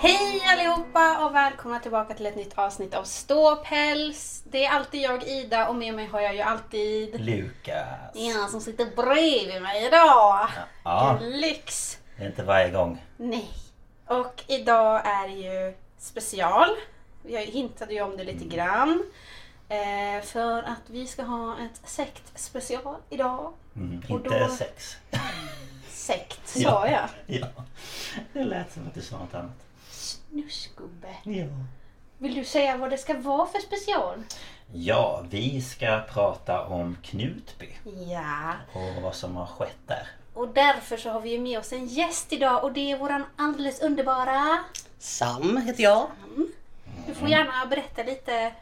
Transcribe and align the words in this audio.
Hej 0.00 0.42
allihopa 0.46 1.26
och 1.26 1.34
välkomna 1.34 1.78
tillbaka 1.80 2.14
till 2.14 2.26
ett 2.26 2.36
nytt 2.36 2.58
avsnitt 2.58 2.94
av 2.94 3.04
Ståpäls. 3.04 4.42
Det 4.50 4.64
är 4.64 4.70
alltid 4.70 5.00
jag 5.00 5.22
Ida 5.28 5.68
och 5.68 5.74
med 5.74 5.94
mig 5.94 6.06
har 6.06 6.20
jag 6.20 6.34
ju 6.34 6.40
alltid 6.40 7.20
Lukas. 7.20 7.86
ena 8.16 8.48
som 8.48 8.60
sitter 8.60 8.84
bredvid 8.96 9.62
mig 9.62 9.86
idag. 9.86 10.48
Ja. 10.84 11.18
Lyx! 11.22 11.98
Det 12.16 12.22
är 12.22 12.26
inte 12.26 12.42
varje 12.42 12.70
gång. 12.70 13.04
Nej. 13.16 13.48
Och 14.06 14.44
idag 14.46 15.02
är 15.06 15.28
ju 15.28 15.74
special. 15.98 16.68
Jag 17.22 17.40
hintade 17.42 17.94
ju 17.94 18.02
om 18.02 18.16
det 18.16 18.24
lite 18.24 18.44
grann. 18.44 19.02
Eh, 19.68 20.22
för 20.24 20.62
att 20.62 20.82
vi 20.86 21.06
ska 21.06 21.22
ha 21.22 21.52
ett 21.58 21.80
sektspecial 21.88 22.96
idag. 23.10 23.52
Mm, 23.76 23.98
Och 24.04 24.10
inte 24.10 24.38
då- 24.38 24.48
sex. 24.48 24.96
Sekt 25.88 26.48
sa 26.48 26.58
Ja. 26.60 26.88
jag. 26.90 27.08
Ja. 27.40 27.46
Det 28.32 28.44
lät 28.44 28.72
som 28.72 28.86
att 28.86 28.94
du 28.94 29.02
sa 29.02 29.18
något 29.18 29.34
annat. 29.34 29.64
Snuskgubbe. 30.30 31.08
Ja. 31.24 31.46
Vill 32.18 32.34
du 32.34 32.44
säga 32.44 32.76
vad 32.76 32.90
det 32.90 32.98
ska 32.98 33.14
vara 33.14 33.46
för 33.46 33.58
special? 33.58 34.22
Ja, 34.72 35.24
vi 35.30 35.62
ska 35.62 36.00
prata 36.12 36.64
om 36.64 36.96
Knutby 37.02 37.68
Ja. 38.12 38.52
och 38.72 39.02
vad 39.02 39.14
som 39.14 39.36
har 39.36 39.46
skett 39.46 39.78
där. 39.86 40.06
Och 40.34 40.48
därför 40.48 40.96
så 40.96 41.10
har 41.10 41.20
vi 41.20 41.38
med 41.38 41.58
oss 41.58 41.72
en 41.72 41.86
gäst 41.86 42.32
idag 42.32 42.64
och 42.64 42.72
det 42.72 42.90
är 42.90 42.98
våran 42.98 43.24
alldeles 43.36 43.80
underbara... 43.82 44.58
Sam 44.98 45.56
heter 45.56 45.82
jag. 45.82 46.06
Du 47.06 47.14
får 47.14 47.28
gärna 47.28 47.66
berätta 47.66 48.02
lite 48.02 48.52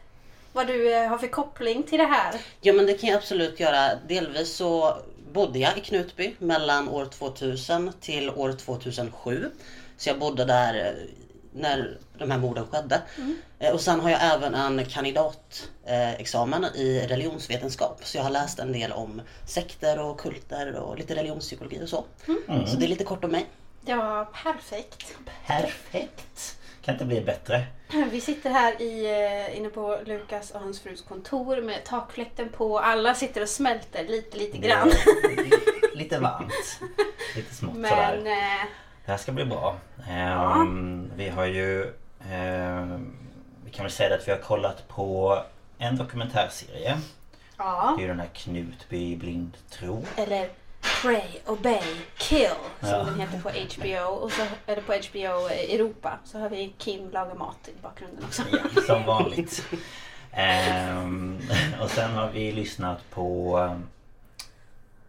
vad 0.53 0.67
du 0.67 0.93
eh, 0.95 1.09
har 1.09 1.17
för 1.17 1.27
koppling 1.27 1.83
till 1.83 1.97
det 1.99 2.05
här. 2.05 2.41
Ja 2.61 2.73
men 2.73 2.85
det 2.85 2.93
kan 2.93 3.09
jag 3.09 3.17
absolut 3.17 3.59
göra. 3.59 3.95
Delvis 4.07 4.55
så 4.55 4.97
bodde 5.33 5.59
jag 5.59 5.77
i 5.77 5.81
Knutby 5.81 6.35
mellan 6.39 6.89
år 6.89 7.05
2000 7.05 7.91
till 8.01 8.29
år 8.29 8.51
2007. 8.53 9.51
Så 9.97 10.09
jag 10.09 10.19
bodde 10.19 10.45
där 10.45 10.85
eh, 10.85 10.93
när 11.57 11.97
de 12.17 12.31
här 12.31 12.37
morden 12.37 12.67
skedde. 12.67 13.01
Eh, 13.59 13.73
Och 13.73 13.81
sen 13.81 13.99
har 13.99 14.09
jag 14.09 14.19
även 14.23 14.55
en 14.55 14.85
kandidatexamen 14.85 16.65
i 16.65 17.07
religionsvetenskap. 17.07 17.99
Så 18.03 18.17
jag 18.17 18.23
har 18.23 18.29
läst 18.31 18.59
en 18.59 18.71
del 18.71 18.91
om 18.91 19.21
sekter 19.45 19.99
och 19.99 20.19
kulter 20.19 20.75
och 20.75 20.97
lite 20.97 21.15
religionspsykologi 21.15 21.83
och 21.83 21.89
så. 21.89 22.05
Så 22.67 22.75
det 22.77 22.85
är 22.85 22.89
lite 22.89 23.03
kort 23.03 23.23
om 23.23 23.31
mig. 23.31 23.45
Ja, 23.85 24.31
perfekt. 24.43 25.15
Perfekt! 25.47 26.57
Kan 26.81 26.95
inte 26.95 27.05
bli 27.05 27.21
bättre. 27.21 27.65
Vi 28.11 28.21
sitter 28.21 28.49
här 28.49 28.81
i, 28.81 29.05
eh, 29.49 29.57
inne 29.57 29.69
på 29.69 29.99
Lukas 30.05 30.51
och 30.51 30.59
hans 30.59 30.79
frus 30.81 31.01
kontor 31.01 31.61
med 31.61 31.83
takfläkten 31.85 32.49
på. 32.49 32.79
Alla 32.79 33.13
sitter 33.15 33.41
och 33.41 33.49
smälter 33.49 34.03
lite, 34.07 34.37
lite 34.37 34.57
grann. 34.57 34.91
Lite 35.93 36.19
varmt. 36.19 36.53
Lite 37.35 37.55
smått 37.55 37.75
Men 37.75 37.89
sådär. 37.89 38.23
Det 39.07 39.11
här 39.13 39.19
ska 39.19 39.31
bli 39.31 39.45
bra. 39.45 39.75
Ehm, 40.09 41.11
Vi 41.15 41.29
har 41.29 41.45
ju... 41.45 41.93
ehm, 42.29 43.13
vi 43.65 43.71
kan 43.71 43.83
väl 43.85 43.91
säga 43.91 44.15
att 44.15 44.27
vi 44.27 44.31
har 44.31 44.39
kollat 44.39 44.87
på 44.87 45.39
en 45.77 45.97
dokumentärserie. 45.97 46.97
ja. 47.57 47.93
Det 47.97 48.01
är 48.01 48.03
ju 48.03 48.07
den 48.07 48.19
här 48.19 48.29
Knutby 48.33 49.15
blind 49.15 49.57
tro. 49.69 50.05
Eller 50.17 50.49
Pray, 51.01 51.21
Obey, 51.45 51.81
Kill 52.17 52.49
som 52.79 52.89
Ja. 52.89 53.03
den 53.03 53.19
heter 53.19 53.41
på 53.41 53.49
HBO. 53.49 54.13
Och 54.15 54.31
så, 54.31 54.41
eller 54.65 54.81
på 54.81 54.93
HBO 54.93 55.47
Europa. 55.49 56.19
Så 56.25 56.39
har 56.39 56.49
vi 56.49 56.73
Kim 56.77 57.09
laga 57.11 57.33
mat 57.33 57.67
i 57.67 57.81
bakgrunden 57.81 58.23
också. 58.25 58.41
Ja, 58.51 58.81
som 58.87 59.03
vanligt. 59.05 59.63
Ehm, 60.31 61.39
och 61.81 61.89
sen 61.91 62.11
har 62.11 62.29
vi 62.29 62.51
lyssnat 62.51 63.09
på... 63.09 63.51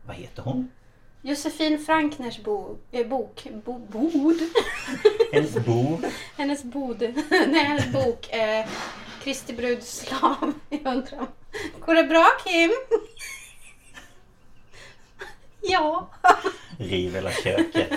Vad 0.07 0.17
heter 0.17 0.43
hon? 0.43 0.71
Josefin 1.23 1.79
Frankners 1.79 2.39
bo, 2.39 2.77
eh, 2.93 3.07
bok, 3.07 3.43
bo, 3.65 3.79
bod. 3.79 4.37
Hennes 5.33 5.55
bo. 5.67 6.01
Hennes 6.37 6.63
bod. 6.63 7.01
Nej, 7.31 7.65
hennes 7.65 7.93
bok. 7.93 8.33
Eh, 8.33 8.67
Kristi 9.23 9.53
bruds 9.53 9.99
slav. 9.99 10.53
Jag 10.69 10.87
undrar. 10.95 11.27
Går 11.81 11.95
det 11.95 12.05
bra 12.05 12.27
Kim? 12.45 12.71
ja. 15.63 16.09
Riv 16.79 17.15
hela 17.15 17.33
köket. 17.33 17.93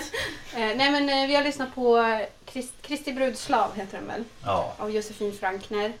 Eh, 0.54 0.76
nej 0.76 0.90
men 0.90 1.08
eh, 1.08 1.26
vi 1.26 1.34
har 1.34 1.44
lyssnat 1.44 1.74
på 1.74 1.98
eh, 1.98 2.26
Krist, 2.44 2.72
Kristi 2.82 3.12
bruds 3.12 3.42
slav 3.42 3.74
heter 3.76 3.98
den 3.98 4.06
väl? 4.06 4.24
Ja. 4.44 4.74
Av 4.78 4.90
Josefin 4.90 5.32
Frankner. 5.32 5.92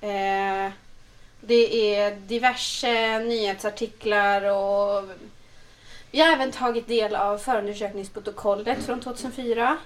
Eh, 0.00 0.72
det 1.40 1.94
är 1.96 2.10
diverse 2.16 3.18
nyhetsartiklar 3.18 4.42
och 4.42 5.04
vi 6.10 6.20
har 6.20 6.32
även 6.32 6.52
tagit 6.52 6.88
del 6.88 7.14
av 7.16 7.38
förundersökningsprotokollet 7.38 8.82
från 8.84 9.00
2004. 9.00 9.76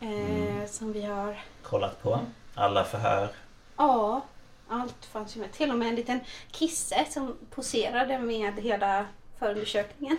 Eh, 0.00 0.66
Som 0.66 0.92
vi 0.92 1.02
har 1.04 1.40
Kollat 1.62 2.02
på. 2.02 2.20
Alla 2.54 2.84
förhör. 2.84 3.28
Ja, 3.76 4.20
allt 4.68 5.04
fanns 5.12 5.36
ju 5.36 5.40
med. 5.40 5.52
Till 5.52 5.70
och 5.70 5.78
med 5.78 5.88
en 5.88 5.94
liten 5.94 6.20
kisse 6.50 7.04
som 7.10 7.36
poserade 7.54 8.18
med 8.18 8.54
hela 8.60 9.04
förundersökningen. 9.38 10.18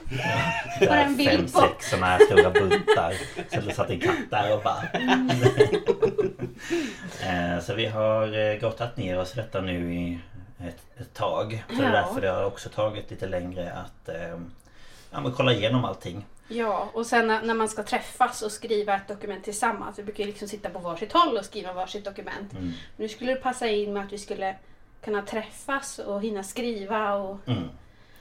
Det 0.79 0.87
Bara 0.87 1.01
en 1.03 1.15
bild 1.17 1.29
fem, 1.31 1.45
på. 1.45 1.59
sex 1.59 1.89
sådana 1.89 2.05
här 2.05 2.19
stora 2.25 2.49
buntar. 2.49 3.13
Så 3.53 3.61
det 3.61 3.73
satt 3.73 3.89
en 3.89 3.99
katt 3.99 4.15
där 4.29 4.53
och 4.57 4.63
bara... 4.63 4.83
Eh, 7.23 7.59
Så 7.63 7.73
vi 7.73 7.85
har 7.85 8.37
eh, 8.39 8.59
grottat 8.59 8.97
ner 8.97 9.19
oss 9.19 9.33
i 9.33 9.35
detta 9.35 9.61
nu 9.61 9.93
i 9.93 10.19
ett, 10.67 11.01
ett 11.01 11.13
tag. 11.13 11.63
Så 11.69 11.75
det 11.75 11.83
är 11.83 11.93
Ja. 11.93 12.01
därför 12.01 12.21
det 12.21 12.27
har 12.29 12.45
också 12.45 12.69
tagit 12.69 13.11
lite 13.11 13.27
längre 13.27 13.71
att 13.73 14.09
eh, 14.09 14.39
ja, 15.11 15.21
men 15.21 15.31
kolla 15.31 15.53
igenom 15.53 15.85
allting. 15.85 16.25
Ja, 16.47 16.89
och 16.93 17.05
sen 17.05 17.27
när, 17.27 17.53
man 17.53 17.69
ska 17.69 17.83
träffas 17.83 18.41
och 18.41 18.51
skriva 18.51 18.95
ett 18.95 19.07
dokument 19.07 19.43
tillsammans. 19.43 19.99
Vi 19.99 20.03
brukar 20.03 20.23
ju 20.23 20.29
liksom 20.29 20.47
sitta 20.47 20.69
på 20.69 20.79
varsitt 20.79 21.13
håll 21.13 21.37
och 21.37 21.45
skriva 21.45 21.73
varsitt 21.73 22.05
dokument. 22.05 22.53
Mm. 22.53 22.71
Nu 22.97 23.09
skulle 23.09 23.33
det 23.33 23.41
passa 23.41 23.67
in 23.67 23.93
med 23.93 24.03
att 24.03 24.13
vi 24.13 24.17
skulle 24.17 24.55
kunna 25.03 25.21
träffas 25.21 25.99
och 25.99 26.21
hinna 26.21 26.43
skriva 26.43 27.13
och 27.13 27.37
Mm. 27.45 27.69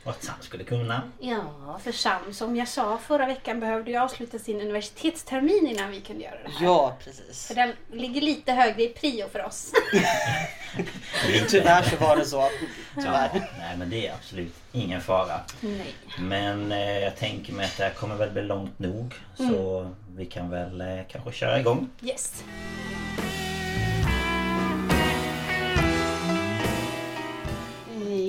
Att 0.05 0.25
Sam 0.25 0.35
skulle 0.41 0.65
kunna. 0.65 1.03
Ja, 1.19 1.81
för 1.85 1.93
Sam 1.93 2.33
som 2.35 2.57
jag 2.57 2.69
sa 2.69 2.99
förra 2.99 3.27
veckan 3.27 3.61
behövde 3.61 3.91
ju 3.91 3.97
avsluta 3.97 4.39
sin 4.39 4.61
universitetstermin 4.61 5.67
innan 5.67 5.91
vi 5.91 6.01
kunde 6.01 6.25
göra 6.25 6.35
det 6.45 6.51
här. 6.51 6.65
Ja, 6.65 6.97
precis. 7.05 7.47
För 7.47 7.55
den 7.55 7.73
ligger 7.93 8.21
lite 8.21 8.53
högre 8.53 8.83
i 8.83 8.89
prio 8.89 9.29
för 9.29 9.45
oss. 9.45 9.73
Tyvärr 11.49 11.83
så 11.83 11.97
var 11.97 12.17
det 12.17 12.25
så. 12.25 12.49
Tyvärr. 12.95 13.51
Nej 13.59 13.77
men 13.77 13.91
det 13.91 14.07
är 14.07 14.15
absolut 14.15 14.55
ingen 14.73 15.01
fara. 15.01 15.41
Nej. 15.61 15.95
Men 16.19 16.73
eh, 16.73 16.99
jag 16.99 17.17
tänker 17.17 17.53
mig 17.53 17.67
att 17.67 17.77
det 17.77 17.85
här 17.85 17.93
kommer 17.93 18.15
väl 18.15 18.31
bli 18.31 18.43
långt 18.43 18.79
nog. 18.79 19.15
Så 19.37 19.91
vi 20.17 20.27
kan 20.27 20.51
väl 20.51 20.81
eh, 20.81 20.87
kanske 21.09 21.33
köra 21.33 21.61
igång. 21.61 21.89
Yes. 22.03 22.45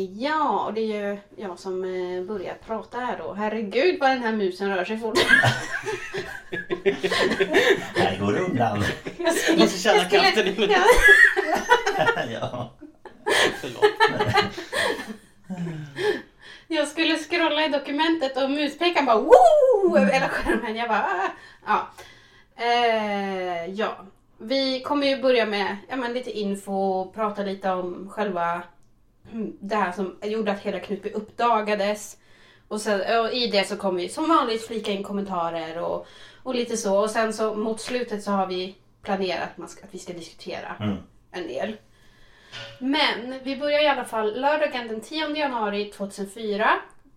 Ja, 0.06 0.64
och 0.66 0.74
det 0.74 0.82
är 0.82 0.86
ju 1.12 1.18
jag 1.36 1.60
som 1.60 1.84
eh, 1.84 2.24
börjar 2.24 2.58
prata 2.68 3.00
här 3.00 3.18
då. 3.18 3.34
Herregud 3.34 4.00
vad 4.00 4.10
den 4.10 4.20
här 4.24 4.32
musen 4.32 4.76
rör 4.76 4.86
sig 4.86 4.98
fort. 5.00 5.18
Här 7.96 8.20
går 8.20 8.34
det 8.34 8.40
undan. 8.40 8.84
Jag 9.18 9.34
skulle- 9.34 9.58
Måste 9.64 9.80
känna 9.80 9.98
jag 9.98 10.06
skulle- 10.08 10.22
kraften 10.22 10.48
i 10.48 10.60
munnen. 10.60 10.76
Ja, 11.98 12.24
ja. 12.42 12.72
Förlåt. 13.62 13.84
Jag 16.68 16.88
skulle 16.88 17.18
scrolla 17.18 17.66
i 17.66 17.70
dokumentet 17.70 18.38
och 18.44 18.50
muspekaren 18.52 19.06
bara 19.06 19.22
woo 19.22 19.98
över 19.98 20.14
hela 20.14 20.30
skärmen. 20.30 20.76
Jag 20.76 20.90
bara 20.90 21.04
ah. 21.04 21.30
ja. 21.66 21.88
Eh, 22.66 23.66
ja. 23.66 23.98
Vi 24.38 24.82
kommer 24.82 25.08
ju 25.08 25.22
börja 25.22 25.46
med 25.46 25.78
ja, 25.90 25.96
men 25.96 26.14
lite 26.14 26.32
info, 26.32 27.12
prata 27.12 27.42
lite 27.44 27.70
om 27.72 28.10
själva 28.12 28.62
det 29.60 29.76
här 29.76 29.92
som 29.92 30.18
gjorde 30.22 30.52
att 30.52 30.60
hela 30.60 30.80
Knutby 30.80 31.10
uppdagades. 31.10 32.18
Och, 32.68 32.82
sen, 32.82 33.20
och 33.20 33.34
i 33.34 33.48
det 33.48 33.68
så 33.68 33.78
kommer 33.78 34.02
vi 34.02 34.10
som 34.10 34.30
vanligt 34.30 34.68
flika 34.68 34.92
in 34.92 35.04
kommentarer 35.04 35.82
och, 35.82 36.08
och 36.44 36.56
lite 36.56 36.78
så. 36.78 37.00
Och 37.00 37.10
sen 37.10 37.34
så 37.34 37.54
mot 37.56 37.82
slutet 37.82 38.24
så 38.24 38.32
har 38.32 38.48
vi 38.48 38.76
planerat 39.02 39.50
att, 39.60 39.76
vi 39.92 40.00
ska 40.00 40.14
diskutera 40.14 40.76
Mm. 40.80 40.98
en 41.32 41.48
del. 41.48 41.76
Men 42.80 43.40
vi 43.44 43.58
börjar 43.58 43.84
i 43.84 43.88
alla 43.88 44.06
fall 44.06 44.42
lördagen 44.42 44.88
den 44.88 45.02
10 45.02 45.36
januari 45.36 45.86
2004 45.86 46.70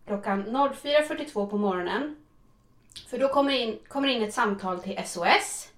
klockan 0.07 0.45
04.42 0.47 1.47
på 1.47 1.59
morgonen. 1.59 2.17
För 3.09 3.19
då 3.19 3.29
kommer 3.29 3.53
in, 3.53 3.79
kommer 3.89 4.09
in 4.09 4.23
ett 4.23 4.35
samtal 4.35 4.83
till 4.83 5.01
SOS. 5.07 5.69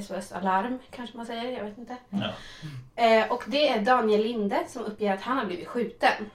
SOS 0.00 0.32
Alarm 0.32 0.78
kanske 0.90 1.16
man 1.16 1.26
säger, 1.26 1.58
jag 1.58 1.64
vet 1.64 1.78
inte. 1.78 1.96
Ja. 2.10 2.30
Eh, 3.04 3.32
och 3.32 3.44
det 3.46 3.68
är 3.68 3.80
Daniel 3.80 4.22
Linde 4.22 4.64
som 4.68 4.84
uppger 4.84 5.12
att 5.14 5.20
han 5.22 5.38
har 5.38 5.44
blivit 5.44 5.68
skjuten. 5.68 6.30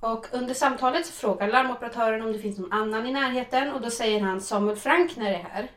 Och 0.00 0.26
under 0.32 0.54
samtalet 0.54 1.06
så 1.06 1.12
frågar 1.12 1.48
larmoperatören 1.48 2.22
om 2.22 2.32
det 2.32 2.38
finns 2.38 2.58
någon 2.58 2.72
annan 2.72 3.06
i 3.06 3.12
närheten 3.12 3.72
och 3.72 3.80
då 3.80 3.90
säger 3.90 4.20
han 4.20 4.40
Samuel 4.40 4.76
Frankner 4.76 5.32
är 5.32 5.38
här. 5.50 5.68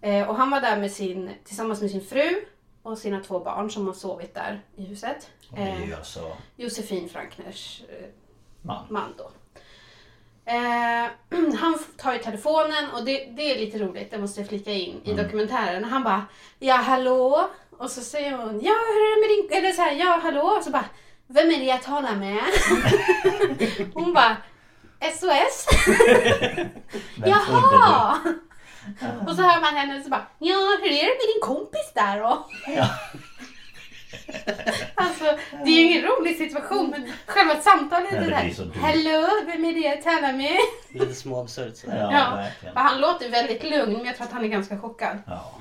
Eh, 0.00 0.28
och 0.28 0.36
han 0.36 0.50
var 0.50 0.60
där 0.60 0.80
med 0.80 0.92
sin, 0.92 1.30
tillsammans 1.44 1.80
med 1.80 1.90
sin 1.90 2.00
fru 2.00 2.44
och 2.82 2.98
sina 2.98 3.20
två 3.20 3.40
barn 3.40 3.70
som 3.70 3.86
har 3.86 3.94
sovit 3.94 4.34
där 4.34 4.60
i 4.76 4.84
huset. 4.84 5.30
Och 5.50 5.56
det 5.56 5.62
är 5.62 5.76
Eh, 5.82 5.88
ju 5.88 5.94
alltså 5.94 6.36
Josefin 6.56 7.08
Frankners 7.08 7.82
eh, 7.88 8.06
man. 8.62 8.84
man 8.88 9.14
då. 9.18 9.30
Eh, 10.48 11.06
han 11.60 11.78
tar 11.96 12.12
ju 12.12 12.18
telefonen 12.18 12.90
och 12.90 13.04
det, 13.04 13.24
det 13.36 13.52
är 13.52 13.58
lite 13.58 13.78
roligt, 13.78 14.10
det 14.10 14.18
måste 14.18 14.40
jag 14.40 14.48
flika 14.48 14.72
in 14.72 15.00
i 15.04 15.12
dokumentären. 15.12 15.84
Han 15.84 16.04
bara 16.04 16.26
Ja 16.58 16.74
hallå? 16.74 17.50
Och 17.78 17.90
så 17.90 18.00
säger 18.00 18.32
hon 18.32 18.60
Ja 18.62 18.72
hur 18.72 19.00
är 19.00 19.14
det 19.14 19.20
med 19.20 19.50
din... 19.50 19.58
Eller 19.58 19.72
så 19.72 19.82
här, 19.82 19.92
ja 19.92 20.20
hallå? 20.22 20.42
Och 20.42 20.64
så 20.64 20.70
bara 20.70 20.84
Vem 21.26 21.50
är 21.50 21.58
det 21.58 21.64
jag 21.64 21.82
talar 21.82 22.14
med? 22.14 22.40
hon 23.94 24.14
bara 24.14 24.36
SOS? 25.00 25.66
Jaha! 27.26 28.18
Och 29.26 29.36
så 29.36 29.42
hör 29.42 29.60
man 29.60 29.74
henne 29.74 29.98
och 29.98 30.04
så 30.04 30.10
bara 30.10 30.26
Ja 30.38 30.78
hur 30.80 30.90
är 30.90 31.02
det 31.02 31.18
med 31.18 31.34
din 31.34 31.42
kompis 31.42 31.92
där 31.94 32.20
då? 32.20 32.46
Alltså, 34.94 35.24
det 35.64 35.70
är 35.70 35.74
ju 35.76 35.80
ingen 35.82 36.02
rolig 36.02 36.36
situation 36.38 36.90
men 36.90 37.12
själva 37.26 37.60
samtalet 37.60 38.10
Nej, 38.12 38.20
är 38.20 38.24
det 38.24 38.30
där. 38.30 38.80
Hallå, 38.80 39.28
vem 39.46 39.64
är 39.64 39.72
det 39.72 39.80
jag 39.80 40.02
talar 40.02 40.32
med? 40.32 40.56
Lite 40.92 41.14
småabsurt 41.14 41.76
sådär. 41.76 41.96
Ja, 41.98 42.12
Ja, 42.12 42.36
verkligen. 42.36 42.76
han 42.76 43.00
låter 43.00 43.30
väldigt 43.30 43.64
lugn 43.64 43.92
men 43.92 44.04
jag 44.04 44.16
tror 44.16 44.26
att 44.26 44.32
han 44.32 44.44
är 44.44 44.48
ganska 44.48 44.78
chockad. 44.80 45.18
Ja. 45.26 45.54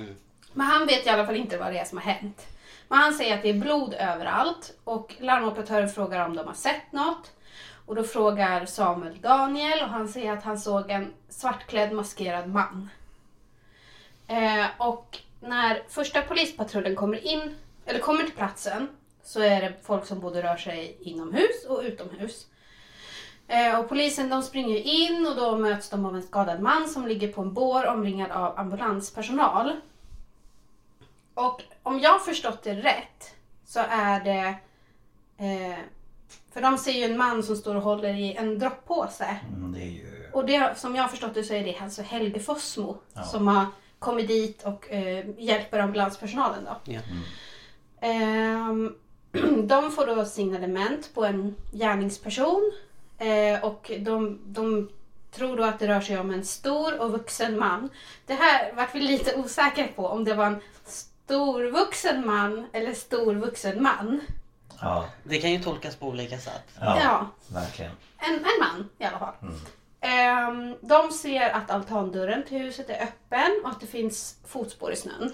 Men 0.53 0.67
han 0.67 0.85
vet 0.87 1.05
i 1.05 1.09
alla 1.09 1.25
fall 1.25 1.35
inte 1.35 1.57
vad 1.57 1.73
det 1.73 1.79
är 1.79 1.85
som 1.85 1.97
har 1.97 2.05
hänt. 2.13 2.47
Men 2.87 2.99
han 2.99 3.13
säger 3.13 3.35
att 3.35 3.41
det 3.41 3.49
är 3.49 3.53
blod 3.53 3.93
överallt 3.93 4.73
och 4.83 5.15
larmoperatören 5.19 5.89
frågar 5.89 6.25
om 6.25 6.35
de 6.35 6.47
har 6.47 6.53
sett 6.53 6.91
något. 6.91 7.31
Och 7.85 7.95
då 7.95 8.03
frågar 8.03 8.65
Samuel 8.65 9.21
Daniel 9.21 9.81
och 9.83 9.89
han 9.89 10.07
säger 10.07 10.31
att 10.33 10.43
han 10.43 10.59
såg 10.59 10.89
en 10.91 11.13
svartklädd 11.29 11.91
maskerad 11.91 12.47
man. 12.49 12.89
Eh, 14.27 14.65
och 14.77 15.17
när 15.39 15.81
första 15.89 16.21
polispatrullen 16.21 16.95
kommer 16.95 17.27
in, 17.27 17.55
eller 17.87 17.99
kommer 17.99 18.23
till 18.23 18.33
platsen, 18.35 18.87
så 19.23 19.41
är 19.41 19.61
det 19.61 19.73
folk 19.83 20.05
som 20.05 20.19
både 20.19 20.43
rör 20.43 20.57
sig 20.57 20.97
inomhus 21.01 21.65
och 21.69 21.81
utomhus. 21.83 22.47
Eh, 23.47 23.79
och 23.79 23.89
polisen 23.89 24.29
de 24.29 24.43
springer 24.43 24.77
in 24.77 25.27
och 25.27 25.35
då 25.35 25.57
möts 25.57 25.89
de 25.89 26.05
av 26.05 26.15
en 26.15 26.23
skadad 26.23 26.61
man 26.61 26.87
som 26.89 27.07
ligger 27.07 27.27
på 27.27 27.41
en 27.41 27.53
bår 27.53 27.87
omringad 27.87 28.31
av 28.31 28.59
ambulanspersonal. 28.59 29.71
Och 31.33 31.61
om 31.83 31.99
jag 31.99 32.11
har 32.11 32.19
förstått 32.19 32.63
det 32.63 32.73
rätt 32.73 33.35
så 33.65 33.79
är 33.89 34.23
det... 34.23 34.55
Eh, 35.45 35.77
för 36.53 36.61
de 36.61 36.77
ser 36.77 36.91
ju 36.91 37.03
en 37.03 37.17
man 37.17 37.43
som 37.43 37.55
står 37.55 37.75
och 37.75 37.81
håller 37.81 38.13
i 38.13 38.33
en 38.35 38.59
droppåse. 38.59 39.37
Mm, 39.55 39.71
det 39.73 39.81
är 39.81 39.85
ju... 39.85 40.29
Och 40.33 40.45
det, 40.45 40.77
som 40.77 40.95
jag 40.95 41.03
har 41.03 41.09
förstått 41.09 41.33
det 41.33 41.43
så 41.43 41.53
är 41.53 41.63
det 41.63 41.77
alltså 41.77 42.01
Helge 42.01 42.39
Fossmo 42.39 42.97
Ja. 43.13 43.23
som 43.23 43.47
har 43.47 43.65
kommit 43.99 44.27
dit 44.27 44.63
och 44.63 44.91
eh, 44.91 45.25
hjälper 45.37 45.79
ambulanspersonalen. 45.79 46.63
Då. 46.65 46.91
Ja. 46.93 46.99
Ehm, 46.99 47.23
de 49.67 49.91
får 49.91 50.05
då 50.15 50.25
signalement 50.25 51.13
på 51.13 51.25
en 51.25 51.55
gärningsperson 51.71 52.71
eh, 53.17 53.63
och 53.63 53.91
de, 53.99 54.39
de 54.45 54.89
tror 55.31 55.57
då 55.57 55.63
att 55.63 55.79
det 55.79 55.87
rör 55.87 56.01
sig 56.01 56.19
om 56.19 56.31
en 56.31 56.45
stor 56.45 56.99
och 56.99 57.11
vuxen 57.11 57.59
man. 57.59 57.89
Det 58.25 58.33
här 58.33 58.73
vart 58.73 58.95
vi 58.95 58.99
lite 58.99 59.35
osäkra 59.35 59.87
på 59.95 60.07
om 60.07 60.23
det 60.23 60.33
var 60.33 60.45
en 60.45 60.59
storvuxen 60.85 62.25
man 62.27 62.65
eller 62.73 62.93
storvuxen 62.93 63.83
man. 63.83 64.21
Ja, 64.81 65.05
Det 65.23 65.37
kan 65.37 65.51
ju 65.51 65.59
tolkas 65.63 65.95
på 65.95 66.07
olika 66.07 66.37
sätt. 66.37 66.63
ja, 66.79 66.99
Ja. 67.03 67.27
verkligen. 67.53 67.91
En, 68.17 68.33
en 68.35 68.59
man 68.59 68.89
i 68.97 69.03
alla 69.03 69.19
fall. 69.19 69.33
Ehm, 70.01 70.75
de 70.81 71.11
ser 71.11 71.49
att 71.49 71.71
altandörren 71.71 72.43
till 72.43 72.57
huset 72.57 72.89
är 72.89 73.03
öppen 73.03 73.61
och 73.63 73.69
att 73.69 73.79
det 73.79 73.87
finns 73.87 74.35
fotspår 74.47 74.91
i 74.91 74.95
snön. 74.95 75.33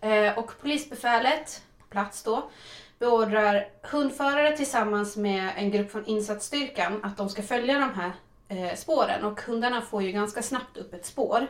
Eh, 0.00 0.38
och 0.38 0.60
polisbefälet 0.60 1.62
på 1.78 1.86
plats 1.86 2.22
då 2.22 2.50
beordrar 2.98 3.68
hundförare 3.82 4.56
tillsammans 4.56 5.16
med 5.16 5.50
en 5.56 5.70
grupp 5.70 5.92
från 5.92 6.06
insatsstyrkan 6.06 7.00
att 7.04 7.16
de 7.16 7.28
ska 7.28 7.42
följa 7.42 7.78
de 7.78 7.94
här 7.94 8.12
eh, 8.48 8.76
spåren 8.76 9.24
och 9.24 9.40
hundarna 9.40 9.80
får 9.80 10.02
ju 10.02 10.12
ganska 10.12 10.42
snabbt 10.42 10.76
upp 10.76 10.94
ett 10.94 11.06
spår. 11.06 11.46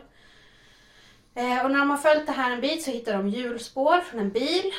Eh, 1.35 1.65
och 1.65 1.71
när 1.71 1.79
de 1.79 1.91
har 1.91 1.97
följt 1.97 2.27
det 2.27 2.33
här 2.33 2.51
en 2.51 2.61
bit 2.61 2.83
så 2.83 2.91
hittar 2.91 3.13
de 3.13 3.29
hjulspår 3.29 4.01
från 4.01 4.21
en 4.21 4.31
bil. 4.31 4.73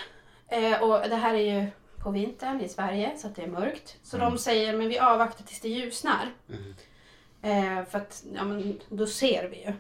Eh, 0.48 0.84
och 0.84 1.10
det 1.10 1.16
här 1.16 1.34
är 1.34 1.60
ju 1.60 1.68
på 2.04 2.12
vintern 2.12 2.62
i 2.62 2.70
Sverige 2.70 3.18
så 3.18 3.28
att 3.28 3.36
det 3.36 3.44
är 3.44 3.48
mörkt. 3.48 3.98
Så 4.04 4.18
de 4.18 4.38
säger 4.38 4.78
men 4.78 4.88
vi 4.88 5.00
avvaktar 5.00 5.46
tills 5.46 5.62
det 5.62 5.70
ljusnar. 5.70 6.30
Eh, 7.42 7.86
för 7.86 7.98
att 7.98 8.24
ja, 8.36 8.44
men, 8.44 8.80
då 8.90 9.08
ser 9.08 9.50
vi 9.50 9.66
ju. 9.66 9.74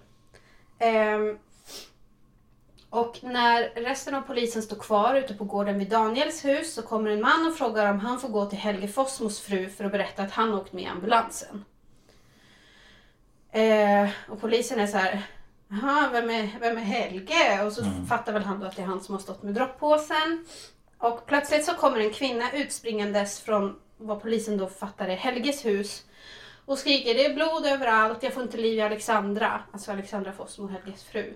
Och 2.91 3.19
när 3.21 3.69
resten 3.75 4.15
av 4.15 4.21
polisen 4.21 4.62
står 4.62 4.75
kvar 4.75 5.15
ute 5.15 5.33
på 5.33 5.43
gården 5.43 5.79
vid 5.79 5.89
Daniels 5.89 6.45
hus 6.45 6.74
så 6.74 6.81
kommer 6.81 7.10
en 7.10 7.21
man 7.21 7.48
och 7.48 7.57
frågar 7.57 7.91
om 7.91 8.00
han 8.00 8.19
får 8.19 8.29
gå 8.29 8.45
till 8.45 8.57
Helge 8.57 8.88
Fossmos 8.88 9.39
fru 9.39 9.69
för 9.69 9.83
att 9.86 9.91
berätta 9.91 10.24
att 10.24 10.31
han 10.31 10.53
åkt 10.53 10.74
med 10.74 10.83
i 10.83 10.88
ambulansen. 10.88 11.65
Eh, 13.51 14.10
och 14.29 14.41
polisen 14.41 14.79
är 14.79 14.88
så 14.88 14.98
här, 14.98 15.21
Jaha, 15.67 16.10
vem 16.12 16.29
är, 16.29 16.50
vem 16.60 16.77
är 16.77 16.81
Helge? 16.81 17.63
Och 17.63 17.74
så 17.74 17.83
fattar 18.10 18.33
väl 18.33 18.43
han 18.43 18.60
då 18.60 18.65
att 18.65 18.75
det 18.75 18.81
är 18.81 18.86
han 18.86 19.01
som 19.01 19.15
har 19.15 19.21
stått 19.21 19.43
med 19.43 19.53
droppåsen. 19.53 20.45
Och 20.98 21.25
plötsligt 21.25 21.65
så 21.65 21.74
kommer 21.74 22.00
en 22.00 22.13
kvinna 22.13 22.51
utspringandes 22.51 23.39
från 23.39 23.79
vad 23.98 24.21
polisen 24.21 24.57
då 24.57 24.67
fattar 24.67 25.07
är 25.07 25.15
Helges 25.15 25.65
hus. 25.65 26.05
Och 26.65 26.77
skriker 26.77 27.13
det 27.13 27.25
är 27.25 27.33
blod 27.33 27.65
överallt, 27.65 28.24
jag 28.24 28.33
får 28.33 28.43
inte 28.43 28.57
liv 28.57 28.77
i 28.77 28.81
Alexandra. 28.81 29.62
Alltså 29.71 29.91
Alexandra 29.91 30.33
Fossmo, 30.33 30.67
Helges 30.67 31.03
fru. 31.03 31.33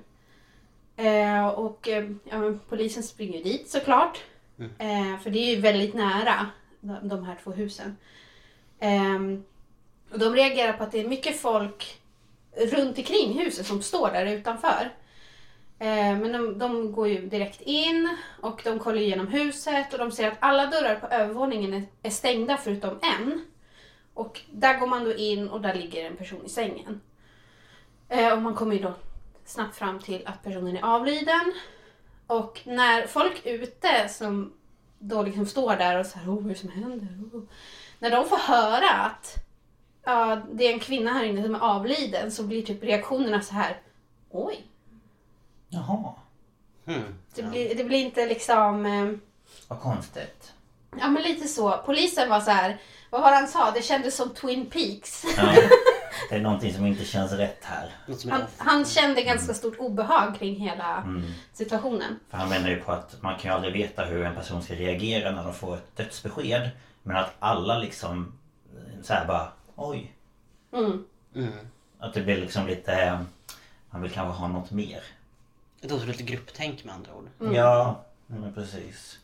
Eh, 0.96 1.48
och 1.48 1.88
eh, 1.88 2.10
ja, 2.24 2.38
men 2.38 2.60
polisen 2.70 3.04
springer 3.04 3.44
dit 3.44 3.70
såklart. 3.70 4.24
Eh, 4.60 5.20
för 5.24 5.30
det 5.30 5.40
är 5.40 5.56
ju 5.56 5.62
väldigt 5.62 5.94
nära 5.94 6.50
de, 6.80 7.08
de 7.08 7.24
här 7.24 7.38
två 7.44 7.52
husen. 7.52 7.98
Ehm, 8.80 9.44
och 10.12 10.20
de 10.20 10.36
reagerar 10.36 10.74
på 10.74 10.84
att 10.84 10.92
det 10.92 11.00
är 11.00 11.08
mycket 11.08 11.40
folk 11.42 12.02
runt 12.58 12.98
omkring 12.98 13.40
huset 13.40 13.68
som 13.68 13.82
står 13.82 14.12
där 14.12 14.26
utanför. 14.26 14.94
Eh, 15.80 16.18
men 16.18 16.32
de, 16.32 16.60
de 16.60 16.92
går 16.92 17.08
ju 17.08 17.30
direkt 17.30 17.62
in 17.62 18.18
och 18.42 18.62
de 18.64 18.80
kollar 18.80 19.02
igenom 19.02 19.28
huset 19.28 19.94
och 19.94 20.00
de 20.00 20.12
ser 20.12 20.28
att 20.28 20.38
alla 20.40 20.66
dörrar 20.66 20.96
på 20.96 21.08
övervåningen 21.08 21.74
är, 21.74 21.84
är 22.04 22.10
stängda 22.10 22.58
förutom 22.58 23.00
en. 23.02 23.46
Och 24.14 24.42
där 24.52 24.80
går 24.80 24.88
man 24.88 25.04
då 25.04 25.14
in 25.14 25.50
och 25.50 25.62
där 25.62 25.74
ligger 25.74 26.06
en 26.06 26.18
person 26.18 26.46
i 26.46 26.50
sängen. 26.50 27.02
Eh, 28.10 28.34
och 28.34 28.42
man 28.42 28.56
kommer 28.56 28.76
ju 28.76 28.82
då 28.82 28.94
snabbt 29.46 29.76
fram 29.76 30.00
till 30.00 30.28
att 30.28 30.44
personen 30.44 30.78
är 30.78 30.82
avliden. 30.82 31.54
Och 32.28 32.62
när 32.66 33.08
folk 33.08 33.46
ute 33.46 34.10
som 34.10 34.54
då 35.00 35.24
liksom 35.24 35.46
står 35.46 35.76
där 35.76 36.00
och 36.00 36.06
så 36.06 36.20
här, 36.20 36.32
oh, 36.32 36.36
vad 36.36 36.46
är 36.46 36.50
det 36.50 36.56
som 36.56 36.70
händer? 36.70 37.08
Oh. 37.34 37.44
När 38.00 38.12
de 38.12 38.30
får 38.30 38.38
höra 38.38 38.90
att 38.90 39.36
ja, 40.04 40.42
det 40.52 40.68
är 40.68 40.74
en 40.74 40.80
kvinna 40.80 41.14
här 41.14 41.24
inne 41.24 41.44
som 41.44 41.56
är 41.56 41.60
avliden 41.60 42.32
så 42.32 42.44
blir 42.44 42.62
typ 42.62 42.84
reaktionerna 42.84 43.42
så 43.42 43.54
här, 43.54 43.82
oj. 44.30 44.66
Jaha. 45.70 46.14
Hmm. 46.86 47.16
Det, 47.36 47.44
blir, 47.44 47.76
det 47.76 47.84
blir 47.84 48.00
inte 48.06 48.26
liksom... 48.26 48.86
Eh, 48.86 49.12
Vad 49.68 49.80
konstigt. 49.80 50.54
Ja 51.00 51.08
men 51.08 51.24
lite 51.24 51.48
så. 51.48 51.78
Polisen 51.86 52.30
var 52.30 52.40
så 52.40 52.52
här. 52.52 52.78
Vad 53.10 53.22
var 53.22 53.32
han 53.32 53.48
sa? 53.48 53.72
Det 53.72 53.82
kändes 53.82 54.16
som 54.16 54.30
Twin 54.30 54.66
Peaks. 54.66 55.26
Ja. 55.38 55.54
Det 56.30 56.36
är 56.36 56.42
någonting 56.42 56.74
som 56.74 56.86
inte 56.86 57.06
känns 57.06 57.32
rätt 57.32 57.64
här. 57.64 57.90
Han, 58.30 58.42
han 58.58 58.86
kände 58.86 59.22
ganska 59.22 59.54
stort 59.54 59.78
obehag 59.80 60.36
kring 60.40 60.56
hela 60.56 61.04
situationen. 61.54 62.20
För 62.30 62.38
han 62.38 62.50
menar 62.50 62.70
ju 62.70 62.82
på 62.82 62.92
att 62.92 63.22
man 63.22 63.40
kan 63.40 63.52
ju 63.52 63.56
aldrig 63.56 63.74
veta 63.74 64.06
hur 64.06 64.26
en 64.26 64.36
person 64.36 64.64
ska 64.64 64.74
reagera 64.74 65.32
när 65.32 65.44
de 65.44 65.54
får 65.54 65.76
ett 65.76 65.98
dödsbesked. 65.98 66.70
Men 67.04 67.18
att 67.18 67.34
alla 67.40 67.78
liksom 67.78 68.34
så 69.02 69.14
här 69.14 69.26
bara 69.26 69.52
oj. 69.76 70.16
Mm. 70.74 71.06
Mm. 71.36 71.54
Att 72.00 72.14
det 72.14 72.22
blir 72.22 72.38
liksom 72.38 72.68
lite... 72.68 73.26
Man 73.90 74.02
vill 74.02 74.12
kanske 74.12 74.40
ha 74.40 74.48
något 74.48 74.72
mer. 74.72 75.04
Ett 75.82 75.92
otroligt 75.92 76.20
grupptänk 76.20 76.84
med 76.84 76.96
andra 76.96 77.14
ord. 77.14 77.54
Ja, 77.54 78.04
men 78.28 78.54
precis. 78.54 79.20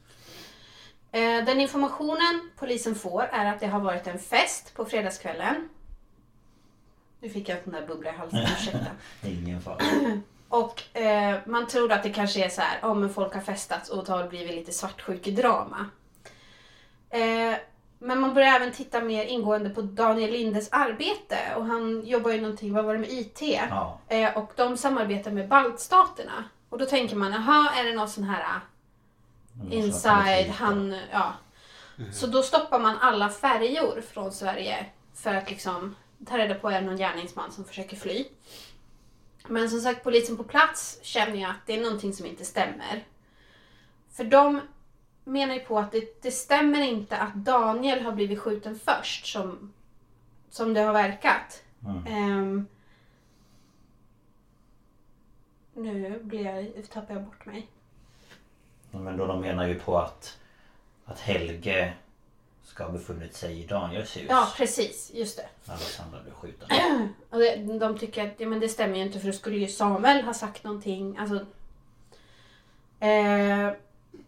Eh, 1.12 1.46
den 1.46 1.60
informationen 1.60 2.50
polisen 2.58 2.96
får 2.96 3.24
är 3.24 3.46
att 3.46 3.60
det 3.60 3.68
har 3.68 3.80
varit 3.80 4.08
en 4.08 4.20
fest 4.20 4.74
på 4.76 4.86
fredagskvällen. 4.86 5.70
Nu 7.22 7.30
fick 7.30 7.50
jag 7.50 7.58
en 7.58 7.64
sån 7.64 7.74
där 7.74 7.88
bubbla 7.88 8.10
i 8.10 8.14
halsen, 8.18 8.40
ursäkta. 8.60 8.92
Det 9.22 9.28
är 9.28 9.34
ingen 9.34 9.62
fara. 9.62 9.78
Och 10.50 10.98
eh, 10.98 11.40
man 11.46 11.68
tror 11.68 11.92
att 11.92 12.04
det 12.04 12.10
kanske 12.10 12.46
är 12.46 12.50
så 12.50 12.62
här, 12.62 12.90
om 12.90 13.10
folk 13.10 13.34
har 13.34 13.42
festat 13.42 13.88
och 13.90 14.06
det 14.06 14.12
har 14.12 14.28
blivit 14.28 14.56
lite 14.56 14.72
svartsjukedrama. 14.72 15.86
Eh, 17.10 17.56
men 18.00 18.20
man 18.20 18.34
börjar 18.34 18.56
även 18.56 18.72
titta 18.72 19.02
mer 19.02 19.26
ingående 19.26 19.70
på 19.70 19.82
Daniel 19.82 20.32
Lindes 20.32 20.70
arbete 20.72 21.38
och 21.56 21.66
han 21.66 22.06
jobbar 22.06 22.32
ju 22.32 22.42
någonting, 22.42 22.74
vad 22.74 22.86
var 22.86 22.94
det 22.94 23.00
med 23.00 23.12
IT? 23.12 23.42
Ja. 23.42 24.00
Eh, 24.08 24.38
och 24.38 24.52
de 24.56 24.78
samarbetar 24.78 25.32
med 25.32 25.48
baltstaterna. 25.48 26.44
Och 26.70 26.78
då 26.78 26.86
tänker 26.86 27.16
man, 27.16 27.32
jaha, 27.32 27.72
är 27.76 27.84
det 27.84 27.94
någon 27.94 28.10
sån 28.10 28.24
här 28.24 28.62
Mm, 29.56 29.72
inside, 29.72 30.50
han, 30.50 30.98
ja. 31.12 31.34
Så 32.14 32.28
då 32.28 32.44
stoppar 32.44 32.80
man 32.80 32.98
alla 32.98 33.30
färjor 33.30 34.02
från 34.02 34.32
Sverige 34.32 34.86
för 35.16 35.34
att 35.34 35.50
liksom 35.50 35.96
ta 36.26 36.38
reda 36.38 36.56
på 36.56 36.70
är 36.70 36.82
någon 36.82 36.98
gärningsman 36.98 37.52
som 37.52 37.66
försöker 37.66 37.98
fly. 37.98 38.26
Men 39.48 39.70
som 39.70 39.80
sagt, 39.80 40.04
polisen 40.04 40.38
på 40.38 40.44
plats 40.44 41.00
känner 41.02 41.36
ju 41.36 41.44
att 41.44 41.66
det 41.66 41.74
är 41.74 41.84
någonting 41.84 42.14
som 42.14 42.26
inte 42.26 42.46
stämmer. 42.46 43.04
För 44.12 44.24
de 44.24 44.62
menar 45.24 45.54
ju 45.54 45.60
på 45.60 45.80
att 45.80 45.92
det, 45.92 46.22
det 46.22 46.32
stämmer 46.32 46.82
inte 46.82 47.18
att 47.18 47.36
Daniel 47.36 48.06
har 48.06 48.12
blivit 48.12 48.40
skjuten 48.40 48.80
först 48.80 49.26
som, 49.26 49.74
som 50.50 50.74
det 50.74 50.82
har 50.82 50.94
verkat. 50.94 51.64
Mm. 51.86 52.08
Ehm, 52.08 52.68
nu 55.74 56.20
blir 56.24 56.46
jag, 56.46 56.90
tappar 56.90 57.14
jag 57.14 57.24
bort 57.24 57.46
mig. 57.46 57.68
Men 58.92 59.18
då 59.18 59.26
de 59.26 59.42
menar 59.42 59.68
ju 59.68 59.80
på 59.80 59.98
att, 59.98 60.38
att 61.06 61.20
Helge 61.20 61.94
ska 62.72 62.84
ha 62.84 62.92
befunnit 62.92 63.36
sig 63.36 63.60
i 63.64 63.66
Daniels 63.66 64.18
hus. 64.18 64.26
Ja, 64.30 64.54
precis. 64.58 65.12
Just 65.14 65.38
det. 65.38 65.50
När 65.66 65.74
Alexandra 65.74 66.20
blev 66.22 66.34
skjuten. 66.34 66.68
Och 67.30 67.40
det, 67.40 67.56
de 67.80 67.98
tycker 67.98 68.28
att 68.28 68.34
ja, 68.38 68.48
men 68.48 68.60
det 68.60 68.70
stämmer 68.70 68.96
ju 68.96 69.04
inte 69.04 69.20
för 69.20 69.28
då 69.28 69.34
skulle 69.34 69.58
ju 69.58 69.68
Samuel 69.68 70.24
ha 70.24 70.34
sagt 70.34 70.64
någonting. 70.64 71.18
Alltså, 71.18 71.36
eh, 73.00 73.72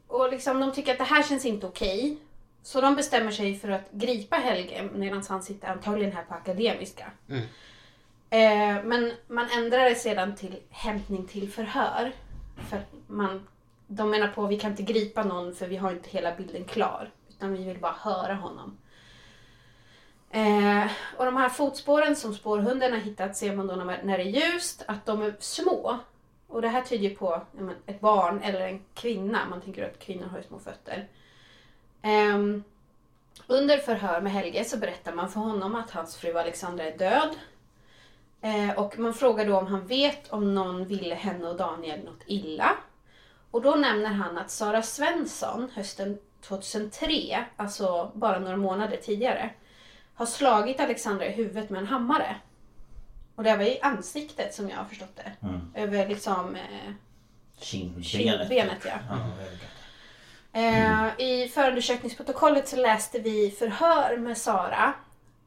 och 0.07 0.31
liksom 0.31 0.59
de 0.59 0.71
tycker 0.73 0.91
att 0.91 0.97
det 0.97 1.03
här 1.03 1.23
känns 1.23 1.45
inte 1.45 1.67
okej. 1.67 2.17
Så 2.63 2.81
de 2.81 2.95
bestämmer 2.95 3.31
sig 3.31 3.59
för 3.59 3.69
att 3.69 3.91
gripa 3.91 4.35
Helge 4.35 4.89
medan 4.93 5.23
han 5.29 5.43
sitter 5.43 5.67
antagligen 5.67 6.11
här 6.11 6.23
på 6.23 6.33
Akademiska. 6.33 7.11
Mm. 7.29 7.43
Eh, 8.29 8.83
men 8.83 9.11
man 9.27 9.49
ändrar 9.49 9.89
det 9.89 9.95
sedan 9.95 10.35
till 10.35 10.55
hämtning 10.69 11.27
till 11.27 11.51
förhör. 11.51 12.11
För 12.69 12.77
att 12.77 12.93
man, 13.07 13.47
de 13.87 14.09
menar 14.09 14.27
på 14.27 14.43
att 14.43 14.49
vi 14.49 14.59
kan 14.59 14.71
inte 14.71 14.83
gripa 14.83 15.23
någon 15.23 15.55
för 15.55 15.67
vi 15.67 15.77
har 15.77 15.91
inte 15.91 16.09
hela 16.09 16.35
bilden 16.35 16.65
klar. 16.65 17.09
Utan 17.37 17.53
vi 17.53 17.63
vill 17.63 17.79
bara 17.79 17.95
höra 17.99 18.33
honom. 18.33 18.77
Eh, 20.33 20.91
och 21.17 21.25
de 21.25 21.35
här 21.35 21.49
fotspåren 21.49 22.15
som 22.15 22.33
spårhunden 22.33 22.91
har 22.91 22.99
hittat 22.99 23.37
ser 23.37 23.55
man 23.55 23.67
då 23.67 23.75
när, 23.75 24.03
när 24.03 24.17
det 24.17 24.23
är 24.23 24.51
ljust 24.51 24.83
att 24.87 25.05
de 25.05 25.21
är 25.21 25.35
små. 25.39 25.99
Och 26.47 26.61
det 26.61 26.67
här 26.67 26.81
tyder 26.81 27.09
ju 27.09 27.15
på 27.15 27.41
men, 27.51 27.75
ett 27.85 27.99
barn 27.99 28.41
eller 28.41 28.67
en 28.67 28.81
kvinna. 28.93 29.39
Man 29.49 29.61
tänker 29.61 29.85
att 29.85 29.99
kvinnor 29.99 30.27
har 30.27 30.37
ju 30.37 30.43
små 30.43 30.59
fötter. 30.59 31.07
Eh, 32.01 32.37
under 33.47 33.77
förhör 33.77 34.21
med 34.21 34.31
Helge 34.31 34.65
så 34.65 34.77
berättar 34.77 35.13
man 35.13 35.31
för 35.31 35.39
honom 35.39 35.75
att 35.75 35.91
hans 35.91 36.15
fru 36.15 36.37
Alexandra 36.37 36.83
är 36.83 36.97
död. 36.97 37.35
Eh, 38.41 38.79
och 38.79 38.99
man 38.99 39.13
frågar 39.13 39.45
då 39.45 39.57
om 39.57 39.67
han 39.67 39.87
vet 39.87 40.31
om 40.31 40.55
någon 40.55 40.85
ville 40.85 41.15
henne 41.15 41.47
och 41.47 41.57
Daniel 41.57 42.03
något 42.03 42.23
illa. 42.25 42.77
Och 43.51 43.61
då 43.61 43.71
nämner 43.75 44.09
han 44.09 44.37
att 44.37 44.51
Sara 44.51 44.81
Svensson 44.81 45.71
hösten 45.73 46.17
2003, 46.43 47.45
alltså 47.57 48.11
bara 48.15 48.39
några 48.39 48.57
månader 48.57 48.97
tidigare, 48.97 49.49
har 50.15 50.25
slagit 50.25 50.79
Alexandra 50.79 51.25
i 51.25 51.31
huvudet 51.31 51.69
med 51.69 51.79
en 51.79 51.87
hammare. 51.87 52.35
Och 53.35 53.43
det 53.43 53.57
var 53.57 53.63
i 53.63 53.79
ansiktet 53.81 54.53
som 54.53 54.69
jag 54.69 54.77
har 54.77 54.85
förstått 54.85 55.15
det. 55.15 55.47
Mm. 55.47 55.61
Över 55.75 56.07
liksom 56.07 56.55
eh, 56.55 56.93
Kindbenet. 57.59 58.07
kindbenet. 58.07 58.77
Ja. 58.85 58.91
Ja, 59.09 59.15
ögat. 59.43 59.73
Eh, 60.53 61.25
I 61.25 61.49
förundersökningsprotokollet 61.49 62.67
så 62.67 62.75
läste 62.75 63.19
vi 63.19 63.51
förhör 63.51 64.17
med 64.17 64.37
Sara. 64.37 64.93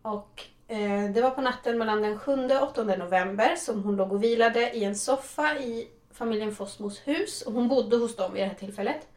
Och 0.02 0.42
eh, 0.68 1.04
det 1.14 1.20
var 1.22 1.30
på 1.30 1.40
natten 1.40 1.78
mellan 1.78 2.02
den 2.02 2.18
7 2.18 2.32
och 2.32 2.62
8 2.62 2.84
november 2.84 3.56
som 3.56 3.82
hon 3.82 3.96
låg 3.96 4.12
och 4.12 4.22
vilade 4.22 4.70
i 4.72 4.84
en 4.84 4.96
soffa 4.96 5.58
i 5.58 5.88
familjen 6.12 6.54
Fossmos 6.54 7.00
hus. 7.04 7.42
Och 7.42 7.52
hon 7.52 7.68
bodde 7.68 7.96
hos 7.96 8.16
dem 8.16 8.32
vid 8.32 8.42
det 8.42 8.46
här 8.46 8.54
tillfället. 8.54 9.08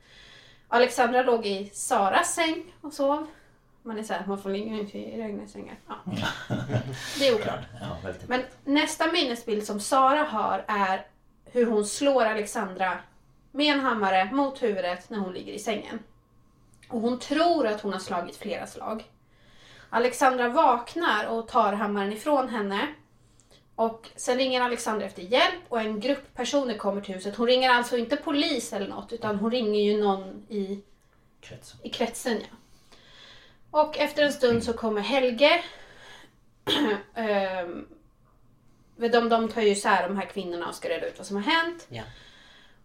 Alexandra 0.69 1.23
låg 1.23 1.45
i 1.45 1.69
Saras 1.73 2.33
säng 2.33 2.63
och 2.81 2.93
sov. 2.93 3.27
Man 3.83 3.99
är 3.99 4.03
såhär, 4.03 4.23
man 4.27 4.41
får 4.41 4.49
ligga 4.49 4.75
i 4.75 5.21
Ragnes 5.21 5.51
sängar. 5.51 5.75
Ja. 5.87 5.95
Det 7.19 7.27
är 7.27 7.35
oklart. 7.35 7.59
Ja. 7.81 7.97
Men 8.27 8.41
nästa 8.63 9.11
minnesbild 9.11 9.65
som 9.65 9.79
Sara 9.79 10.23
har 10.23 10.65
är 10.67 11.05
hur 11.45 11.65
hon 11.65 11.85
slår 11.85 12.25
Alexandra 12.25 12.97
med 13.51 13.73
en 13.73 13.79
hammare 13.79 14.29
mot 14.31 14.63
huvudet 14.63 15.09
när 15.09 15.17
hon 15.17 15.33
ligger 15.33 15.53
i 15.53 15.59
sängen. 15.59 15.99
Och 16.89 17.01
hon 17.01 17.19
tror 17.19 17.67
att 17.67 17.81
hon 17.81 17.93
har 17.93 17.99
slagit 17.99 18.37
flera 18.37 18.67
slag. 18.67 19.03
Alexandra 19.89 20.49
vaknar 20.49 21.27
och 21.27 21.47
tar 21.47 21.73
hammaren 21.73 22.13
ifrån 22.13 22.49
henne. 22.49 22.87
Och 23.79 24.09
sen 24.15 24.37
ringer 24.37 24.61
Alexandra 24.61 25.05
efter 25.05 25.21
hjälp 25.21 25.63
och 25.69 25.81
en 25.81 25.99
grupp 25.99 26.33
personer 26.35 26.77
kommer 26.77 27.01
till 27.01 27.15
huset. 27.15 27.35
Hon 27.35 27.47
ringer 27.47 27.69
alltså 27.69 27.97
inte 27.97 28.15
polis 28.15 28.73
eller 28.73 28.87
något 28.87 29.13
utan 29.13 29.35
hon 29.35 29.51
ringer 29.51 29.81
ju 29.81 30.03
någon 30.03 30.45
i 30.49 30.83
Kretsen. 31.41 31.79
i 31.83 31.89
kretsen 31.89 32.37
ja. 32.41 32.57
Och 33.71 33.97
efter 33.97 34.23
en 34.23 34.33
stund 34.33 34.63
så 34.63 34.73
kommer 34.73 35.01
Helge. 35.01 35.63
Ehm, 37.15 37.87
de, 38.95 39.29
de 39.29 39.49
tar 39.49 39.61
ju 39.61 39.69
isär 39.69 40.07
de 40.07 40.17
här 40.17 40.25
kvinnorna 40.25 40.67
och 40.67 40.75
ska 40.75 40.89
reda 40.89 41.07
ut 41.07 41.17
vad 41.17 41.27
som 41.27 41.35
har 41.35 41.43
hänt. 41.43 41.87
Ja. 41.89 42.03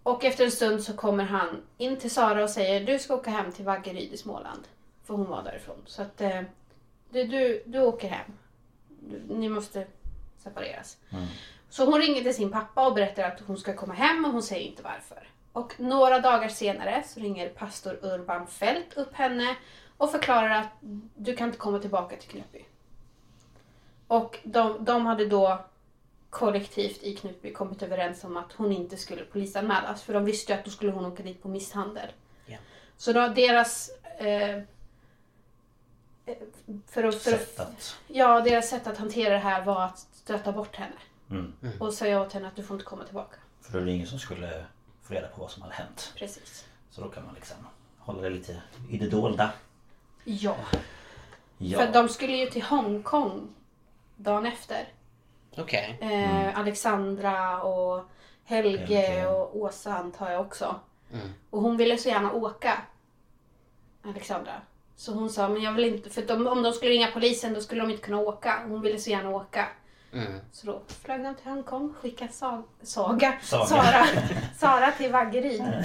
Och 0.02 0.24
efter 0.24 0.44
en 0.44 0.52
stund 0.52 0.82
så 0.82 0.92
kommer 0.92 1.24
han 1.24 1.62
in 1.78 1.96
till 1.96 2.10
Sara 2.10 2.42
och 2.42 2.50
säger 2.50 2.86
du 2.86 2.98
ska 2.98 3.14
åka 3.14 3.30
hem 3.30 3.52
till 3.52 3.64
Vaggeryd 3.64 4.12
i 4.12 4.16
Småland. 4.16 4.68
För 5.04 5.14
hon 5.14 5.26
var 5.26 5.42
därifrån. 5.42 5.82
Så 5.86 6.02
att 6.02 6.20
eh, 6.20 6.42
du, 7.10 7.24
du, 7.24 7.62
du 7.66 7.80
åker 7.80 8.08
hem. 8.08 8.32
Du, 9.00 9.34
ni 9.34 9.48
måste 9.48 9.86
separeras. 10.44 10.96
Mm. 11.10 11.24
Så 11.70 11.84
hon 11.84 12.00
ringer 12.00 12.22
till 12.22 12.34
sin 12.34 12.50
pappa 12.50 12.86
och 12.86 12.94
berättar 12.94 13.22
att 13.22 13.40
hon 13.46 13.56
ska 13.58 13.76
komma 13.76 13.94
hem 13.94 14.24
och 14.24 14.32
hon 14.32 14.42
säger 14.42 14.70
inte 14.70 14.82
varför. 14.82 15.28
Och 15.52 15.80
några 15.80 16.20
dagar 16.20 16.48
senare 16.48 17.02
så 17.06 17.20
ringer 17.20 17.48
pastor 17.48 17.98
Urban 18.02 18.46
Fält 18.46 18.94
upp 18.96 19.14
henne 19.14 19.56
och 19.96 20.10
förklarar 20.10 20.50
att 20.50 20.68
du 21.14 21.36
kan 21.36 21.48
inte 21.48 21.58
komma 21.58 21.78
tillbaka 21.78 22.16
till 22.16 22.28
Knutby. 22.28 22.64
Och 24.06 24.38
de, 24.44 24.84
de 24.84 25.06
hade 25.06 25.26
då 25.26 25.64
kollektivt 26.30 27.02
i 27.02 27.16
Knutby 27.16 27.52
kommit 27.52 27.82
överens 27.82 28.24
om 28.24 28.36
att 28.36 28.52
hon 28.52 28.72
inte 28.72 28.96
skulle 28.96 29.24
polisanmälas 29.24 30.02
för 30.02 30.14
de 30.14 30.24
visste 30.24 30.52
ju 30.52 30.58
att 30.58 30.64
då 30.64 30.70
skulle 30.70 30.92
hon 30.92 31.06
åka 31.06 31.22
dit 31.22 31.42
på 31.42 31.48
misshandel. 31.48 32.08
Ja. 32.46 32.56
Så 32.96 33.12
då 33.12 33.28
deras... 33.28 33.90
Eh, 34.18 34.54
eh, 34.56 34.62
för 36.86 37.04
att, 37.04 37.22
för 37.22 37.32
att... 37.32 37.96
ja, 38.06 38.40
deras 38.40 38.68
sätt 38.68 38.86
att 38.86 38.98
hantera 38.98 39.34
det 39.34 39.40
här 39.40 39.64
var 39.64 39.84
att 39.84 40.13
stöta 40.24 40.52
bort 40.52 40.76
henne. 40.76 40.96
Mm. 41.30 41.52
Och 41.80 41.92
säga 41.92 42.20
åt 42.20 42.32
henne 42.32 42.48
att 42.48 42.56
du 42.56 42.62
får 42.62 42.74
inte 42.74 42.84
komma 42.84 43.04
tillbaka. 43.04 43.36
För 43.60 43.72
då 43.72 43.78
är 43.78 43.84
det 43.84 43.92
ingen 43.92 44.06
som 44.06 44.18
skulle 44.18 44.66
få 45.02 45.14
reda 45.14 45.28
på 45.28 45.40
vad 45.40 45.50
som 45.50 45.62
hade 45.62 45.74
hänt. 45.74 46.12
Precis. 46.16 46.66
Så 46.90 47.00
då 47.00 47.08
kan 47.08 47.24
man 47.24 47.34
liksom 47.34 47.56
hålla 47.98 48.22
det 48.22 48.30
lite 48.30 48.62
i 48.90 48.98
det 48.98 49.08
dolda. 49.08 49.52
Ja. 50.24 50.56
Ja. 51.58 51.78
För 51.78 51.92
de 51.92 52.08
skulle 52.08 52.32
ju 52.32 52.46
till 52.46 52.62
Hongkong 52.62 53.54
dagen 54.16 54.46
efter. 54.46 54.88
Okej. 55.56 55.98
Eh, 56.00 56.58
Alexandra 56.58 57.62
och 57.62 58.04
Helge, 58.44 58.78
Helge. 58.78 59.26
och 59.26 59.56
Åsa 59.56 59.94
antar 59.94 60.30
jag 60.30 60.40
också. 60.40 60.80
Mm. 61.12 61.28
Och 61.50 61.60
hon 61.60 61.76
ville 61.76 61.98
så 61.98 62.08
gärna 62.08 62.32
åka. 62.32 62.82
Alexandra. 64.02 64.52
Så 64.96 65.12
hon 65.12 65.30
sa, 65.30 65.48
men 65.48 65.62
jag 65.62 65.72
vill 65.72 65.84
inte, 65.84 66.10
för 66.10 66.22
de, 66.22 66.46
om 66.46 66.62
de 66.62 66.72
skulle 66.72 66.90
ringa 66.90 67.10
polisen 67.12 67.54
då 67.54 67.60
skulle 67.60 67.80
de 67.80 67.90
inte 67.90 68.02
kunna 68.02 68.18
åka. 68.18 68.64
Hon 68.68 68.80
ville 68.80 68.98
så 68.98 69.10
gärna 69.10 69.30
åka. 69.30 69.68
Mm. 70.14 70.40
Så 70.52 70.66
då 70.66 70.82
flög 71.02 71.22
de 71.24 71.34
till 71.34 71.44
Hongkong, 71.50 71.94
skickade 71.94 72.32
Sa- 72.32 72.62
Saga, 72.82 73.34
Saga. 73.42 73.66
Sara, 73.66 74.06
Sara 74.58 74.92
till 74.92 75.12
Vaggeryd. 75.12 75.62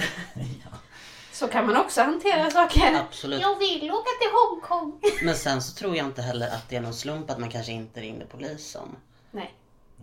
Så 1.32 1.48
kan 1.48 1.66
man 1.66 1.76
också 1.76 2.02
hantera 2.02 2.50
saker. 2.50 2.94
Absolut. 3.00 3.40
Jag 3.40 3.58
vill 3.58 3.90
åka 3.90 4.08
till 4.20 4.30
Hongkong. 4.32 5.00
Men 5.24 5.34
sen 5.34 5.62
så 5.62 5.74
tror 5.74 5.96
jag 5.96 6.06
inte 6.06 6.22
heller 6.22 6.46
att 6.48 6.68
det 6.68 6.76
är 6.76 6.80
någon 6.80 6.94
slump 6.94 7.30
att 7.30 7.38
man 7.38 7.50
kanske 7.50 7.72
inte 7.72 8.00
ringde 8.00 8.26
polisen. 8.26 8.96
Nej. 9.30 9.54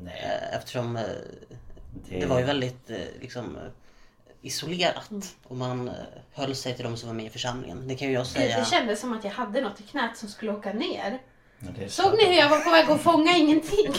Nej. 0.01 0.13
Eh, 0.51 0.57
Eftersom 0.57 0.95
eh, 0.97 1.03
det 2.09 2.25
var 2.25 2.39
ju 2.39 2.45
väldigt 2.45 2.89
eh, 2.89 2.97
liksom 3.21 3.57
isolerat 4.41 5.09
och 5.43 5.55
man 5.57 5.91
höll 6.33 6.55
sig 6.55 6.75
till 6.75 6.83
de 6.83 6.97
som 6.97 7.09
var 7.09 7.13
med 7.15 7.25
i 7.25 7.29
församlingen. 7.29 7.87
Det 7.87 7.95
kan 7.95 8.07
ju 8.07 8.13
jag 8.13 8.27
säga. 8.27 8.59
det 8.59 8.65
kändes 8.65 8.99
som 8.99 9.13
att 9.13 9.23
jag 9.23 9.31
hade 9.31 9.61
något 9.61 9.79
i 9.79 9.83
knät 9.83 10.17
som 10.17 10.29
skulle 10.29 10.51
åka 10.51 10.73
ner. 10.73 11.19
Ja, 11.59 11.89
Såg 11.89 12.17
ni 12.17 12.25
hur 12.25 12.33
jag 12.33 12.49
var 12.49 12.59
på 12.59 12.69
väg 12.69 12.89
att 12.89 13.01
fånga 13.01 13.37
ingenting? 13.37 13.93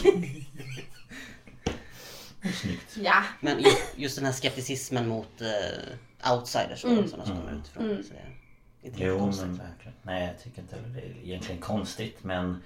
Snyggt. 2.61 2.97
ja. 2.97 3.23
Men 3.41 3.59
ju- 3.59 3.71
just 3.97 4.17
den 4.17 4.25
här 4.25 4.33
skepticismen 4.33 5.09
mot 5.09 5.41
eh, 5.41 6.33
outsiders 6.33 6.85
och 6.85 6.91
sådana 6.91 7.27
som 7.27 7.37
kommer 7.41 7.53
utifrån. 7.61 8.05
Så 8.05 8.13
det 8.13 8.19
är 8.19 8.35
inte 8.83 8.99
helt 8.99 9.13
Jo 9.13 9.19
konstigt. 9.19 9.47
men 9.47 9.57
verkligen. 9.57 9.95
Nej 10.03 10.27
jag 10.27 10.43
tycker 10.43 10.63
inte 10.63 10.77
det 10.95 11.01
är 11.01 11.17
egentligen 11.25 11.61
konstigt 11.61 12.25
men 12.25 12.63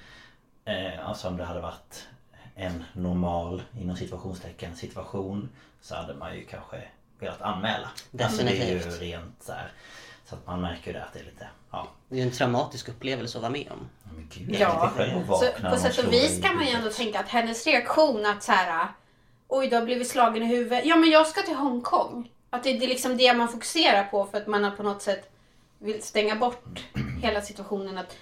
eh, 0.65 1.09
alltså 1.09 1.29
om 1.29 1.37
det 1.37 1.45
hade 1.45 1.61
varit 1.61 2.07
en 2.55 2.85
normal 2.93 3.63
inom 3.81 3.97
situationstecken 3.97 4.77
situation 4.77 5.49
så 5.81 5.95
hade 5.95 6.15
man 6.15 6.35
ju 6.37 6.45
kanske 6.45 6.83
velat 7.19 7.43
anmäla. 7.43 7.89
Alltså, 8.21 8.43
det 8.45 8.51
är 8.51 8.69
ju 8.71 8.75
Definitivt. 8.75 9.01
rent 9.03 9.43
så 9.43 9.53
här. 9.53 9.73
Så 10.33 10.39
att 10.39 10.47
man 10.47 10.61
märker 10.61 10.93
det 10.93 11.05
att 11.05 11.13
det 11.13 11.21
är 11.21 11.25
lite 11.25 11.49
ja. 11.71 11.89
Det 12.09 12.21
är 12.21 12.23
en 12.23 12.31
traumatisk 12.31 12.89
upplevelse 12.89 13.39
att 13.39 13.43
vara 13.43 13.53
med 13.53 13.69
om. 13.71 13.89
Men 14.15 14.29
gud, 14.35 14.57
Ja, 14.61 14.93
så 15.27 15.71
på 15.71 15.77
sätt 15.77 16.07
och 16.07 16.13
vis 16.13 16.43
kan 16.43 16.57
man 16.57 16.67
ju 16.67 16.71
ändå 16.71 16.91
tänka 16.91 17.21
att 17.21 17.29
hennes 17.29 17.67
reaktion 17.67 18.27
att 18.27 18.43
så 18.43 18.53
här, 18.53 18.89
oj 19.49 19.69
du 19.69 19.77
har 19.77 19.83
blivit 19.83 20.09
slagen 20.09 20.43
i 20.43 20.47
huvudet. 20.47 20.85
Ja 20.85 20.97
men 20.97 21.11
jag 21.11 21.27
ska 21.27 21.43
till 21.43 21.55
Hongkong. 21.55 22.31
Att 22.51 22.63
det, 22.63 22.73
det 22.73 22.85
är 22.85 22.89
liksom 22.89 23.17
det 23.17 23.35
man 23.35 23.49
fokuserar 23.49 24.05
på 24.05 24.25
för 24.25 24.39
att 24.39 24.47
man 24.47 24.65
har 24.65 24.71
på 24.71 24.83
något 24.83 25.03
sätt 25.03 25.31
vill 25.79 26.03
stänga 26.03 26.37
bort 26.37 26.85
hela 27.23 27.41
situationen. 27.43 27.99
att 27.99 28.17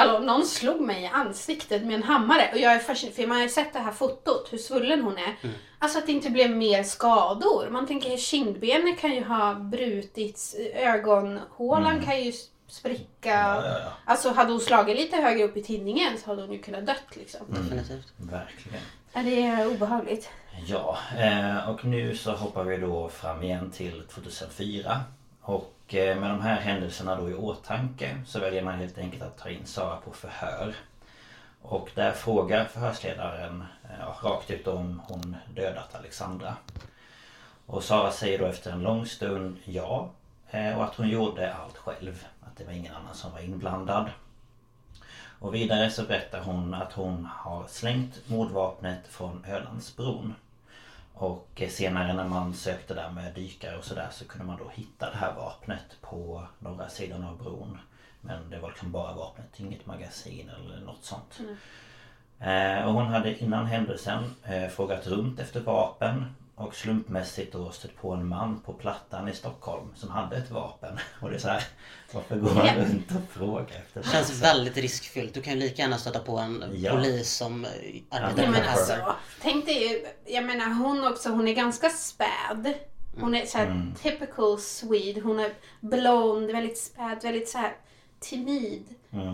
Hallå, 0.00 0.18
någon 0.18 0.46
slog 0.46 0.80
mig 0.80 1.02
i 1.02 1.06
ansiktet 1.06 1.82
med 1.82 1.94
en 1.94 2.02
hammare 2.02 2.50
och 2.52 2.58
jag 2.58 2.72
är 2.72 2.78
fascinerad 2.78 3.16
för 3.16 3.26
man 3.26 3.36
har 3.36 3.42
ju 3.42 3.48
sett 3.48 3.72
det 3.72 3.78
här 3.78 3.92
fotot, 3.92 4.48
hur 4.52 4.58
svullen 4.58 5.02
hon 5.02 5.18
är. 5.18 5.36
Alltså 5.78 5.98
att 5.98 6.06
det 6.06 6.12
inte 6.12 6.30
blev 6.30 6.50
mer 6.50 6.82
skador. 6.82 7.68
Man 7.70 7.86
tänker 7.86 8.16
kindbenet 8.16 9.00
kan 9.00 9.14
ju 9.14 9.24
ha 9.24 9.54
brutits, 9.54 10.56
ögonhålan 10.74 12.02
kan 12.04 12.24
ju 12.24 12.32
spricka. 12.66 13.28
Ja, 13.28 13.66
ja, 13.66 13.78
ja. 13.78 13.92
Alltså 14.04 14.32
hade 14.32 14.50
hon 14.50 14.60
slagit 14.60 14.96
lite 14.96 15.16
högre 15.16 15.44
upp 15.44 15.56
i 15.56 15.62
tinningen 15.62 16.18
så 16.18 16.30
hade 16.30 16.42
hon 16.42 16.52
ju 16.52 16.62
kunnat 16.62 16.86
dött 16.86 17.16
liksom. 17.16 17.40
Definitivt. 17.48 18.12
Verkligen. 18.16 18.82
Ja, 19.12 19.22
det 19.22 19.42
är 19.42 19.66
obehagligt. 19.66 20.30
Ja, 20.66 20.98
eh, 21.18 21.68
och 21.68 21.84
nu 21.84 22.16
så 22.16 22.32
hoppar 22.32 22.64
vi 22.64 22.76
då 22.76 23.08
fram 23.08 23.42
igen 23.42 23.70
till 23.70 24.02
2004. 24.14 25.00
Och 25.42 25.74
Eh, 25.94 26.20
med 26.20 26.30
de 26.30 26.40
här 26.40 26.60
händelserna 26.60 27.16
då 27.16 27.30
i 27.30 27.34
åtanke 27.34 28.20
så 28.26 28.40
väljer 28.40 28.62
man 28.62 28.78
helt 28.78 28.98
enkelt 28.98 29.22
att 29.22 29.38
ta 29.38 29.48
in 29.48 29.66
Sara 29.66 29.96
på 29.96 30.10
förhör. 30.10 30.74
Och 31.62 31.90
där 31.94 32.12
frågar 32.12 32.64
förhörsledaren 32.64 33.64
eh, 33.84 33.90
ja, 34.00 34.16
rakt 34.22 34.50
ut 34.50 34.66
om 34.66 35.02
hon 35.08 35.36
dödat 35.54 35.94
Alexandra. 35.94 36.56
Och 37.66 37.84
Sara 37.84 38.10
säger 38.10 38.38
då 38.38 38.46
efter 38.46 38.72
en 38.72 38.82
lång 38.82 39.06
stund 39.06 39.56
ja. 39.64 40.10
Eh, 40.50 40.78
och 40.78 40.84
att 40.84 40.94
hon 40.94 41.08
gjorde 41.08 41.54
allt 41.54 41.76
själv. 41.76 42.26
Att 42.40 42.56
det 42.56 42.64
var 42.64 42.72
ingen 42.72 42.94
annan 42.94 43.14
som 43.14 43.32
var 43.32 43.40
inblandad. 43.40 44.10
Och 45.38 45.54
vidare 45.54 45.90
så 45.90 46.02
berättar 46.02 46.40
hon 46.40 46.74
att 46.74 46.92
hon 46.92 47.28
har 47.32 47.66
slängt 47.66 48.28
mordvapnet 48.28 49.06
från 49.08 49.44
Ölandsbron. 49.48 50.34
Och 51.20 51.62
senare 51.68 52.12
när 52.12 52.28
man 52.28 52.54
sökte 52.54 52.94
där 52.94 53.10
med 53.10 53.34
dykare 53.34 53.78
och 53.78 53.84
sådär 53.84 54.08
så 54.10 54.24
kunde 54.24 54.46
man 54.46 54.58
då 54.58 54.70
hitta 54.74 55.10
det 55.10 55.16
här 55.16 55.34
vapnet 55.34 55.96
på 56.00 56.46
norra 56.58 56.88
sidan 56.88 57.24
av 57.24 57.38
bron. 57.38 57.78
Men 58.20 58.50
det 58.50 58.58
var 58.58 58.68
liksom 58.68 58.92
bara 58.92 59.14
vapnet, 59.14 59.60
inget 59.60 59.86
magasin 59.86 60.50
eller 60.50 60.80
något 60.80 61.04
sånt. 61.04 61.40
Eh, 62.38 62.86
och 62.86 62.94
hon 62.94 63.06
hade 63.06 63.38
innan 63.38 63.66
händelsen 63.66 64.34
eh, 64.44 64.68
frågat 64.68 65.06
runt 65.06 65.40
efter 65.40 65.60
vapen 65.60 66.24
och 66.60 66.74
slumpmässigt 66.74 67.52
då 67.52 67.70
stött 67.70 67.96
på 67.96 68.12
en 68.12 68.26
man 68.28 68.60
på 68.60 68.72
Plattan 68.72 69.28
i 69.28 69.34
Stockholm 69.34 69.88
som 69.96 70.10
hade 70.10 70.36
ett 70.36 70.50
vapen. 70.50 70.98
Och 71.22 71.30
det 71.30 71.36
är 71.36 71.40
så 71.40 71.48
här, 71.48 71.64
varför 72.12 72.36
går 72.36 72.54
man 72.54 72.66
runt 72.76 73.10
och 73.10 73.32
frågar 73.38 73.76
efter 73.76 74.02
Det 74.02 74.08
känns 74.08 74.42
väldigt 74.42 74.76
riskfyllt. 74.76 75.34
Du 75.34 75.42
kan 75.42 75.52
ju 75.54 75.60
lika 75.60 75.82
gärna 75.82 75.98
stöta 75.98 76.18
på 76.18 76.38
en 76.38 76.64
Ja. 76.74 76.92
polis 76.92 77.30
som 77.36 77.66
arbetar 78.10 78.42
Ja, 78.42 78.50
med 78.50 78.60
här. 78.60 78.72
alltså, 78.78 78.94
tänk 79.42 79.66
dig, 79.66 80.06
jag 80.26 80.44
menar 80.44 80.66
hon 80.74 81.06
också, 81.06 81.28
hon 81.28 81.48
är 81.48 81.52
ganska 81.54 81.90
späd. 81.90 82.74
Hon 83.20 83.34
är 83.34 83.46
såhär 83.46 83.92
typical 84.02 84.58
Swede. 84.58 85.20
Hon 85.20 85.40
är 85.40 85.52
blond, 85.80 86.50
väldigt 86.50 86.78
späd, 86.78 87.18
väldigt 87.22 87.48
såhär 87.48 87.76
timid. 88.20 88.84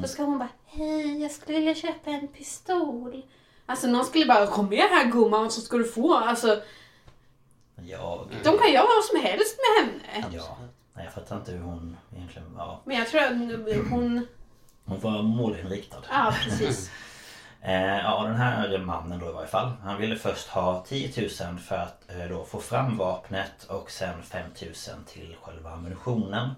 Då 0.02 0.08
ska 0.08 0.22
hon 0.22 0.38
bara, 0.38 0.48
hej 0.66 1.22
jag 1.22 1.30
skulle 1.30 1.58
vilja 1.58 1.74
köpa 1.74 2.10
en 2.10 2.28
pistol. 2.28 3.22
Alltså 3.66 3.86
någon 3.86 4.04
skulle 4.04 4.26
bara, 4.26 4.46
kom 4.46 4.68
med 4.68 4.78
här 4.90 5.10
gumman 5.10 5.50
så 5.50 5.60
ska 5.60 5.76
du 5.76 5.84
få. 5.84 6.14
Alltså 6.14 6.62
Ja, 7.86 8.26
de 8.44 8.58
kan 8.58 8.72
göra 8.72 8.86
vad 8.96 9.04
som 9.04 9.20
helst 9.20 9.58
med 9.58 9.86
henne. 9.86 10.34
Ja. 10.36 10.56
Nej, 10.94 11.04
jag 11.04 11.14
fattar 11.14 11.36
inte 11.36 11.52
hur 11.52 11.60
hon 11.62 11.96
egentligen 12.16 12.54
var. 12.54 12.78
Men 12.84 12.96
jag 12.96 13.08
tror 13.08 13.20
att 13.20 13.30
hon, 13.90 14.26
Hon 14.84 15.00
var 15.00 15.22
målinriktad. 15.22 15.98
ja 16.10 16.34
precis. 16.44 16.90
Eh, 17.62 17.96
ja, 17.98 18.22
den 18.22 18.36
här 18.36 18.78
mannen 18.78 19.18
då 19.18 19.28
i 19.28 19.32
varje 19.32 19.48
fall. 19.48 19.72
Han 19.82 19.98
ville 20.00 20.16
först 20.16 20.48
ha 20.48 20.84
10 20.88 21.28
000 21.50 21.58
för 21.58 21.76
att 21.76 22.10
eh, 22.10 22.28
då 22.28 22.44
få 22.44 22.60
fram 22.60 22.96
vapnet 22.96 23.64
och 23.68 23.90
sen 23.90 24.22
5 24.22 24.42
000 24.62 24.72
till 25.06 25.36
själva 25.42 25.70
ammunitionen. 25.70 26.50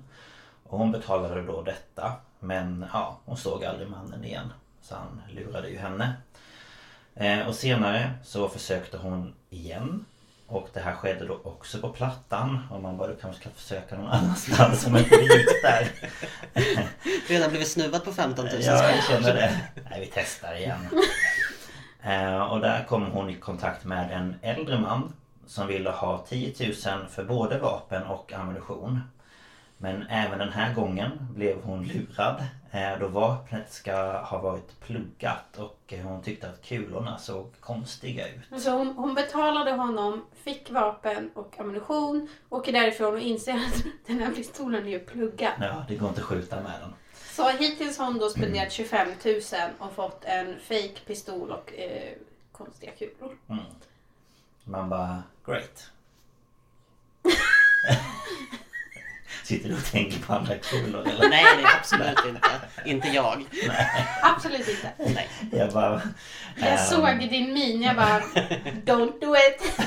Och 0.64 0.78
hon 0.78 0.92
betalade 0.92 1.42
då 1.42 1.62
detta. 1.62 2.12
Men 2.40 2.86
ja, 2.92 3.18
hon 3.24 3.36
såg 3.36 3.64
aldrig 3.64 3.88
mannen 3.90 4.24
igen. 4.24 4.52
Så 4.82 4.94
han 4.94 5.22
lurade 5.30 5.68
ju 5.68 5.78
henne. 5.78 6.12
Eh, 7.14 7.48
och 7.48 7.54
senare 7.54 8.10
så 8.24 8.48
försökte 8.48 8.96
hon 8.98 9.34
igen. 9.50 10.04
Och 10.48 10.68
det 10.72 10.80
här 10.80 10.94
skedde 10.94 11.26
då 11.26 11.40
också 11.44 11.78
på 11.78 11.88
Plattan. 11.88 12.66
Och 12.70 12.82
man 12.82 12.96
bara, 12.96 13.08
du 13.08 13.16
kanske 13.16 13.40
ska 13.40 13.50
försöka 13.50 13.96
någon 13.96 14.10
annanstans 14.10 14.86
om 14.86 14.96
inte 14.96 15.16
det 15.16 15.22
gick 15.22 15.62
där. 15.62 15.88
Redan 17.28 17.50
blivit 17.50 17.68
snuvad 17.68 18.04
på 18.04 18.12
15 18.12 18.44
000 18.44 18.54
Ja, 18.60 18.90
jag 18.90 19.04
känner 19.04 19.34
det. 19.34 19.60
Nej, 19.90 20.00
vi 20.00 20.10
testar 20.14 20.54
igen. 20.54 20.78
Eh, 22.02 22.42
och 22.42 22.60
där 22.60 22.84
kom 22.84 23.06
hon 23.06 23.30
i 23.30 23.34
kontakt 23.34 23.84
med 23.84 24.12
en 24.12 24.34
äldre 24.42 24.78
man 24.80 25.12
som 25.46 25.66
ville 25.66 25.90
ha 25.90 26.24
10 26.28 26.54
000 26.66 26.74
för 27.08 27.24
både 27.24 27.58
vapen 27.58 28.02
och 28.02 28.32
ammunition. 28.32 29.00
Men 29.78 30.06
även 30.06 30.38
den 30.38 30.52
här 30.52 30.74
gången 30.74 31.10
blev 31.34 31.62
hon 31.62 31.84
lurad 31.84 32.44
då 33.00 33.08
vapnet 33.08 33.72
ska 33.72 34.18
ha 34.18 34.38
varit 34.38 34.80
pluggat 34.80 35.56
och 35.58 35.80
eh, 35.92 36.00
hon 36.00 36.22
tyckte 36.22 36.48
att 36.48 36.62
kulorna 36.62 37.18
såg 37.18 37.60
konstiga 37.60 38.28
ut. 38.28 38.62
Så 38.62 38.70
hon, 38.70 38.88
hon 38.88 39.14
betalade 39.14 39.72
honom, 39.72 40.26
fick 40.42 40.70
vapen 40.70 41.30
och 41.34 41.60
ammunition, 41.60 42.28
åker 42.48 42.72
därifrån 42.72 43.14
och 43.14 43.20
inser 43.20 43.54
att 43.54 43.84
den 44.06 44.18
här 44.18 44.32
pistolen 44.34 44.86
är 44.86 44.90
ju 44.90 45.00
pluggad. 45.00 45.52
Ja, 45.60 45.84
det 45.88 45.94
går 45.96 46.08
inte 46.08 46.20
att 46.20 46.26
skjuta 46.26 46.56
med 46.56 46.80
den. 46.80 46.94
Så 47.38 47.48
hittills 47.48 47.98
har 47.98 48.06
hon 48.06 48.18
då 48.18 48.28
spenderat 48.28 48.72
25 48.72 49.08
000 49.24 49.34
och 49.78 49.92
fått 49.92 50.24
en 50.24 50.60
fake 50.60 51.00
pistol 51.06 51.50
och 51.50 51.74
eh, 51.74 52.12
konstiga 52.52 52.92
kulor. 52.92 53.38
Man 54.64 54.88
bara, 54.88 55.22
great. 55.46 55.90
Sitter 59.48 59.68
du 59.68 59.74
och 59.74 59.84
tänker 59.84 60.18
på 60.18 60.32
andra 60.32 60.54
kulor 60.54 61.08
eller? 61.08 61.28
Nej, 61.28 61.44
det 61.56 61.62
är 61.62 61.76
absolut 61.78 62.18
inte. 62.28 62.50
Inte 62.84 63.08
jag. 63.08 63.44
Absolut 64.22 64.68
inte. 64.68 64.92
Nej. 64.98 65.28
Jag 65.52 65.72
bara... 65.72 66.02
Jag 66.56 66.68
ehm, 66.68 66.78
såg 66.78 67.22
i 67.22 67.28
din 67.28 67.52
min, 67.52 67.82
jag 67.82 67.96
bara 67.96 68.20
Don't 68.84 69.20
do 69.20 69.34
it! 69.36 69.80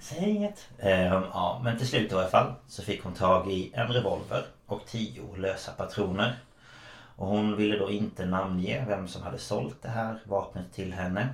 Säg 0.00 0.30
inget. 0.30 0.68
Ehm, 0.78 1.22
ja, 1.32 1.60
men 1.64 1.78
till 1.78 1.88
slut 1.88 2.12
i 2.12 2.14
alla 2.14 2.28
fall 2.28 2.54
så 2.68 2.82
fick 2.82 3.04
hon 3.04 3.14
tag 3.14 3.50
i 3.50 3.72
en 3.74 3.88
revolver 3.88 4.44
och 4.66 4.86
tio 4.86 5.36
lösa 5.36 5.72
patroner. 5.72 6.38
Och 7.16 7.26
hon 7.26 7.56
ville 7.56 7.78
då 7.78 7.90
inte 7.90 8.26
namnge 8.26 8.84
vem 8.88 9.08
som 9.08 9.22
hade 9.22 9.38
sålt 9.38 9.82
det 9.82 9.88
här 9.88 10.18
vapnet 10.24 10.74
till 10.74 10.92
henne. 10.92 11.28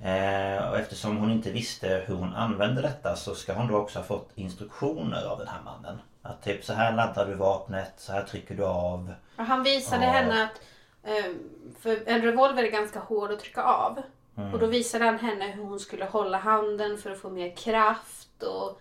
Eh, 0.00 0.68
och 0.68 0.78
eftersom 0.78 1.16
hon 1.16 1.32
inte 1.32 1.50
visste 1.50 2.04
hur 2.06 2.14
hon 2.14 2.34
använde 2.34 2.82
detta 2.82 3.16
så 3.16 3.34
ska 3.34 3.52
hon 3.52 3.68
då 3.68 3.76
också 3.76 3.98
ha 3.98 4.04
fått 4.04 4.30
instruktioner 4.34 5.24
av 5.26 5.38
den 5.38 5.48
här 5.48 5.60
mannen. 5.64 5.98
Att 6.22 6.42
typ 6.42 6.64
så 6.64 6.72
här 6.72 6.92
laddar 6.92 7.26
du 7.26 7.34
vapnet, 7.34 7.92
så 7.96 8.12
här 8.12 8.22
trycker 8.22 8.54
du 8.54 8.64
av. 8.64 9.14
Och 9.36 9.44
han 9.44 9.62
visade 9.62 10.04
Ja. 10.04 10.10
henne 10.10 10.44
att 10.44 10.60
Ehm, 11.04 11.38
För 11.80 12.02
en 12.06 12.22
revolver 12.22 12.64
är 12.64 12.70
ganska 12.70 12.98
hård 13.00 13.30
att 13.32 13.40
trycka 13.40 13.62
av. 13.62 14.02
Och 14.52 14.58
då 14.58 14.66
visade 14.66 15.04
han 15.04 15.18
henne 15.18 15.46
hur 15.50 15.64
hon 15.64 15.80
skulle 15.80 16.04
hålla 16.04 16.38
handen 16.38 16.98
för 16.98 17.10
att 17.10 17.18
få 17.18 17.30
mer 17.30 17.56
kraft 17.56 18.42
och 18.42 18.80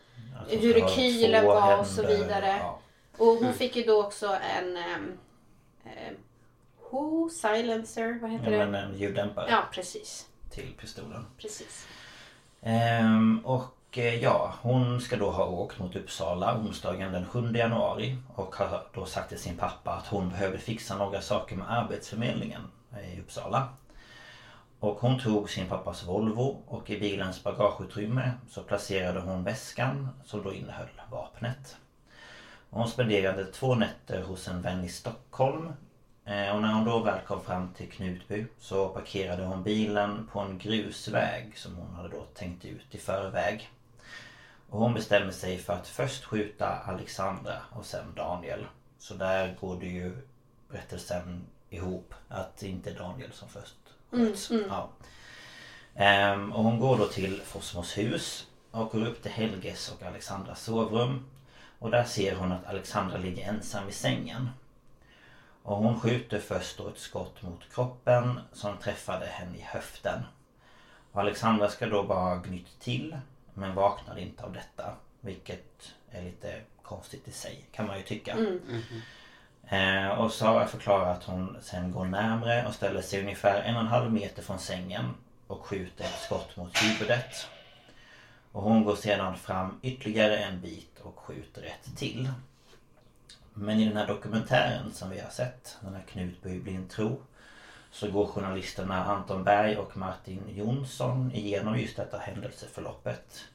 hur 0.50 0.74
rekylen 0.74 1.44
två 1.44 1.50
var 1.54 1.80
och 1.80 1.88
så 1.88 2.02
händer, 2.04 2.18
vidare. 2.18 2.58
ja. 2.60 2.80
Och 3.18 3.28
hon 3.28 3.54
fick 3.54 3.76
ju 3.76 3.84
då 3.84 4.04
också 4.04 4.38
en 4.58 4.78
um, 4.78 5.18
Who 6.92 7.30
Silencer, 7.30 8.20
vad 8.22 8.32
heter 8.32 8.52
Ja, 8.52 8.60
det? 8.60 8.72
men 8.72 8.76
en 8.92 8.98
ljuddämpare 8.98 9.48
Ja, 9.52 9.64
precis. 9.72 10.28
till 10.50 10.74
pistolen. 10.80 11.26
precis. 11.38 11.88
Ehm, 12.62 13.42
och 13.46 13.77
och 13.98 14.04
eh, 14.04 14.24
ja, 14.24 14.54
hon 14.62 15.02
ska 15.02 15.18
då 15.18 15.32
ha 15.32 15.46
åkt 15.46 15.80
mot 15.80 15.96
Uppsala 15.96 16.58
onsdagen 16.58 17.12
den 17.12 17.26
7 17.26 17.52
januari 17.54 18.18
och 18.36 18.56
har 18.56 18.88
då 18.94 19.06
sagt 19.06 19.30
till 19.30 19.40
sin 19.40 19.58
pappa 19.58 19.92
att 19.92 20.08
hon 20.08 20.30
behövde 20.30 20.58
fixa 20.58 20.98
några 20.98 21.22
saker 21.22 21.56
med 21.56 21.72
Arbetsförmedlingen 21.72 22.62
eh, 22.94 23.18
i 23.18 23.22
Uppsala. 23.22 23.70
Och 24.80 24.96
hon 24.96 25.20
tog 25.20 25.50
sin 25.50 25.68
pappas 25.68 26.08
Volvo 26.08 26.64
och 26.68 26.90
i 26.90 27.00
bilens 27.00 27.44
bagageutrymme 27.44 28.32
så 28.50 28.64
placerade 28.64 29.20
hon 29.20 29.44
väskan 29.44 30.10
som 30.26 30.44
då 30.44 30.54
innehöll 30.54 31.02
vapnet. 31.12 31.78
Hon 32.70 32.88
spenderade 32.88 33.46
två 33.46 33.76
nätter 33.76 34.22
hos 34.22 34.48
en 34.48 34.62
vän 34.62 34.84
i 34.84 34.90
Stockholm. 34.90 35.74
Eh, 36.26 36.56
och 36.56 36.62
när 36.62 36.74
hon 36.74 36.86
då 36.86 37.00
väl 37.00 37.20
kom 37.28 37.42
fram 37.42 37.74
till 37.74 37.92
Knutby 37.92 38.46
så 38.60 38.90
parkerade 38.90 39.46
hon 39.46 39.64
bilen 39.64 40.30
på 40.32 40.40
en 40.40 40.58
grusväg 40.58 41.58
som 41.58 41.76
hon 41.76 41.96
hade 41.96 42.10
då 42.10 42.24
tänkt 42.34 42.66
ut 42.66 42.96
i 42.96 42.98
förväg. 42.98 43.70
Och 44.70 44.80
hon 44.80 44.94
bestämde 44.94 45.34
sig 45.34 45.58
för 45.58 45.74
att 45.74 45.88
först 45.88 46.24
skjuta 46.24 46.68
Alexandra 46.68 47.62
och 47.72 47.86
sen 47.86 48.14
Daniel. 48.16 48.66
Så 48.98 49.14
där 49.14 49.58
går 49.62 49.80
det 49.80 49.88
ju 49.88 50.18
berättelsen 50.70 51.48
ihop 51.70 52.14
att 52.28 52.58
det 52.58 52.68
inte 52.68 52.90
är 52.90 52.96
Daniel 52.96 53.32
som 53.32 53.50
först 53.50 53.76
sköts. 54.12 54.52
Ja. 54.70 54.90
Ehm, 55.96 56.54
och 56.54 56.64
hon 56.64 56.80
går 56.80 56.98
då 56.98 57.08
till 57.08 57.42
Forsmos 57.42 57.98
hus 57.98 58.48
och 58.72 58.90
går 58.92 59.08
upp 59.08 59.24
till 59.24 59.32
Helges 59.32 59.92
och 59.92 60.04
Alexandras 60.04 60.64
sovrum. 60.64 61.26
Och 61.80 61.92
där 61.92 62.04
ser 62.04 62.36
hon 62.36 62.52
att 62.52 62.66
Alexandra 62.66 63.18
ligger 63.18 63.50
ensam 63.50 63.90
i 63.90 63.92
sängen. 63.92 64.50
Och 65.64 65.78
hon 65.78 66.00
skjuter 66.00 66.40
först 66.40 66.78
då 66.78 66.88
ett 66.88 67.00
skott 67.00 67.42
mot 67.42 67.74
kroppen 67.74 68.40
som 68.54 68.78
träffade 68.78 69.26
henne 69.26 69.58
i 69.58 69.62
höften. 69.62 70.24
Och 71.12 71.22
Alexandra 71.22 71.70
ska 71.70 71.86
då 71.86 72.04
bara 72.04 72.36
gnytt 72.36 72.80
till 72.80 73.18
men 73.58 73.76
vaknar 73.76 74.18
inte 74.20 74.44
av 74.44 74.54
detta. 74.54 74.94
Vilket 75.22 75.94
är 76.12 76.24
lite 76.24 76.62
konstigt 76.82 77.28
i 77.28 77.32
sig 77.32 77.66
kan 77.72 77.88
man 77.88 77.98
ju 77.98 78.04
tycka. 78.04 78.38
Eh, 79.68 80.08
och 80.08 80.32
Sara 80.32 80.68
förklarar 80.68 81.12
att 81.12 81.24
hon 81.24 81.58
sen 81.62 81.92
går 81.92 82.06
närmre 82.06 82.68
och 82.68 82.74
ställer 82.74 83.02
sig 83.02 83.22
ungefär 83.22 83.62
en 83.62 83.76
och 83.76 83.82
en 83.82 83.88
halv 83.88 84.14
meter 84.14 84.42
från 84.42 84.60
sängen 84.60 85.06
och 85.48 85.66
skjuter 85.66 86.04
ett 86.04 86.20
skott 86.26 86.58
mot 86.58 86.84
huvudet. 86.84 87.48
Och 88.52 88.64
hon 88.64 88.84
går 88.84 88.96
sedan 88.96 89.38
fram 89.38 89.80
ytterligare 89.82 90.38
en 90.38 90.62
bit 90.62 91.00
och 91.00 91.20
skjuter 91.20 91.64
ett 91.64 91.98
till. 91.98 92.32
Men 93.54 93.80
i 93.80 93.86
den 93.86 93.98
här 93.98 94.08
dokumentären 94.08 94.94
som 94.94 95.10
vi 95.10 95.20
har 95.20 95.30
sett, 95.30 95.78
den 95.82 95.94
här 95.94 96.04
Knutby 96.04 96.60
blind 96.60 96.90
tro, 96.90 97.22
så 97.98 98.12
går 98.12 98.28
journalisterna 98.28 99.06
Anton 99.06 99.44
Berg 99.44 99.78
och 99.78 99.98
Martin 99.98 100.42
Jonsson 100.56 101.32
igenom 101.34 101.80
just 101.80 101.98
detta 101.98 102.18
händelseförloppet. 102.18 103.46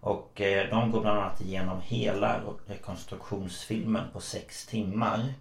Och 0.00 0.40
eh, 0.40 0.70
de 0.70 0.90
går 0.90 1.00
bland 1.00 1.18
annat 1.18 1.40
igenom 1.40 1.80
hela 1.80 2.40
rekonstruktionsfilmen 2.66 4.04
på 4.12 4.20
sex 4.20 4.66
timmar. 4.66 5.34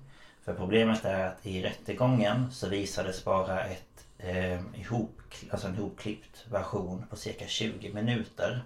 För 0.46 0.54
problemet 0.54 1.06
är 1.06 1.26
att 1.26 1.46
i 1.46 1.62
rättegången 1.62 2.52
så 2.52 2.70
visades 2.70 3.26
bara 3.26 3.64
ett 3.64 4.06
eh, 4.18 4.82
ihop, 4.82 5.22
alltså 5.52 5.68
en 5.68 5.76
ihopklippt 5.76 6.46
version 6.52 7.06
på 7.10 7.16
cirka 7.16 7.48
20 7.48 7.94
minuter. 7.94 8.62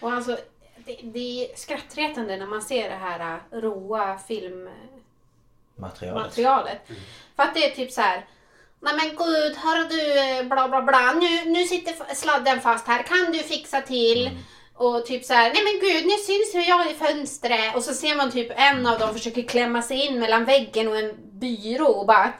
Och 0.00 0.12
alltså, 0.12 0.38
det, 0.84 0.96
det 1.02 1.44
är 1.44 1.56
skrattretande 1.56 2.36
när 2.36 2.46
man 2.46 2.62
ser 2.62 2.88
det 2.88 2.96
här 2.96 3.40
äh, 3.50 3.60
råa 3.60 4.18
filmmaterialet. 4.18 6.14
Materialet. 6.14 6.80
För 7.36 7.42
att 7.42 7.54
det 7.54 7.70
är 7.70 7.74
typ 7.74 7.92
så 7.92 8.00
här. 8.00 8.26
Nej 8.82 8.94
men 8.96 9.08
gud, 9.16 9.56
hör 9.56 9.88
du 9.88 10.18
eh, 10.18 10.44
bla 10.46 10.68
bla 10.68 10.82
bla. 10.82 11.12
Nu, 11.12 11.50
nu 11.50 11.64
sitter 11.64 12.14
sladden 12.14 12.60
fast 12.60 12.86
här. 12.86 13.02
Kan 13.02 13.32
du 13.32 13.38
fixa 13.38 13.80
till? 13.80 14.30
Och 14.74 15.06
typ 15.06 15.24
så 15.24 15.34
här. 15.34 15.52
Nej 15.54 15.62
men 15.64 15.88
gud, 15.88 16.06
nu 16.06 16.12
syns 16.12 16.54
hur 16.54 16.68
jag 16.68 16.90
i 16.90 16.94
fönstret. 16.94 17.76
Och 17.76 17.82
så 17.82 17.94
ser 17.94 18.14
man 18.16 18.30
typ 18.30 18.52
en 18.56 18.86
av 18.86 18.98
dem 18.98 19.14
försöker 19.14 19.42
klämma 19.42 19.82
sig 19.82 20.06
in 20.06 20.18
mellan 20.20 20.44
väggen 20.44 20.88
och 20.88 20.98
en 20.98 21.14
byrå 21.32 21.86
och 21.86 22.06
bara 22.06 22.32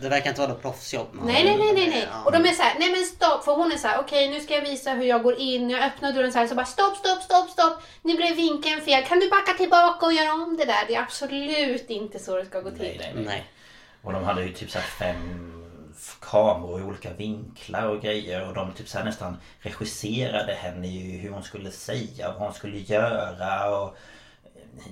Det 0.00 0.08
verkar 0.08 0.30
inte 0.30 0.40
vara 0.40 0.52
något 0.52 0.62
proffsjobb. 0.62 1.08
Nej, 1.24 1.44
nej, 1.44 1.56
nej, 1.58 1.72
nej, 1.74 1.88
nej. 1.90 2.08
Ja. 2.12 2.24
Och 2.24 2.32
de 2.32 2.38
är 2.48 2.52
så 2.52 2.62
här, 2.62 2.76
nej 2.78 2.90
men 2.92 3.04
stopp. 3.04 3.44
För 3.44 3.52
hon 3.52 3.72
är 3.72 3.76
så 3.76 3.88
här, 3.88 4.00
okej 4.00 4.28
nu 4.28 4.40
ska 4.40 4.54
jag 4.54 4.62
visa 4.62 4.90
hur 4.90 5.04
jag 5.04 5.22
går 5.22 5.38
in. 5.38 5.70
Jag 5.70 5.84
öppnar 5.84 6.12
dörren 6.12 6.32
så 6.32 6.38
här, 6.38 6.46
så 6.46 6.54
bara 6.54 6.66
stopp, 6.66 6.96
stopp, 6.96 7.22
stopp, 7.22 7.50
stopp. 7.50 7.82
Nu 8.02 8.14
blev 8.16 8.36
vinkeln 8.36 8.80
fel. 8.80 9.04
Kan 9.04 9.20
du 9.20 9.30
backa 9.30 9.52
tillbaka 9.52 10.06
och 10.06 10.12
göra 10.12 10.32
om 10.32 10.56
det 10.56 10.64
där? 10.64 10.84
Det 10.88 10.94
är 10.94 11.00
absolut 11.02 11.90
inte 11.90 12.18
så 12.18 12.36
det 12.36 12.46
ska 12.46 12.60
gå 12.60 12.70
till. 12.70 12.78
Nej, 13.00 13.12
nej. 13.14 13.24
Nej. 13.24 13.44
Och 14.02 14.12
de 14.12 14.24
hade 14.24 14.42
ju 14.42 14.52
typ 14.52 14.70
så 14.70 14.78
här 14.78 14.86
fem 14.86 15.46
kameror 16.20 16.80
i 16.80 16.82
olika 16.82 17.12
vinklar 17.12 17.86
och 17.86 18.00
grejer 18.02 18.48
och 18.48 18.54
de 18.54 18.72
typ 18.72 18.88
så 18.88 18.98
här 18.98 19.04
nästan 19.04 19.36
regisserade 19.60 20.52
henne 20.52 20.86
i 20.86 21.18
hur 21.18 21.30
hon 21.30 21.42
skulle 21.42 21.70
säga, 21.70 22.28
vad 22.32 22.38
hon 22.40 22.54
skulle 22.54 22.78
göra 22.78 23.78
och 23.78 23.96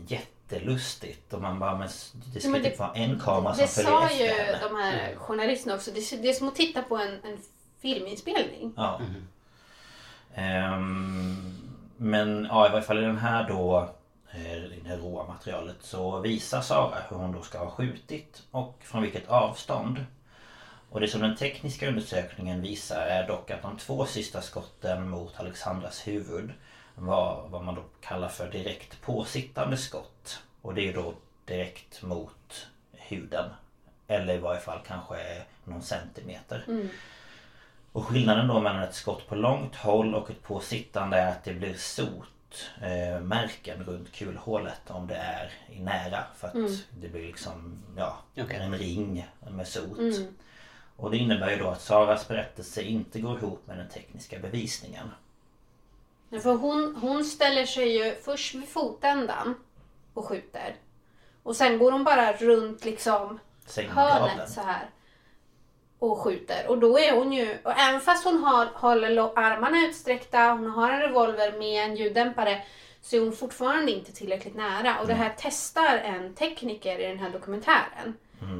jättelustigt 0.06 1.32
och 1.32 1.42
man 1.42 1.58
bara 1.58 1.78
men 1.78 1.88
det 2.34 2.40
ska 2.40 2.48
Ja, 2.48 2.54
typ 2.54 2.62
det- 2.64 2.78
vara 2.78 2.92
en 2.94 3.20
kamera 3.20 3.54
som 3.54 3.62
Det 3.62 3.68
följer 3.68 3.90
sa 3.90 4.04
efter 4.06 4.24
ju 4.24 4.30
henne. 4.30 4.58
de 4.68 4.76
här 4.76 5.14
journalisterna 5.16 5.74
också. 5.74 5.90
Det 5.90 6.12
är, 6.12 6.22
det 6.22 6.28
är 6.30 6.32
som 6.34 6.48
att 6.48 6.54
titta 6.54 6.82
på 6.82 6.96
en, 6.96 7.10
en 7.24 7.38
filminspelning. 7.82 8.72
Ja. 8.76 9.00
Ehm, 10.34 11.58
men 11.96 12.46
ja, 12.50 12.66
i 12.66 12.70
varje 12.70 12.82
fall 12.84 12.98
i 12.98 13.06
den 13.06 13.18
här 13.18 13.48
då 13.48 13.90
det 14.38 14.88
här 14.88 14.96
råa 14.96 15.26
materialet 15.26 15.76
så 15.80 16.20
visar 16.20 16.60
Sara 16.60 16.98
hur 17.08 17.16
hon 17.16 17.32
då 17.32 17.42
ska 17.42 17.58
ha 17.58 17.70
skjutit 17.70 18.42
och 18.50 18.76
från 18.80 19.02
vilket 19.02 19.28
avstånd. 19.28 20.04
Och 20.90 21.00
det 21.00 21.08
som 21.08 21.20
den 21.20 21.36
tekniska 21.36 21.88
undersökningen 21.88 22.62
visar 22.62 23.00
är 23.00 23.26
dock 23.26 23.50
att 23.50 23.62
de 23.62 23.76
två 23.76 24.06
sista 24.06 24.42
skotten 24.42 25.10
mot 25.10 25.40
Alexandras 25.40 26.06
huvud 26.06 26.50
var 26.94 27.48
vad 27.48 27.64
man 27.64 27.74
då 27.74 27.82
kallar 28.00 28.28
för 28.28 28.50
direkt 28.50 29.00
påsittande 29.00 29.76
skott. 29.76 30.42
Och 30.62 30.74
det 30.74 30.88
är 30.88 30.94
då 30.94 31.14
direkt 31.44 32.02
mot 32.02 32.66
huden. 32.92 33.50
Eller 34.06 34.34
i 34.34 34.38
varje 34.38 34.60
fall 34.60 34.78
kanske 34.86 35.42
någon 35.64 35.82
centimeter. 35.82 36.64
Och 37.92 38.04
skillnaden 38.04 38.48
då 38.48 38.60
mellan 38.60 38.82
ett 38.82 38.94
skott 38.94 39.28
på 39.28 39.34
långt 39.34 39.76
håll 39.76 40.14
och 40.14 40.30
ett 40.30 40.42
påsittande 40.42 41.16
är 41.16 41.30
att 41.30 41.44
det 41.44 41.54
blir 41.54 41.74
sot 41.74 42.28
eh, 42.82 43.20
märken 43.20 43.84
runt 43.84 44.12
kulhålet 44.12 44.90
om 44.90 45.06
det 45.06 45.14
är 45.16 45.52
i 45.68 45.80
nära. 45.80 46.24
För 46.36 46.48
att 46.48 46.70
det 47.00 47.08
blir 47.08 47.26
liksom 47.26 47.82
ja, 47.96 48.18
Okej. 48.36 48.56
en 48.56 48.78
ring 48.78 49.26
med 49.50 49.68
sot. 49.68 49.98
Och 50.96 51.10
det 51.10 51.16
innebär 51.16 51.50
ju 51.50 51.56
då 51.56 51.68
att 51.68 51.82
Saras 51.82 52.28
berättelse 52.28 52.82
inte 52.82 53.20
går 53.20 53.38
ihop 53.38 53.66
med 53.66 53.78
den 53.78 53.88
tekniska 53.88 54.38
bevisningen. 54.38 55.10
Ja, 56.28 56.40
För 56.40 56.54
hon, 56.54 56.96
hon 57.00 57.24
ställer 57.24 57.66
sig 57.66 57.88
ju 57.88 58.14
först 58.14 58.54
vid 58.54 58.68
fotändan 58.68 59.54
och 60.14 60.24
skjuter. 60.24 60.76
Och 61.42 61.56
sen 61.56 61.78
går 61.78 61.92
hon 61.92 62.04
bara 62.04 62.32
runt 62.32 62.84
liksom 62.84 63.40
hörnet 63.88 64.50
så 64.50 64.60
här. 64.60 64.90
Och 65.98 66.18
skjuter. 66.18 66.68
Och 66.68 66.78
då 66.78 66.98
är 66.98 67.16
hon 67.16 67.32
ju, 67.32 67.58
och 67.64 67.72
även 67.78 68.00
fast 68.00 68.24
hon 68.24 68.38
har, 68.44 68.66
håller 68.74 69.38
armarna 69.38 69.86
utsträckta, 69.86 70.50
hon 70.50 70.70
har 70.70 70.90
en 70.90 71.00
revolver 71.00 71.58
med 71.58 71.84
en 71.84 71.96
ljuddämpare. 71.96 72.62
Så 73.02 73.16
är 73.16 73.20
hon 73.20 73.32
fortfarande 73.32 73.92
inte 73.92 74.12
tillräckligt 74.12 74.54
nära. 74.56 75.00
Och 75.00 75.06
det 75.06 75.14
här 75.14 75.34
testar 75.38 75.96
en 75.98 76.34
tekniker 76.34 76.98
i 76.98 77.06
den 77.06 77.18
här 77.18 77.30
dokumentären. 77.30 78.14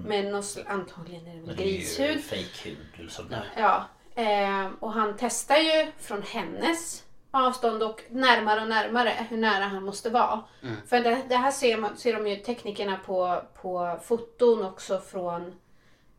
Med 0.06 0.24
någon, 0.24 0.42
antagligen 0.66 1.26
är 1.26 1.30
det 1.30 1.36
väl 1.38 1.46
Men 1.46 1.56
det 1.56 1.62
grishud. 1.64 2.24
fejkhud 2.24 2.86
eller 2.98 3.08
sånt 3.08 3.30
där. 3.30 3.52
Ja, 3.56 3.84
eh, 4.14 4.70
och 4.80 4.92
han 4.92 5.14
testar 5.18 5.56
ju 5.56 5.86
från 6.00 6.22
hennes 6.22 7.04
avstånd 7.30 7.82
och 7.82 8.02
närmare 8.10 8.60
och 8.62 8.68
närmare 8.68 9.12
hur 9.28 9.36
nära 9.36 9.64
han 9.64 9.82
måste 9.84 10.10
vara. 10.10 10.40
För 10.88 11.00
det, 11.00 11.22
det 11.28 11.36
här 11.36 11.50
ser, 11.50 11.76
man, 11.76 11.96
ser 11.96 12.14
de 12.14 12.26
ju 12.26 12.36
teknikerna 12.36 12.98
på, 13.06 13.42
på 13.62 13.98
foton 14.04 14.64
också 14.64 15.00
från 15.00 15.54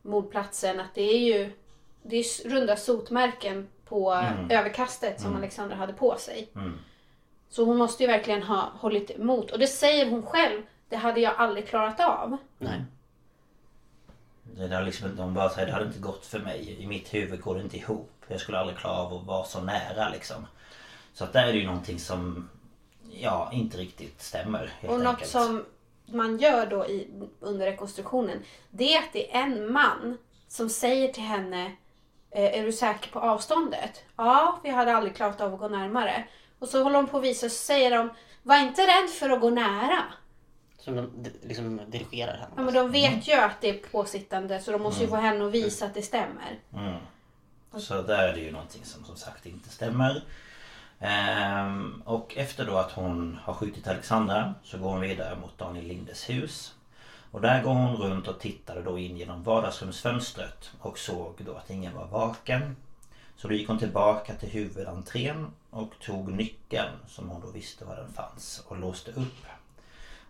mordplatsen 0.02 0.80
att 0.80 0.94
det 0.94 1.02
är 1.02 1.18
ju 1.18 1.52
det 2.02 2.16
är 2.16 2.48
runda 2.48 2.76
sotmärken 2.76 3.68
på 3.84 4.12
överkastet 4.50 5.20
som 5.20 5.36
Alexandra 5.36 5.76
hade 5.76 5.92
på 5.92 6.16
sig. 6.16 6.48
Så 7.48 7.64
hon 7.64 7.76
måste 7.76 8.02
ju 8.02 8.06
verkligen 8.06 8.42
ha 8.42 8.70
hållit 8.74 9.10
emot 9.10 9.50
och 9.50 9.58
det 9.58 9.66
säger 9.66 10.10
hon 10.10 10.22
själv. 10.22 10.62
Det 10.88 10.96
hade 10.96 11.20
jag 11.20 11.34
aldrig 11.36 11.68
klarat 11.68 12.00
av. 12.00 12.36
Nej. 12.58 12.84
Det 14.42 14.68
där 14.68 14.82
liksom, 14.82 15.16
de 15.16 15.34
bara 15.34 15.48
säger 15.48 15.66
det 15.66 15.72
hade 15.72 15.86
inte 15.86 15.98
gått 15.98 16.26
för 16.26 16.38
mig. 16.38 16.76
I 16.82 16.86
mitt 16.86 17.14
huvud 17.14 17.40
går 17.40 17.54
det 17.54 17.60
inte 17.62 17.76
ihop. 17.76 18.10
Jag 18.28 18.40
skulle 18.40 18.58
aldrig 18.58 18.78
klara 18.78 18.96
av 18.96 19.14
att 19.14 19.26
vara 19.26 19.44
så 19.44 19.60
nära 19.60 20.08
liksom. 20.08 20.46
Så 21.12 21.24
att 21.24 21.32
där 21.32 21.46
är 21.46 21.52
det 21.52 21.58
ju 21.58 21.66
någonting 21.66 21.98
som 21.98 22.48
ja, 23.10 23.50
inte 23.52 23.78
riktigt 23.78 24.22
stämmer 24.22 24.72
helt 24.80 24.92
Och 24.92 24.98
något 24.98 25.08
enkelt. 25.08 25.30
som 25.30 25.64
man 26.12 26.38
gör 26.38 26.66
då 26.66 26.86
i, 26.86 27.08
under 27.40 27.66
rekonstruktionen, 27.66 28.42
det 28.70 28.94
är 28.94 28.98
att 28.98 29.12
det 29.12 29.36
är 29.36 29.42
en 29.42 29.72
man 29.72 30.18
som 30.48 30.68
säger 30.68 31.12
till 31.12 31.22
henne 31.22 31.66
eh, 32.30 32.60
Är 32.60 32.64
du 32.64 32.72
säker 32.72 33.10
på 33.10 33.20
avståndet? 33.20 34.04
Ja, 34.16 34.60
vi 34.62 34.70
hade 34.70 34.96
aldrig 34.96 35.16
klarat 35.16 35.40
av 35.40 35.54
att 35.54 35.60
gå 35.60 35.68
närmare. 35.68 36.24
Och 36.58 36.68
så 36.68 36.82
håller 36.82 36.96
de 36.96 37.06
på 37.06 37.18
att 37.18 37.24
visa 37.24 37.46
och 37.46 37.52
så 37.52 37.58
säger 37.58 37.90
de 37.90 38.10
Var 38.42 38.58
inte 38.58 38.82
rädd 38.82 39.10
för 39.10 39.30
att 39.30 39.40
gå 39.40 39.50
nära. 39.50 40.02
Som 40.78 40.96
de 40.96 41.10
liksom 41.42 41.80
dirigerar 41.88 42.32
henne. 42.32 42.52
Ja, 42.56 42.62
men 42.62 42.74
de 42.74 42.90
vet 42.90 43.28
ju 43.28 43.32
att 43.32 43.60
det 43.60 43.68
är 43.68 43.78
påsittande 43.90 44.60
så 44.60 44.72
de 44.72 44.82
måste 44.82 45.02
ju 45.04 45.08
få 45.10 45.16
henne 45.16 45.46
att 45.46 45.52
visa 45.52 45.86
att 45.86 45.94
det 45.94 46.02
stämmer. 46.02 46.58
Så 47.78 48.02
där 48.02 48.28
är 48.28 48.32
det 48.32 48.40
ju 48.40 48.52
någonting 48.52 48.84
som 48.84 49.04
som 49.04 49.16
sagt 49.16 49.46
inte 49.46 49.68
stämmer. 49.68 50.22
Ehm, 51.00 52.02
och 52.04 52.36
efter 52.36 52.66
då 52.66 52.76
att 52.76 52.92
hon 52.92 53.38
har 53.42 53.54
skjutit 53.54 53.88
Alexandra 53.88 54.54
så 54.64 54.78
går 54.78 54.90
hon 54.90 55.00
vidare 55.00 55.36
mot 55.36 55.58
Daniel 55.58 55.86
Lindes 55.86 56.30
hus. 56.30 56.74
Och 57.30 57.40
där 57.40 57.62
går 57.62 57.74
hon 57.74 57.96
runt 57.96 58.28
och 58.28 58.40
tittade 58.40 58.82
då 58.82 58.98
in 58.98 59.16
genom 59.16 59.42
vardagsrumsfönstret 59.42 60.70
och 60.80 60.98
såg 60.98 61.34
då 61.38 61.54
att 61.54 61.70
ingen 61.70 61.94
var 61.94 62.06
vaken. 62.06 62.76
Så 63.36 63.48
då 63.48 63.54
gick 63.54 63.68
hon 63.68 63.78
tillbaka 63.78 64.34
till 64.34 64.48
huvudentrén 64.48 65.46
och 65.70 65.92
tog 66.00 66.32
nyckeln 66.32 66.92
som 67.08 67.28
hon 67.28 67.40
då 67.40 67.50
visste 67.50 67.84
var 67.84 67.96
den 67.96 68.12
fanns 68.12 68.64
och 68.68 68.78
låste 68.78 69.10
upp. 69.10 69.46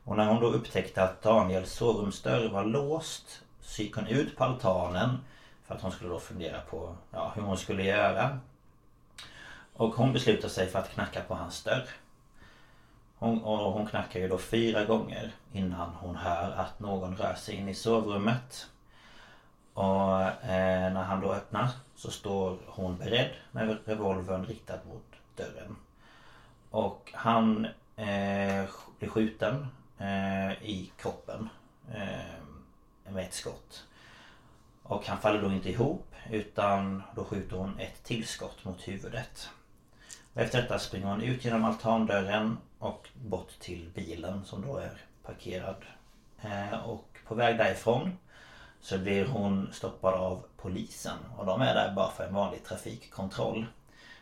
Och 0.05 0.17
när 0.17 0.27
hon 0.27 0.41
då 0.41 0.47
upptäckte 0.47 1.03
att 1.03 1.23
Daniels 1.23 1.73
sovrumsdörr 1.73 2.49
var 2.49 2.65
låst 2.65 3.43
så 3.61 3.83
gick 3.83 3.95
hon 3.95 4.07
ut 4.07 4.37
på 4.37 4.45
altanen 4.45 5.19
för 5.67 5.75
att 5.75 5.83
hon 5.83 5.93
skulle 5.93 6.11
då 6.11 6.21
fundera 6.21 6.61
på 6.61 6.95
ja, 7.11 7.33
hur 7.35 7.43
hon 7.43 7.59
skulle 7.59 7.85
göra. 7.85 8.39
Och 9.81 9.95
hon 9.95 10.13
beslutar 10.13 10.49
sig 10.49 10.67
för 10.67 10.79
att 10.79 10.91
knacka 10.91 11.23
på 11.23 11.35
hans 11.35 11.63
dörr. 11.63 11.89
Hon, 13.19 13.43
och 13.43 13.73
hon 13.73 13.87
knackar 13.87 14.21
ju 14.21 14.29
då 14.29 14.39
fyra 14.39 14.85
gånger 14.85 15.33
innan 15.53 15.91
hon 15.95 16.17
hör 16.17 16.51
att 16.51 16.81
någon 16.81 17.17
rör 17.17 17.35
sig 17.35 17.55
in 17.55 17.69
i 17.69 17.75
sovrummet. 17.75 18.67
Och 19.75 20.21
eh, 20.23 20.93
när 20.93 21.03
han 21.03 21.21
då 21.21 21.33
öppnar 21.33 21.69
så 21.97 22.11
står 22.11 22.59
hon 22.67 22.99
beredd 22.99 23.31
med 23.53 23.79
revolvern 23.85 24.45
riktad 24.45 24.79
mot 24.89 25.07
dörren. 25.37 25.77
Och 26.71 27.11
han 27.15 27.65
eh, 27.97 28.65
blir 28.99 29.09
skjuten 29.09 29.67
eh, 29.99 30.53
i 30.53 30.93
kroppen 30.97 31.49
eh, 31.95 33.13
med 33.13 33.25
ett 33.25 33.35
skott. 33.35 33.87
Och 34.83 35.07
han 35.07 35.19
faller 35.19 35.43
då 35.43 35.53
inte 35.53 35.71
ihop 35.71 36.15
utan 36.31 37.03
då 37.15 37.25
skjuter 37.25 37.57
hon 37.57 37.79
ett 37.79 38.05
tillskott 38.05 38.65
mot 38.65 38.89
huvudet. 38.89 39.51
Efter 40.41 40.63
detta 40.63 40.79
springer 40.79 41.07
hon 41.07 41.23
ut 41.23 41.45
genom 41.45 41.65
altandörren 41.65 42.59
och 42.79 43.09
bort 43.15 43.59
till 43.59 43.91
bilen 43.95 44.45
som 44.45 44.67
då 44.67 44.77
är 44.77 44.91
parkerad. 45.23 45.85
Eh, 46.43 46.89
och 46.89 47.19
på 47.27 47.35
väg 47.35 47.59
därifrån 47.59 48.19
så 48.81 48.99
blir 48.99 49.27
hon 49.27 49.69
stoppad 49.73 50.15
av 50.15 50.43
polisen. 50.57 51.17
Och 51.37 51.47
de 51.47 51.61
är 51.61 51.75
där 51.75 51.93
bara 51.93 52.11
för 52.11 52.25
en 52.25 52.35
vanlig 52.35 52.65
trafikkontroll. 52.65 53.67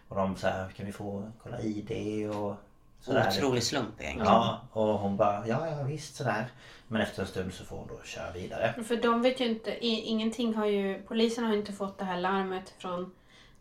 Och 0.08 0.16
de 0.16 0.36
säger 0.36 0.68
kan 0.68 0.86
vi 0.86 0.92
få 0.92 1.30
kolla 1.42 1.60
ID 1.60 2.30
och 2.30 2.56
sådär. 3.00 3.28
Otrolig 3.28 3.62
slump 3.62 4.00
egentligen. 4.00 4.26
Ja, 4.26 4.60
och 4.72 4.98
hon 4.98 5.16
bara 5.16 5.48
ja, 5.48 5.68
ja 5.68 5.82
visst 5.82 6.16
sådär. 6.16 6.46
Men 6.88 7.00
efter 7.00 7.22
en 7.22 7.28
stund 7.28 7.54
så 7.54 7.64
får 7.64 7.76
hon 7.76 7.88
då 7.88 8.02
köra 8.04 8.30
vidare. 8.32 8.82
För 8.84 8.96
de 8.96 9.22
vet 9.22 9.40
ju 9.40 9.46
inte, 9.46 9.86
ingenting 9.86 10.54
har 10.54 10.66
ju, 10.66 11.02
polisen 11.02 11.44
har 11.44 11.52
ju 11.52 11.58
inte 11.58 11.72
fått 11.72 11.98
det 11.98 12.04
här 12.04 12.20
larmet 12.20 12.74
från 12.78 13.12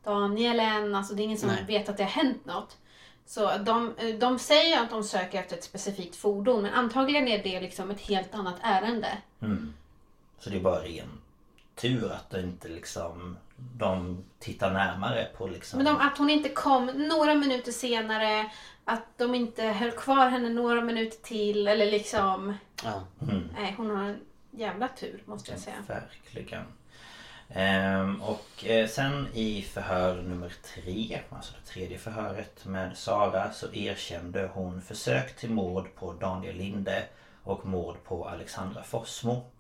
Daniel 0.04 0.60
än. 0.60 0.96
Alltså 0.96 1.14
det 1.14 1.22
är 1.22 1.24
ingen 1.24 1.38
som 1.38 1.50
Nej. 1.50 1.64
vet 1.68 1.90
att 1.90 1.98
det 1.98 2.04
har 2.04 2.12
hänt 2.12 2.46
något. 2.46 2.78
Så 3.26 3.58
de, 3.58 3.94
de 4.20 4.40
säger 4.40 4.82
att 4.82 4.90
de 4.90 5.04
söker 5.04 5.40
efter 5.40 5.58
ett 5.58 5.64
specifikt 5.64 6.16
fordon 6.16 6.62
men 6.62 6.74
antagligen 6.74 7.28
är 7.28 7.44
det 7.44 7.60
liksom 7.62 7.92
ett 7.92 8.02
helt 8.02 8.36
annat 8.36 8.56
ärende. 8.62 9.18
Så 10.40 10.50
det 10.50 10.56
är 10.56 10.62
bara 10.62 10.80
ren 10.80 11.10
tur 11.76 12.12
att 12.12 12.30
det 12.30 12.42
inte 12.42 12.68
liksom 12.68 13.38
de 13.78 14.24
tittar 14.40 14.74
närmare 14.74 15.28
på 15.38 15.48
liksom... 15.48 15.78
Men 15.78 15.86
de, 15.86 15.98
att 16.02 16.18
hon 16.18 16.30
inte 16.30 16.50
kom 16.50 16.86
några 16.86 17.36
minuter 17.36 17.72
senare, 17.72 18.52
att 18.86 19.18
de 19.18 19.36
inte 19.36 19.64
höll 19.64 19.92
kvar 19.92 20.30
henne 20.30 20.50
några 20.50 20.82
minuter 20.82 21.18
till 21.18 21.68
eller 21.68 21.86
liksom... 21.92 22.54
Ja. 22.84 23.04
Nej, 23.54 23.74
hon 23.78 23.90
har 23.90 24.04
en 24.04 24.20
jävla 24.52 24.88
tur 24.88 25.24
måste 25.26 25.52
jag 25.52 25.60
säga. 25.60 25.76
Verkligen. 25.88 26.64
Ehm, 27.50 28.22
och 28.22 28.66
eh, 28.66 28.88
sen 28.88 29.28
i 29.34 29.62
förhör 29.62 30.22
nummer 30.22 30.54
tre, 30.76 31.20
alltså 31.30 31.54
det 31.54 31.72
tredje 31.72 31.98
förhöret 31.98 32.66
med 32.66 32.98
Sara 32.98 33.52
så 33.52 33.74
erkände 33.74 34.50
hon 34.54 34.82
försök 34.82 35.36
till 35.36 35.52
mord 35.52 35.96
på 35.96 36.14
Daniel 36.14 36.56
Linde 36.56 37.04
och 37.44 37.66
mord 37.66 37.96
på 38.04 38.28
Alexandra 38.30 38.84
Fossmo. 38.84 39.52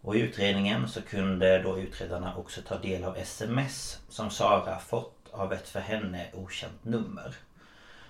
Och 0.00 0.16
i 0.16 0.20
utredningen 0.20 0.88
så 0.88 1.02
kunde 1.02 1.58
då 1.58 1.78
utredarna 1.78 2.36
också 2.36 2.60
ta 2.62 2.78
del 2.78 3.04
av 3.04 3.16
sms 3.16 4.00
som 4.08 4.30
Sara 4.30 4.78
fått 4.78 5.28
av 5.32 5.52
ett 5.52 5.68
för 5.68 5.80
henne 5.80 6.26
okänt 6.34 6.84
nummer. 6.84 7.34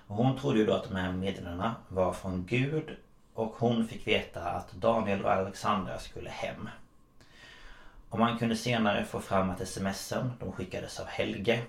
Och 0.07 0.17
hon 0.17 0.39
trodde 0.39 0.59
ju 0.59 0.67
då 0.67 0.75
att 0.75 0.89
de 0.89 0.97
här 0.97 1.13
meddelandena 1.13 1.75
var 1.89 2.13
från 2.13 2.47
Gud 2.47 2.97
och 3.35 3.55
hon 3.59 3.89
fick 3.89 4.07
veta 4.07 4.41
att 4.41 4.73
Daniel 4.73 5.25
och 5.25 5.33
Alexandra 5.33 5.99
skulle 5.99 6.31
hem. 6.31 6.69
Och 8.17 8.21
man 8.21 8.39
kunde 8.39 8.57
senare 8.57 9.05
få 9.05 9.21
fram 9.21 9.51
att 9.51 9.69
smsen 9.69 10.33
de 10.41 10.53
skickades 10.53 11.01
av 11.01 11.07
Helge. 11.07 11.63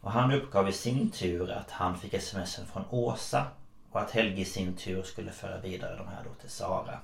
Och 0.00 0.10
han 0.12 0.32
uppgav 0.32 0.68
i 0.68 0.72
sin 0.72 1.10
tur 1.10 1.50
att 1.50 1.70
han 1.70 1.98
fick 1.98 2.22
smsen 2.22 2.66
från 2.66 2.84
Åsa 2.90 3.46
och 3.90 4.00
att 4.00 4.10
Helge 4.10 4.42
i 4.42 4.44
sin 4.44 4.76
tur 4.76 5.02
skulle 5.02 5.32
föra 5.32 5.60
vidare 5.60 5.96
de 5.96 6.08
här 6.08 6.24
då 6.24 6.30
till 6.40 6.50
Sara. 6.50 6.98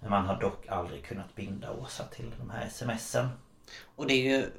Men 0.00 0.10
man 0.10 0.26
har 0.26 0.40
dock 0.40 0.68
aldrig 0.68 1.04
kunnat 1.04 1.34
binda 1.34 1.72
Åsa 1.72 2.04
till 2.04 2.32
de 2.38 2.50
här 2.50 2.68
smsen. 2.68 3.28
Och 3.96 4.06
det 4.06 4.14
är 4.14 4.38
ju 4.38 4.50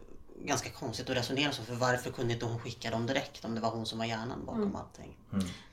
ganska 0.43 0.69
konstigt 0.69 1.09
att 1.09 1.17
resonera 1.17 1.51
så 1.51 1.63
för 1.63 1.75
varför 1.75 2.11
kunde 2.11 2.33
inte 2.33 2.45
hon 2.45 2.59
skicka 2.59 2.91
dem 2.91 3.05
direkt 3.05 3.45
om 3.45 3.55
det 3.55 3.61
var 3.61 3.71
hon 3.71 3.85
som 3.85 3.99
var 3.99 4.05
hjärnan 4.05 4.45
bakom 4.45 4.75
allting? 4.75 5.17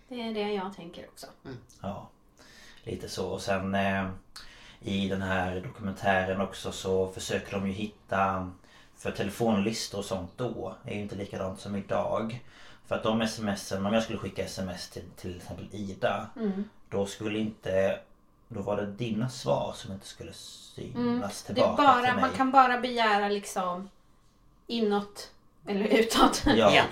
Det 0.09 0.20
är 0.20 0.35
det 0.35 0.53
jag 0.53 0.77
tänker 0.77 1.07
också. 1.09 1.27
Ja, 1.81 2.11
lite 2.83 3.09
så. 3.09 3.29
Och 3.29 3.42
sen 3.42 3.74
eh, 3.74 4.11
i 4.85 5.09
den 5.09 5.23
här 5.23 5.61
dokumentären 5.61 6.40
också 6.40 6.73
så 6.73 7.09
försöker 7.09 7.53
de 7.53 7.66
ju 7.66 7.73
hitta 7.73 8.51
för 8.97 9.11
telefonlistor 9.11 9.99
och 9.99 10.05
sånt 10.05 10.31
då 10.37 10.75
är 10.85 10.94
ju 10.94 11.01
inte 11.01 11.16
likadant 11.16 11.61
som 11.61 11.77
idag. 11.77 12.44
För 12.87 12.94
att 12.94 13.03
de 13.03 13.29
smsen, 13.29 13.87
om 13.87 13.92
jag 13.94 14.03
skulle 14.03 14.18
skicka 14.18 14.44
sms 14.44 14.90
till 14.90 15.03
till 15.16 15.37
exempel 15.37 15.68
Ida 15.73 16.27
Då 16.90 17.07
skulle 17.07 17.38
inte 17.38 17.99
Då 18.49 18.61
var 18.61 18.77
det 18.77 18.87
dina 18.87 19.29
svar 19.29 19.73
som 19.77 19.92
inte 19.92 20.07
skulle 20.07 20.33
synas 20.33 21.42
är 21.42 21.55
tillbaka 21.55 21.83
bara, 21.83 22.03
till 22.05 22.12
mig. 22.12 22.20
man 22.20 22.31
kan 22.31 22.51
bara 22.51 22.81
begära 22.81 23.29
liksom 23.29 23.90
inåt 24.66 25.31
eller 25.66 25.85
utåt. 25.85 26.42
Ja. 26.57 26.83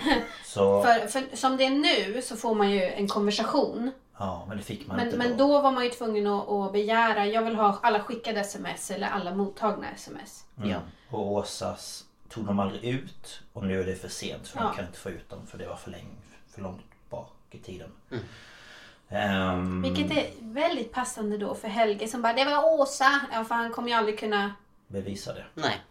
så, 0.45 0.83
För, 0.83 1.07
för 1.07 1.35
som 1.35 1.57
det 1.57 1.65
är 1.65 1.69
nu 1.69 2.21
så 2.21 2.35
får 2.35 2.55
man 2.55 2.71
ju 2.71 2.83
en 2.83 3.07
konversation. 3.07 3.91
Ja, 4.25 4.45
men 4.47 4.57
det 4.57 4.63
fick 4.63 4.87
man 4.87 4.97
Men, 4.97 5.05
inte 5.05 5.17
men 5.17 5.37
då 5.37 5.61
var 5.61 5.71
man 5.71 5.83
ju 5.83 5.89
tvungen 5.89 6.27
att, 6.27 6.49
att 6.49 6.71
begära, 6.73 7.25
jag 7.25 7.41
vill 7.43 7.55
ha 7.55 7.79
alla 7.83 7.99
skickade 7.99 8.39
sms 8.39 8.91
eller 8.91 9.07
alla 9.07 9.35
mottagna 9.35 9.87
sms. 9.95 10.45
Ja. 10.63 10.77
Och 11.09 11.31
Åsas 11.31 12.05
tog 12.29 12.45
de 12.45 12.59
aldrig 12.59 12.83
ut 12.83 13.41
och 13.53 13.63
nu 13.63 13.81
är 13.81 13.85
det 13.85 13.95
för 13.95 14.07
sent 14.09 14.47
för 14.47 14.59
Ja. 14.59 14.63
de 14.67 14.75
kan 14.75 14.85
inte 14.85 14.99
få 14.99 15.09
ut 15.09 15.29
dem 15.29 15.39
för 15.47 15.57
det 15.57 15.67
var 15.67 15.75
för, 15.75 15.91
länge, 15.91 16.15
för 16.49 16.61
långt 16.61 16.81
bak 17.09 17.31
i 17.51 17.57
tiden. 17.57 17.89
Ehm, 19.09 19.81
Vilket 19.81 20.11
är 20.17 20.25
väldigt 20.39 20.91
passande 20.93 21.37
då 21.37 21.55
för 21.55 21.67
Helge 21.67 22.07
som 22.07 22.21
bara, 22.21 22.33
det 22.33 22.45
var 22.45 22.79
Åsa. 22.79 23.19
Ja, 23.33 23.43
för 23.43 23.55
han 23.55 23.71
kommer 23.71 23.89
ju 23.89 23.93
aldrig 23.95 24.19
kunna... 24.19 24.53
bevisa 24.87 25.33
det. 25.33 25.43
Nej. 25.53 25.81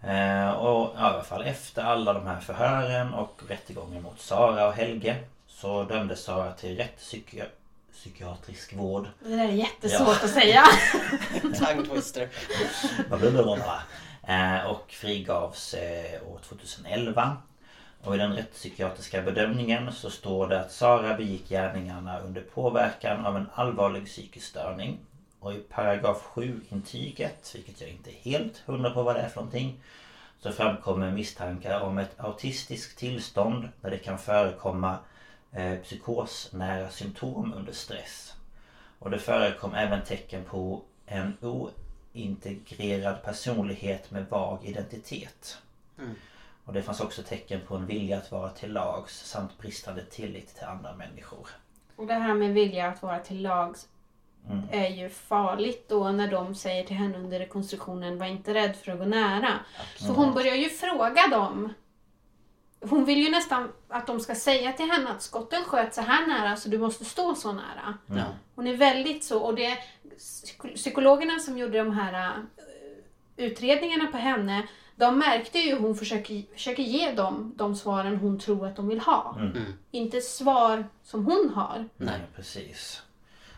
Eh, 0.00 0.50
och 0.50 0.94
i 0.94 0.98
alla 0.98 1.22
fall 1.22 1.42
efter 1.44 1.82
alla 1.84 2.12
de 2.12 2.26
här 2.26 2.40
förhören 2.40 3.14
och 3.14 3.40
rättegången 3.48 4.02
mot 4.02 4.20
Sara 4.20 4.66
och 4.68 4.72
Helge 4.74 5.16
så 5.54 5.84
dömdes 5.84 6.22
Sara 6.24 6.52
till 6.52 6.76
rätt 6.76 6.98
psyki- 7.00 7.44
psykiatrisk 7.92 8.72
vård. 8.74 9.08
Det 9.20 9.36
där 9.36 9.44
är 9.48 9.52
jättesvårt 9.52 10.08
Ja. 10.20 10.24
att 10.24 10.30
säga. 10.30 10.62
Tongue 11.42 11.86
twister. 11.86 12.28
Eh, 14.26 14.66
och 14.70 14.90
frigavs 14.92 15.74
eh, 15.74 16.22
år 16.32 16.38
2011. 16.48 17.36
Och 18.04 18.14
i 18.14 18.18
den 18.18 18.32
rättspsykiatriska 18.36 19.22
bedömningen 19.22 19.92
så 19.92 20.10
står 20.10 20.48
det 20.48 20.60
att 20.60 20.72
Sara 20.72 21.16
begick 21.16 21.48
gärningarna 21.48 22.18
under 22.20 22.40
påverkan 22.40 23.26
av 23.26 23.36
en 23.36 23.46
allvarlig 23.54 24.06
psykisk 24.06 24.46
störning. 24.46 24.98
Och 25.40 25.54
i 25.54 25.58
paragraf 25.58 26.22
7-intyget, 26.34 27.54
vilket 27.54 27.80
jag 27.80 27.90
inte 27.90 28.10
är 28.10 28.14
helt 28.30 28.62
hundra 28.66 28.90
på 28.90 29.02
vad 29.02 29.14
det 29.16 29.20
är 29.20 29.28
för 29.28 29.36
någonting, 29.36 29.80
så 30.42 30.52
framkommer 30.52 31.10
misstankar 31.10 31.80
om 31.80 31.98
ett 31.98 32.20
autistiskt 32.20 32.98
tillstånd 32.98 33.68
där 33.80 33.90
det 33.90 33.98
kan 33.98 34.18
förekomma 34.18 34.96
eh, 35.54 35.78
psykosnära 35.78 36.90
symptom 36.90 37.54
under 37.56 37.72
stress. 37.72 38.34
Och 38.98 39.10
det 39.10 39.18
förekom 39.18 39.74
även 39.74 40.04
tecken 40.04 40.44
på 40.44 40.82
en 41.06 41.36
ointegrerad 41.40 43.22
personlighet 43.22 44.10
med 44.10 44.26
vag 44.28 44.58
identitet. 44.64 45.58
Och 46.64 46.72
det 46.72 46.82
fanns 46.82 47.00
också 47.00 47.22
tecken 47.22 47.60
på 47.66 47.76
en 47.76 47.86
vilja 47.86 48.16
att 48.16 48.32
vara 48.32 48.50
till 48.50 48.72
lags 48.72 49.24
samt 49.24 49.58
bristande 49.58 50.04
tillit 50.04 50.54
till 50.54 50.64
andra 50.64 50.92
människor. 50.94 51.48
Och 51.96 52.06
det 52.06 52.14
här 52.14 52.34
med 52.34 52.54
vilja 52.54 52.88
att 52.88 53.02
vara 53.02 53.18
till 53.18 53.42
lags. 53.42 53.88
är 54.70 54.88
ju 54.88 55.08
farligt 55.08 55.88
då 55.88 56.08
när 56.12 56.30
de 56.30 56.54
säger 56.54 56.84
till 56.84 56.96
henne 56.96 57.18
under 57.18 57.38
rekonstruktionen 57.38 58.18
var 58.18 58.26
inte 58.26 58.54
rädd 58.54 58.76
för 58.76 58.92
att 58.92 58.98
gå 58.98 59.04
nära. 59.04 59.58
Så 59.96 60.12
hon 60.12 60.34
börjar 60.34 60.54
ju 60.54 60.68
fråga 60.68 61.28
dem. 61.30 61.72
Hon 62.90 63.04
vill 63.04 63.18
ju 63.18 63.30
nästan 63.30 63.72
att 63.88 64.06
de 64.06 64.20
ska 64.20 64.34
säga 64.34 64.72
till 64.72 64.90
henne 64.90 65.10
att 65.10 65.22
skotten 65.22 65.64
sköt 65.64 65.94
så 65.94 66.00
här 66.00 66.26
nära 66.26 66.56
så 66.56 66.68
du 66.68 66.78
måste 66.78 67.04
stå 67.04 67.34
så 67.34 67.52
nära. 67.52 67.98
Ja. 68.06 68.24
Hon 68.54 68.66
är 68.66 68.76
väldigt 68.76 69.24
så 69.24 69.38
och 69.38 69.54
det 69.54 69.78
psyko- 70.18 70.74
psykologerna 70.74 71.38
som 71.38 71.58
gjorde 71.58 71.78
de 71.78 71.92
här 71.92 72.12
eh, 72.26 73.44
utredningarna 73.44 74.06
på 74.06 74.16
henne 74.16 74.66
de 74.96 75.18
märkte 75.18 75.58
ju 75.58 75.74
hur 75.74 75.80
hon 75.80 75.96
försöker, 75.96 76.42
försöker 76.54 76.82
ge 76.82 77.12
dem 77.12 77.52
de 77.56 77.76
svaren 77.76 78.16
hon 78.16 78.38
tror 78.38 78.66
att 78.66 78.76
de 78.76 78.88
vill 78.88 79.00
ha. 79.00 79.38
Inte 79.90 80.20
svar 80.20 80.84
som 81.04 81.24
hon 81.26 81.52
har. 81.54 81.88
Nej 81.96 82.20
precis. 82.36 83.02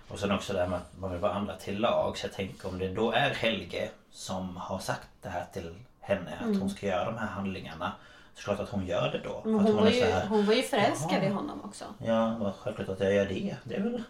Och 0.09 0.19
sen 0.19 0.33
också 0.33 0.53
det 0.53 0.59
här 0.61 0.69
med 0.69 0.77
att 0.79 0.99
man 0.99 1.11
vill 1.11 1.21
vara 1.21 1.33
andra 1.35 1.57
till 1.57 1.79
lag. 1.81 2.19
Så 2.19 2.27
jag 2.27 2.33
tänker 2.35 2.69
om 2.69 2.79
det 2.79 2.89
då 2.89 3.13
är 3.13 3.31
Helge 3.31 3.91
som 4.11 4.57
har 4.57 4.79
sagt 4.79 5.09
det 5.23 5.29
här 5.29 5.47
till 5.53 5.75
henne. 6.01 6.31
Att 6.41 6.61
hon 6.61 6.71
ska 6.71 6.87
göra 6.87 7.05
de 7.05 7.19
här 7.19 7.27
handlingarna. 7.27 7.93
Så 8.37 8.43
klart 8.43 8.61
att 8.61 8.69
hon 8.69 8.87
gör 8.87 9.11
det 9.13 9.19
då. 9.25 9.43
Men 9.45 9.57
att 9.61 9.63
hon, 9.63 9.77
var 9.77 9.87
är 9.87 9.91
ju, 9.91 10.05
här, 10.05 10.27
hon 10.27 10.47
var 10.47 10.55
ju 10.55 10.63
förälskad 10.63 11.25
i 11.25 11.29
honom 11.29 11.61
också. 11.65 11.85
Ja, 12.05 12.37
vad 12.41 12.55
självklart 12.55 12.89
att 12.89 13.01
jag 13.01 13.15
gör 13.15 13.27
det. 13.27 13.57
Det 13.65 13.75
är 13.75 13.81
väl 13.81 14.03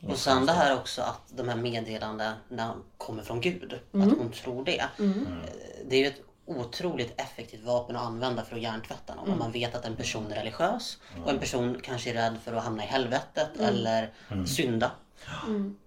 inget 0.00 0.12
Och 0.14 0.18
sen 0.18 0.46
det 0.46 0.52
här 0.52 0.74
också 0.74 1.02
att 1.02 1.22
de 1.36 1.48
här 1.48 1.56
meddelandena 1.56 2.74
kommer 2.98 3.22
från 3.22 3.40
Gud. 3.40 3.78
Mm. 3.94 4.08
Att 4.08 4.18
hon 4.18 4.30
tror 4.32 4.64
det. 4.64 4.78
Eh, 4.80 4.86
Det 5.88 5.96
är 5.96 6.00
ju 6.00 6.06
ett 6.06 6.20
otroligt 6.48 7.20
effektivt 7.20 7.64
vapen 7.64 7.96
att 7.96 8.02
använda 8.06 8.44
för 8.44 8.56
att 8.56 8.62
hjärntvätta 8.62 9.14
någon. 9.14 9.24
Mm. 9.24 9.32
Om 9.32 9.38
man 9.38 9.52
vet 9.52 9.74
att 9.74 9.84
en 9.84 9.96
person 9.96 10.32
är 10.32 10.36
religiös 10.36 10.98
och 11.24 11.30
en 11.30 11.38
person 11.38 11.80
kanske 11.82 12.10
är 12.10 12.14
rädd 12.14 12.36
för 12.44 12.52
att 12.52 12.64
hamna 12.64 12.84
i 12.84 12.86
helvetet 12.86 13.50
Mm. 13.58 13.66
eller 13.68 14.10
synda. 14.46 14.90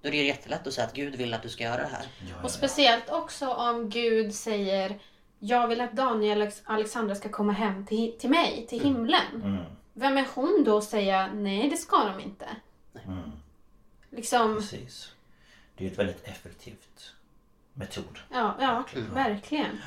Då 0.01 0.07
är 0.07 0.11
det 0.11 0.17
ju 0.17 0.25
jättelätt 0.25 0.67
att 0.67 0.73
säga 0.73 0.87
att 0.87 0.93
Gud 0.93 1.15
vill 1.15 1.33
att 1.33 1.41
du 1.43 1.49
ska 1.49 1.63
göra 1.63 1.81
det 1.81 1.89
här. 1.91 2.05
Och 2.43 2.51
speciellt 2.51 3.09
också 3.09 3.47
om 3.53 3.89
Gud 3.89 4.35
säger 4.35 4.99
Jag 5.39 5.67
vill 5.67 5.81
att 5.81 5.93
Daniel 5.93 6.41
och 6.41 6.53
Alexandra 6.63 7.15
ska 7.15 7.29
komma 7.29 7.53
hem 7.53 7.85
till, 7.85 8.17
till 8.19 8.29
mig, 8.29 8.65
till 8.69 8.83
himlen. 8.83 9.41
Mm. 9.43 9.63
Vem 9.93 10.17
är 10.17 10.27
hon 10.35 10.63
då 10.65 10.77
att 10.77 10.83
säga 10.83 11.29
nej 11.33 11.69
det 11.69 11.77
ska 11.77 12.03
de 12.03 12.19
inte? 12.19 12.45
Mm. 13.05 13.31
Liksom, 14.09 14.55
Precis. 14.55 15.11
Det 15.77 15.87
är 15.87 15.91
ett 15.91 15.99
väldigt 15.99 16.27
effektivt 16.27 17.13
metod. 17.73 18.19
ja, 18.31 18.55
ja 18.59 18.83
verkligen. 19.13 19.79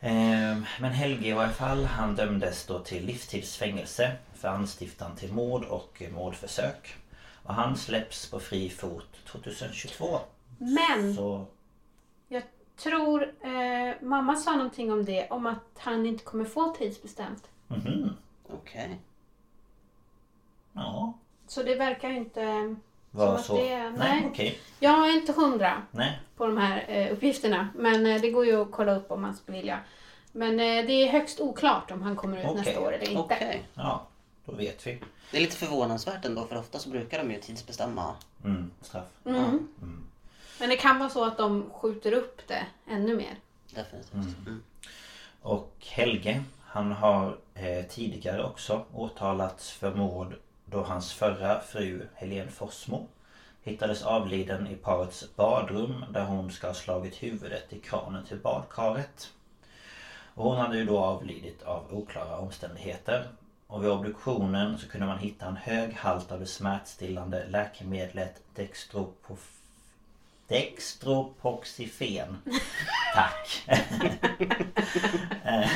Ehm, 0.00 0.66
Men 0.80 0.92
Helge 0.92 1.28
i 1.28 1.32
varje 1.32 1.52
fall, 1.52 1.84
han 1.84 2.16
dömdes 2.16 2.66
då 2.66 2.78
till 2.78 3.04
livstidsfängelse 3.06 4.12
för 4.34 4.48
anstiftan 4.48 5.16
till 5.16 5.32
mord 5.32 5.64
och 5.64 6.02
mordförsök. 6.14 6.96
Och 7.42 7.54
han 7.54 7.76
släpps 7.76 8.30
på 8.30 8.40
fri 8.40 8.70
fot 8.70 9.08
2022. 9.26 10.18
Men 10.58 11.14
Så 11.14 11.46
tror 12.76 13.22
eh, 13.40 13.94
mamma 14.02 14.36
sa 14.36 14.52
någonting 14.56 14.92
om 14.92 15.04
det, 15.04 15.28
om 15.30 15.46
att 15.46 15.64
han 15.78 16.06
inte 16.06 16.24
kommer 16.24 16.44
få 16.44 16.68
tidsbestämt. 16.74 17.48
mhm. 17.68 18.16
Okej. 18.48 19.00
Ja. 20.72 21.12
Så 21.46 21.62
det 21.62 21.74
verkar 21.74 22.08
ju 22.08 22.16
inte... 22.16 22.76
Var 23.10 23.34
att 23.34 23.44
så? 23.44 23.56
det- 23.56 23.90
nej, 23.90 23.92
nej. 23.98 24.26
okej. 24.30 24.58
Jag 24.80 25.08
är 25.08 25.14
inte 25.14 25.32
hundra 25.32 25.82
Nej. 25.90 26.18
på 26.36 26.46
de 26.46 26.56
här 26.56 26.84
eh, 26.88 27.12
uppgifterna. 27.12 27.68
Men 27.74 28.06
eh, 28.06 28.20
det 28.20 28.30
går 28.30 28.46
ju 28.46 28.62
att 28.62 28.70
kolla 28.72 28.96
upp 28.96 29.10
om 29.10 29.22
man 29.22 29.34
skulle 29.34 29.58
vilja. 29.58 29.78
Men 30.32 30.50
eh, 30.52 30.86
det 30.86 30.92
är 30.92 31.08
högst 31.12 31.40
oklart 31.40 31.90
om 31.90 32.02
han 32.02 32.16
kommer 32.16 32.38
ut 32.38 32.44
Okej. 32.44 32.56
nästa 32.56 32.80
år 32.80 32.92
eller 32.92 33.08
inte. 33.08 33.20
Okej. 33.22 33.62
Ja, 33.74 34.06
då 34.44 34.52
vet 34.52 34.86
vi. 34.86 35.02
Det 35.30 35.36
är 35.36 35.40
lite 35.40 35.56
förvånansvärt 35.56 36.24
ändå 36.24 36.44
för 36.46 36.58
ofta 36.58 36.78
så 36.78 36.90
brukar 36.90 37.18
de 37.18 37.30
ju 37.30 37.40
tidsbestämma. 37.40 38.14
Mm, 38.44 38.70
straff. 38.80 39.04
Mm. 39.24 39.68
Men 40.60 40.68
det 40.68 40.76
kan 40.76 40.98
vara 40.98 41.10
så 41.10 41.24
att 41.24 41.38
de 41.38 41.70
skjuter 41.70 42.12
upp 42.12 42.42
det 42.46 42.66
ännu 42.88 43.16
mer. 43.16 43.36
Definitivt. 43.74 44.46
Mm. 44.46 44.62
Och 45.42 45.72
Helge, 45.80 46.44
han 46.64 46.92
har 46.92 47.36
eh, 47.54 47.86
tidigare 47.86 48.44
också 48.44 48.84
åtalats 48.94 49.70
för 49.70 49.94
mord 49.94 50.34
då 50.64 50.82
hans 50.82 51.12
förra 51.12 51.60
fru 51.60 52.06
Helene 52.14 52.50
Fossmo 52.50 53.08
hittades 53.62 54.02
avliden 54.02 54.66
i 54.66 54.74
parets 54.74 55.36
badrum 55.36 56.04
där 56.10 56.24
hon 56.24 56.50
ska 56.50 56.66
ha 56.66 56.74
slagit 56.74 57.22
huvudet 57.22 57.72
i 57.72 57.78
kranen 57.78 58.24
till 58.24 58.38
badkaret. 58.38 59.32
Och 60.34 60.44
hon 60.44 60.56
hade 60.56 60.78
ju 60.78 60.84
då 60.84 60.98
avlidit 60.98 61.62
av 61.62 61.94
oklara 61.94 62.38
omständigheter. 62.38 63.28
Och 63.66 63.84
vid 63.84 63.90
obduktionen 63.90 64.78
så 64.78 64.88
kunde 64.88 65.06
man 65.06 65.18
hitta 65.18 65.46
en 65.46 65.56
hög 65.56 65.94
halt 65.94 66.32
av 66.32 66.40
det 66.40 66.46
smärtstillande 66.46 67.46
läkemedlet 67.46 68.42
Dextropof... 68.54 69.55
Dextropoxifen. 70.48 72.36
Tack! 73.14 73.64
Eh, 75.44 75.70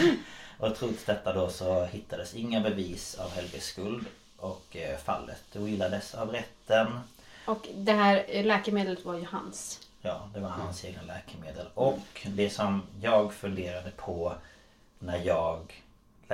och 0.58 0.76
trots 0.76 1.04
detta 1.04 1.32
då 1.32 1.48
så 1.48 1.84
hittades 1.84 2.34
inga 2.34 2.60
bevis 2.60 3.14
av 3.14 3.30
Helges 3.30 3.64
skuld. 3.64 4.06
Och 4.36 4.76
eh, 4.76 4.98
fallet 4.98 5.56
ogillades 5.56 6.14
av 6.14 6.30
rätten. 6.30 7.00
Och 7.46 7.68
det 7.74 7.92
här 7.92 8.42
läkemedlet 8.42 9.04
var 9.04 9.14
ju 9.14 9.24
hans. 9.24 9.80
Ja, 10.02 10.28
det 10.34 10.40
var 10.40 10.48
hans 10.48 10.84
egna 10.84 11.02
läkemedel. 11.02 11.66
Och 11.74 12.26
det 12.26 12.50
som 12.50 12.82
jag 13.00 13.32
funderade 13.32 13.90
på 13.90 14.34
när 14.98 15.18
jag 15.24 15.82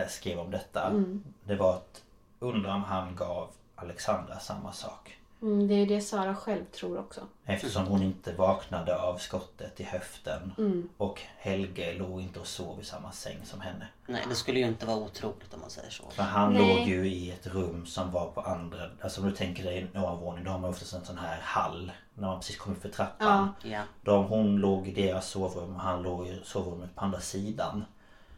skrev 0.09 0.39
om 0.39 0.51
detta. 0.51 1.05
Det 1.45 1.55
var 1.55 1.75
att 1.75 2.03
undra 2.39 2.75
om 2.75 2.85
han 2.85 3.17
gav 3.17 3.49
Alexandra 3.75 4.39
samma 4.39 4.73
sak. 4.73 5.17
Mm, 5.43 5.69
det 5.69 5.75
är 5.75 5.87
det 5.87 6.01
Sara 6.01 6.35
själv 6.35 6.65
tror 6.65 6.99
också. 6.99 7.21
Eftersom 7.45 7.87
hon 7.87 8.03
inte 8.03 8.33
vaknade 8.33 8.99
av 8.99 9.17
skottet 9.17 9.81
i 9.81 9.85
höften. 9.85 10.53
Och 10.97 11.21
Helge 11.39 11.95
låg 11.95 12.21
inte 12.21 12.41
och 12.41 12.47
sov 12.47 12.81
i 12.81 12.85
samma 12.85 13.13
säng 13.13 13.39
som 13.45 13.61
henne. 13.61 13.89
Nej, 14.07 14.23
det 14.29 14.35
skulle 14.35 14.61
ju 14.61 14.67
inte 14.67 14.87
vara 14.87 14.97
otroligt 14.97 15.55
om 15.55 15.61
man 15.61 15.71
säger 15.71 15.91
så. 15.91 16.11
För 16.11 16.23
han 16.23 16.53
Nej. 16.53 16.77
låg 16.79 16.89
ju 16.89 17.09
i 17.09 17.31
ett 17.31 17.47
rum 17.47 17.87
som 17.87 18.13
var 18.13 18.27
på 18.31 18.41
andra... 18.41 18.79
Alltså 19.01 19.21
om 19.21 19.29
du 19.29 19.37
tänker 19.37 19.65
dig 19.65 19.79
en 19.81 20.03
övervåning. 20.03 20.45
Då 20.45 20.51
har 20.51 20.59
man 20.59 20.71
oftast 20.71 20.95
en 20.95 21.05
sån 21.05 21.19
här 21.19 21.41
hall. 21.43 21.93
När 22.15 22.27
man 22.27 22.41
precis 22.41 22.57
kommer 22.59 22.77
upp 22.77 22.83
för 22.83 22.89
trappan. 22.89 23.49
Ja. 23.63 23.83
Då 24.03 24.23
hon 24.23 24.57
låg 24.57 24.89
i 24.89 24.93
deras 24.93 25.29
sovrum 25.29 25.75
och 25.75 25.81
han 25.81 26.03
låg 26.03 26.27
i 26.27 26.41
sovrummet 26.45 26.95
på 26.95 27.05
andra 27.05 27.21
sidan. 27.21 27.85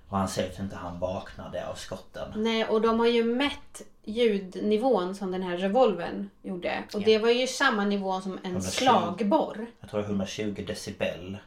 Och 0.08 0.18
han 0.18 0.28
säger 0.28 0.50
att 0.52 0.58
inte 0.58 0.76
han 0.76 0.98
vaknade 0.98 1.66
av 1.68 1.74
skotten. 1.74 2.32
Nej, 2.36 2.64
och 2.64 2.80
de 2.80 2.98
har 2.98 3.06
ju 3.06 3.24
mätt 3.24 3.82
ljudnivån 4.04 5.14
som 5.14 5.32
den 5.32 5.42
här 5.42 5.56
revolvern 5.56 6.30
gjorde. 6.42 6.82
Och 6.94 7.00
det 7.00 7.18
var 7.18 7.30
ju 7.30 7.46
samma 7.46 7.84
nivå 7.84 8.20
som 8.20 8.32
en 8.32 8.50
120. 8.50 8.70
slagborr. 8.70 9.66
Jag 9.80 9.90
tror 9.90 10.00
120 10.00 10.64
decibel 10.66 11.38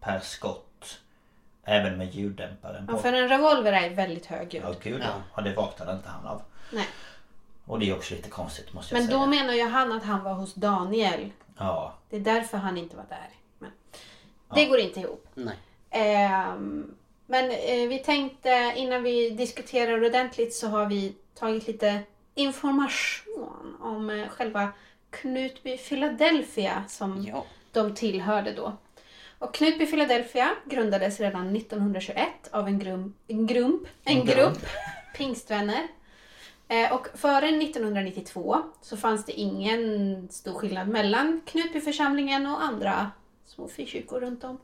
per 0.00 0.20
skott. 0.20 1.00
Även 1.64 1.98
med 1.98 2.14
ljuddämparen 2.14 2.84
Ja, 2.88 2.94
på. 2.94 2.98
för 2.98 3.12
en 3.12 3.28
revolver 3.28 3.72
är 3.72 3.90
väldigt 3.90 4.26
hög 4.26 4.54
ljud. 4.54 4.62
Ja 4.66 4.74
gud 4.82 5.00
ja. 5.04 5.22
ja. 5.36 5.42
det 5.42 5.54
vaknade 5.54 5.92
inte 5.92 6.08
han 6.08 6.26
av. 6.26 6.42
Nej. 6.72 6.86
Och 7.66 7.78
det 7.78 7.90
är 7.90 7.96
också 7.96 8.14
lite 8.14 8.30
konstigt 8.30 8.72
måste 8.72 8.94
jag 8.94 9.00
Men 9.00 9.08
säga. 9.08 9.18
då 9.18 9.26
menar 9.26 9.54
ju 9.54 9.64
han 9.68 9.92
att 9.92 10.04
han 10.04 10.24
var 10.24 10.32
hos 10.34 10.54
Daniel. 10.54 11.30
Ja. 11.58 11.94
Det 12.10 12.16
är 12.16 12.20
därför 12.20 12.58
han 12.58 12.78
inte 12.78 12.96
var 12.96 13.04
där. 13.08 13.28
Men 13.58 13.70
det 14.54 14.66
går 14.66 14.78
inte 14.78 15.00
ihop. 15.00 15.26
Nej. 15.34 15.56
Ehm, 15.90 16.94
men 17.26 17.50
eh, 17.50 17.88
vi 17.88 17.98
tänkte 17.98 18.72
innan 18.76 19.02
vi 19.02 19.30
diskuterar 19.30 20.04
ordentligt 20.04 20.54
så 20.54 20.66
har 20.68 20.86
vi 20.86 21.14
tagit 21.34 21.66
lite 21.66 21.98
information 22.34 23.76
om 23.80 24.10
eh, 24.10 24.28
själva 24.28 24.68
Knutby 25.10 25.78
Philadelphia 25.78 26.84
som 26.88 27.22
Ja. 27.28 27.44
de 27.72 27.94
tillhörde 27.94 28.52
då. 28.52 28.72
Och 29.38 29.54
Knutby 29.54 29.86
Philadelphia 29.86 30.50
grundades 30.64 31.20
redan 31.20 31.56
1921 31.56 32.28
av 32.50 32.66
en, 32.68 32.78
grum, 32.78 33.14
en 33.28 33.46
grump, 33.46 33.82
en, 34.04 34.16
En 34.18 34.26
grupp 34.26 34.58
pingstvänner. 35.16 35.88
Eh, 36.68 36.92
och 36.92 37.06
före 37.14 37.48
1992 37.48 38.56
så 38.82 38.96
fanns 38.96 39.24
det 39.24 39.32
ingen 39.32 40.28
stor 40.30 40.54
skillnad 40.54 40.88
mellan 40.88 41.40
Knutbyförsamlingen 41.46 42.46
och 42.46 42.62
andra 42.62 43.10
små 43.46 43.68
frikyrkor 43.68 44.20
runt 44.20 44.44
om. 44.44 44.58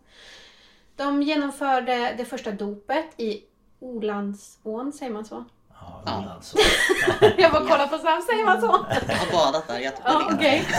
De 1.00 1.22
genomförde 1.22 2.14
det 2.18 2.24
första 2.24 2.50
dopet 2.50 3.06
i 3.16 3.42
Olandsån, 3.78 4.92
säger 4.92 5.12
man 5.12 5.24
så? 5.24 5.44
Ja, 6.04 6.24
alltså. 6.36 6.58
Jag 7.38 7.52
bara 7.52 7.62
kollar 7.62 7.86
på 7.86 7.98
Sam, 7.98 8.22
säger 8.22 8.44
man 8.44 8.60
så? 8.60 8.86
Jag 9.08 9.16
har 9.16 9.32
badat 9.32 9.68
där, 9.68 9.78
jättebra. 9.78 10.12
Ja, 10.12 10.30
okej. 10.34 10.64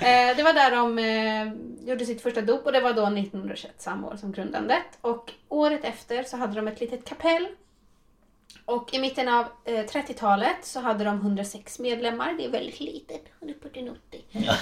Eh, 0.00 0.36
det 0.36 0.42
var 0.42 0.52
där 0.52 0.70
de 0.70 0.98
eh, 0.98 1.88
gjorde 1.88 2.06
sitt 2.06 2.22
första 2.22 2.40
dop 2.40 2.66
och 2.66 2.72
det 2.72 2.80
var 2.80 2.92
då 2.92 3.06
1921, 3.06 3.74
samma 3.78 4.06
år 4.06 4.16
som 4.16 4.32
grundandet. 4.32 4.98
Och 5.00 5.32
året 5.48 5.84
efter 5.84 6.22
så 6.22 6.36
hade 6.36 6.54
de 6.54 6.68
ett 6.68 6.80
litet 6.80 7.04
kapell. 7.04 7.48
Och 8.64 8.94
i 8.94 8.98
mitten 8.98 9.28
av 9.28 9.46
eh, 9.64 9.72
30-talet 9.72 10.56
så 10.62 10.80
hade 10.80 11.04
de 11.04 11.16
106 11.16 11.78
medlemmar. 11.78 12.34
Det 12.38 12.44
är 12.44 12.48
väldigt 12.48 12.80
litet. 12.80 13.24
140 13.40 14.24
Ja. 14.30 14.54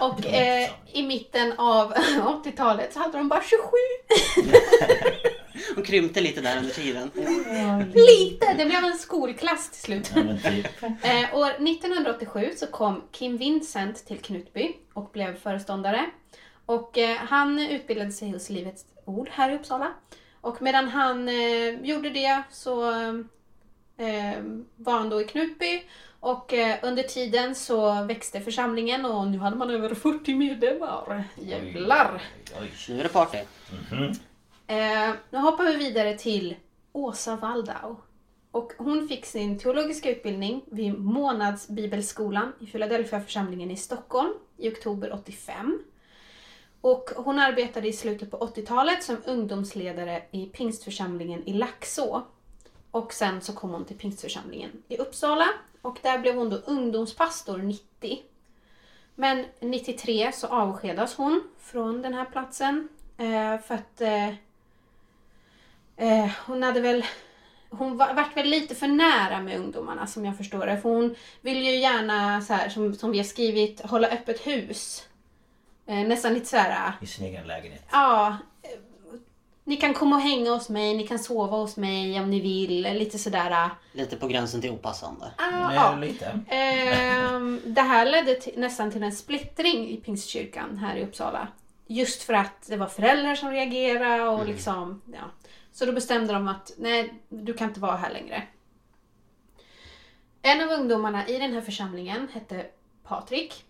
Och 0.00 0.26
eh, 0.34 0.70
i 0.92 1.02
mitten 1.02 1.52
av 1.58 1.92
80-talet 2.44 2.92
så 2.92 2.98
hade 2.98 3.18
de 3.18 3.28
bara 3.28 3.42
27. 3.42 3.62
Hon 5.74 5.84
krympte 5.84 6.20
lite 6.20 6.40
där 6.40 6.58
under 6.58 6.70
tiden. 6.70 7.10
Lite! 7.94 8.54
Det 8.58 8.64
blev 8.64 8.84
en 8.84 8.98
skolklass 8.98 9.70
till 9.70 9.80
slut. 9.80 10.12
Ja, 10.14 10.50
typ. 10.50 10.82
Eh, 10.82 11.38
år 11.38 11.50
1987 11.50 12.50
så 12.56 12.66
kom 12.66 13.02
Kim 13.12 13.36
Vincent 13.36 14.06
till 14.06 14.18
Knutby 14.18 14.76
och 14.92 15.10
blev 15.12 15.40
föreståndare. 15.40 16.06
Och 16.66 16.98
eh, 16.98 17.16
han 17.16 17.58
utbildade 17.58 18.12
sig 18.12 18.30
hos 18.30 18.50
Livets 18.50 18.84
Ord 19.04 19.28
här 19.32 19.50
i 19.50 19.54
Uppsala. 19.54 19.92
Och 20.40 20.62
medan 20.62 20.88
han 20.88 21.28
eh, 21.28 21.80
gjorde 21.82 22.10
det 22.10 22.42
så 22.50 22.92
eh, 23.98 24.42
var 24.76 24.92
han 24.92 25.08
då 25.08 25.20
i 25.20 25.24
Knutby 25.24 25.82
och 26.20 26.54
eh, 26.54 26.76
under 26.82 27.02
tiden 27.02 27.54
så 27.54 28.02
växte 28.02 28.40
församlingen 28.40 29.04
och 29.04 29.26
nu 29.26 29.38
hade 29.38 29.56
man 29.56 29.70
över 29.70 29.94
40 29.94 30.34
medlemmar. 30.34 31.24
Jävlar! 31.36 32.22
Nu 32.88 33.00
är 33.00 33.02
det 33.02 33.08
party. 33.08 33.38
Eh, 34.66 35.14
nu 35.30 35.38
hoppar 35.38 35.64
vi 35.64 35.76
vidare 35.76 36.18
till 36.18 36.56
Åsa 36.92 37.36
Waldau. 37.36 37.96
Och 38.50 38.72
hon 38.78 39.08
fick 39.08 39.26
sin 39.26 39.58
teologiska 39.58 40.10
utbildning 40.10 40.62
vid 40.66 40.98
Månadsbibelskolan 40.98 42.52
i 42.60 42.66
Philadelphia 42.66 43.20
församlingen 43.20 43.70
i 43.70 43.76
Stockholm 43.76 44.32
i 44.56 44.68
oktober 44.68 45.12
85. 45.12 45.82
Och 46.80 47.10
hon 47.16 47.38
arbetade 47.38 47.88
i 47.88 47.92
slutet 47.92 48.30
på 48.30 48.36
80-talet 48.36 49.02
som 49.02 49.16
ungdomsledare 49.26 50.22
i 50.30 50.46
pingstförsamlingen 50.46 51.48
i 51.48 51.52
Laxå. 51.52 52.22
Och 52.98 53.12
sen 53.12 53.40
så 53.40 53.52
kom 53.52 53.70
hon 53.70 53.84
till 53.84 53.96
pingstförsamlingen 53.96 54.70
i 54.88 54.96
Uppsala 54.96 55.48
och 55.82 55.98
där 56.02 56.18
blev 56.18 56.36
hon 56.36 56.50
då 56.50 56.56
ungdomspastor 56.56 57.58
90. 57.58 58.18
Men 59.14 59.44
93 59.60 60.32
så 60.32 60.46
avskedas 60.46 61.14
hon 61.14 61.42
från 61.58 62.02
den 62.02 62.14
här 62.14 62.24
platsen 62.24 62.88
eh, 63.18 63.58
för 63.60 63.74
att 63.74 64.00
eh, 64.00 64.28
eh, 65.96 66.30
hon 66.46 66.62
hade 66.62 66.80
väl 66.80 67.04
hon 67.70 67.96
var, 67.96 68.14
vart 68.14 68.36
väl 68.36 68.46
lite 68.46 68.74
för 68.74 68.88
nära 68.88 69.40
med 69.40 69.58
ungdomarna 69.60 70.06
som 70.06 70.24
jag 70.24 70.36
förstår 70.36 70.66
det. 70.66 70.80
För 70.80 70.88
hon 70.88 71.14
vill 71.40 71.62
ju 71.62 71.76
gärna, 71.76 72.40
så 72.40 72.52
här, 72.52 72.68
som, 72.68 72.94
som 72.94 73.10
vi 73.10 73.18
har 73.18 73.24
skrivit, 73.24 73.80
hålla 73.80 74.08
öppet 74.08 74.46
hus. 74.46 75.08
Eh, 75.86 76.06
nästan 76.08 76.34
lite 76.34 76.46
så 76.46 76.56
här, 76.56 76.92
I 77.00 77.06
sin 77.06 77.24
egen 77.24 77.46
lägenhet. 77.46 77.84
ja. 77.92 78.36
Eh, 79.68 79.70
Ni 79.70 79.76
kan 79.76 79.94
komma 79.94 80.16
och 80.16 80.22
hänga 80.22 80.50
hos 80.50 80.68
mig, 80.68 80.96
ni 80.96 81.06
kan 81.06 81.18
sova 81.18 81.56
hos 81.56 81.76
mig 81.76 82.20
om 82.20 82.30
ni 82.30 82.40
vill. 82.40 82.82
Lite 82.82 83.18
sådär. 83.18 83.70
Lite 83.92 84.16
på 84.16 84.26
gränsen 84.26 84.60
till 84.60 84.70
opassande. 84.70 85.32
Ah, 85.36 85.74
ja. 85.74 85.96
lite. 85.96 86.40
Ehm, 86.48 87.60
det 87.64 87.82
här 87.82 88.06
ledde 88.06 88.34
till, 88.34 88.52
nästan 88.56 88.90
till 88.90 89.02
en 89.02 89.12
splittring 89.12 89.88
i 89.88 89.96
Pingstkyrkan 89.96 90.78
här 90.78 90.96
i 90.96 91.04
Uppsala. 91.04 91.48
Just 91.86 92.22
för 92.22 92.34
att 92.34 92.66
det 92.66 92.76
var 92.76 92.86
föräldrar 92.86 93.34
som 93.34 93.50
reagerade 93.50 94.28
och 94.28 94.46
liksom, 94.46 95.02
ja. 95.12 95.30
Så 95.72 95.86
då 95.86 95.92
bestämde 95.92 96.32
de 96.32 96.48
att 96.48 96.72
nej, 96.78 97.14
du 97.28 97.54
kan 97.54 97.68
inte 97.68 97.80
vara 97.80 97.96
här 97.96 98.12
längre. 98.12 98.42
En 100.42 100.60
av 100.60 100.80
ungdomarna 100.80 101.28
i 101.28 101.38
den 101.38 101.52
här 101.52 101.60
församlingen 101.60 102.28
hette 102.32 102.66
Patrik. 103.04 103.64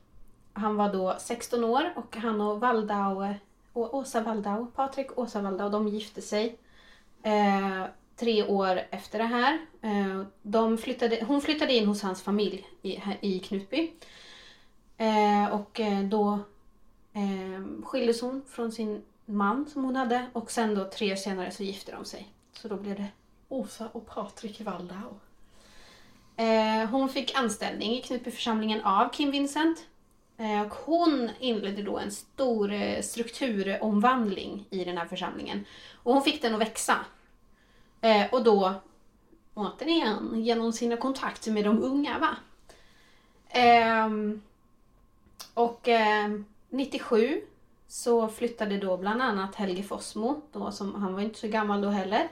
Han 0.52 0.76
var 0.76 0.92
då 0.92 1.16
16 1.18 1.64
år 1.64 1.92
och 1.96 2.16
han 2.16 2.40
och 2.40 2.60
Waldau, 2.60 3.34
och 3.72 3.94
Åsa 3.94 4.20
Waldau, 4.20 4.66
Patrik 4.66 5.10
och 5.10 5.22
Åsa 5.22 5.40
Waldau, 5.40 5.68
de 5.68 5.88
gifte 5.88 6.22
sig. 6.22 6.58
Eh, 7.22 7.84
tre 8.16 8.42
år 8.42 8.80
efter 8.90 9.18
det 9.18 9.24
här. 9.24 9.58
Eh, 9.82 10.22
de 10.42 10.78
flyttade, 10.78 11.24
hon 11.28 11.40
flyttade 11.40 11.72
in 11.74 11.86
hos 11.86 12.02
hans 12.02 12.22
familj 12.22 12.66
i, 12.82 13.00
i 13.20 13.40
Knutby. 13.40 13.92
Eh, 14.96 15.52
och 15.52 15.80
eh, 15.80 16.00
då 16.00 16.38
eh, 17.12 17.84
skildes 17.84 18.20
hon 18.20 18.42
från 18.48 18.72
sin 18.72 19.02
man 19.24 19.66
som 19.66 19.84
hon 19.84 19.96
hade 19.96 20.26
och 20.32 20.50
sen 20.50 20.74
då 20.74 20.84
tre 20.84 21.12
år 21.12 21.16
senare 21.16 21.50
så 21.50 21.62
gifte 21.62 21.92
de 21.92 22.04
sig. 22.04 22.28
Så 22.52 22.68
då 22.68 22.76
blev 22.76 22.96
det 22.96 23.08
Åsa 23.48 23.88
och 23.92 24.06
Patrik 24.06 24.60
Waldau. 24.60 25.14
Eh, 26.36 26.90
hon 26.90 27.08
fick 27.08 27.38
anställning 27.38 27.92
i 27.92 28.02
Knutbyförsamlingen 28.02 28.82
av 28.82 29.08
Kim 29.08 29.30
Vincent. 29.30 29.86
Eh, 30.38 30.62
och 30.62 30.74
hon 30.74 31.30
inledde 31.38 31.82
då 31.82 31.98
en 31.98 32.10
stor 32.10 32.72
eh, 32.72 33.02
strukturomvandling 33.02 34.66
i 34.70 34.84
den 34.84 34.98
här 34.98 35.06
församlingen. 35.06 35.64
Och 36.02 36.12
hon 36.14 36.22
fick 36.22 36.42
den 36.42 36.54
att 36.54 36.60
växa. 36.60 36.96
Eh, 38.00 38.26
och 38.32 38.44
då, 38.44 38.74
återigen, 39.54 40.44
genom 40.44 40.72
sina 40.72 40.96
kontakter 40.96 41.52
med 41.52 41.64
de 41.64 41.82
unga. 41.82 42.18
va? 42.18 42.36
Ehm, 43.48 44.42
och 45.54 45.88
ehm, 45.88 46.44
97 46.70 47.40
så 47.88 48.28
flyttade 48.28 48.78
då 48.78 48.96
bland 48.96 49.22
annat 49.22 49.54
Helge 49.54 49.82
Fossmo, 49.82 50.40
då 50.52 50.72
som, 50.72 50.94
han 50.94 51.14
var 51.14 51.20
inte 51.20 51.38
så 51.38 51.48
gammal 51.48 51.80
då 51.80 51.88
heller, 51.88 52.28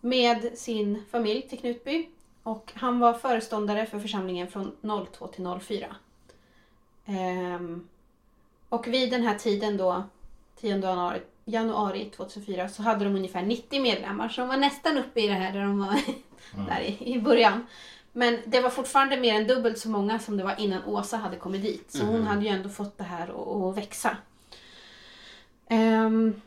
med 0.00 0.58
sin 0.58 1.04
familj 1.10 1.42
till 1.42 1.58
Knutby. 1.58 2.08
Och 2.42 2.72
han 2.74 2.98
var 2.98 3.14
föreståndare 3.14 3.86
för 3.86 3.98
församlingen 4.00 4.48
från 4.48 4.76
02 5.12 5.26
till 5.26 5.58
04. 5.60 5.96
Ehm, 7.10 7.88
och 8.68 8.86
vid 8.86 9.10
den 9.10 9.22
här 9.22 9.38
tiden 9.38 9.76
då, 9.76 10.04
10 10.60 10.70
januari, 10.70 11.20
januari 11.44 12.10
2004, 12.16 12.68
så 12.68 12.82
hade 12.82 13.04
de 13.04 13.16
ungefär 13.16 13.42
90 13.42 13.82
medlemmar. 13.82 14.28
Så 14.28 14.40
de 14.40 14.48
var 14.48 14.56
nästan 14.56 14.98
uppe 14.98 15.20
i 15.20 15.26
det 15.26 15.34
här 15.34 15.52
där 15.52 15.60
de 15.60 15.78
var 15.78 16.00
där 16.68 16.80
i, 16.80 17.14
i 17.14 17.20
början. 17.20 17.66
Men 18.12 18.38
det 18.46 18.60
var 18.60 18.70
fortfarande 18.70 19.16
mer 19.16 19.34
än 19.34 19.46
dubbelt 19.46 19.78
så 19.78 19.88
många 19.88 20.18
som 20.18 20.36
det 20.36 20.44
var 20.44 20.60
innan 20.60 20.84
Åsa 20.84 21.16
hade 21.16 21.36
kommit 21.36 21.62
dit. 21.62 21.92
Så 21.92 22.04
hon 22.04 22.22
hade 22.22 22.42
ju 22.42 22.48
ändå 22.48 22.68
fått 22.68 22.98
det 22.98 23.04
här 23.04 23.68
att, 23.68 23.76
växa. 23.76 24.16
Ehm, 25.68 26.40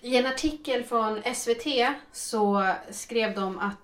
I 0.00 0.16
en 0.16 0.26
artikel 0.26 0.84
från 0.84 1.22
SVT 1.34 1.66
så 2.12 2.72
skrev 2.90 3.34
de 3.34 3.58
att 3.58 3.83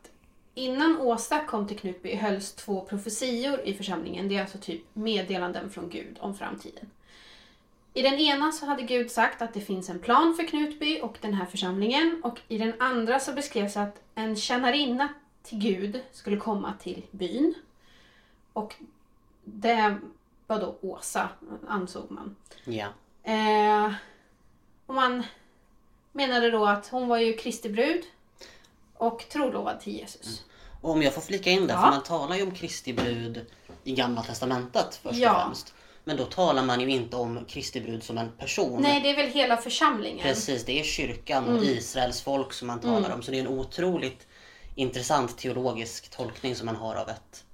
innan 0.55 1.01
Åsa 1.01 1.45
kom 1.45 1.67
till 1.67 1.79
Knutby 1.79 2.15
hölls 2.15 2.55
två 2.55 2.81
profetior 2.81 3.61
i 3.61 3.75
församlingen. 3.75 4.29
Det 4.29 4.37
är 4.37 4.41
alltså 4.41 4.59
typ 4.59 4.83
meddelanden 4.93 5.71
från 5.71 5.91
Gud 5.91 6.17
om 6.21 6.35
framtiden. 6.35 6.91
I 7.95 8.03
den 8.03 8.15
ena 8.15 8.53
så 8.53 8.67
hade 8.67 8.83
Gud 8.83 9.11
sagt 9.11 9.43
att 9.43 9.55
det 9.55 9.61
finns 9.61 9.91
en 9.91 9.99
plan 9.99 10.35
för 10.37 10.47
Knutby 10.47 11.01
och 11.01 11.19
den 11.21 11.35
här 11.35 11.47
församlingen. 11.47 12.21
Och 12.25 12.41
i 12.49 12.59
den 12.59 12.75
andra 12.79 13.21
så 13.21 13.33
beskrevs 13.33 13.77
att 13.77 14.03
en 14.15 14.37
tjänarinna 14.37 15.09
till 15.43 15.59
Gud 15.59 16.01
skulle 16.13 16.37
komma 16.37 16.75
till 16.83 17.07
byn. 17.11 17.55
Och 18.53 18.75
det 19.45 19.97
var 20.47 20.61
då 20.61 20.77
Åsa, 20.81 21.29
ansåg 21.69 22.11
man. 22.11 22.37
Ja. 22.65 22.87
Eh, 23.23 23.93
och 24.87 24.95
man 24.95 25.23
menade 26.13 26.51
då 26.51 26.67
att 26.67 26.89
hon 26.89 27.09
var 27.09 27.19
ju 27.19 27.33
Kristi 27.33 27.69
brud 27.69 28.05
och 29.01 29.25
trolovad 29.29 29.81
till 29.81 29.93
Jesus. 29.93 30.45
Och 30.81 30.91
om 30.91 31.03
jag 31.03 31.15
får 31.15 31.21
flika 31.23 31.51
in 31.51 31.67
där, 31.67 31.75
Ja. 31.75 31.81
för 31.81 31.89
man 31.91 32.03
talar 32.03 32.37
ju 32.37 32.43
om 32.43 32.51
Kristi 32.51 32.93
brud 32.93 33.47
i 33.85 33.93
Gamla 33.93 34.23
Testamentet 34.23 35.01
först 35.03 35.19
Ja. 35.19 35.35
och 35.35 35.43
främst. 35.43 35.75
Men 36.05 36.17
då 36.17 36.25
talar 36.25 36.63
man 36.63 36.81
ju 36.81 36.91
inte 36.91 37.17
om 37.17 37.45
Kristi 37.49 37.81
brud 37.81 38.03
som 38.03 38.19
en 38.19 38.31
person. 38.39 38.83
Nej, 38.83 39.01
det 39.01 39.11
är 39.11 39.17
väl 39.17 39.27
hela 39.31 39.57
församlingen. 39.57 40.19
Precis, 40.23 40.65
det 40.65 40.81
är 40.81 40.85
kyrkan 40.85 41.45
Mm. 41.45 41.57
och 41.59 41.65
Israels 41.65 42.23
folk 42.23 42.53
som 42.53 42.67
man 42.69 42.81
talar 42.81 43.15
om. 43.15 43.23
Så 43.23 43.31
det 43.31 43.37
är 43.37 43.41
en 43.41 43.49
otroligt 43.49 44.27
intressant 44.75 45.39
teologisk 45.39 46.11
tolkning 46.11 46.55
som 46.57 46.67
man 46.67 46.77
har 46.77 46.95
av 46.95 47.09
ett 47.09 47.45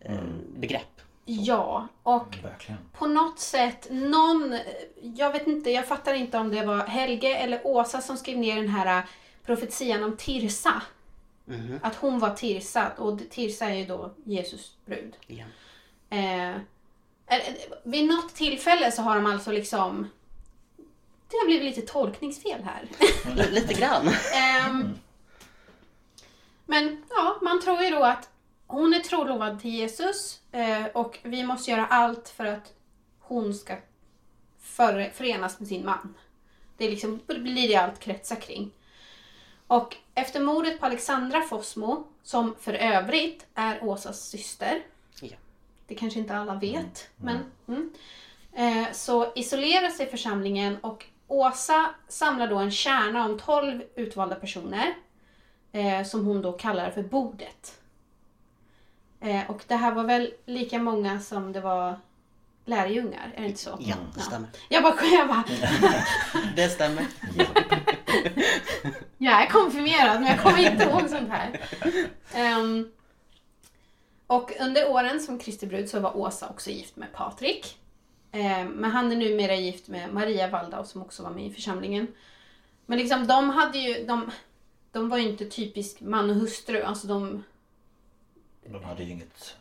eh, 0.00 0.14
begrepp. 0.56 0.82
Ja, 1.24 1.88
och 2.02 2.36
Verkligen. 2.42 2.80
på 2.98 3.06
något 3.06 3.38
sätt, 3.38 3.86
någon, 3.90 4.58
jag 5.02 5.32
vet 5.32 5.46
inte, 5.46 5.70
jag 5.70 5.86
fattar 5.88 6.14
inte 6.14 6.38
om 6.38 6.50
det 6.50 6.66
var 6.66 6.86
Helge 6.86 7.36
eller 7.36 7.66
Åsa 7.66 8.00
som 8.00 8.16
skrev 8.16 8.38
ner 8.38 8.56
den 8.56 8.68
här 8.68 9.02
profetian 9.48 10.04
om 10.04 10.16
Tirsa. 10.16 10.82
Mhm. 11.44 11.80
Att 11.82 11.96
hon 11.96 12.18
var 12.18 12.34
Tirsa, 12.34 12.92
och 12.96 13.20
Tirsa 13.30 13.64
är 13.64 13.74
ju 13.74 13.84
då 13.84 14.14
Jesus 14.24 14.76
brud. 14.86 15.16
Ja. 15.26 15.44
Eh, 16.10 16.50
eh, 17.26 17.54
vid 17.84 18.08
något 18.08 18.34
tillfälle 18.34 18.92
så 18.92 19.02
har 19.02 19.14
de 19.14 19.26
alltså 19.26 19.52
liksom... 19.52 20.10
Det 21.30 21.36
har 21.36 21.46
blivit 21.46 21.76
lite 21.76 21.92
tolkningsfel 21.92 22.62
här. 22.62 22.88
Lite 23.50 23.74
grann. 23.74 24.08
Ehm, 24.34 24.98
men 26.66 27.04
ja, 27.10 27.38
man 27.42 27.60
tror 27.60 27.82
ju 27.82 27.90
då 27.90 28.04
att 28.04 28.30
hon 28.66 28.94
är 28.94 29.00
trolovad 29.00 29.60
till 29.60 29.74
Jesus 29.74 30.40
eh, 30.52 30.86
och 30.86 31.18
vi 31.22 31.44
måste 31.44 31.70
göra 31.70 31.86
allt 31.86 32.28
för 32.28 32.44
att 32.44 32.74
hon 33.20 33.54
ska 33.54 33.76
före, 34.60 35.10
förenas 35.10 35.60
med 35.60 35.68
sin 35.68 35.84
man. 35.84 36.14
Det, 36.76 36.84
är 36.84 36.90
liksom, 36.90 37.20
blir 37.26 37.68
det 37.68 37.76
allt 37.76 38.00
kretsar 38.00 38.36
kring. 38.36 38.72
Och 39.68 39.96
efter 40.14 40.40
mordet 40.40 40.80
på 40.80 40.86
Alexandra 40.86 41.40
Fossmo, 41.42 42.04
som 42.22 42.54
för 42.60 42.72
övrigt 42.74 43.46
är 43.54 43.84
Åsas 43.84 44.28
syster, 44.28 44.82
Ja. 45.20 45.36
det 45.86 45.94
kanske 45.94 46.18
inte 46.18 46.36
alla 46.36 46.54
vet, 46.54 47.08
men 47.16 47.38
mm, 47.68 47.90
eh, 48.52 48.92
så 48.92 49.32
isolerar 49.34 49.88
sig 49.88 50.10
församlingen 50.10 50.76
och 50.80 51.04
Åsa 51.30 51.86
samlar 52.08 52.48
då 52.48 52.56
en 52.58 52.70
kärna 52.70 53.24
om 53.24 53.38
12 53.38 53.82
utvalda 53.94 54.34
personer 54.34 54.94
eh, 55.72 56.04
som 56.04 56.26
hon 56.26 56.42
då 56.42 56.52
kallar 56.52 56.90
för 56.90 57.02
bordet. 57.02 57.78
Eh, 59.20 59.50
och 59.50 59.64
det 59.66 59.74
här 59.76 59.92
var 59.94 60.04
väl 60.04 60.32
lika 60.46 60.78
många 60.78 61.20
som 61.20 61.52
det 61.52 61.60
var 61.60 61.96
lärjungar, 62.64 63.32
är 63.36 63.40
det 63.40 63.46
inte 63.48 63.60
så? 63.60 63.76
Ja, 63.80 63.96
det 64.14 64.20
stämmer. 64.20 64.48
Jag 64.68 64.82
bara, 64.82 64.94
jag 65.12 65.28
bara 65.28 65.44
Det 66.56 66.68
stämmer. 66.68 67.06
Jag 69.18 69.42
är 69.42 69.46
konfirmerad 69.46 70.20
men 70.20 70.30
jag 70.30 70.40
kommer 70.40 70.72
inte 70.72 70.84
ihåg 70.84 71.08
sånt 71.08 71.28
här. 71.30 71.60
Ehm, 72.34 72.88
och 74.26 74.52
under 74.60 74.90
åren 74.90 75.20
som 75.20 75.38
Kristi 75.38 75.66
brud 75.66 75.88
så 75.88 76.00
var 76.00 76.16
Åsa 76.16 76.48
också 76.48 76.70
gift 76.70 76.96
med 76.96 77.12
Patrik. 77.12 77.78
Eh, 78.32 78.64
men 78.64 78.90
han 78.90 79.12
är 79.12 79.16
numera 79.16 79.54
gift 79.54 79.88
med 79.88 80.14
Maria 80.14 80.48
Waldau 80.48 80.84
som 80.84 81.02
också 81.02 81.22
var 81.22 81.30
med 81.30 81.46
i 81.46 81.52
församlingen. 81.52 82.06
Men 82.86 82.98
liksom 82.98 83.26
de 83.26 83.50
hade 83.50 83.78
ju, 83.78 84.06
de, 84.06 84.30
de 84.92 85.08
var 85.08 85.18
ju 85.18 85.28
inte 85.28 85.44
typisk 85.44 86.00
man 86.00 86.30
och 86.30 86.36
hustru. 86.36 86.82
Alltså 86.82 87.06
de 87.06 87.44
De 88.64 88.84
hade 88.84 89.02
ju 89.02 89.10
inget 89.12 89.56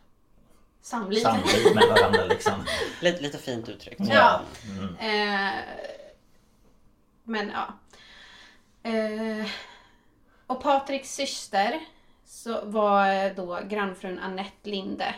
samliv. 0.81 1.21
samliv 1.21 1.75
med 1.75 1.87
varandra 1.87 2.25
liksom. 2.25 2.53
Lite, 3.01 3.21
lite 3.21 3.37
fint 3.37 3.69
uttryckt. 3.69 4.01
Ja. 4.09 4.41
Mm. 4.69 4.95
Eh, 4.95 5.55
men 7.23 7.49
ja. 7.49 7.73
Eh, 8.87 9.47
och 10.47 10.63
Patriks 10.63 11.15
syster 11.15 11.79
så 12.25 12.65
var 12.65 13.09
eh, 13.09 13.35
då 13.35 13.59
grannfrun 13.63 14.19
Annette 14.19 14.69
Linde. 14.69 15.15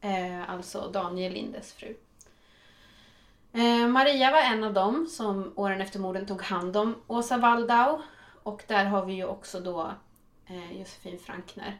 Eh, 0.00 0.50
alltså 0.50 0.90
Daniel 0.92 1.32
Lindes 1.32 1.72
fru. 1.72 1.96
Eh, 3.52 3.88
Maria 3.88 4.30
var 4.30 4.38
en 4.40 4.64
av 4.64 4.72
dem 4.72 5.06
som 5.06 5.52
åren 5.56 5.80
efter 5.80 5.98
morden 5.98 6.26
tog 6.26 6.42
hand 6.42 6.76
om 6.76 7.02
Åsa 7.06 7.36
Waldau. 7.36 8.02
Och 8.42 8.64
där 8.66 8.84
har 8.84 9.04
vi 9.04 9.12
ju 9.12 9.24
också 9.24 9.60
då 9.60 9.94
eh, 10.46 10.78
Josefin 10.78 11.18
Frankner. 11.18 11.78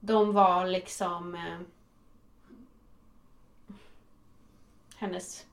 De 0.00 0.32
var 0.32 0.66
liksom 0.66 1.34
eh, 1.34 1.58
hennes 4.96 5.46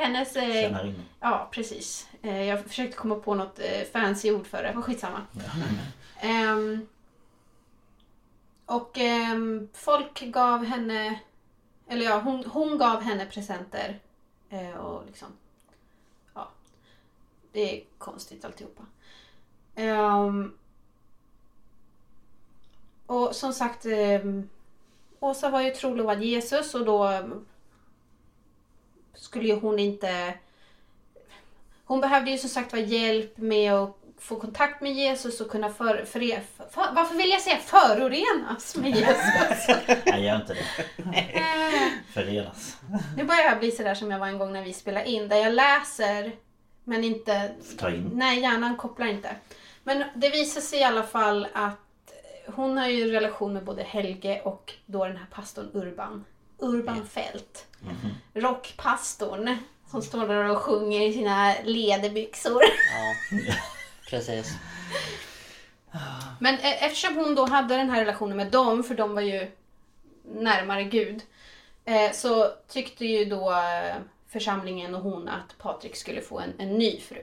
hennes... 0.00 0.36
Eh, 0.36 0.92
ja, 1.20 1.48
precis. 1.50 2.08
Eh, 2.22 2.42
jag 2.42 2.64
försökte 2.64 2.96
komma 2.96 3.14
på 3.14 3.34
något 3.34 3.58
eh, 3.58 3.84
fancy 3.92 4.32
ord 4.32 4.46
för 4.46 4.62
det, 4.62 4.72
men 4.74 4.82
skitsamma. 4.82 5.26
Ehm, 6.20 6.86
och 8.66 8.98
ehm, 8.98 9.68
folk 9.72 10.20
gav 10.20 10.64
henne... 10.64 11.20
Eller 11.88 12.04
ja, 12.04 12.20
hon, 12.20 12.44
hon 12.44 12.78
gav 12.78 13.02
henne 13.02 13.26
presenter. 13.26 13.98
Eh, 14.50 14.76
och 14.76 15.06
liksom... 15.06 15.28
Ja. 16.34 16.48
Det 17.52 17.76
är 17.76 17.84
konstigt 17.98 18.44
alltihopa. 18.44 18.82
Ehm, 19.74 20.54
och 23.06 23.36
som 23.36 23.52
sagt... 23.52 23.86
Åsa 25.22 25.50
var 25.50 25.60
ju 25.60 25.70
trolovad 25.70 26.22
Jesus 26.22 26.74
och 26.74 26.84
då 26.84 27.22
skulle 29.20 29.48
ju 29.48 29.60
hon 29.60 29.78
inte... 29.78 30.34
Hon 31.84 32.00
behövde 32.00 32.30
ju 32.30 32.38
som 32.38 32.50
sagt 32.50 32.72
var 32.72 32.80
hjälp 32.80 33.38
med 33.38 33.72
att 33.72 33.96
få 34.18 34.40
kontakt 34.40 34.80
med 34.82 34.92
Jesus 34.92 35.40
och 35.40 35.50
kunna 35.50 35.70
för, 35.70 36.04
för, 36.04 36.20
för, 36.70 36.94
varför 36.94 37.14
vill 37.16 37.30
jag 37.30 37.40
säga 37.40 37.56
förorenas 37.56 38.76
med 38.76 38.90
Jesus? 38.90 39.76
Nej, 40.06 40.24
gör 40.24 40.36
inte 40.36 40.54
det. 40.54 41.18
Eh, 41.18 41.90
Förenas. 42.12 42.76
nu 43.16 43.24
börjar 43.24 43.44
jag 43.44 43.58
bli 43.58 43.70
sådär 43.70 43.94
som 43.94 44.10
jag 44.10 44.18
var 44.18 44.26
en 44.26 44.38
gång 44.38 44.52
när 44.52 44.62
vi 44.62 44.72
spelade 44.72 45.08
in, 45.10 45.28
där 45.28 45.36
jag 45.36 45.54
läser 45.54 46.32
men 46.84 47.04
inte... 47.04 47.50
Ta 47.78 47.90
in. 47.90 48.10
Nej, 48.14 48.40
hjärnan 48.40 48.76
kopplar 48.76 49.06
inte. 49.06 49.36
Men 49.84 50.04
det 50.14 50.30
visar 50.30 50.60
sig 50.60 50.78
i 50.78 50.84
alla 50.84 51.02
fall 51.02 51.48
att 51.52 52.12
hon 52.46 52.78
har 52.78 52.88
ju 52.88 53.02
en 53.02 53.10
relation 53.10 53.52
med 53.52 53.64
både 53.64 53.82
Helge 53.82 54.40
och 54.44 54.72
då 54.86 55.04
den 55.04 55.16
här 55.16 55.26
pastorn 55.30 55.70
Urban. 55.72 56.24
Urban 56.60 57.06
Fält. 57.06 57.66
Rockpastorn 58.34 59.56
som 59.90 60.02
står 60.02 60.28
där 60.28 60.48
och 60.48 60.58
sjunger 60.58 61.00
i 61.00 61.12
sina 61.12 61.54
lederbyxor. 61.64 62.62
Ja, 62.62 63.38
precis. 64.10 64.52
Men 66.38 66.54
e- 66.54 66.78
eftersom 66.80 67.16
hon 67.16 67.34
då 67.34 67.46
hade 67.46 67.76
den 67.76 67.90
här 67.90 68.00
relationen 68.00 68.36
med 68.36 68.50
dem, 68.50 68.84
för 68.84 68.94
de 68.94 69.14
var 69.14 69.22
ju 69.22 69.50
närmare 70.24 70.84
Gud, 70.84 71.22
eh, 71.84 72.12
så 72.12 72.50
tyckte 72.68 73.06
ju 73.06 73.24
då 73.24 73.52
eh, 73.52 73.94
församlingen 74.28 74.94
och 74.94 75.02
hon 75.02 75.28
att 75.28 75.58
Patrik 75.58 75.96
skulle 75.96 76.20
få 76.20 76.40
en, 76.40 76.52
en 76.58 76.78
ny 76.78 77.00
fru. 77.00 77.22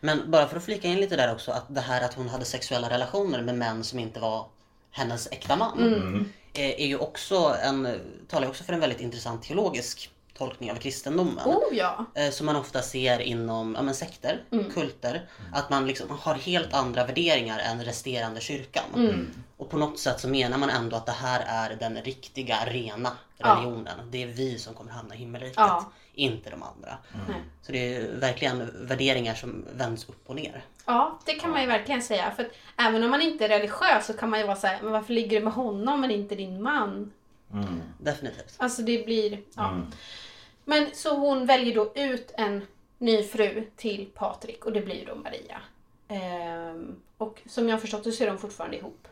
Men 0.00 0.30
bara 0.30 0.48
för 0.48 0.56
att 0.56 0.64
flika 0.64 0.88
in 0.88 1.00
lite 1.00 1.16
där 1.16 1.32
också, 1.32 1.50
att 1.52 1.74
det 1.74 1.80
här 1.80 2.04
att 2.04 2.14
hon 2.14 2.28
hade 2.28 2.44
sexuella 2.44 2.90
relationer 2.90 3.42
med 3.42 3.54
män 3.54 3.84
som 3.84 3.98
inte 3.98 4.20
var 4.20 4.46
hennes 4.90 5.32
äkta 5.32 5.56
man. 5.56 5.78
Mm. 5.78 6.32
Eh, 6.54 6.80
Är 6.80 6.86
ju 6.86 6.98
också 6.98 7.56
en, 7.62 8.00
talar 8.28 8.48
också 8.48 8.64
för 8.64 8.72
en 8.72 8.80
väldigt 8.80 9.00
intressant 9.00 9.42
teologisk 9.42 10.10
tolkning 10.38 10.70
av 10.72 10.76
kristendomen. 10.76 11.46
Oh 11.46 11.62
ja! 11.76 12.04
Eh, 12.14 12.30
Som 12.30 12.46
man 12.46 12.56
ofta 12.56 12.82
ser 12.82 13.18
inom 13.20 13.74
ja, 13.74 13.82
men 13.82 13.94
sekter, 13.94 14.42
Mm. 14.52 14.70
kulter. 14.70 15.28
Att 15.52 15.70
man 15.70 15.86
liksom 15.86 16.10
har 16.20 16.34
helt 16.34 16.74
andra 16.74 17.04
värderingar 17.06 17.58
än 17.58 17.84
resterande 17.84 18.40
kyrkan. 18.40 18.84
Mm. 18.96 19.26
Och 19.56 19.70
på 19.70 19.76
något 19.78 19.98
sätt 19.98 20.20
så 20.20 20.28
menar 20.28 20.58
man 20.58 20.70
ändå 20.70 20.96
att 20.96 21.06
det 21.06 21.12
här 21.12 21.44
är 21.70 21.76
den 21.76 21.96
riktiga, 22.02 22.56
rena 22.66 23.12
Ja. 23.38 23.46
religionen. 23.54 24.10
Det 24.10 24.22
är 24.22 24.26
vi 24.26 24.58
som 24.58 24.74
kommer 24.74 24.92
hamna 24.92 25.14
i 25.14 25.18
himmelriket. 25.18 25.54
Ja. 25.56 25.92
Inte 26.18 26.50
de 26.50 26.62
andra. 26.62 26.98
Nej. 27.28 27.42
Så 27.62 27.72
det 27.72 27.96
är 27.96 28.16
verkligen 28.16 28.86
värderingar 28.86 29.34
som 29.34 29.64
vänds 29.76 30.08
upp 30.08 30.28
och 30.28 30.34
ner. 30.34 30.64
Ja, 30.86 31.18
det 31.24 31.34
kan 31.34 31.50
man 31.50 31.60
ju 31.60 31.66
verkligen 31.66 32.02
säga. 32.02 32.30
För 32.30 32.42
att 32.42 32.50
även 32.76 33.04
om 33.04 33.10
man 33.10 33.22
inte 33.22 33.44
är 33.44 33.48
religiös 33.48 34.06
så 34.06 34.12
kan 34.12 34.30
man 34.30 34.40
ju 34.40 34.46
vara 34.46 34.56
så 34.56 34.66
här, 34.66 34.82
men 34.82 34.92
varför 34.92 35.12
ligger 35.14 35.38
du 35.38 35.44
med 35.44 35.52
honom 35.52 36.00
men 36.00 36.10
inte 36.10 36.34
din 36.34 36.62
man? 36.62 37.12
Mm. 37.52 37.82
Definitivt. 37.98 38.54
Alltså 38.56 38.82
det 38.82 39.04
blir... 39.04 39.38
Ja. 39.54 39.80
Men 40.64 40.86
så 40.94 41.16
hon 41.16 41.46
väljer 41.46 41.74
då 41.74 41.92
ut 41.94 42.32
en 42.36 42.66
ny 42.98 43.22
fru 43.22 43.70
till 43.76 44.10
Patrik 44.14 44.64
och 44.64 44.72
det 44.72 44.80
blir 44.80 45.06
då 45.06 45.14
Maria. 45.14 45.60
Ehm, 46.08 46.96
och 47.18 47.42
som 47.46 47.68
jag 47.68 47.76
har 47.76 47.80
förstått 47.80 48.04
det 48.04 48.12
så 48.12 48.24
är 48.24 48.28
de 48.28 48.38
fortfarande 48.38 48.76
ihop. 48.76 49.08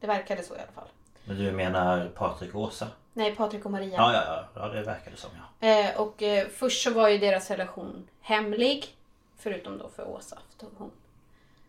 Det 0.00 0.06
verkade 0.06 0.42
så 0.42 0.54
i 0.54 0.58
alla 0.58 0.72
fall. 0.72 0.88
Men 1.24 1.38
du 1.38 1.52
menar 1.52 2.08
Patrik 2.08 2.54
och 2.54 2.60
Åsa? 2.60 2.86
Nej, 3.12 3.34
Patrik 3.36 3.64
och 3.64 3.70
Maria. 3.70 3.94
Ja, 3.96 4.12
ja, 4.12 4.24
ja. 4.54 4.60
ja 4.62 4.68
det 4.68 4.82
verkar 4.82 5.10
det 5.10 5.16
som 5.16 5.30
ja. 5.60 5.68
Eh, 5.68 5.96
och 6.00 6.22
eh, 6.22 6.48
först 6.48 6.82
så 6.82 6.90
var 6.90 7.08
ju 7.08 7.18
deras 7.18 7.50
relation 7.50 8.08
hemlig. 8.20 8.96
Förutom 9.38 9.78
då 9.78 9.88
för 9.96 10.08
Åsa. 10.08 10.38
för 10.60 10.66
Hon, 10.78 10.90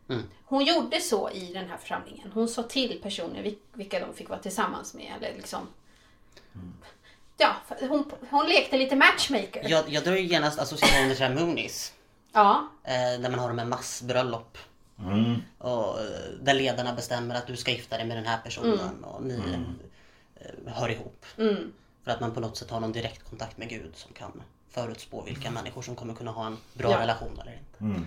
Mm. 0.09 0.23
hon 0.45 0.65
gjorde 0.65 1.01
så 1.01 1.29
i 1.29 1.53
den 1.53 1.69
här 1.69 1.77
församlingen. 1.77 2.31
Hon 2.33 2.47
sa 2.47 2.63
till 2.63 2.99
personer 3.03 3.43
vil- 3.43 3.57
vilka 3.73 3.99
de 3.99 4.13
fick 4.13 4.29
vara 4.29 4.39
tillsammans 4.39 4.93
med. 4.93 5.13
Eller 5.17 5.33
liksom... 5.35 5.67
Ja, 7.37 7.55
för 7.67 7.87
hon, 7.87 8.11
hon 8.29 8.45
lekte 8.47 8.77
lite 8.77 8.95
matchmaker. 8.95 9.65
Jag, 9.69 9.89
jag 9.89 10.03
drar 10.03 10.13
ju 10.15 10.21
genast 10.25 10.59
associationer 10.59 11.15
till 11.15 11.29
Moonies. 11.45 11.93
Ja, 12.33 12.67
Eh, 12.83 13.21
där 13.21 13.29
man 13.29 13.39
har 13.39 13.47
de 13.47 13.57
här 13.59 13.65
massbröllop. 13.65 14.57
Mm. 15.11 15.35
Och, 15.57 15.99
eh, 15.99 16.05
där 16.41 16.53
ledarna 16.53 16.93
bestämmer 16.93 17.35
att 17.35 17.47
du 17.47 17.55
ska 17.55 17.71
gifta 17.71 17.97
dig 17.97 18.05
med 18.05 18.17
den 18.17 18.25
här 18.25 18.37
personen 18.43 19.03
och 19.03 19.23
ni 19.23 19.39
eh, 20.35 20.73
hör 20.73 20.89
ihop. 20.89 21.25
Mm. 21.37 21.73
För 22.03 22.11
att 22.11 22.19
man 22.19 22.33
på 22.33 22.39
något 22.39 22.57
sätt 22.57 22.69
har 22.71 22.79
någon 22.79 22.91
direkt 22.91 23.29
kontakt 23.29 23.57
med 23.57 23.69
Gud 23.69 23.91
som 23.95 24.13
kan 24.13 24.43
förutspå 24.69 25.21
vilka 25.21 25.51
människor 25.51 25.81
som 25.81 25.95
kommer 25.95 26.13
kunna 26.13 26.31
ha 26.31 26.47
en 26.47 26.57
bra 26.73 26.91
Ja. 26.91 26.99
relation 26.99 27.39
eller 27.41 27.51
inte. 27.53 28.01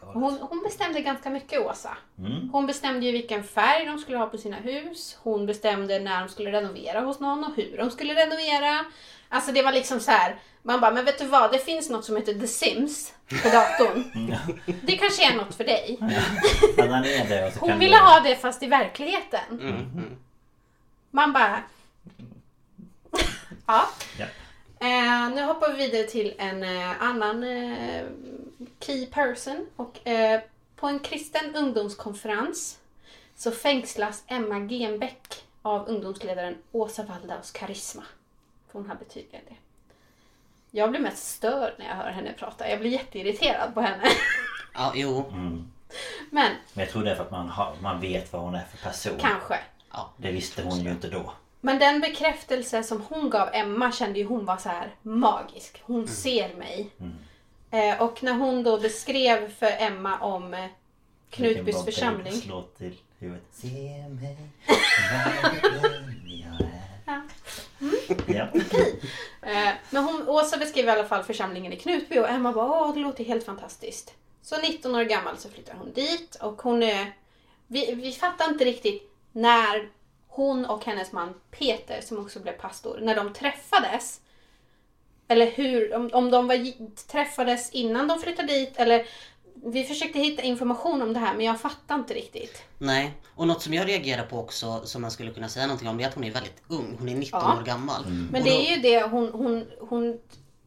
Galet. 0.00 0.14
hon, 0.14 0.38
hon 0.40 0.62
bestämde 0.62 1.00
ganska 1.00 1.30
mycket 1.30 1.60
Åsa. 1.60 1.96
Mm. 2.18 2.50
Hon 2.52 2.66
bestämde 2.66 3.06
ju 3.06 3.12
vilken 3.12 3.44
färg 3.44 3.86
de 3.86 3.98
skulle 3.98 4.16
ha 4.18 4.26
på 4.26 4.38
sina 4.38 4.56
hus. 4.56 5.18
Hon 5.22 5.46
bestämde 5.46 5.98
när 5.98 6.20
de 6.20 6.28
skulle 6.28 6.52
renovera 6.52 7.00
hos 7.00 7.20
någon 7.20 7.44
och 7.44 7.56
hur 7.56 7.76
de 7.78 7.90
skulle 7.90 8.14
renovera. 8.14 8.84
Alltså 9.28 9.52
det 9.52 9.62
var 9.62 9.72
liksom 9.72 10.00
så 10.00 10.10
här. 10.10 10.36
Man 10.66 10.80
bara, 10.80 10.90
men 10.90 11.04
vet 11.04 11.18
du 11.18 11.24
vad? 11.26 11.52
Det 11.52 11.58
finns 11.58 11.90
något 11.90 12.04
som 12.04 12.16
heter 12.16 12.34
The 12.34 12.46
Sims 12.46 13.12
på 13.42 13.48
datorn. 13.48 14.04
Det 14.82 14.96
kanske 14.96 15.32
är 15.32 15.36
något 15.36 15.54
för 15.54 15.64
dig. 15.64 15.96
Men 16.76 16.90
han 16.90 17.04
är 17.04 17.28
det 17.28 17.46
och 17.46 17.52
så 17.52 17.58
Hon 17.60 17.68
kan 17.68 17.78
ville 17.78 17.96
du- 17.96 18.02
ha 18.02 18.20
det 18.20 18.36
fast 18.36 18.62
i 18.62 18.66
verkligheten. 18.66 19.40
Mm, 19.50 19.66
mm. 19.76 20.16
Man 21.10 21.32
bara... 21.32 21.62
ja. 23.66 23.88
Eh, 24.80 25.30
nu 25.34 25.42
hoppar 25.42 25.72
vi 25.72 25.86
vidare 25.86 26.02
till 26.06 26.34
en 26.38 26.62
eh, 26.62 27.02
annan 27.02 27.42
eh, 27.44 28.04
key 28.80 29.06
person. 29.06 29.66
Och, 29.76 30.08
eh, 30.08 30.40
på 30.76 30.86
en 30.86 30.98
kristen 30.98 31.56
ungdomskonferens 31.56 32.78
så 33.36 33.50
fängslas 33.50 34.22
Emma 34.26 34.58
Genbeck 34.68 35.44
av 35.62 35.88
ungdomsledaren 35.88 36.56
Åsa 36.72 37.02
Waldaus 37.02 37.50
karisma. 37.50 38.02
För 38.72 38.78
hon 38.78 38.88
hade 38.88 39.04
tydligen 39.04 39.44
det. 39.48 39.54
Jag 40.76 40.90
blir 40.90 41.00
mest 41.00 41.28
störd 41.28 41.72
när 41.78 41.86
jag 41.88 41.94
hör 41.94 42.10
henne 42.10 42.32
prata. 42.32 42.70
Jag 42.70 42.80
blir 42.80 42.90
jätteirriterad 42.90 43.74
på 43.74 43.80
henne. 43.80 44.04
Ja, 44.74 44.92
jo. 44.94 45.24
Mm. 45.32 45.70
Men 46.30 46.52
Men 46.72 46.84
jag 46.84 46.92
tror 46.92 47.04
det 47.04 47.10
är 47.10 47.14
för 47.14 47.24
att 47.24 47.30
man, 47.30 47.48
har, 47.48 47.76
man 47.80 48.00
vet 48.00 48.32
vad 48.32 48.42
hon 48.42 48.54
är 48.54 48.64
för 48.64 48.88
person. 48.88 49.18
kanske. 49.20 49.58
Det 50.16 50.32
visste 50.32 50.62
hon 50.62 50.80
ju 50.80 50.90
inte 50.90 51.08
då. 51.08 51.32
Men 51.60 51.78
den 51.78 52.00
bekräftelse 52.00 52.82
som 52.82 53.02
hon 53.08 53.30
gav 53.30 53.48
Emma 53.52 53.92
kände 53.92 54.18
ju 54.18 54.24
hon 54.24 54.44
var 54.44 54.56
så 54.56 54.68
här 54.68 54.94
magisk. 55.02 55.82
Hon 55.84 56.08
ser 56.08 56.54
mig. 56.54 56.90
Eh, 57.70 58.02
och 58.02 58.22
när 58.22 58.34
hon 58.34 58.62
då 58.62 58.78
beskrev 58.80 59.54
för 59.54 59.70
Emma 59.78 60.18
om 60.18 60.54
eh, 60.54 60.66
Knutbys 61.30 61.74
bra 61.74 61.84
församling. 61.84 62.24
baby 62.24 62.36
Slå 62.36 62.62
till 62.62 62.96
huvudet. 63.18 63.44
Se 63.52 64.08
mig, 64.08 64.36
varje 65.12 65.60
jag 66.24 66.60
är. 66.60 66.80
Ja. 67.06 67.20
Ja. 68.26 68.48
Eh, 69.46 69.72
men 69.90 70.04
hon, 70.04 70.28
Åsa 70.28 70.56
beskrev 70.56 70.86
i 70.86 70.90
alla 70.90 71.04
fall 71.04 71.22
församlingen 71.22 71.72
i 71.72 71.76
Knutby 71.76 72.18
och 72.18 72.28
Emma 72.28 72.52
bara 72.52 72.66
åh 72.66 72.94
det 72.94 73.00
låter 73.00 73.24
helt 73.24 73.44
fantastiskt. 73.44 74.14
Så 74.42 74.60
19 74.60 74.94
år 74.94 75.04
gammal 75.04 75.38
så 75.38 75.48
flyttar 75.48 75.74
hon 75.74 75.92
dit 75.92 76.34
och 76.34 76.62
hon 76.62 76.82
är... 76.82 77.12
Vi, 77.66 77.94
vi 77.94 78.12
fattar 78.12 78.48
inte 78.50 78.64
riktigt 78.64 79.12
när 79.32 79.88
hon 80.28 80.66
och 80.66 80.84
hennes 80.84 81.12
man 81.12 81.34
Peter, 81.50 82.00
som 82.00 82.18
också 82.18 82.40
blev 82.40 82.52
pastor, 82.52 82.98
när 83.02 83.16
de 83.16 83.32
träffades. 83.32 84.20
Eller 85.28 85.50
hur, 85.50 85.94
om, 85.94 86.10
om 86.12 86.30
de 86.30 86.46
var, 86.46 86.72
träffades 87.06 87.70
innan 87.70 88.08
de 88.08 88.20
flyttade 88.20 88.52
dit 88.52 88.76
eller 88.76 89.06
vi 89.54 89.84
försökte 89.84 90.18
hitta 90.18 90.42
information 90.42 91.02
om 91.02 91.12
det 91.12 91.20
här 91.20 91.34
men 91.34 91.46
jag 91.46 91.60
fattar 91.60 91.94
inte 91.94 92.14
riktigt. 92.14 92.62
Nej, 92.78 93.12
och 93.34 93.46
något 93.46 93.62
som 93.62 93.74
jag 93.74 93.88
reagerar 93.88 94.26
på 94.26 94.38
också 94.38 94.80
som 94.84 95.02
man 95.02 95.10
skulle 95.10 95.30
kunna 95.30 95.48
säga 95.48 95.66
någonting 95.66 95.88
om 95.88 95.96
det 95.98 96.04
är 96.04 96.08
att 96.08 96.14
hon 96.14 96.24
är 96.24 96.30
väldigt 96.30 96.62
ung. 96.68 96.96
Hon 96.98 97.08
är 97.08 97.14
19 97.14 97.40
Ja. 97.42 97.58
år 97.58 97.62
gammal. 97.64 98.04
Men 98.06 98.26
Och 98.42 98.48
det 98.48 98.50
då- 98.54 98.60
är 98.60 98.76
ju 98.76 98.82
det, 98.82 99.02
hon, 99.02 99.28
hon, 99.32 99.64
hon 99.80 100.18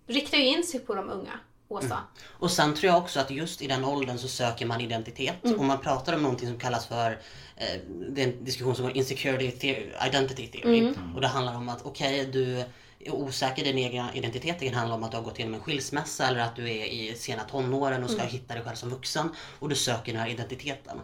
riktar 0.07 0.37
ju 0.37 0.45
in 0.45 0.63
sig 0.63 0.79
på 0.79 0.95
de 0.95 1.09
unga, 1.09 1.39
Åsa. 1.69 1.99
Och 2.27 2.51
sen 2.51 2.73
tror 2.75 2.91
jag 2.93 3.01
också 3.03 3.19
att 3.19 3.31
just 3.31 3.61
i 3.61 3.67
den 3.67 3.85
åldern 3.85 4.17
så 4.17 4.27
söker 4.27 4.65
man 4.65 4.81
identitet. 4.81 5.35
Och 5.57 5.63
man 5.65 5.77
pratar 5.81 6.15
om 6.15 6.21
någonting 6.21 6.47
som 6.49 6.59
kallas 6.59 6.85
för, 6.87 7.11
eh, 7.55 7.65
det 8.09 8.23
är 8.23 8.27
en 8.27 8.45
diskussion 8.45 8.75
som 8.75 8.85
går 8.85 8.97
insecurity 8.97 9.51
theory, 9.51 9.91
identity 10.07 10.47
theory. 10.47 10.93
Och 11.15 11.21
det 11.21 11.27
handlar 11.27 11.55
om 11.55 11.69
att 11.69 11.81
okej, 11.85 12.25
du 12.25 12.59
är 12.59 12.65
osäker 13.05 13.63
din 13.63 13.77
egen 13.77 14.05
identitet. 14.13 14.59
Det 14.59 14.65
kan 14.69 14.77
handla 14.77 14.95
om 14.95 15.03
att 15.03 15.11
du 15.11 15.17
har 15.17 15.23
gått 15.23 15.39
igenom 15.39 15.53
en 15.55 15.61
skilsmässa 15.61 16.27
eller 16.27 16.39
att 16.39 16.55
du 16.55 16.63
är 16.69 16.85
i 16.85 17.15
sena 17.15 17.43
tonåren 17.43 18.03
och 18.03 18.09
ska 18.09 18.21
hitta 18.23 18.53
dig 18.53 18.63
själv 18.63 18.75
som 18.75 18.89
vuxen. 18.89 19.29
Och 19.59 19.69
du 19.69 19.75
söker 19.75 20.11
den 20.13 20.21
här 20.21 20.29
identiteten. 20.29 21.01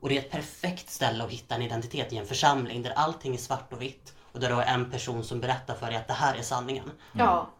Och 0.00 0.08
det 0.08 0.16
är 0.16 0.20
ett 0.20 0.30
perfekt 0.30 0.90
ställe 0.90 1.24
att 1.24 1.30
hitta 1.30 1.54
en 1.54 1.62
identitet 1.62 2.12
i 2.12 2.16
en 2.16 2.26
församling 2.26 2.82
där 2.82 2.90
allting 2.90 3.34
är 3.34 3.38
svart 3.38 3.72
och 3.72 3.82
vitt. 3.82 4.14
Och 4.32 4.40
där 4.40 4.48
du 4.48 4.54
har 4.54 4.62
en 4.62 4.90
person 4.90 5.24
som 5.24 5.40
berättar 5.40 5.74
för 5.74 5.86
dig 5.86 5.96
att 5.96 6.06
det 6.06 6.12
här 6.12 6.34
är 6.34 6.42
sanningen. 6.42 6.90
Ja. 7.12 7.50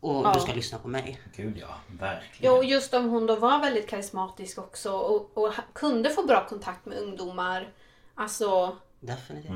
Och 0.00 0.24
Ja. 0.24 0.32
du 0.34 0.40
ska 0.40 0.52
lyssna 0.52 0.78
på 0.78 0.88
mig. 0.88 1.20
Gud 1.36 1.58
ja, 1.58 1.66
Ja, 1.68 1.94
verkligen. 2.00 2.54
och 2.54 2.64
just 2.64 2.94
om 2.94 3.08
hon 3.08 3.26
då 3.26 3.36
var 3.36 3.60
väldigt 3.60 3.88
karismatisk 3.88 4.58
också 4.58 4.92
och, 4.92 5.38
och 5.38 5.52
kunde 5.72 6.10
få 6.10 6.22
bra 6.26 6.46
kontakt 6.48 6.86
med 6.86 6.98
ungdomar. 6.98 7.72
Alltså, 8.14 8.76
Definitivt. 9.00 9.52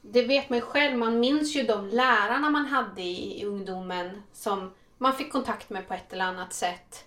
Det 0.00 0.22
vet 0.22 0.50
man 0.50 0.58
ju 0.58 0.64
själv. 0.64 0.98
Man 0.98 1.20
minns 1.20 1.56
ju 1.56 1.62
de 1.62 1.88
lärarna 1.88 2.50
man 2.50 2.66
hade 2.66 3.02
i, 3.02 3.40
i 3.40 3.44
ungdomen 3.44 4.22
som 4.32 4.74
man 4.98 5.16
fick 5.16 5.32
kontakt 5.32 5.70
med 5.70 5.88
på 5.88 5.94
ett 5.94 6.12
eller 6.12 6.24
annat 6.24 6.52
sätt. 6.52 7.04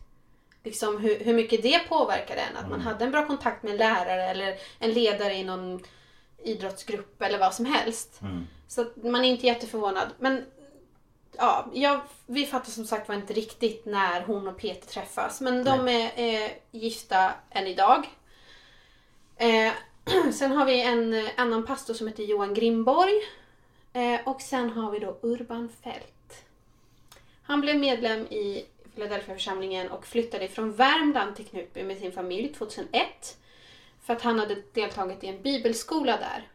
Liksom 0.63 0.97
hur, 1.01 1.19
hur 1.19 1.33
mycket 1.33 1.61
det 1.61 1.79
påverkade 1.89 2.41
en. 2.41 2.57
Att 2.57 2.69
man 2.69 2.81
hade 2.81 3.05
en 3.05 3.11
bra 3.11 3.27
kontakt 3.27 3.63
med 3.63 3.71
en 3.71 3.77
lärare 3.77 4.23
eller 4.29 4.57
en 4.79 4.91
ledare 4.91 5.33
i 5.33 5.43
någon 5.43 5.83
idrottsgrupp 6.43 7.21
eller 7.21 7.39
vad 7.39 7.53
som 7.53 7.65
helst. 7.65 8.19
Så 8.67 8.81
att 8.81 8.95
man 9.03 9.25
är 9.25 9.29
inte 9.29 9.45
jätteförvånad. 9.45 10.07
Men 10.19 10.45
ja, 11.37 11.69
jag, 11.73 12.01
vi 12.25 12.45
fattar 12.45 12.71
som 12.71 12.85
sagt 12.85 13.07
var 13.07 13.15
inte 13.15 13.33
riktigt 13.33 13.85
när 13.85 14.21
hon 14.21 14.47
och 14.47 14.57
Peter 14.57 14.87
träffas. 14.87 15.41
Men 15.41 15.63
de 15.63 15.87
är 15.87 16.11
eh, 16.15 16.51
gifta 16.71 17.31
än 17.49 17.67
idag. 17.67 18.09
Eh, 19.37 19.73
sen 20.33 20.51
har 20.51 20.65
vi 20.65 20.81
en 20.81 21.13
eh, 21.13 21.25
annan 21.37 21.65
pastor 21.65 21.93
som 21.93 22.07
heter 22.07 22.23
Johan 22.23 22.53
Grimborg. 22.53 23.13
Eh, 23.93 24.19
och 24.25 24.41
sen 24.41 24.69
har 24.69 24.91
vi 24.91 24.99
då 24.99 25.17
Urban 25.21 25.69
Fält. 25.83 26.45
Han 27.43 27.61
blev 27.61 27.79
medlem 27.79 28.19
i 28.19 28.65
Philadelphia-församlingen 28.95 29.91
och 29.91 30.05
flyttade 30.05 30.47
från 30.47 30.73
Värmland 30.73 31.35
till 31.35 31.45
Knutby 31.45 31.83
med 31.83 31.97
sin 31.97 32.11
familj 32.11 32.53
2001. 32.53 33.37
För 34.01 34.13
att 34.13 34.21
han 34.21 34.39
hade 34.39 34.55
deltagit 34.73 35.23
i 35.23 35.27
en 35.27 35.41
bibelskola 35.41 36.17
där 36.17 36.47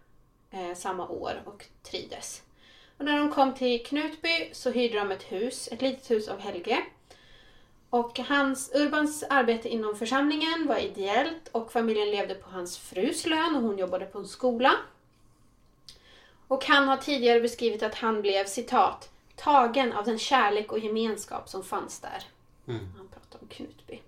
eh, 0.50 0.74
samma 0.76 1.08
år 1.08 1.42
och 1.44 1.64
trivdes. 1.82 2.42
Och 2.98 3.04
när 3.04 3.18
de 3.18 3.32
kom 3.32 3.54
till 3.54 3.86
Knutby 3.86 4.50
så 4.52 4.70
hyrde 4.70 4.98
de 4.98 5.10
ett 5.10 5.22
hus, 5.22 5.68
ett 5.72 5.82
litet 5.82 6.10
hus 6.10 6.28
av 6.28 6.38
Helge. 6.38 6.82
Och 7.90 8.18
hans, 8.18 8.70
Urbans 8.74 9.24
arbete 9.30 9.68
inom 9.68 9.96
församlingen 9.96 10.66
var 10.66 10.76
ideellt 10.78 11.48
och 11.52 11.72
familjen 11.72 12.10
levde 12.10 12.34
på 12.34 12.50
hans 12.50 12.78
frus 12.78 13.26
lön 13.26 13.56
och 13.56 13.62
hon 13.62 13.78
jobbade 13.78 14.04
på 14.06 14.18
en 14.18 14.28
skola. 14.28 14.72
Och 16.48 16.64
han 16.64 16.88
har 16.88 16.96
tidigare 16.96 17.40
beskrivit 17.40 17.82
att 17.82 17.94
han 17.94 18.22
blev 18.22 18.44
citat 18.44 19.10
tagen 19.36 19.92
av 19.92 20.04
den 20.04 20.18
kärlek 20.18 20.72
och 20.72 20.78
gemenskap 20.78 21.48
som 21.48 21.64
fanns 21.64 22.00
där. 22.00 22.24
Han 22.66 23.08
pratar 23.12 23.38
om 23.42 23.48
Knutby. 23.48 24.00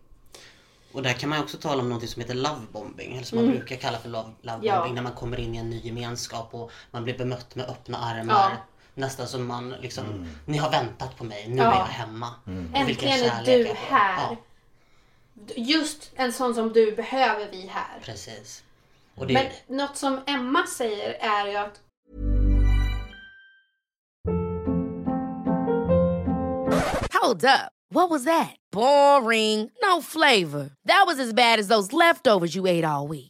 Och 0.93 1.03
där 1.03 1.12
kan 1.12 1.28
man 1.31 1.41
också 1.41 1.57
tala 1.59 1.83
om 1.83 1.89
något 1.89 2.09
som 2.11 2.22
heter 2.22 2.35
lovebombing, 2.35 3.12
eller 3.16 3.24
som 3.24 3.39
man 3.39 3.51
brukar 3.51 3.76
kalla 3.76 3.99
för 3.99 4.09
love, 4.09 4.28
lovebombing, 4.43 4.70
Mm. 4.72 4.87
Ja. 4.89 4.93
när 4.95 5.03
man 5.03 5.12
kommer 5.12 5.41
in 5.41 5.55
i 5.55 5.59
en 5.59 5.70
ny 5.70 5.81
gemenskap 5.81 6.55
och 6.55 6.70
man 6.91 7.05
blir 7.05 7.18
bemött 7.18 7.55
med 7.55 7.66
öppna 7.70 7.99
armar. 7.99 8.51
Ja. 8.51 8.57
Nästan 9.01 9.28
som 9.28 9.46
man 9.46 9.70
liksom, 9.70 10.26
ni 10.46 10.59
har 10.59 10.70
väntat 10.70 11.16
på 11.16 11.24
mig, 11.24 11.48
nu 11.48 11.57
Ja. 11.57 11.72
är 11.74 11.78
jag 11.78 11.84
hemma. 11.84 12.34
Vilken 12.44 12.74
Äntligen 12.74 13.24
är 13.30 13.44
du 13.44 13.74
här. 13.76 14.16
Ja, 14.30 14.36
Just 15.57 16.11
en 16.14 16.32
sån 16.32 16.55
som 16.55 16.72
du 16.72 16.92
behöver 16.96 17.48
vi 17.51 17.66
här. 17.66 18.01
precis. 18.03 18.62
Och 19.14 19.26
det, 19.26 19.34
Men 19.34 19.78
något 19.78 19.96
som 19.96 20.20
Emma 20.26 20.66
säger 20.66 21.12
är 21.20 21.46
ju 21.46 21.57
att 21.57 21.80
Hold 27.22 27.44
up. 27.44 27.70
What 27.92 28.11
was 28.11 28.24
that? 28.24 28.57
Boring. 28.72 29.70
No 29.82 30.01
flavor. 30.03 30.70
That 30.86 31.05
was 31.07 31.18
as 31.18 31.32
bad 31.34 31.59
as 31.59 31.68
those 31.68 31.92
leftovers 31.92 32.55
you 32.57 32.66
ate 32.68 32.84
all 32.84 33.09
week. 33.09 33.30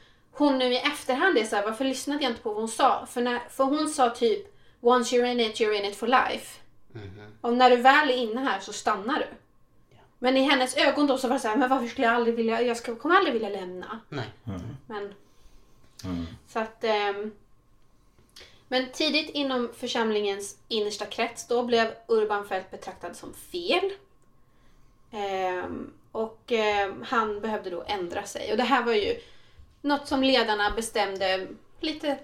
hon 0.31 0.57
nu 0.57 0.73
i 0.73 0.77
efterhand 0.77 1.37
är 1.37 1.43
såhär, 1.43 1.63
varför 1.65 1.85
lyssnade 1.85 2.23
jag 2.23 2.31
inte 2.31 2.41
på 2.41 2.49
vad 2.49 2.59
hon 2.59 2.67
sa? 2.67 3.05
För, 3.05 3.21
när, 3.21 3.39
för 3.49 3.63
hon 3.63 3.89
sa 3.89 4.09
typ 4.09 4.47
Once 4.81 5.15
you're 5.15 5.31
in 5.31 5.39
it, 5.39 5.59
you're 5.59 5.73
in 5.73 5.85
it 5.85 5.95
for 5.95 6.07
life. 6.07 6.59
Och 7.41 7.53
när 7.53 7.69
du 7.69 7.75
väl 7.75 8.09
är 8.09 8.15
inne 8.15 8.41
här 8.41 8.59
så 8.59 8.73
stannar 8.73 9.19
du. 9.19 9.25
Men 10.19 10.37
i 10.37 10.41
hennes 10.41 10.77
ögon 10.77 11.07
då 11.07 11.17
så 11.17 11.27
var 11.27 11.35
det 11.35 11.39
såhär, 11.39 11.55
men 11.55 11.69
varför 11.69 11.87
skulle 11.87 12.07
jag 12.07 12.15
aldrig 12.15 12.35
vilja, 12.35 12.61
jag 12.61 12.77
ska, 12.77 12.95
kommer 12.95 13.15
aldrig 13.15 13.33
vilja 13.33 13.49
lämna. 13.49 13.99
nej. 14.09 14.25
Men, 14.87 15.13
Så 16.47 16.59
att, 16.59 16.83
ehm, 16.83 17.31
men 18.67 18.91
tidigt 18.91 19.29
inom 19.29 19.69
församlingens 19.77 20.57
innersta 20.67 21.05
krets 21.05 21.47
då 21.47 21.63
blev 21.63 21.93
Urban 22.07 22.47
Fält 22.47 22.71
betraktad 22.71 23.15
som 23.15 23.33
fel. 23.33 23.91
Ehm, 25.11 25.93
och 26.11 26.51
ehm, 26.51 27.05
han 27.07 27.39
behövde 27.39 27.69
då 27.69 27.83
ändra 27.87 28.23
sig. 28.23 28.51
Och 28.51 28.57
det 28.57 28.63
här 28.63 28.83
var 28.83 28.93
ju 28.93 29.19
något 29.81 30.07
som 30.07 30.23
ledarna 30.23 30.71
bestämde 30.71 31.47
lite 31.79 32.17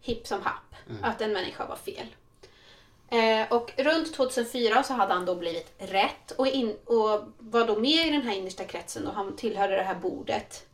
hipp 0.00 0.26
som 0.26 0.42
happ. 0.42 0.74
Att 1.02 1.20
en 1.20 1.32
människa 1.32 1.66
var 1.66 1.76
fel. 1.76 2.06
Eh, 3.08 3.52
och 3.52 3.72
runt 3.76 4.14
2004 4.14 4.82
så 4.82 4.92
hade 4.92 5.14
han 5.14 5.24
då 5.24 5.34
blivit 5.34 5.72
rätt 5.78 6.30
och, 6.30 6.46
in, 6.46 6.76
och 6.84 7.32
var 7.38 7.66
då 7.66 7.78
med 7.78 8.06
i 8.06 8.10
den 8.10 8.22
här 8.22 8.34
innersta 8.34 8.64
kretsen 8.64 9.06
och 9.06 9.14
han 9.14 9.36
tillhörde 9.36 9.76
det 9.76 9.82
här 9.82 9.94
bordet. 9.94 10.66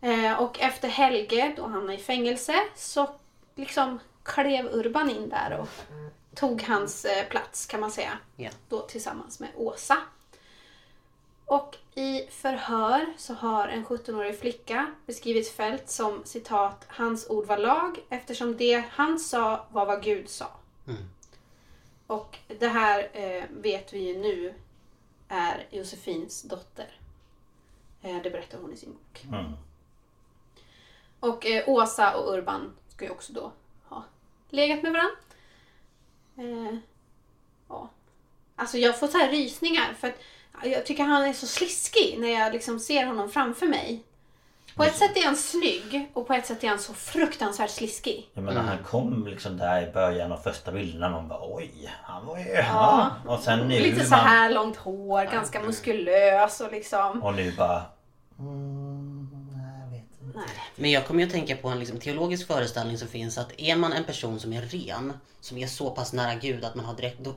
Eh, 0.00 0.42
och 0.42 0.60
efter 0.60 0.88
Helge, 0.88 1.54
då 1.56 1.66
han 1.66 1.90
i 1.90 1.98
fängelse, 1.98 2.54
så 2.76 3.08
liksom 3.54 3.98
klev 4.22 4.66
Urban 4.66 5.10
in 5.10 5.28
där 5.28 5.58
och 5.58 5.68
tog 6.34 6.62
hans 6.62 7.04
eh, 7.04 7.26
plats 7.28 7.66
kan 7.66 7.80
man 7.80 7.90
säga. 7.90 8.18
Ja. 8.36 8.50
Då 8.68 8.80
tillsammans 8.80 9.40
med 9.40 9.48
Åsa. 9.56 9.96
Och 11.44 11.76
i 11.96 12.26
förhör 12.30 13.06
så 13.16 13.34
har 13.34 13.68
en 13.68 13.84
17-årig 13.84 14.38
flicka 14.38 14.92
beskrivit 15.06 15.48
Fält 15.48 15.90
som 15.90 16.24
citat, 16.24 16.84
hans 16.88 17.30
ord 17.30 17.46
var 17.46 17.58
lag 17.58 17.98
eftersom 18.08 18.56
det 18.56 18.84
han 18.90 19.18
sa 19.18 19.66
var 19.70 19.86
vad 19.86 20.02
Gud 20.02 20.28
sa. 20.28 20.50
Och 22.06 22.38
det 22.58 22.68
här 22.68 23.08
eh, 23.12 23.44
vet 23.50 23.94
vi 23.94 23.98
ju 23.98 24.18
nu 24.18 24.54
är 25.28 25.66
Josefins 25.70 26.42
dotter. 26.42 27.00
Eh, 28.02 28.22
det 28.22 28.30
berättar 28.30 28.58
hon 28.58 28.72
i 28.72 28.76
sin 28.76 28.92
bok. 28.92 29.24
Mm. 29.24 29.52
Och 31.20 31.46
eh, 31.46 31.68
Åsa 31.68 32.16
och 32.16 32.34
Urban 32.34 32.76
ska 32.88 33.04
ju 33.04 33.10
också 33.10 33.32
då 33.32 33.52
ha 33.84 34.04
legat 34.50 34.82
med 34.82 34.92
varandra. 34.92 35.16
Eh, 36.36 36.78
ja. 37.68 37.88
Alltså 38.56 38.78
jag 38.78 39.00
får 39.00 39.06
så 39.06 39.18
här 39.18 39.30
rysningar 39.30 39.94
för 39.94 40.08
att 40.08 40.20
jag 40.64 40.86
tycker 40.86 41.04
han 41.04 41.24
är 41.24 41.32
så 41.32 41.46
sliskig 41.46 42.16
när 42.18 42.28
jag 42.28 42.52
liksom 42.52 42.80
ser 42.80 43.06
honom 43.06 43.30
framför 43.30 43.66
mig. 43.66 44.02
På 44.76 44.84
ett 44.84 44.96
sätt 44.96 45.16
är 45.16 45.24
han 45.24 45.36
snygg 45.36 46.10
och 46.14 46.26
på 46.26 46.32
ett 46.32 46.46
sätt 46.46 46.64
är 46.64 46.68
han 46.68 46.78
så 46.78 46.94
fruktansvärt 46.94 47.70
sliskig. 47.70 48.30
Jag 48.34 48.44
menar 48.44 48.62
han 48.62 48.78
kom 48.84 49.26
liksom 49.26 49.56
där 49.56 49.88
i 49.88 49.92
början 49.92 50.32
av 50.32 50.36
första 50.36 50.72
bilderna. 50.72 51.10
Man 51.10 51.28
bara 51.28 51.40
oj, 51.42 51.90
han 52.02 52.26
var 52.26 52.38
ju... 52.38 52.44
Ja. 52.44 53.10
Ja. 53.24 53.32
Och 53.34 53.40
sen 53.40 53.68
nu... 53.68 53.80
Lite 53.80 54.04
så 54.04 54.10
man- 54.10 54.26
här 54.26 54.50
långt 54.50 54.76
hår, 54.76 55.24
ganska 55.32 55.60
muskulös 55.60 56.60
och 56.60 56.72
liksom... 56.72 57.22
Och 57.22 57.34
nu 57.34 57.52
bara... 57.52 57.82
Mm, 58.38 59.28
nej, 59.52 59.80
jag 59.80 59.90
vet 59.90 60.22
inte. 60.22 60.38
Nej. 60.38 60.48
Men 60.76 60.90
jag 60.90 61.06
kommer 61.06 61.20
ju 61.20 61.26
att 61.26 61.32
tänka 61.32 61.56
på 61.56 61.68
en 61.68 61.78
liksom, 61.78 62.00
teologisk 62.00 62.46
föreställning 62.46 62.98
som 62.98 63.08
finns 63.08 63.38
att 63.38 63.60
är 63.60 63.76
man 63.76 63.92
en 63.92 64.04
person 64.04 64.40
som 64.40 64.52
är 64.52 64.62
ren, 64.62 65.12
som 65.40 65.58
är 65.58 65.66
så 65.66 65.90
pass 65.90 66.12
nära 66.12 66.34
Gud 66.34 66.64
att 66.64 66.74
man 66.74 66.84
har 66.84 66.94
direkt... 66.94 67.18
Då, 67.18 67.34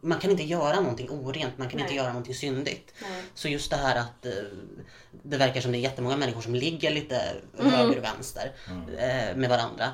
man 0.00 0.18
kan 0.18 0.30
inte 0.30 0.42
göra 0.44 0.80
någonting 0.80 1.10
orent, 1.10 1.58
man 1.58 1.68
kan 1.68 1.80
inte 1.80 1.90
Nej. 1.92 1.96
göra 1.96 2.08
någonting 2.08 2.34
syndigt. 2.34 2.94
Nej. 3.02 3.22
Så 3.34 3.48
just 3.48 3.70
det 3.70 3.76
här 3.76 3.96
att 3.96 4.26
eh, 4.26 4.32
det 5.22 5.36
verkar 5.36 5.60
som 5.60 5.72
det 5.72 5.78
är 5.78 5.80
jättemånga 5.80 6.16
människor 6.16 6.40
som 6.40 6.54
ligger 6.54 6.90
lite 6.90 7.22
Mm. 7.58 7.72
höger 7.72 7.98
och 7.98 8.04
vänster 8.04 8.52
eh, 8.98 9.36
med 9.36 9.48
varandra. 9.48 9.90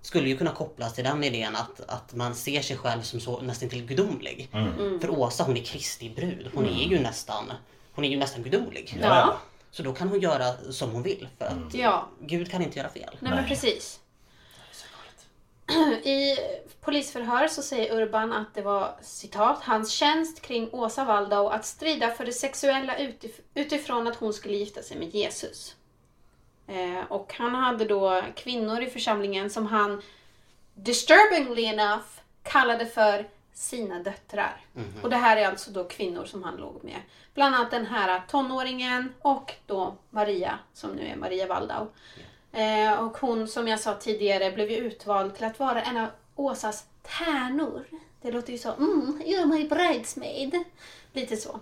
Skulle 0.00 0.28
ju 0.28 0.36
kunna 0.36 0.50
kopplas 0.52 0.94
till 0.94 1.04
den 1.04 1.24
idén 1.24 1.56
att, 1.56 1.80
att 1.88 2.14
man 2.14 2.34
ser 2.34 2.62
sig 2.62 2.76
själv 2.76 3.02
som 3.02 3.20
så 3.20 3.40
nästan 3.40 3.68
till 3.68 3.86
gudomlig. 3.86 4.48
Mm. 4.52 5.00
För 5.00 5.10
Åsa 5.10 5.44
hon 5.44 5.56
är 5.56 5.62
Kristi 5.62 6.10
brud. 6.10 6.50
Hon 6.54 6.66
är 6.66 6.88
ju 6.90 7.00
nästan, 7.00 7.52
hon 7.92 8.04
är 8.04 8.08
ju 8.08 8.16
nästan 8.16 8.42
gudomlig. 8.42 8.98
Ja. 9.02 9.38
Så 9.70 9.82
då 9.82 9.92
kan 9.92 10.08
hon 10.08 10.20
göra 10.20 10.72
som 10.72 10.90
hon 10.90 11.02
vill. 11.02 11.28
För 11.38 11.44
att 11.46 11.74
Ja, 11.74 12.08
Gud 12.20 12.50
kan 12.50 12.62
inte 12.62 12.78
göra 12.78 12.88
fel. 12.88 13.16
nej 13.20 13.32
men 13.34 13.46
precis. 13.48 14.00
I 16.04 16.36
polisförhör 16.80 17.48
så 17.48 17.62
säger 17.62 18.00
Urban 18.02 18.32
att 18.32 18.54
det 18.54 18.62
var 18.62 18.94
citat 19.02 19.58
hans 19.62 19.90
tjänst 19.90 20.42
kring 20.42 20.68
Åsa 20.72 21.04
Waldau 21.04 21.48
att 21.48 21.64
strida 21.64 22.10
för 22.10 22.24
det 22.26 22.32
sexuella 22.32 22.96
utif- 22.96 23.40
utifrån 23.54 24.06
att 24.06 24.16
hon 24.16 24.32
skulle 24.32 24.56
gifta 24.56 24.82
sig 24.82 24.98
med 24.98 25.08
Jesus. 25.14 25.76
Eh, 26.66 27.04
och 27.08 27.34
han 27.38 27.54
hade 27.54 27.84
då 27.84 28.22
kvinnor 28.36 28.80
i 28.82 28.90
församlingen 28.90 29.50
som 29.50 29.66
han 29.66 30.02
disturbingly 30.74 31.64
enough 31.64 32.04
kallade 32.42 32.86
för 32.86 33.28
sina 33.54 33.98
döttrar. 33.98 34.60
Och 35.02 35.10
det 35.10 35.16
här 35.16 35.36
är 35.36 35.46
alltså 35.46 35.70
då 35.70 35.84
kvinnor 35.84 36.24
som 36.24 36.42
han 36.42 36.56
låg 36.56 36.84
med. 36.84 37.00
Bland 37.34 37.54
annat 37.54 37.70
den 37.70 37.86
här 37.86 38.22
tonåringen 38.28 39.14
och 39.22 39.54
då 39.66 39.94
Maria 40.10 40.58
som 40.72 40.90
nu 40.90 41.06
är 41.06 41.16
Maria 41.16 41.46
Waldau. 41.46 41.86
Eh, 42.52 42.92
och 42.92 43.18
hon 43.18 43.48
som 43.48 43.68
jag 43.68 43.80
sa 43.80 43.94
tidigare 43.94 44.50
blev 44.50 44.70
ju 44.70 44.76
utvald 44.76 45.34
till 45.34 45.44
att 45.44 45.58
vara 45.58 45.82
en 45.82 45.96
av 45.96 46.08
Åsas 46.36 46.84
tärnor. 47.02 47.84
Det 48.22 48.30
låter 48.30 48.52
ju 48.52 48.58
så, 48.58 48.72
mm, 48.72 49.22
you're 49.24 49.46
my 49.46 49.68
bridesmaid. 49.68 50.64
Lite 51.12 51.36
så. 51.36 51.60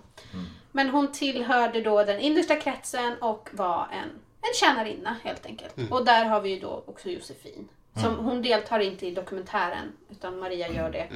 Men 0.71 0.89
hon 0.89 1.11
tillhörde 1.11 1.81
då 1.81 2.03
den 2.03 2.19
innersta 2.19 2.55
kretsen 2.55 3.13
och 3.21 3.49
var 3.51 3.87
en, 3.91 4.09
en 4.41 4.53
tjänarinna 4.59 5.15
helt 5.23 5.45
enkelt. 5.45 5.73
Och 5.91 6.05
där 6.05 6.25
har 6.25 6.41
vi 6.41 6.49
ju 6.49 6.59
då 6.59 6.83
också 6.85 7.09
Josefin. 7.09 7.67
Som, 8.01 8.15
Hon 8.25 8.41
deltar 8.41 8.79
inte 8.79 9.07
i 9.07 9.11
dokumentären 9.11 9.91
utan 10.09 10.39
Maria 10.39 10.67
gör 10.69 10.89
det. 10.91 11.07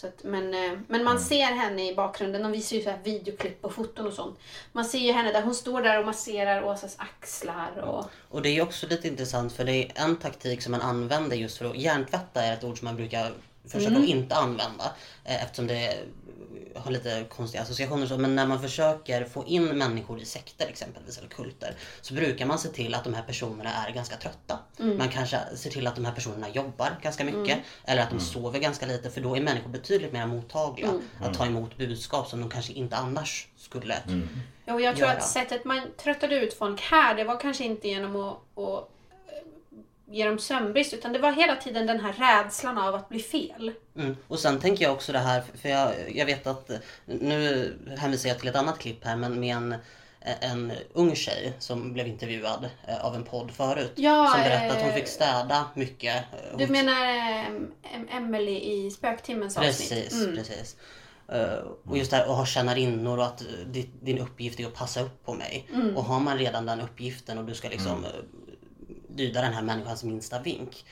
Så 0.00 0.06
att, 0.06 0.24
men, 0.24 0.54
eh, 0.54 0.78
men 0.88 1.04
man 1.04 1.20
ser 1.20 1.44
henne 1.46 1.90
i 1.90 1.94
bakgrunden. 1.94 2.42
De 2.42 2.52
visar 2.52 2.76
ju 2.76 2.82
så 2.82 2.90
här 2.90 2.98
videoklipp 3.04 3.64
och 3.64 3.72
foton 3.74 4.06
och 4.06 4.12
sånt. 4.12 4.38
Man 4.72 4.84
ser 4.84 4.98
ju 4.98 5.12
henne 5.12 5.32
där 5.32 5.42
hon 5.42 5.54
står 5.54 5.82
där 5.82 5.98
och 6.00 6.06
masserar 6.06 6.62
Åsas 6.64 6.94
axlar. 6.98 7.76
Och, 7.78 8.04
Och 8.30 8.42
det 8.42 8.48
är 8.48 8.62
också 8.62 8.86
lite 8.86 9.08
intressant 9.08 9.52
för 9.52 9.64
det 9.64 9.72
är 9.84 9.92
en 9.94 10.16
taktik 10.16 10.62
som 10.62 10.72
man 10.72 10.80
använder 10.80 11.36
just 11.36 11.58
för 11.58 11.64
att 11.70 11.76
hjärntvätta 11.76 12.42
är 12.42 12.52
ett 12.54 12.64
ord 12.64 12.78
som 12.78 12.84
man 12.84 12.96
brukar 12.96 13.32
försöka 13.64 13.86
Mm. 13.90 14.02
att 14.02 14.08
inte 14.08 14.34
använda. 14.34 14.84
eh, 15.24 15.42
Eftersom 15.44 15.66
det 15.66 15.98
har 16.74 16.90
lite 16.90 17.24
konstiga 17.28 17.62
associationer 17.62 18.06
så. 18.06 18.18
Men 18.18 18.34
när 18.34 18.46
man 18.46 18.62
försöker 18.62 19.24
få 19.24 19.44
in 19.46 19.64
människor 19.64 20.20
i 20.20 20.24
sekter 20.24 20.66
exempelvis 20.66 21.18
eller 21.18 21.28
kulter 21.28 21.74
så 22.00 22.14
brukar 22.14 22.46
man 22.46 22.58
se 22.58 22.68
till 22.68 22.94
att 22.94 23.04
de 23.04 23.14
här 23.14 23.22
personerna 23.22 23.70
är 23.70 23.92
ganska 23.92 24.16
trötta. 24.16 24.58
Mm. 24.78 24.98
Man 24.98 25.08
kanske 25.08 25.38
ser 25.56 25.70
till 25.70 25.86
att 25.86 25.94
de 25.96 26.04
här 26.04 26.12
personerna 26.12 26.48
jobbar 26.48 26.98
ganska 27.02 27.24
mycket 27.24 27.58
eller 27.84 28.02
att 28.02 28.10
de 28.10 28.20
sover 28.20 28.58
ganska 28.58 28.86
lite 28.86 29.10
för 29.10 29.20
då 29.20 29.36
är 29.36 29.40
människor 29.40 29.70
betydligt 29.70 30.12
mer 30.12 30.26
mottagliga 30.26 30.88
Mm. 30.88 31.02
att 31.20 31.34
ta 31.38 31.46
emot 31.46 31.76
budskap 31.76 32.28
som 32.28 32.40
de 32.40 32.50
kanske 32.50 32.72
inte 32.72 32.96
annars 32.96 33.48
skulle. 33.56 34.02
Ja, 34.64 34.74
Och 34.74 34.80
jag 34.80 34.96
tror 34.96 35.08
göra. 35.08 35.18
att 35.18 35.28
sättet 35.28 35.64
man 35.64 35.80
tröttade 35.96 36.34
ut 36.36 36.54
folk 36.54 36.80
här, 36.80 37.14
det 37.14 37.24
var 37.24 37.40
kanske 37.40 37.64
inte 37.64 37.88
genom 37.88 38.16
att, 38.16 38.58
att 38.58 38.88
eh, 40.08 40.14
ge 40.14 40.24
dem 40.26 40.38
sömnbrist, 40.38 40.92
utan 40.94 41.12
det 41.12 41.18
var 41.18 41.32
hela 41.32 41.56
tiden 41.56 41.86
den 41.86 42.00
här 42.00 42.12
rädslan 42.44 42.78
av 42.78 42.94
att 42.94 43.08
bli 43.08 43.18
fel. 43.20 43.72
Mm. 43.96 44.16
Och 44.28 44.38
sen 44.38 44.60
tänker 44.60 44.84
jag 44.84 44.92
också 44.94 45.12
det 45.12 45.18
här, 45.18 45.42
för 45.62 45.68
jag, 45.68 45.92
jag 46.14 46.26
vet 46.26 46.46
att 46.46 46.70
nu 47.04 47.72
hänvisar 47.98 48.28
jag 48.28 48.38
till 48.38 48.48
ett 48.48 48.56
annat 48.56 48.78
klipp 48.78 49.04
här, 49.04 49.16
men 49.16 49.40
med 49.40 49.56
en, 49.56 49.74
en 50.40 50.72
ung 50.92 51.14
tjej 51.14 51.52
som 51.58 51.92
blev 51.92 52.06
intervjuad 52.06 52.68
eh, 52.88 53.04
av 53.04 53.14
en 53.14 53.24
podd 53.24 53.50
förut. 53.50 53.92
Ja, 53.96 54.30
som 54.34 54.40
berättade 54.42 54.72
att 54.72 54.80
hon 54.80 54.88
eh, 54.90 54.94
fick 54.94 55.06
städa 55.08 55.64
mycket. 55.74 56.16
Eh, 56.16 56.58
Du 56.58 56.64
hon- 56.64 56.72
menar 56.72 57.06
eh, 57.06 58.16
Emily 58.16 58.56
i 58.60 58.90
Spöktimmens 58.90 59.56
avsnitt? 59.56 59.88
Precis, 59.90 60.22
Mm. 60.24 60.36
precis. 60.36 60.76
Eh, 61.28 61.58
och 61.84 61.98
just 61.98 62.10
det 62.10 62.16
här 62.16 62.24
att 62.24 62.36
ha 62.36 62.46
tjänarinnor 62.46 63.18
och 63.18 63.24
att 63.26 63.40
eh, 63.40 63.46
di- 63.66 63.90
din 64.02 64.18
uppgift 64.18 64.60
är 64.60 64.66
att 64.66 64.74
passa 64.74 65.00
upp 65.00 65.24
på 65.24 65.34
mig. 65.34 65.68
Mm. 65.74 65.96
Och 65.96 66.04
har 66.04 66.20
man 66.20 66.38
redan 66.38 66.66
den 66.66 66.80
uppgiften 66.80 67.38
och 67.38 67.44
du 67.44 67.54
ska 67.54 67.68
liksom 67.68 68.04
eh, 68.04 68.10
lyda 69.16 69.40
den 69.40 69.52
här 69.52 69.62
människans 69.62 70.04
minsta 70.04 70.38
vink. 70.40 70.84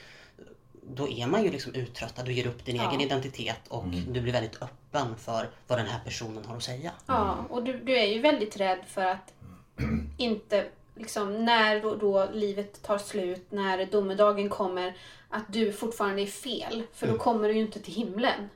Då 0.87 1.09
är 1.09 1.27
man 1.27 1.45
ju 1.45 1.51
liksom 1.51 1.75
uttröttad, 1.75 2.25
du 2.27 2.33
ger 2.33 2.47
upp 2.47 2.65
din 2.65 2.77
Ja. 2.77 2.89
egen 2.91 3.01
identitet 3.01 3.61
och 3.69 3.85
du 3.87 4.21
blir 4.21 4.33
väldigt 4.33 4.63
öppen 4.63 5.17
för 5.19 5.49
vad 5.67 5.79
den 5.79 5.87
här 5.87 6.01
personen 6.05 6.45
har 6.45 6.57
att 6.57 6.63
säga. 6.63 6.93
Ja, 7.07 7.37
och 7.51 7.63
du, 7.63 7.79
du 7.79 7.99
är 7.99 8.07
ju 8.07 8.21
väldigt 8.21 8.57
rädd 8.57 8.79
för 8.89 9.05
att 9.05 9.33
inte, 10.19 10.67
liksom, 10.95 11.45
när 11.45 11.83
då, 11.83 11.95
då 11.95 12.29
livet 12.33 12.83
tar 12.83 12.99
slut, 12.99 13.47
när 13.51 13.87
domedagen 13.87 14.49
kommer, 14.49 14.97
att 15.29 15.45
du 15.53 15.73
fortfarande 15.73 16.23
är 16.23 16.27
fel. 16.27 16.83
För 16.95 17.07
då 17.07 17.19
kommer 17.19 17.49
du 17.49 17.55
ju 17.55 17.61
inte 17.61 17.81
till 17.81 17.95
himlen. 17.95 18.49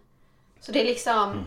Så 0.60 0.72
det 0.72 0.80
är 0.80 0.84
liksom, 0.84 1.44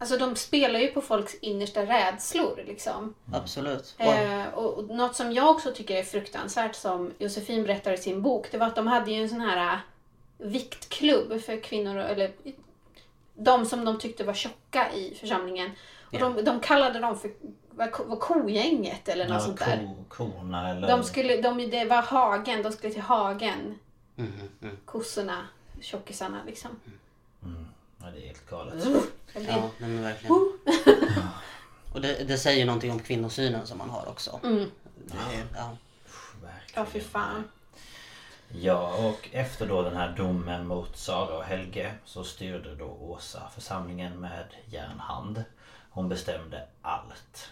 alltså 0.00 0.16
de 0.16 0.36
spelar 0.36 0.80
ju 0.80 0.88
på 0.88 1.00
folks 1.00 1.34
innersta 1.34 1.82
rädslor 1.86 2.62
liksom. 2.66 3.14
Absolut. 3.32 3.94
Och, 3.98 4.04
Eh, 4.04 4.48
och, 4.54 4.78
och 4.78 4.88
något 4.88 5.16
som 5.16 5.32
jag 5.32 5.50
också 5.50 5.72
tycker 5.72 5.96
är 5.96 6.02
fruktansvärt 6.02 6.74
som 6.74 7.12
Josefin 7.18 7.62
berättar 7.62 7.92
i 7.92 7.98
sin 7.98 8.22
bok, 8.22 8.46
det 8.50 8.58
var 8.58 8.66
att 8.66 8.76
de 8.76 8.86
hade 8.86 9.10
ju 9.10 9.22
en 9.22 9.28
sån 9.28 9.40
här 9.40 9.72
äh, 9.74 9.78
viktklubb 10.38 11.40
för 11.40 11.60
kvinnor, 11.60 11.96
eller 11.96 12.32
de 13.34 13.66
som 13.66 13.84
de 13.84 13.98
tyckte 13.98 14.24
var 14.24 14.34
tjocka 14.34 14.92
i 14.92 15.14
församlingen. 15.20 15.70
Och 16.12 16.18
de, 16.18 16.44
de 16.44 16.60
kallade 16.60 16.98
dem 16.98 17.18
för 17.18 17.30
vad 18.06 18.20
kogänget 18.20 19.08
eller 19.08 19.24
något 19.24 19.34
Ja, 19.34 19.40
sånt 19.40 19.58
där. 19.58 19.94
ko, 20.08 20.24
korna 20.30 20.70
eller... 20.70 20.88
De 20.88 21.04
skulle, 21.04 21.40
de, 21.40 21.70
det 21.70 21.84
var 21.84 22.02
hagen, 22.02 22.62
de 22.62 22.72
skulle 22.72 22.92
till 22.92 23.02
hagen. 23.02 23.78
Mhm, 24.16 24.32
mm. 24.62 24.76
Kossorna, 24.84 25.46
tjockisarna 25.80 26.40
liksom. 26.46 26.70
Ja, 28.00 28.06
det 28.14 28.22
är 28.22 28.26
helt 28.26 28.50
galet. 28.50 28.74
Blir- 28.84 29.48
ja, 29.48 29.70
nej, 29.78 29.90
men 29.90 30.02
verkligen. 30.02 30.36
Och 31.92 32.00
det, 32.00 32.24
det 32.28 32.38
säger 32.38 32.66
någonting 32.66 32.92
om 32.92 32.98
kvinnosynen 32.98 33.66
som 33.66 33.78
man 33.78 33.90
har 33.90 34.08
också. 34.08 34.40
Mm. 34.44 34.70
Det 35.06 35.36
är, 35.36 35.44
ja. 35.54 35.76
Ja, 36.74 36.84
fy 36.86 37.00
fan. 37.00 37.44
Ja, 38.48 38.94
och 39.08 39.28
efter 39.32 39.66
då 39.66 39.82
den 39.82 39.96
här 39.96 40.14
domen 40.16 40.66
mot 40.66 40.96
Sara 40.96 41.36
och 41.36 41.44
Helge 41.44 41.94
så 42.04 42.24
styrde 42.24 42.74
då 42.74 42.84
Åsa 43.00 43.42
församlingen 43.54 44.20
med 44.20 44.44
järnhand. 44.66 45.44
Hon 45.90 46.08
bestämde 46.08 46.66
allt. 46.82 47.50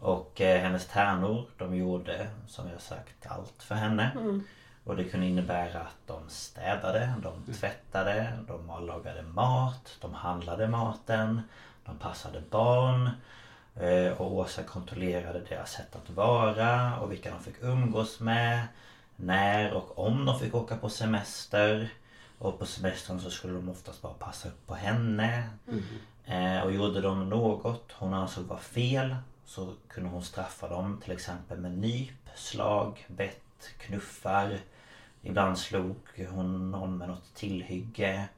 Och 0.00 0.40
eh, 0.40 0.60
hennes 0.62 0.86
tärnor, 0.86 1.46
de 1.58 1.76
gjorde 1.76 2.30
som 2.48 2.68
jag 2.68 2.80
sagt 2.82 3.26
allt 3.26 3.62
för 3.62 3.74
henne. 3.74 4.10
Och 4.84 4.96
det 4.96 5.04
kunde 5.04 5.26
innebära 5.26 5.80
att 5.80 5.96
de 6.06 6.28
städade, 6.28 7.14
de 7.22 7.52
tvättade, 7.54 8.32
de 8.48 8.86
lagade 8.86 9.22
mat, 9.22 9.96
de 10.00 10.14
handlade 10.14 10.68
maten, 10.68 11.40
de 11.84 11.98
passade 11.98 12.40
barn. 12.50 13.10
Eh, 13.76 14.12
Och 14.20 14.32
Åsa 14.34 14.62
kontrollerade 14.62 15.40
deras 15.48 15.70
sätt 15.72 15.96
att 15.96 16.10
vara 16.10 16.98
och 17.00 17.12
vilka 17.12 17.30
de 17.30 17.40
fick 17.40 17.62
umgås 17.62 18.20
med. 18.20 18.62
När 19.16 19.72
och 19.72 19.98
om 20.06 20.24
de 20.24 20.38
fick 20.38 20.54
åka 20.54 20.76
på 20.76 20.88
semester. 20.88 21.88
Och 22.38 22.58
på 22.58 22.66
semestern 22.66 23.20
så 23.20 23.30
skulle 23.30 23.52
de 23.52 23.68
oftast 23.68 24.02
bara 24.02 24.12
passa 24.14 24.48
upp 24.48 24.66
på 24.66 24.74
henne. 24.74 25.48
Eh, 26.26 26.60
och 26.62 26.72
gjorde 26.72 27.00
de 27.00 27.28
något 27.28 27.92
hon 27.92 28.14
ansåg 28.14 28.44
var 28.44 28.58
fel 28.58 29.16
så 29.44 29.74
kunde 29.88 30.10
hon 30.10 30.22
straffa 30.22 30.68
dem 30.68 31.00
till 31.04 31.12
exempel 31.12 31.58
med 31.58 31.78
nyp, 31.78 32.28
slag, 32.34 33.06
bett, 33.08 33.70
knuffar. 33.78 34.58
Ibland 35.22 35.58
slog 35.58 35.96
hon 36.30 36.70
någon 36.70 36.98
med 36.98 37.08
något 37.08 37.34
tillhygge. 37.34 38.28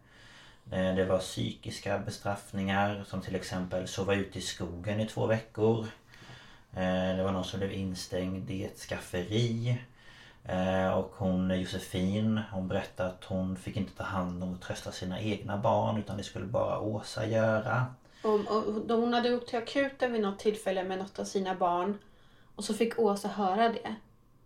Eh, 0.71 0.95
det 0.95 1.05
var 1.05 1.19
psykiska 1.19 1.99
bestraffningar 1.99 3.05
som 3.07 3.21
till 3.21 3.35
exempel 3.35 3.89
sova 3.89 4.15
ute 4.15 4.39
i 4.39 4.43
skogen 4.43 5.01
i 5.01 5.07
två 5.07 5.27
veckor. 5.27 5.87
Eh, 6.73 7.17
det 7.17 7.23
var 7.25 7.33
någon 7.33 7.45
som 7.45 7.59
blev 7.59 7.73
instängd 7.73 8.51
i 8.51 8.65
ett 8.65 8.79
skafferi. 8.79 9.79
Eh, 10.45 10.89
och 10.89 11.13
hon 11.17 11.61
Josefin 11.61 12.41
hon 12.53 12.69
berättade 12.69 13.09
att 13.09 13.25
hon 13.25 13.57
fick 13.57 13.77
inte 13.77 13.97
ta 13.97 14.05
hand 14.05 14.43
om 14.43 14.53
och 14.53 14.61
trösta 14.61 14.93
sina 14.93 15.21
egna 15.21 15.57
barn 15.57 15.99
utan 15.99 16.17
det 16.17 16.23
skulle 16.23 16.47
bara 16.47 16.81
Åsa 16.81 17.27
göra. 17.27 17.87
Och, 18.23 18.41
hon 18.97 19.15
hade 19.15 19.35
åkt 19.37 19.49
till 19.49 19.59
akuten 19.59 20.13
vid 20.13 20.23
något 20.23 20.39
tillfälle 20.39 20.85
med 20.85 20.99
något 20.99 21.19
av 21.19 21.25
sina 21.25 21.55
barn. 21.55 21.99
Och 22.57 22.65
så 22.65 22.75
fick 22.75 22.99
Åsa 22.99 23.29
höra 23.29 23.69
det. 23.69 23.95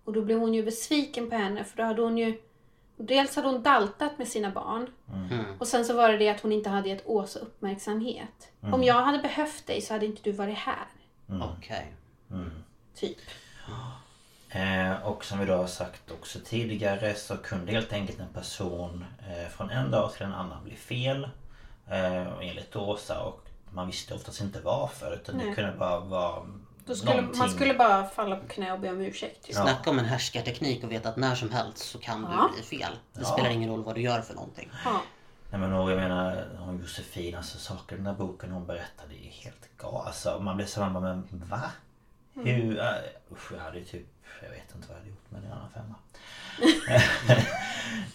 Och 0.09 0.15
då 0.15 0.23
blev 0.23 0.39
hon 0.39 0.55
ju 0.55 0.63
besviken 0.63 1.31
på 1.31 1.37
henne 1.37 1.65
för 1.65 1.77
då 1.77 1.83
hade 1.83 2.03
hon 2.03 2.19
ju... 2.19 2.41
Dels 2.97 3.37
hade 3.37 3.49
hon 3.49 3.63
daltat 3.63 4.19
med 4.19 4.29
sina 4.29 4.51
barn. 4.51 4.91
Och 5.59 5.69
sen 5.69 5.85
så 5.85 5.95
var 5.95 6.13
det 6.13 6.19
det 6.19 6.29
att 6.29 6.41
hon 6.41 6.53
inte 6.53 6.71
hade 6.71 6.89
gett 6.89 7.07
Åsa 7.07 7.39
uppmärksamhet. 7.39 8.49
Om 8.61 8.85
jag 8.85 9.03
hade 9.03 9.19
behövt 9.19 9.67
dig 9.67 9.81
så 9.81 9.93
hade 9.93 10.07
inte 10.07 10.23
du 10.23 10.33
varit 10.33 10.59
här. 10.59 10.87
Okej. 11.57 11.93
Typ. 12.95 13.19
Eh, 14.51 15.07
och 15.07 15.25
som 15.25 15.39
vi 15.39 15.47
då 15.47 15.55
har 15.55 15.67
sagt 15.67 16.11
också 16.11 16.39
tidigare 16.45 17.15
så 17.15 17.37
kunde 17.37 17.73
helt 17.73 17.93
enkelt 17.93 18.21
en 18.21 18.33
person 18.33 19.05
eh, 19.29 19.49
från 19.49 19.71
en 19.71 19.91
dag 19.91 20.13
till 20.13 20.23
en 20.23 20.35
annan 20.35 20.65
bli 20.65 20.75
fel. 20.75 21.29
Eh, 21.89 22.27
enligt 22.41 22.77
Åsa 22.77 23.23
och 23.23 23.49
man 23.71 23.87
visste 23.87 24.15
oftast 24.15 24.41
inte 24.41 24.61
varför 24.61 25.15
utan 25.15 25.39
det 25.39 25.45
Nej. 25.45 25.55
kunde 25.55 25.73
bara 25.73 26.01
vara 26.01 26.47
Då 26.89 26.95
skulle, 26.95 27.15
någonting. 27.17 27.39
man 27.39 27.51
skulle 27.51 27.75
bara 27.75 28.05
falla 28.07 28.37
på 28.37 28.47
knä 28.49 28.73
och 28.73 28.81
be 28.81 28.91
om 28.91 29.01
ursäkt. 29.01 29.45
Typ. 29.45 29.55
Snacka 29.55 29.91
om 29.91 29.99
en 29.99 30.05
härskarteknik 30.05 30.85
och 30.85 30.93
veta 30.93 31.09
att 31.09 31.17
när 31.17 31.35
som 31.35 31.51
helst 31.51 31.79
så 31.79 31.99
kan 31.99 32.27
Ja. 32.31 32.49
du 32.51 32.55
bli 32.55 32.79
fel. 32.79 32.93
Det 33.13 33.21
Ja. 33.21 33.27
spelar 33.27 33.51
ingen 33.51 33.71
roll 33.71 33.85
vad 33.85 33.95
du 33.95 34.01
gör 34.01 34.21
för 34.21 34.35
någonting. 34.35 34.71
Ja. 34.85 35.01
Nej 35.51 35.61
men 35.61 35.73
och 35.73 35.91
jag 35.91 35.97
menar 35.97 36.47
hon 36.59 36.79
Josefin, 36.81 37.35
alltså 37.37 37.59
saker 37.59 37.95
i 37.95 37.99
den 37.99 38.05
där 38.05 38.13
boken 38.13 38.51
hon 38.51 38.67
berättade 38.67 39.15
är 39.15 39.31
helt 39.31 39.69
galet. 39.79 40.07
Alltså 40.07 40.39
man 40.41 40.57
blir 40.57 40.67
så 40.67 40.81
man 40.81 40.93
bara, 40.93 41.03
men 41.03 41.49
va? 41.49 41.61
Hur? 42.35 42.77
Uh, 42.77 42.85
usch 43.33 43.53
jag 43.53 43.61
hade 43.61 43.79
ju 43.79 43.85
typ, 43.85 44.07
jag 44.43 44.51
vet 44.51 44.75
inte 44.75 44.89
vad 44.89 44.97
jag 44.97 45.01
hade 45.01 45.11
gjort 45.11 45.31
med 45.31 45.45
en 45.45 45.53
annan 45.53 45.71
femma. 45.75 45.95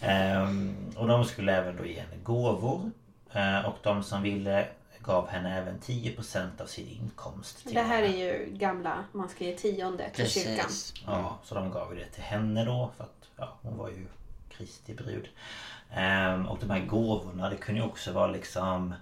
Ehm, 0.00 0.76
och 0.96 1.08
de 1.08 1.24
skulle 1.24 1.56
även 1.56 1.76
då 1.76 1.86
ge 1.86 2.00
henne 2.00 2.16
gåvor. 2.22 2.90
Eh, 3.32 3.64
och 3.66 3.76
de 3.82 4.02
som 4.02 4.22
ville 4.22 4.66
gav 5.06 5.28
henne 5.28 5.58
även 5.58 5.80
10% 5.80 6.60
av 6.62 6.66
sin 6.66 6.88
inkomst. 6.88 7.62
till 7.62 7.74
Det 7.74 7.82
här 7.82 8.02
är 8.02 8.06
henne. 8.06 8.18
ju 8.18 8.46
gamla, 8.50 9.04
man 9.12 9.28
ska 9.28 9.44
ge 9.44 9.56
tionde 9.56 10.10
till 10.10 10.30
kyrkan. 10.30 10.56
Precis. 10.66 10.94
Ja, 11.06 11.38
så 11.44 11.54
de 11.54 11.70
gav 11.70 11.94
ju 11.94 12.00
det 12.00 12.06
till 12.10 12.22
henne 12.22 12.64
då 12.64 12.90
för 12.96 13.04
att 13.04 13.28
ja, 13.36 13.58
hon 13.62 13.76
var 13.76 13.88
ju 13.88 14.06
Kristi 14.48 14.94
brud. 14.94 15.28
Ehm, 15.90 16.46
och 16.46 16.58
de 16.60 16.70
här 16.70 16.80
gåvorna 16.86 17.50
det 17.50 17.56
kunde 17.56 17.80
ju 17.80 17.86
också 17.86 18.12
vara 18.12 18.26
liksom 18.26 18.94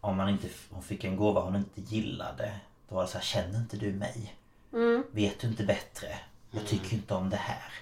om 0.00 0.16
man 0.16 0.28
inte 0.28 0.48
hon 0.70 0.82
fick 0.82 1.04
en 1.04 1.16
gåva 1.16 1.40
hon 1.40 1.56
inte 1.56 1.80
gillade. 1.80 2.52
Då 2.88 2.94
var 2.94 3.02
det 3.02 3.08
så 3.08 3.18
här, 3.18 3.24
känner 3.24 3.58
inte 3.58 3.76
du 3.76 3.92
mig? 3.92 4.34
Vet 5.12 5.40
du 5.40 5.46
inte 5.48 5.64
bättre? 5.64 6.08
Jag 6.50 6.66
tycker 6.66 6.94
inte 6.94 7.14
om 7.14 7.30
det 7.30 7.36
här. 7.36 7.72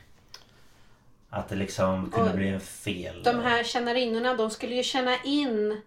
Att 1.30 1.48
det 1.48 1.56
liksom 1.56 2.10
kunde 2.10 2.30
Och 2.30 2.36
bli 2.36 2.48
en 2.48 2.60
fel. 2.60 3.22
De 3.22 3.38
här 3.40 3.64
tjänarinnorna, 3.64 4.34
de 4.34 4.50
skulle 4.50 4.74
ju 4.74 4.82
känna 4.82 5.16
in 5.24 5.82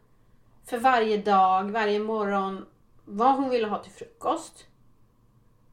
för 0.66 0.78
varje 0.78 1.18
dag, 1.18 1.72
varje 1.72 2.00
morgon 2.00 2.66
vad 3.06 3.36
hon 3.36 3.50
ville 3.50 3.68
ha 3.68 3.78
till 3.78 3.92
frukost. 3.92 4.66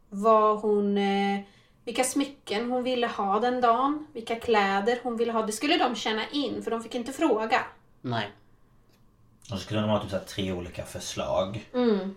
Vad 0.08 0.60
hon... 0.60 0.98
Eh, 0.98 1.40
vilka 1.84 2.04
smycken 2.04 2.70
hon 2.70 2.82
ville 2.82 3.06
ha 3.06 3.40
den 3.40 3.60
dagen. 3.60 4.06
Vilka 4.12 4.36
kläder 4.36 5.00
hon 5.02 5.16
ville 5.16 5.32
ha. 5.32 5.42
Det 5.42 5.52
skulle 5.52 5.78
de 5.78 5.94
känna 5.94 6.28
in, 6.28 6.62
för 6.62 6.70
de 6.70 6.82
fick 6.82 6.94
inte 6.94 7.12
fråga. 7.12 7.64
Nej. 8.00 8.32
Och 9.40 9.46
så 9.46 9.56
skulle 9.56 9.80
de 9.80 9.90
ha 9.90 10.00
typ 10.00 10.10
så 10.10 10.16
här 10.16 10.24
tre 10.24 10.52
olika 10.52 10.84
förslag. 10.84 11.68
Mm. 11.74 12.14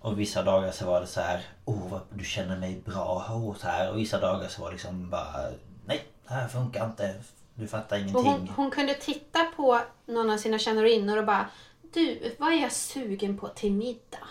Och 0.00 0.20
vissa 0.20 0.42
dagar 0.42 0.70
så 0.70 0.86
var 0.86 1.00
det 1.00 1.06
så 1.06 1.20
här, 1.20 1.40
oh 1.64 1.88
vad 1.90 2.00
du 2.14 2.24
känner 2.24 2.56
mig 2.56 2.82
bra, 2.84 3.24
så 3.58 3.66
här. 3.66 3.90
Och 3.90 3.98
vissa 3.98 4.20
dagar 4.20 4.48
så 4.48 4.62
var 4.62 4.68
det 4.68 4.74
liksom 4.74 5.10
bara, 5.10 5.50
nej 5.86 6.04
det 6.28 6.34
här 6.34 6.48
funkar 6.48 6.86
inte, 6.86 7.14
du 7.54 7.66
fattar 7.68 7.96
Och 7.96 8.02
ingenting. 8.02 8.24
hon, 8.24 8.48
hon 8.48 8.70
kunde 8.70 8.94
titta 8.94 9.44
på 9.56 9.80
någon 10.06 10.30
av 10.30 10.36
sina 10.36 10.58
tjänarinnor 10.58 11.18
och 11.18 11.24
bara 11.24 11.46
Du, 11.92 12.34
vad 12.38 12.52
är 12.52 12.56
jag 12.56 12.72
sugen 12.72 13.38
på 13.38 13.48
till 13.48 13.72
middag? 13.72 14.28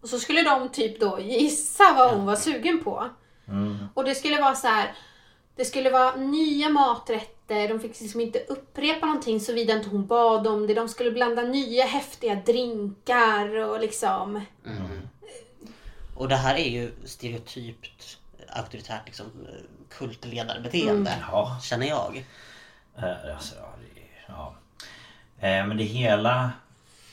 Och 0.00 0.08
så 0.08 0.18
skulle 0.18 0.42
de 0.42 0.68
typ 0.68 1.00
då 1.00 1.20
gissa 1.20 1.94
vad 1.96 2.10
hon 2.10 2.26
var 2.26 2.36
sugen 2.36 2.84
på. 2.84 3.08
Och 3.94 4.04
det 4.04 4.14
skulle 4.14 4.40
vara 4.40 4.54
så 4.54 4.68
här. 4.68 4.94
Det 5.56 5.64
skulle 5.64 5.90
vara 5.90 6.16
nya 6.16 6.68
maträtter, 6.68 7.68
de 7.68 7.80
fick 7.80 8.00
liksom 8.00 8.20
inte 8.20 8.38
upprepa 8.48 9.06
någonting 9.06 9.40
såvida 9.40 9.72
inte 9.72 9.88
hon 9.88 10.06
bad 10.06 10.46
om 10.46 10.66
det. 10.66 10.74
De 10.74 10.88
skulle 10.88 11.10
blanda 11.10 11.42
nya 11.42 11.84
häftiga 11.84 12.34
drinkar 12.34 13.56
och 13.56 13.80
liksom... 13.80 14.40
Och 16.16 16.28
det 16.28 16.36
här 16.36 16.54
är 16.54 16.68
ju 16.68 16.92
stereotypt 17.04 18.18
auktoritärt 18.48 19.06
liksom, 19.06 19.26
kultledarbeteende. 19.90 21.24
Ja. 21.30 21.58
Känner 21.62 21.86
jag. 21.86 22.24
Eh, 22.96 23.34
alltså, 23.34 23.54
ja, 23.56 23.74
det, 23.94 24.00
ja. 24.28 24.54
Eh, 25.48 25.66
men 25.66 25.76
det 25.76 25.84
hela 25.84 26.52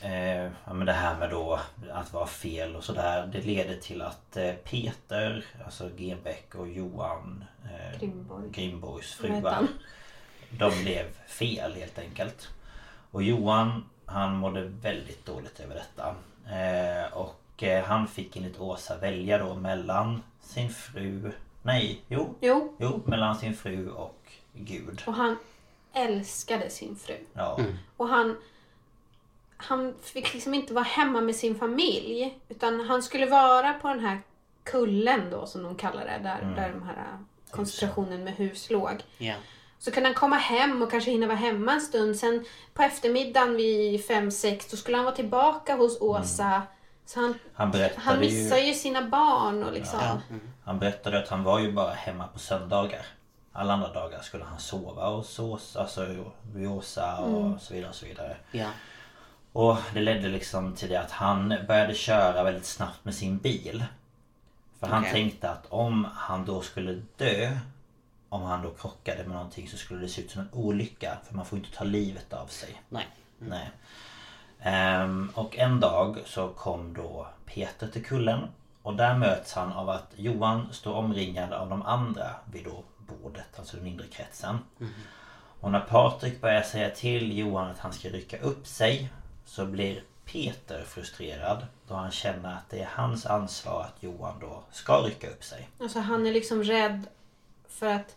eh, 0.02 0.42
ja, 0.64 0.72
men 0.72 0.86
det 0.86 0.92
här 0.92 1.18
med 1.18 1.30
då 1.30 1.60
att 1.92 2.12
vara 2.12 2.26
fel 2.26 2.76
och 2.76 2.84
sådär 2.84 3.26
Det 3.26 3.40
leder 3.40 3.76
till 3.76 4.02
att 4.02 4.36
eh, 4.36 4.52
Peter, 4.52 5.44
alltså 5.64 5.90
Genbeck 5.96 6.54
och 6.54 6.68
Johan 6.68 7.44
eh, 7.64 8.00
Grimborg. 8.00 8.50
Grimborgs 8.50 9.14
fruar? 9.14 9.66
De 10.50 10.70
blev 10.82 11.04
fel 11.26 11.74
helt 11.74 11.98
enkelt 11.98 12.48
Och 13.10 13.22
Johan 13.22 13.84
han 14.06 14.36
mådde 14.36 14.62
väldigt 14.62 15.26
dåligt 15.26 15.60
över 15.60 15.74
detta 15.74 16.14
eh, 16.56 17.12
Och 17.12 17.62
eh, 17.62 17.84
han 17.84 18.08
fick 18.08 18.36
enligt 18.36 18.60
Åsa 18.60 18.96
välja 18.96 19.38
då 19.38 19.54
mellan 19.54 20.22
sin 20.40 20.70
fru 20.70 21.32
Nej, 21.62 22.00
jo, 22.08 22.34
Jo, 22.40 22.76
jo 22.78 23.02
mellan 23.04 23.36
sin 23.36 23.56
fru 23.56 23.90
och 23.90 24.32
Gud 24.52 25.02
och 25.06 25.14
han 25.14 25.36
älskade 25.92 26.70
sin 26.70 26.96
fru. 26.96 27.16
Ja, 27.32 27.60
Och 27.96 28.08
han, 28.08 28.36
han 29.62 29.94
fick 30.02 30.34
liksom 30.34 30.54
inte 30.54 30.74
vara 30.74 30.84
hemma 30.84 31.20
med 31.20 31.36
sin 31.36 31.58
familj. 31.58 32.38
Utan 32.48 32.80
han 32.80 33.02
skulle 33.02 33.26
vara 33.26 33.72
på 33.72 33.88
den 33.88 34.00
här 34.00 34.20
kullen 34.64 35.30
då 35.30 35.46
som 35.46 35.62
de 35.62 35.74
kallar 35.74 36.04
det. 36.04 36.20
Där, 36.22 36.54
där 36.56 36.68
de 36.68 36.82
här 36.82 36.96
äh, 36.96 37.50
koncentrationen 37.50 38.24
med 38.24 38.34
hus 38.34 38.70
låg. 38.70 39.02
Ja. 39.18 39.34
Så 39.78 39.90
kunde 39.90 40.08
han 40.08 40.14
komma 40.14 40.36
hem 40.36 40.82
och 40.82 40.90
kanske 40.90 41.10
hinna 41.10 41.26
vara 41.26 41.36
hemma 41.36 41.72
en 41.72 41.80
stund. 41.80 42.16
Sen 42.16 42.44
på 42.74 42.82
eftermiddagen 42.82 43.56
vid 43.56 44.04
fem 44.04 44.30
sex 44.30 44.70
då 44.70 44.76
skulle 44.76 44.96
han 44.96 45.04
vara 45.04 45.14
tillbaka 45.14 45.76
hos 45.76 46.00
Åsa. 46.00 46.62
Så 47.06 47.20
han, 47.20 47.34
han 47.54 47.88
han 47.96 48.20
missar 48.20 48.56
ju 48.56 48.66
ju 48.66 48.74
sina 48.74 49.02
barn 49.02 49.64
och 49.64 49.72
liksom. 49.72 50.00
Han 50.64 50.78
berättade 50.78 51.18
att 51.18 51.28
han 51.28 51.44
var 51.44 51.58
ju 51.58 51.72
bara 51.72 51.92
hemma 51.92 52.26
på 52.26 52.38
söndagar 52.38 53.06
Alla 53.52 53.72
andra 53.72 53.92
dagar 53.92 54.20
skulle 54.20 54.44
han 54.44 54.58
sova 54.58 55.08
hos 55.08 55.38
Åsa, 55.38 55.80
alltså 55.80 56.06
vid 56.54 56.68
Åsa 56.68 57.16
och 57.16 57.60
så 57.60 57.74
vidare 57.74 57.90
och 57.90 57.94
så 57.94 58.06
vidare 58.06 58.36
Ja. 58.52 58.66
Och 59.52 59.76
det 59.94 60.00
ledde 60.00 60.28
liksom 60.28 60.74
till 60.74 60.88
det 60.88 61.00
att 61.00 61.10
han 61.10 61.48
började 61.48 61.94
köra 61.94 62.42
väldigt 62.42 62.66
snabbt 62.66 63.04
med 63.04 63.14
sin 63.14 63.38
bil 63.38 63.84
För 64.80 64.86
han 64.86 65.04
tänkte 65.04 65.50
att 65.50 65.66
om 65.68 66.06
han 66.14 66.44
då 66.44 66.60
skulle 66.60 67.02
dö 67.16 67.58
Om 68.28 68.42
han 68.42 68.62
då 68.62 68.70
krockade 68.70 69.24
med 69.24 69.34
någonting 69.36 69.68
så 69.68 69.76
skulle 69.76 70.00
det 70.00 70.08
se 70.08 70.22
ut 70.22 70.30
som 70.30 70.40
en 70.40 70.48
olycka 70.52 71.18
För 71.26 71.34
man 71.34 71.46
får 71.46 71.58
inte 71.58 71.76
ta 71.76 71.84
livet 71.84 72.32
av 72.32 72.46
sig 72.46 72.82
Nej. 72.88 73.06
Nej. 73.38 73.70
Ehm, 74.62 75.30
och 75.34 75.58
en 75.58 75.80
dag 75.80 76.18
så 76.26 76.48
kom 76.48 76.94
då 76.94 77.26
Peter 77.46 77.88
till 77.88 78.04
kullen. 78.04 78.48
Och 78.82 78.96
där 78.96 79.14
möts 79.14 79.52
han 79.52 79.72
av 79.72 79.90
att 79.90 80.12
Johan 80.16 80.68
står 80.72 80.94
omringad 80.94 81.52
av 81.52 81.68
de 81.68 81.82
andra 81.82 82.30
vid 82.52 82.64
då 82.64 82.82
bordet, 82.98 83.58
alltså 83.58 83.76
den 83.76 83.86
inre 83.86 84.06
kretsen. 84.06 84.58
Och 85.60 85.70
när 85.70 85.80
Patrik 85.80 86.40
börjar 86.40 86.62
säga 86.62 86.90
till 86.90 87.38
Johan 87.38 87.70
att 87.70 87.78
han 87.78 87.92
ska 87.92 88.08
rycka 88.08 88.38
upp 88.38 88.66
sig 88.66 89.10
så 89.50 89.66
blir 89.66 90.02
Peter 90.24 90.84
frustrerad 90.84 91.66
då 91.88 91.94
han 91.94 92.10
känner 92.10 92.54
att 92.54 92.70
det 92.70 92.80
är 92.80 92.88
hans 92.92 93.26
ansvar 93.26 93.82
att 93.82 94.02
Johan 94.02 94.34
då 94.40 94.62
ska 94.70 94.96
rycka 94.96 95.30
upp 95.30 95.44
sig. 95.44 95.68
Alltså 95.80 95.98
han 95.98 96.26
är 96.26 96.32
liksom 96.32 96.64
rädd 96.64 97.06
för 97.68 97.86
att 97.86 98.16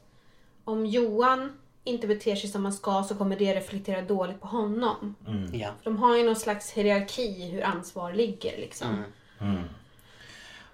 om 0.64 0.86
Johan 0.86 1.58
inte 1.84 2.08
beter 2.08 2.36
sig 2.36 2.50
som 2.50 2.64
han 2.66 2.74
ska 2.74 3.04
så 3.04 3.16
kommer 3.16 3.36
det 3.36 3.56
reflektera 3.56 4.02
dåligt 4.02 4.42
på 4.42 4.48
honom. 4.48 5.16
Ja. 5.54 5.72
För 5.78 5.84
de 5.84 5.98
har 5.98 6.18
ju 6.18 6.24
någon 6.24 6.36
slags 6.36 6.72
hierarki 6.72 7.52
hur 7.52 7.64
ansvar 7.64 8.14
ligger 8.14 8.58
liksom. 8.58 9.04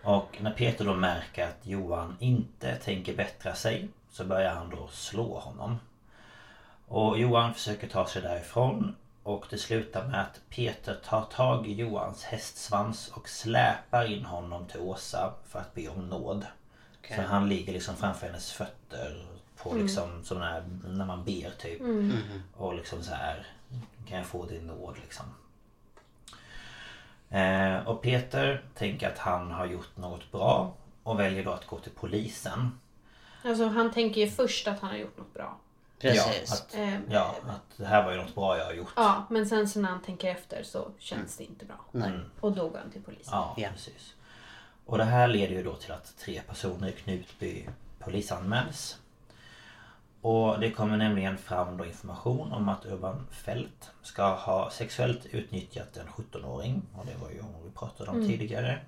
Och 0.03 0.37
när 0.41 0.51
Peter 0.51 0.85
då 0.85 0.93
märker 0.93 1.47
att 1.47 1.65
Johan 1.65 2.17
inte 2.19 2.75
tänker 2.75 3.15
bättra 3.15 3.55
sig 3.55 3.89
så 4.11 4.25
börjar 4.25 4.53
han 4.53 4.69
då 4.69 4.87
slå 4.91 5.39
honom. 5.39 5.79
Och 6.87 7.19
Johan 7.19 7.53
försöker 7.53 7.87
ta 7.87 8.07
sig 8.07 8.21
därifrån 8.21 8.95
och 9.29 9.45
det 9.49 9.57
slutar 9.57 10.07
med 10.07 10.21
att 10.21 10.41
Peter 10.49 10.99
tar 11.03 11.21
tag 11.21 11.67
i 11.67 11.73
Johans 11.73 12.23
hästsvans 12.23 13.07
och 13.07 13.29
släpar 13.29 14.11
in 14.11 14.25
honom 14.25 14.65
till 14.65 14.79
Åsa 14.79 15.33
för 15.47 15.59
att 15.59 15.73
be 15.73 15.87
om 15.87 16.09
nåd. 16.09 16.45
Okej. 16.99 17.17
Så 17.17 17.21
han 17.21 17.49
ligger 17.49 17.73
liksom 17.73 17.95
framför 17.95 18.27
hennes 18.27 18.51
fötter 18.51 19.25
på 19.57 19.73
liksom 19.73 20.23
sån 20.23 20.41
här, 20.41 20.63
när 20.87 21.05
man 21.05 21.23
ber 21.23 21.49
typ. 21.59 21.81
Och 22.53 22.73
liksom 22.73 23.03
så 23.03 23.13
här 23.13 23.47
kan 24.07 24.17
jag 24.17 24.25
få 24.25 24.45
din 24.45 24.67
nåd 24.67 24.95
liksom. 25.01 25.25
Eh, 27.29 27.87
och 27.87 28.01
Peter 28.01 28.63
tänker 28.75 29.07
att 29.07 29.17
han 29.17 29.51
har 29.51 29.65
gjort 29.65 29.97
något 29.97 30.31
bra 30.31 30.73
och 31.03 31.19
väljer 31.19 31.45
då 31.45 31.51
att 31.51 31.67
gå 31.67 31.79
till 31.79 31.91
polisen. 31.95 32.79
Alltså 33.43 33.67
han 33.67 33.91
tänker 33.91 34.21
ju 34.21 34.29
först 34.29 34.67
att 34.67 34.79
han 34.79 34.89
har 34.89 34.97
gjort 34.97 35.17
något 35.17 35.33
bra. 35.33 35.57
Precis. 35.99 36.49
Ja, 36.49 36.55
att, 36.55 36.75
Ehm, 36.75 37.01
ja, 37.09 37.35
att 37.49 37.77
det 37.77 37.85
här 37.85 38.03
var 38.03 38.11
ju 38.11 38.17
något 38.17 38.35
bra 38.35 38.57
jag 38.57 38.65
har 38.65 38.73
gjort. 38.73 38.93
Ja, 38.95 39.25
men 39.29 39.45
sen 39.49 39.69
så 39.69 39.79
när 39.79 39.89
han 39.89 40.01
tänker 40.01 40.31
efter 40.31 40.63
så 40.63 40.91
känns 40.99 41.37
det 41.37 41.43
inte 41.43 41.65
bra. 41.65 41.79
Nej. 41.91 42.11
Och 42.39 42.51
då 42.51 42.69
går 42.69 42.77
han 42.79 42.91
till 42.91 43.01
polisen. 43.03 43.29
Ja, 43.31 43.53
Ja. 43.57 43.69
precis. 43.73 44.13
Och 44.85 44.97
det 44.97 45.03
här 45.03 45.27
leder 45.27 45.55
ju 45.55 45.63
då 45.63 45.75
till 45.75 45.91
att 45.91 46.17
tre 46.17 46.41
personer 46.47 46.87
i 46.87 46.91
Knutby 46.91 47.69
polisanmäls. 47.99 48.97
Och 50.21 50.59
det 50.59 50.71
kommer 50.71 50.97
nämligen 50.97 51.37
fram 51.37 51.77
då 51.77 51.85
information 51.85 52.51
om 52.53 52.69
att 52.69 52.85
Urban 52.85 53.27
Fält 53.31 53.91
ska 54.01 54.35
ha 54.35 54.69
sexuellt 54.71 55.25
utnyttjat 55.25 55.97
en 55.97 56.07
17-åring. 56.07 56.81
Och 56.97 57.05
det 57.05 57.15
var 57.21 57.29
ju 57.29 57.41
hon 57.41 57.63
vi 57.63 57.71
pratade 57.71 58.11
om 58.11 58.27
tidigare. 58.27 58.79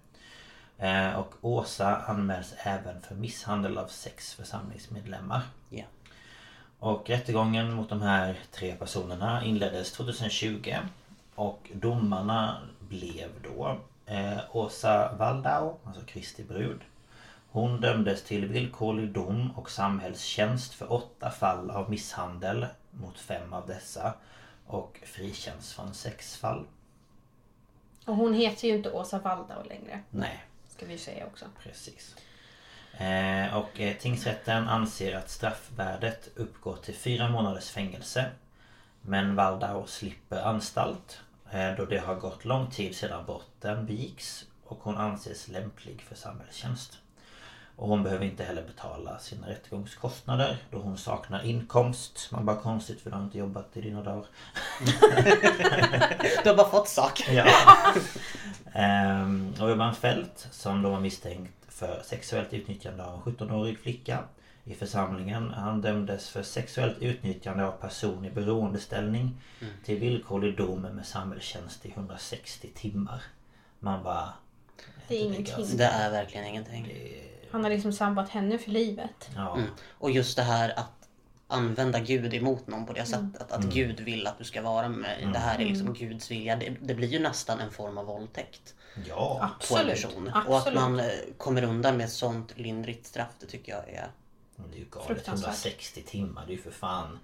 Eh, 0.78 1.14
och 1.20 1.34
Åsa 1.42 1.96
anmäls 1.98 2.54
även 2.58 3.02
för 3.02 3.16
misshandel 3.16 3.78
av 3.78 3.88
sex 3.88 4.34
församlingsmedlemmar. 4.34 5.42
Ja. 5.70 5.84
Och 6.82 7.10
rättegången 7.10 7.74
mot 7.74 7.90
de 7.90 8.02
här 8.02 8.40
tre 8.52 8.76
personerna 8.76 9.44
inleddes 9.46 9.92
2020 9.92 10.76
och 11.36 11.72
domarna 11.74 12.58
blev 12.80 13.30
då 13.44 13.78
eh, 14.06 14.38
Åsa 14.52 15.16
Waldau, 15.16 15.76
alltså 15.86 16.02
Kristi 16.06 16.44
brud. 16.44 16.82
Hon 17.52 17.82
dömdes 17.82 18.24
till 18.24 18.46
villkorlig 18.46 19.12
dom 19.12 19.52
och 19.56 19.72
samhällstjänst 19.72 20.74
för 20.74 20.92
åtta 20.94 21.30
fall 21.30 21.72
av 21.72 21.90
misshandel 21.90 22.66
mot 22.92 23.20
fem 23.20 23.54
av 23.54 23.68
dessa 23.68 24.14
och 24.68 25.00
frikänns 25.06 25.74
från 25.74 25.94
sex 25.94 26.38
fall. 26.38 26.66
Och 28.06 28.16
hon 28.16 28.34
heter 28.34 28.68
ju 28.68 28.76
inte 28.76 28.92
Åsa 28.92 29.20
Waldau 29.20 29.64
längre. 29.64 30.02
Nej, 30.10 30.44
Ska 30.68 30.86
vi 30.86 30.98
säga 30.98 31.26
också. 31.26 31.46
Precis. 31.64 32.16
Eh, 32.98 33.58
och 33.58 33.80
eh, 33.80 33.98
tingsrätten 33.98 34.68
anser 34.68 35.16
att 35.16 35.30
straffvärdet 35.30 36.30
uppgår 36.36 36.76
till 36.76 36.96
fyra 36.96 37.30
månaders 37.30 37.70
fängelse. 37.70 38.26
Men 39.02 39.36
Waldau 39.36 39.88
slipper 39.88 40.42
anstalt 40.42 41.22
eh, 41.52 41.72
då 41.78 41.86
det 41.86 41.98
har 41.98 42.16
gått 42.16 42.46
lång 42.46 42.70
tid 42.70 42.96
sedan 42.96 43.26
brotten 43.26 43.86
begicks 43.86 44.46
och 44.66 44.80
hon 44.82 44.98
anses 44.98 45.48
lämplig 45.48 46.02
för 46.02 46.16
samhällstjänst. 46.16 46.98
Och 47.76 47.88
hon 47.88 48.04
behöver 48.04 48.26
inte 48.26 48.44
heller 48.44 48.64
betala 48.64 49.20
sina 49.20 49.50
rättegångskostnader 49.50 50.58
då 50.72 50.78
hon 50.78 50.98
saknar 50.98 51.46
inkomst. 51.46 52.30
Man 52.32 52.46
bara 52.46 52.56
konstigt 52.56 53.02
för 53.02 53.10
du 53.10 53.16
har 53.16 53.24
inte 53.24 53.38
jobbat 53.38 53.78
i 53.78 53.82
dina 53.82 54.04
dagar. 54.04 54.26
Du 56.44 56.50
har 56.50 56.58
bara 56.58 56.70
fått 56.70 56.88
sak. 56.88 57.24
Ja. 57.30 57.46
ehm, 58.74 59.54
och 59.60 59.70
Urban 59.70 59.96
Fält 59.96 60.48
som 60.52 60.82
då 60.82 60.90
var 60.90 61.00
misstänkt 61.00 61.61
för 61.82 62.02
sexuellt 62.04 62.54
utnyttjande 62.54 63.06
av 63.06 63.14
en 63.14 63.34
17-årig 63.34 63.80
flicka 63.80 64.24
i 64.64 64.74
församlingen. 64.74 65.54
Han 65.54 65.82
dömdes 65.82 66.30
för 66.30 66.44
sexuellt 66.44 66.98
utnyttjande 67.00 67.66
av 67.66 67.72
person 67.72 68.26
i 68.26 68.30
beroendeställning 68.32 69.42
till 69.86 70.00
villkorlig 70.00 70.58
dom 70.58 70.82
med 70.82 71.06
samhällstjänst 71.06 71.86
i 71.86 71.92
160 71.92 72.70
timmar. 72.76 73.24
Man 73.80 74.04
bara... 74.04 74.30
Det 75.08 75.16
är 75.16 75.26
ingenting. 75.26 75.54
alltså. 75.56 75.78
Det 75.78 75.86
är 75.86 76.12
verkligen 76.12 76.46
ingenting. 76.46 76.94
Han 77.52 77.64
har 77.64 77.72
liksom 77.72 77.94
sambat 77.94 78.30
henne 78.30 78.58
för 78.58 78.72
livet. 78.72 79.30
Ja, 79.36 79.56
Mm. 79.56 79.70
Och 79.98 80.12
just 80.12 80.36
det 80.38 80.44
här 80.44 80.70
att 80.80 81.10
använda 81.48 82.00
Gud 82.00 82.34
emot 82.34 82.68
någon 82.68 82.86
på 82.86 82.94
det 82.94 83.06
sättet. 83.06 83.42
Att, 83.42 83.52
att 83.52 83.66
Gud 83.66 84.00
vill 84.00 84.28
att 84.28 84.38
du 84.38 84.44
ska 84.44 84.62
vara 84.62 84.90
med 84.90 85.00
mig. 85.00 85.30
Det 85.34 85.40
här 85.40 85.60
är 85.60 85.66
liksom 85.66 85.94
Guds 85.94 86.32
vilja. 86.32 86.56
Det, 86.56 86.76
det 86.82 86.96
blir 86.96 87.08
ju 87.08 87.20
nästan 87.20 87.60
en 87.60 87.72
form 87.72 87.98
av 87.98 88.06
våldtäkt 88.06 88.76
ja. 89.08 89.38
på 89.38 89.44
en 89.44 89.52
Absolut. 89.52 89.88
person. 89.88 90.28
Och 90.28 90.38
att 90.38 90.50
Absolut. 90.50 90.80
man 90.80 91.00
eh, 91.00 91.06
kommer 91.38 91.64
undan 91.64 91.98
med 91.98 92.06
ett 92.06 92.12
sånt 92.12 92.58
lindrigt 92.58 93.08
straff, 93.08 93.34
det 93.40 93.46
tycker 93.46 93.72
jag 93.72 93.90
är... 93.90 94.08
Det 94.56 94.76
är 94.76 94.80
ju 94.80 94.86
galet. 94.92 95.08
Fruktansvärt. 95.08 95.48
160 95.48 96.02
timmar. 96.02 96.44
Det 96.46 96.54
är 96.54 96.56
ju 96.56 96.62
för 96.62 96.72
fan... 96.72 97.20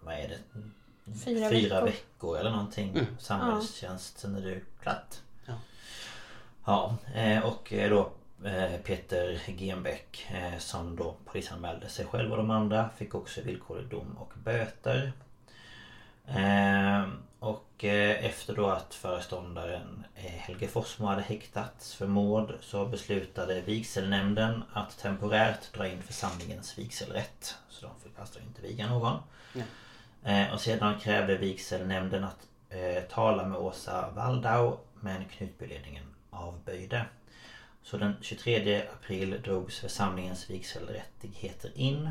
Vad 0.00 0.14
är 0.14 0.28
det? 0.28 0.38
Fyra 1.24 1.50
Fyra 1.50 1.50
veckor. 1.50 1.86
veckor 1.86 2.38
eller 2.38 2.50
någonting. 2.50 3.06
Samhällstjänst. 3.18 4.18
Sen 4.18 4.34
är 4.34 4.40
det 4.40 4.60
klart. 4.82 5.14
Ja. 5.46 5.54
Ja, 6.64 6.96
eh, 7.14 7.44
och 7.44 7.72
eh, 7.72 7.90
då 7.90 8.12
Peter 8.84 9.40
Genbeck 9.58 10.26
som 10.58 10.96
då 10.96 11.16
polisanmälde 11.24 11.88
sig 11.88 12.06
själv 12.06 12.30
och 12.30 12.36
de 12.36 12.50
andra 12.50 12.90
fick 12.96 13.14
också 13.14 13.42
villkorlig 13.42 13.88
dom 13.88 14.16
och 14.18 14.32
böter. 14.44 15.12
Och 17.44 17.84
eh, 17.84 18.24
efter 18.24 18.54
då 18.54 18.66
att 18.70 18.94
föreståndaren 18.94 20.04
eh, 20.14 20.22
Helge 20.22 20.68
Forsmo 20.68 21.06
hade 21.06 21.22
häktats 21.22 21.94
för 21.94 22.06
mord 22.06 22.54
så 22.60 22.86
beslutade 22.86 23.60
vigselnämnden 23.60 24.62
att 24.72 24.98
temporärt 24.98 25.72
dra 25.72 25.88
in 25.88 26.02
församlingens 26.02 26.78
vigselrätt. 26.78 27.54
Så 27.68 27.86
de 27.86 28.00
fick 28.02 28.18
alltså 28.18 28.38
inte 28.40 28.62
viga 28.62 28.88
någon. 28.88 29.18
Eh, 30.24 30.52
Och 30.54 30.60
sedan 30.60 31.00
krävde 31.00 31.36
vigselnämnden 31.36 32.24
att 32.24 32.48
eh, 32.68 33.02
tala 33.02 33.46
med 33.46 33.58
Åsa 33.58 34.10
Waldau 34.10 34.76
men 35.00 35.24
Knutbyledningen 35.24 36.04
avböjde. 36.30 37.04
Så 37.82 37.96
den 37.96 38.16
23 38.20 38.82
april 38.92 39.42
drogs 39.44 39.78
församlingens 39.80 40.50
vigselrättigheter 40.50 41.70
in. 41.74 42.10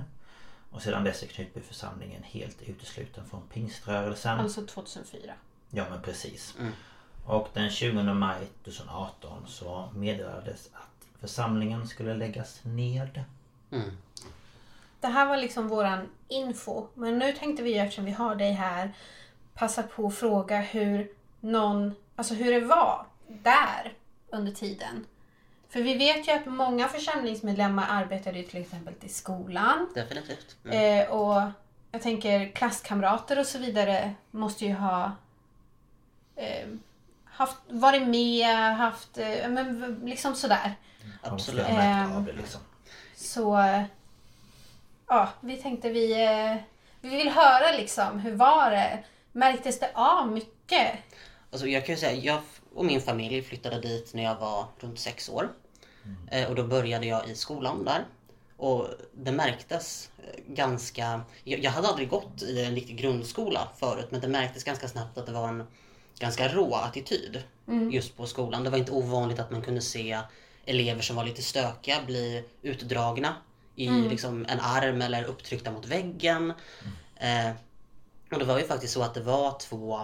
Och 0.74 0.82
sedan 0.82 1.03
dess 1.03 1.24
är 1.24 1.28
Knutbyförsamlingen 1.28 2.24
helt 2.24 2.61
utesluten 2.61 3.26
från 3.26 3.41
pingströrelsen. 3.53 4.39
Alltså 4.39 4.65
2004. 4.65 5.34
Ja 5.69 5.86
men 5.89 6.01
precis. 6.01 6.55
Och 7.26 7.49
den 7.53 7.69
20 7.69 8.03
maj 8.03 8.47
2018 8.63 9.43
så 9.47 9.89
meddelades 9.95 10.69
att 10.74 11.19
församlingen 11.19 11.88
skulle 11.88 12.13
läggas 12.13 12.59
ned. 12.63 13.24
Det 14.99 15.07
här 15.07 15.26
var 15.26 15.38
liksom 15.38 15.67
våran 15.67 16.09
info. 16.28 16.88
Men 16.93 17.19
nu 17.19 17.34
tänkte 17.34 17.63
vi 17.63 17.78
eftersom 17.78 18.05
vi 18.05 18.11
har 18.11 18.36
dig 18.36 18.51
här 18.51 18.93
passa 19.53 19.84
på 19.84 20.07
att 20.07 20.15
fråga 20.15 20.59
hur 20.61 21.11
någon, 21.39 21.95
alltså 22.15 22.34
hur 22.34 22.51
det 22.51 22.65
var 22.65 23.05
där 23.28 23.93
under 24.30 24.51
tiden. 24.51 25.05
För 25.74 25.82
vi 25.82 25.93
vet 25.93 26.28
ju 26.28 26.32
att 26.32 26.45
många 26.45 26.88
församlingsmedlemmar 26.88 27.86
arbetade 27.89 28.38
ju 28.38 28.43
till 28.43 28.61
exempel 28.61 28.93
i 29.01 29.09
skolan. 29.09 29.89
Definitivt. 29.95 30.55
Mm. 30.65 31.01
Eh, 31.01 31.09
och 31.09 31.51
jag 31.91 32.01
tänker 32.01 32.51
klasskamrater 32.51 33.39
och 33.39 33.45
så 33.45 33.57
vidare 33.57 34.13
måste 34.32 34.65
ju 34.65 34.74
ha 34.74 35.11
eh, 36.36 36.67
haft, 37.26 37.57
varit 37.67 38.07
med, 38.07 38.78
haft, 38.78 39.17
eh, 39.17 39.49
men 39.49 39.99
liksom 40.05 40.36
sådär. 40.36 40.76
Absolut. 41.21 41.65
Ehm. 41.69 42.15
av 42.15 42.24
det 42.24 42.34
liksom. 42.34 42.61
Så 43.15 43.57
eh, 43.57 43.84
ja, 45.07 45.30
vi 45.41 45.57
tänkte 45.57 45.89
vi, 45.89 46.24
eh, 46.24 46.55
vi 47.01 47.17
vill 47.17 47.30
höra 47.30 47.78
liksom, 47.78 48.19
hur 48.19 48.36
var 48.36 48.71
det? 48.71 49.03
Märktes 49.32 49.80
det 49.80 49.91
av 49.93 50.32
mycket? 50.32 50.91
Alltså 51.51 51.67
jag 51.67 51.86
kan 51.86 51.95
ju 51.95 51.99
säga, 51.99 52.13
jag 52.13 52.41
och 52.74 52.86
min 52.86 53.01
familj 53.01 53.41
flyttade 53.41 53.82
dit 53.82 54.13
när 54.13 54.24
jag 54.24 54.36
var 54.36 54.65
runt 54.80 54.99
sex 54.99 55.30
år. 55.30 55.49
Eh, 56.31 56.49
och 56.49 56.55
då 56.55 56.63
började 56.63 57.05
jag 57.05 57.29
i 57.29 57.35
skolan 57.35 57.85
där. 57.85 58.05
Och 58.57 58.87
det 59.13 59.31
märktes 59.31 60.11
eh, 60.17 60.53
ganska... 60.53 61.21
Jag, 61.43 61.71
hade 61.71 61.87
aldrig 61.87 62.09
gått 62.09 62.41
i 62.43 62.65
en 62.65 62.75
riktig 62.75 62.97
grundskola 62.97 63.67
förut 63.79 64.07
men 64.09 64.21
det 64.21 64.27
märktes 64.27 64.63
ganska 64.63 64.87
snabbt 64.87 65.17
att 65.17 65.25
det 65.25 65.31
var 65.31 65.47
en 65.47 65.63
ganska 66.19 66.47
rå 66.47 66.75
attityd 66.75 67.43
just 67.91 68.17
på 68.17 68.25
skolan. 68.25 68.63
Det 68.63 68.69
var 68.69 68.77
inte 68.77 68.91
ovanligt 68.91 69.39
att 69.39 69.51
man 69.51 69.61
kunde 69.61 69.81
se 69.81 70.19
elever 70.65 71.01
som 71.01 71.15
var 71.15 71.23
lite 71.23 71.41
stökiga 71.41 71.95
bli 72.05 72.43
utdragna 72.61 73.35
i 73.75 73.89
liksom 73.89 74.45
en 74.49 74.59
arm 74.59 75.01
eller 75.01 75.23
upptryckta 75.23 75.71
mot 75.71 75.85
väggen. 75.85 76.53
Eh, 77.15 77.51
och 78.31 78.39
det 78.39 78.45
var 78.45 78.59
ju 78.59 78.67
faktiskt 78.67 78.93
så 78.93 79.01
att 79.01 79.13
det 79.13 79.21
var 79.21 79.59
två 79.59 79.99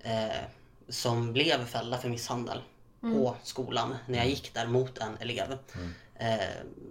eh, 0.00 0.42
som 0.88 1.32
blev 1.32 1.66
fällda 1.66 1.98
för 1.98 2.08
misshandel 2.08 2.62
på 3.00 3.36
skolan 3.42 3.96
när 4.06 4.18
jag 4.18 4.28
gick 4.28 4.54
där 4.54 4.66
mot 4.66 4.98
en 4.98 5.16
elev. 5.20 5.58
Eh, 6.14 6.38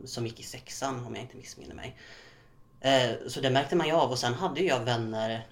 som 0.06 0.26
gick 0.28 0.40
i 0.40 0.44
sexan 0.44 1.06
om 1.06 1.16
jag 1.16 1.24
inte 1.24 1.38
missminner 1.38 1.76
mig. 1.76 1.98
Eh, 2.82 3.12
så 3.28 3.42
det 3.42 3.50
märkte 3.50 3.76
man 3.76 3.88
ju 3.88 3.94
av 3.94 4.12
och 4.12 4.20
sen 4.20 4.34
hade 4.34 4.62
jag 4.62 4.80
vänner 4.80 5.48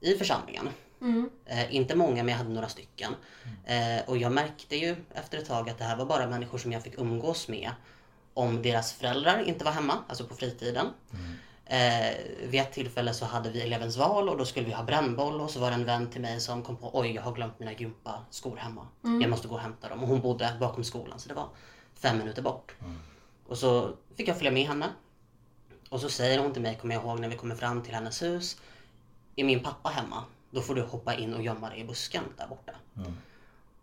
i 0.00 0.14
församlingen. 0.14 0.68
Eh, 1.46 1.74
inte 1.74 1.94
många 1.96 2.22
men 2.22 2.28
jag 2.28 2.38
hade 2.38 2.50
några 2.50 2.68
stycken. 2.68 3.14
Eh, 3.64 4.08
och 4.08 4.16
jag 4.16 4.32
märkte 4.32 4.76
ju 4.76 4.96
efter 5.14 5.38
ett 5.38 5.46
tag 5.46 5.70
att 5.70 5.78
det 5.78 5.84
här 5.84 5.96
var 5.96 6.06
bara 6.06 6.26
människor 6.26 6.58
som 6.58 6.72
jag 6.72 6.82
fick 6.82 6.98
umgås 6.98 7.48
med 7.48 7.70
om 8.34 8.62
deras 8.62 8.92
föräldrar 8.92 9.42
inte 9.42 9.64
var 9.64 9.72
hemma, 9.72 9.98
alltså 10.08 10.24
på 10.26 10.34
fritiden. 10.34 10.86
Eh, 11.68 12.16
vid 12.42 12.60
ett 12.60 12.72
tillfälle 12.72 13.14
så 13.14 13.24
hade 13.24 13.50
vi 13.50 13.60
elevens 13.60 13.96
val 13.96 14.28
och 14.28 14.38
då 14.38 14.44
skulle 14.44 14.66
vi 14.66 14.72
ha 14.72 14.82
brännboll 14.84 15.40
och 15.40 15.50
så 15.50 15.60
var 15.60 15.70
det 15.70 15.74
en 15.74 15.84
vän 15.84 16.10
till 16.10 16.20
mig 16.20 16.40
som 16.40 16.62
kom 16.62 16.76
på 16.76 16.90
oj 16.98 17.10
jag 17.10 17.22
har 17.22 17.32
glömt 17.32 17.58
mina 17.58 17.72
gympaskor 17.72 18.56
hemma. 18.56 18.86
Jag 19.22 19.30
måste 19.30 19.48
gå 19.48 19.54
och 19.54 19.60
hämta 19.60 19.88
dem. 19.88 20.02
Och 20.02 20.08
hon 20.08 20.20
bodde 20.20 20.56
bakom 20.60 20.84
skolan 20.84 21.18
så 21.18 21.28
det 21.28 21.34
var 21.34 21.48
fem 21.94 22.18
minuter 22.18 22.42
bort. 22.42 22.74
Och 23.46 23.58
så 23.58 23.92
fick 24.16 24.28
jag 24.28 24.36
följa 24.36 24.50
med 24.50 24.66
henne. 24.66 24.86
Och 25.88 26.00
så 26.00 26.08
säger 26.08 26.38
hon 26.38 26.52
till 26.52 26.62
mig, 26.62 26.78
kommer 26.80 26.94
jag 26.94 27.04
ihåg 27.04 27.20
när 27.20 27.28
vi 27.28 27.36
kommer 27.36 27.54
fram 27.54 27.82
till 27.82 27.94
hennes 27.94 28.22
hus. 28.22 28.56
Är 29.36 29.44
min 29.44 29.62
pappa 29.62 29.88
hemma? 29.88 30.24
Då 30.50 30.60
får 30.60 30.74
du 30.74 30.82
hoppa 30.82 31.14
in 31.14 31.34
och 31.34 31.42
gömma 31.42 31.70
dig 31.70 31.80
i 31.80 31.84
busken 31.84 32.24
där 32.36 32.46
borta. 32.46 32.72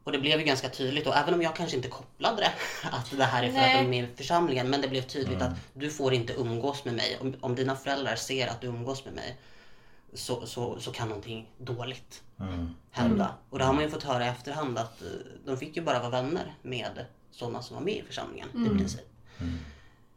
Och 0.03 0.11
det 0.11 0.19
blev 0.19 0.39
ju 0.39 0.45
ganska 0.45 0.69
tydligt 0.69 1.07
och 1.07 1.15
även 1.15 1.33
om 1.33 1.41
jag 1.41 1.55
kanske 1.55 1.75
inte 1.75 1.89
kopplade 1.89 2.41
det 2.41 2.51
att 2.91 3.17
det 3.17 3.23
här 3.23 3.43
är 3.43 3.47
för 3.47 3.53
Nej. 3.53 3.73
att 3.73 3.79
de 3.79 3.85
är 3.85 3.89
med 3.89 4.09
i 4.09 4.15
församlingen 4.15 4.69
men 4.69 4.81
det 4.81 4.87
blev 4.87 5.01
tydligt 5.01 5.41
att 5.41 5.57
du 5.73 5.89
får 5.89 6.13
inte 6.13 6.33
umgås 6.33 6.85
med 6.85 6.93
mig. 6.93 7.17
Om, 7.21 7.35
om 7.41 7.55
dina 7.55 7.75
föräldrar 7.75 8.15
ser 8.15 8.47
att 8.47 8.61
du 8.61 8.67
umgås 8.67 9.05
med 9.05 9.13
mig 9.13 9.37
så, 10.13 10.45
så, 10.45 10.79
så 10.79 10.91
kan 10.91 11.07
någonting 11.07 11.49
dåligt 11.57 12.23
hända. 12.91 13.35
Och 13.49 13.59
det 13.59 13.65
har 13.65 13.73
man 13.73 13.83
ju 13.83 13.89
fått 13.89 14.03
höra 14.03 14.25
i 14.25 14.29
efterhand 14.29 14.77
att 14.77 15.01
eh, 15.01 15.07
de 15.45 15.57
fick 15.57 15.77
ju 15.77 15.83
bara 15.83 15.99
vara 15.99 16.09
vänner 16.09 16.55
med 16.61 17.05
sådana 17.31 17.61
som 17.61 17.75
var 17.75 17.83
med 17.83 17.93
i 17.93 18.03
församlingen 18.07 18.49
i 18.65 18.77
princip. 18.77 19.07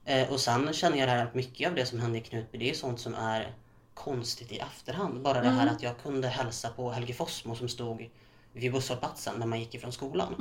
Eh, 0.05 0.33
och 0.33 0.41
sen 0.41 0.73
känner 0.73 0.99
jag 0.99 1.09
det 1.09 1.13
här 1.13 1.27
att 1.27 1.35
mycket 1.35 1.69
av 1.69 1.75
det 1.75 1.87
som 1.87 2.01
hände 2.01 2.19
i 2.19 2.21
Knutby 2.21 2.59
det 2.59 2.71
är 2.71 2.75
sånt 2.75 3.01
som 3.01 3.15
är 3.15 3.55
konstigt 3.95 4.53
i 4.53 4.59
efterhand. 4.59 5.23
Bara 5.23 5.41
det 5.41 5.49
här 5.49 5.67
att 5.67 5.83
jag 5.83 5.99
kunde 6.03 6.29
hälsa 6.29 6.69
på 6.69 6.91
Helge 6.91 7.15
Fossmo 7.15 7.57
som 7.57 7.69
stod 7.69 8.09
vid 8.57 8.73
busshållplatsen 8.73 9.35
när 9.39 9.47
man 9.47 9.61
gick 9.61 9.75
ifrån 9.75 9.93
skolan. 9.93 10.35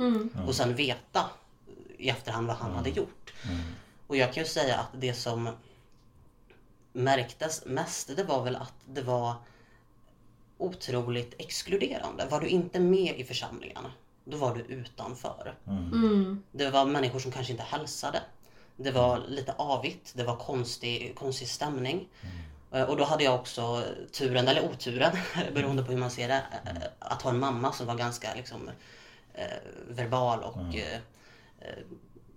Och 0.46 0.54
sen 0.54 0.74
veta 0.74 1.30
i 1.98 2.08
efterhand 2.08 2.46
vad 2.46 2.56
han 2.56 2.72
hade 2.74 2.90
gjort. 2.90 3.32
Och 4.06 4.16
jag 4.16 4.32
kan 4.32 4.42
ju 4.42 4.48
säga 4.48 4.76
att 4.78 4.88
det 5.00 5.14
som 5.14 5.48
märktes 6.92 7.64
mest 7.66 8.16
det 8.16 8.24
var 8.24 8.44
väl 8.44 8.56
att 8.56 8.74
det 8.86 9.02
var 9.02 9.34
otroligt 10.58 11.34
exkluderande. 11.38 12.26
Var 12.30 12.40
du 12.40 12.46
inte 12.48 12.80
med 12.80 13.20
i 13.20 13.24
församlingarna, 13.24 13.92
då 14.24 14.36
var 14.36 14.54
du 14.54 14.60
utanför. 14.60 15.54
Det 16.52 16.70
var 16.70 16.86
människor 16.86 17.18
som 17.18 17.32
kanske 17.32 17.52
inte 17.52 17.64
hälsade. 17.64 18.20
Det 18.76 18.90
var 18.90 19.24
lite 19.28 19.52
avigt, 19.52 20.12
det 20.14 20.24
var 20.24 20.36
konstig, 20.36 21.14
konstig 21.16 21.48
stämning. 21.48 22.08
Eh, 22.22 22.28
Och 22.84 22.96
då 22.96 23.04
hade 23.04 23.24
jag 23.24 23.34
också 23.34 23.82
turen, 24.12 24.48
eller 24.48 24.64
oturen, 24.64 25.12
beroende 25.54 25.82
på 25.82 25.92
hur 25.92 25.98
man 25.98 26.10
ser 26.10 26.28
det, 26.28 26.42
eh, 26.66 26.88
att 26.98 27.22
ha 27.22 27.30
en 27.30 27.38
mamma 27.38 27.72
som 27.72 27.86
var 27.86 27.94
ganska 27.94 28.34
liksom, 28.34 28.70
eh, 29.34 29.44
verbal 29.88 30.42
och 30.42 30.76
eh, 30.76 30.98
eh, 31.60 31.84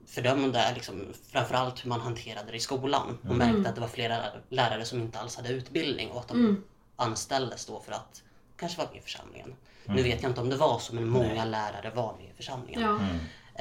fördömde 0.08 0.72
liksom, 0.76 1.14
framförallt 1.32 1.86
hur 1.86 1.90
man 1.90 2.02
hanterade 2.02 2.52
det 2.52 2.58
i 2.58 2.60
skolan. 2.60 3.18
Och 3.30 3.36
märkte 3.36 3.70
att 3.70 3.76
det 3.76 3.82
var 3.82 3.88
flera 3.88 4.24
lärare 4.50 4.86
som 4.86 5.00
inte 5.00 5.20
alls 5.20 5.36
hade 5.36 5.50
utbildning 5.50 6.12
och 6.12 6.20
att 6.20 6.28
de 6.28 6.64
anställdes 6.96 7.66
då 7.66 7.80
för 7.80 7.92
att 7.92 8.24
kanske 8.58 8.78
vara 8.78 8.90
med 8.90 8.98
i 8.98 9.02
församlingen. 9.02 9.56
Nu 9.86 10.04
vet 10.04 10.22
jag 10.22 10.32
inte 10.32 10.42
om 10.42 10.50
det 10.50 10.56
var 10.56 10.80
så, 10.80 10.96
men 10.96 11.10
många 11.10 11.46
lärare 11.46 11.92
var 11.96 12.16
med 12.18 12.30
i 12.30 12.34
församlingen. 12.34 12.82
Ja. 12.82 13.00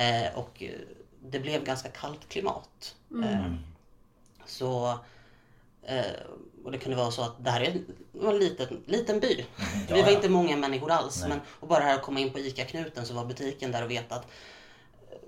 Eh, 0.05 0.39
och 0.39 0.63
eh, 0.63 0.71
det 1.23 1.41
blev 1.41 1.65
ganska 1.65 1.89
kallt 1.89 2.29
klimat. 2.29 2.97
Eh, 3.25 3.53
så 4.47 4.99
eh, 5.83 6.05
och 6.65 6.73
det 6.73 6.79
kunde 6.79 6.97
vara 6.97 7.11
så 7.11 7.23
att 7.23 7.45
det 7.45 7.51
här 7.51 7.61
är 7.61 7.83
en, 8.29 8.39
liten, 8.39 8.83
liten 8.87 9.21
by. 9.21 9.45
Vi 9.89 10.03
var 10.03 10.11
inte 10.11 10.29
många 10.29 10.57
människor 10.57 10.91
alls. 10.91 11.25
Men, 11.29 11.41
och 11.49 11.69
bara 11.69 11.85
här 11.85 11.95
att 11.95 12.03
komma 12.03 12.21
in 12.21 12.31
på 12.31 12.39
ICA-knuten 12.39 13.07
så 13.07 13.15
var 13.15 13.25
butiken 13.25 13.73
där 13.73 13.85
och 13.85 13.91
veta 13.91 14.15
att 14.15 14.25
eh, 14.25 15.19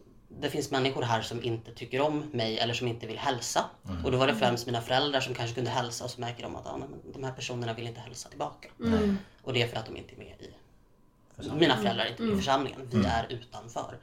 det 0.41 0.51
finns 0.51 0.71
människor 0.71 1.03
här 1.03 1.23
som 1.23 1.43
inte 1.43 1.73
tycker 1.73 2.01
om 2.01 2.25
mig 2.33 2.59
eller 2.59 2.75
som 2.75 2.89
inte 2.89 3.07
vill 3.07 3.19
hälsa. 3.19 3.65
Och 4.05 4.13
då 4.13 4.19
var 4.19 4.27
det 4.27 4.35
främst 4.35 4.67
mina 4.67 4.81
föräldrar 4.81 5.21
som 5.21 5.35
kanske 5.35 5.55
kunde 5.55 5.71
hälsa 5.71 6.05
och 6.05 6.11
så 6.11 6.21
märker 6.21 6.43
de 6.43 6.57
att 6.57 6.67
ah, 6.67 6.77
nej, 6.77 6.89
de 7.15 7.25
här 7.25 7.33
personerna 7.33 7.75
vill 7.75 7.87
inte 7.87 8.01
hälsa 8.01 8.29
tillbaka. 8.29 8.69
Och 9.43 9.53
det 9.53 9.63
är 9.63 9.69
för 9.69 9.77
att 9.77 9.87
de 9.87 9.97
inte 9.97 10.15
är 10.15 10.19
med 10.19 10.35
i 10.41 10.51
mina 11.55 11.77
föräldrar 11.77 12.05
är 12.05 12.09
inte 12.09 12.23
med 12.23 12.33
i 12.33 12.37
församlingen. 12.37 12.81
Vi 12.93 12.99
är 13.07 13.27
utanför. 13.31 13.99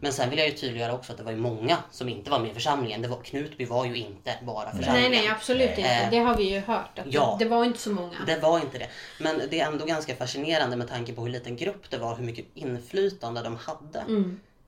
Men 0.00 0.12
sen 0.12 0.30
vill 0.30 0.38
jag 0.38 0.48
ju 0.48 0.54
tydliggöra 0.54 0.92
också 0.92 1.12
att 1.12 1.18
det 1.18 1.24
var 1.24 1.32
ju 1.32 1.38
många 1.38 1.76
som 1.90 2.08
inte 2.08 2.30
var 2.30 2.38
med 2.38 2.50
i 2.50 2.54
församlingen. 2.54 3.02
Det 3.02 3.08
var, 3.08 3.22
Knutby 3.22 3.64
var 3.64 3.84
ju 3.84 3.96
inte 3.96 4.34
bara 4.42 4.64
Nej, 4.64 4.76
församlingen. 4.76 5.10
nej, 5.10 5.28
absolut 5.28 5.70
inte. 5.70 5.82
Eh, 5.82 6.10
Det 6.10 6.18
har 6.18 6.36
vi 6.36 6.50
ju 6.54 6.60
hört. 6.60 6.98
Att 6.98 7.06
ja. 7.08 7.36
det, 7.38 7.44
var 7.44 7.64
inte 7.64 7.78
så 7.78 7.90
många. 7.90 8.16
Det 8.26 8.36
var 8.38 8.60
inte 8.60 8.78
det. 8.78 8.88
Men 9.20 9.40
det 9.50 9.60
är 9.60 9.66
ändå 9.66 9.84
ganska 9.84 10.16
fascinerande 10.16 10.76
med 10.76 10.88
tanke 10.88 11.12
på 11.12 11.22
hur 11.22 11.30
liten 11.30 11.56
grupp 11.56 11.90
det 11.90 11.98
var, 11.98 12.16
hur 12.16 12.24
mycket 12.24 12.46
inflytande 12.54 13.42
de 13.42 13.56
hade 13.56 14.04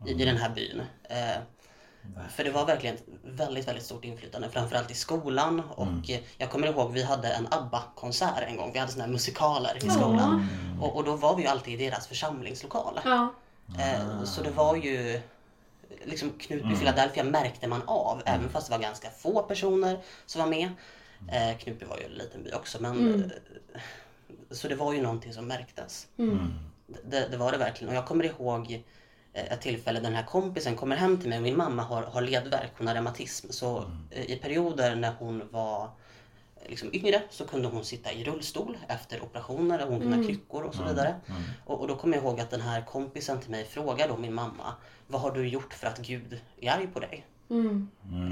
i, 0.06 0.10
i 0.22 0.24
den 0.24 0.36
här 0.36 0.50
byn. 0.50 0.82
För 2.30 2.44
det 2.44 2.50
var 2.50 2.66
verkligen 2.66 2.94
ett 2.94 3.04
väldigt, 3.24 3.68
väldigt 3.68 3.84
stort 3.84 4.04
inflytande, 4.04 4.50
framförallt 4.50 4.90
i 4.90 4.94
skolan. 4.94 5.60
Och 5.60 6.10
eh, 6.10 6.20
jag 6.38 6.50
kommer 6.50 6.66
ihåg, 6.66 6.92
vi 6.92 7.02
hade 7.02 7.28
en 7.28 7.46
ABBA-konsert 7.50 8.44
en 8.48 8.56
gång. 8.56 8.72
Vi 8.72 8.78
hade 8.78 8.92
såna 8.92 9.04
här 9.04 9.10
musikaler 9.10 9.76
i 9.76 9.90
skolan. 9.90 10.46
Och, 10.80 10.96
och 10.96 11.04
då 11.04 11.16
var 11.16 11.36
vi 11.36 11.42
ju 11.42 11.48
alltid 11.48 11.80
i 11.80 11.84
deras 11.84 12.06
församlingslokal. 12.06 13.00
Ja. 13.04 13.34
Eh, 13.78 14.24
så 14.24 14.42
det 14.42 14.50
var 14.50 14.76
ju 14.76 15.20
liksom 16.04 16.30
Knutby 16.30 16.76
Philadelphia 16.76 17.24
märkte 17.24 17.68
man 17.68 17.82
av 17.86 18.22
även 18.26 18.48
fast 18.48 18.66
det 18.66 18.76
var 18.76 18.82
ganska 18.82 19.10
få 19.10 19.42
personer 19.42 19.98
som 20.26 20.40
var 20.40 20.48
med. 20.48 20.68
Eh, 21.32 21.58
Knutby 21.58 21.86
var 21.86 21.98
ju 21.98 22.04
en 22.04 22.12
liten 22.12 22.42
by 22.42 22.52
också 22.52 22.82
men 22.82 23.24
eh, 23.74 23.80
så 24.50 24.68
det 24.68 24.74
var 24.74 24.92
ju 24.92 25.02
någonting 25.02 25.32
som 25.32 25.46
märktes. 25.46 26.06
Det, 27.04 27.28
det 27.30 27.36
var 27.36 27.52
det 27.52 27.58
verkligen 27.58 27.88
och 27.88 27.96
jag 27.96 28.06
kommer 28.06 28.24
ihåg 28.24 28.84
ett 29.34 29.60
tillfälle 29.60 30.00
där 30.00 30.04
den 30.06 30.16
här 30.16 30.26
kompisen 30.26 30.76
kommer 30.76 30.96
hem 30.96 31.18
till 31.18 31.28
mig. 31.28 31.38
Och 31.38 31.42
min 31.42 31.56
mamma 31.56 31.82
har, 31.82 32.02
har 32.02 32.22
ledvärk, 32.22 32.72
hon 32.78 32.86
har 32.86 32.94
reumatism. 32.94 33.46
Så 33.50 33.84
eh, 34.10 34.30
i 34.30 34.36
perioder 34.36 34.94
när 34.96 35.12
hon 35.18 35.42
var 35.50 35.84
eh, 36.56 36.70
liksom 36.70 36.90
yngre 36.92 37.22
så 37.30 37.46
kunde 37.46 37.68
hon 37.68 37.84
sitta 37.84 38.12
i 38.12 38.24
rullstol 38.24 38.78
efter 38.88 39.22
operationer 39.22 39.82
och 39.84 39.88
hon 39.92 40.00
kunde 40.00 40.16
ha 40.16 40.24
kryckor 40.24 40.62
och 40.62 40.74
så 40.74 40.82
vidare. 40.84 41.14
Och, 41.64 41.80
och 41.80 41.88
då 41.88 41.96
kommer 41.96 42.16
jag 42.16 42.24
ihåg 42.24 42.40
att 42.40 42.50
den 42.50 42.60
här 42.60 42.82
kompisen 42.82 43.40
till 43.40 43.50
mig 43.50 43.64
frågade 43.64 44.12
då 44.12 44.16
min 44.18 44.34
mamma 44.34 44.74
Vad 45.06 45.20
har 45.20 45.30
du 45.30 45.48
gjort 45.48 45.74
för 45.74 45.86
att 45.86 45.98
Gud 45.98 46.40
är 46.60 46.70
arg 46.72 46.86
på 46.86 47.00
dig? 47.00 47.24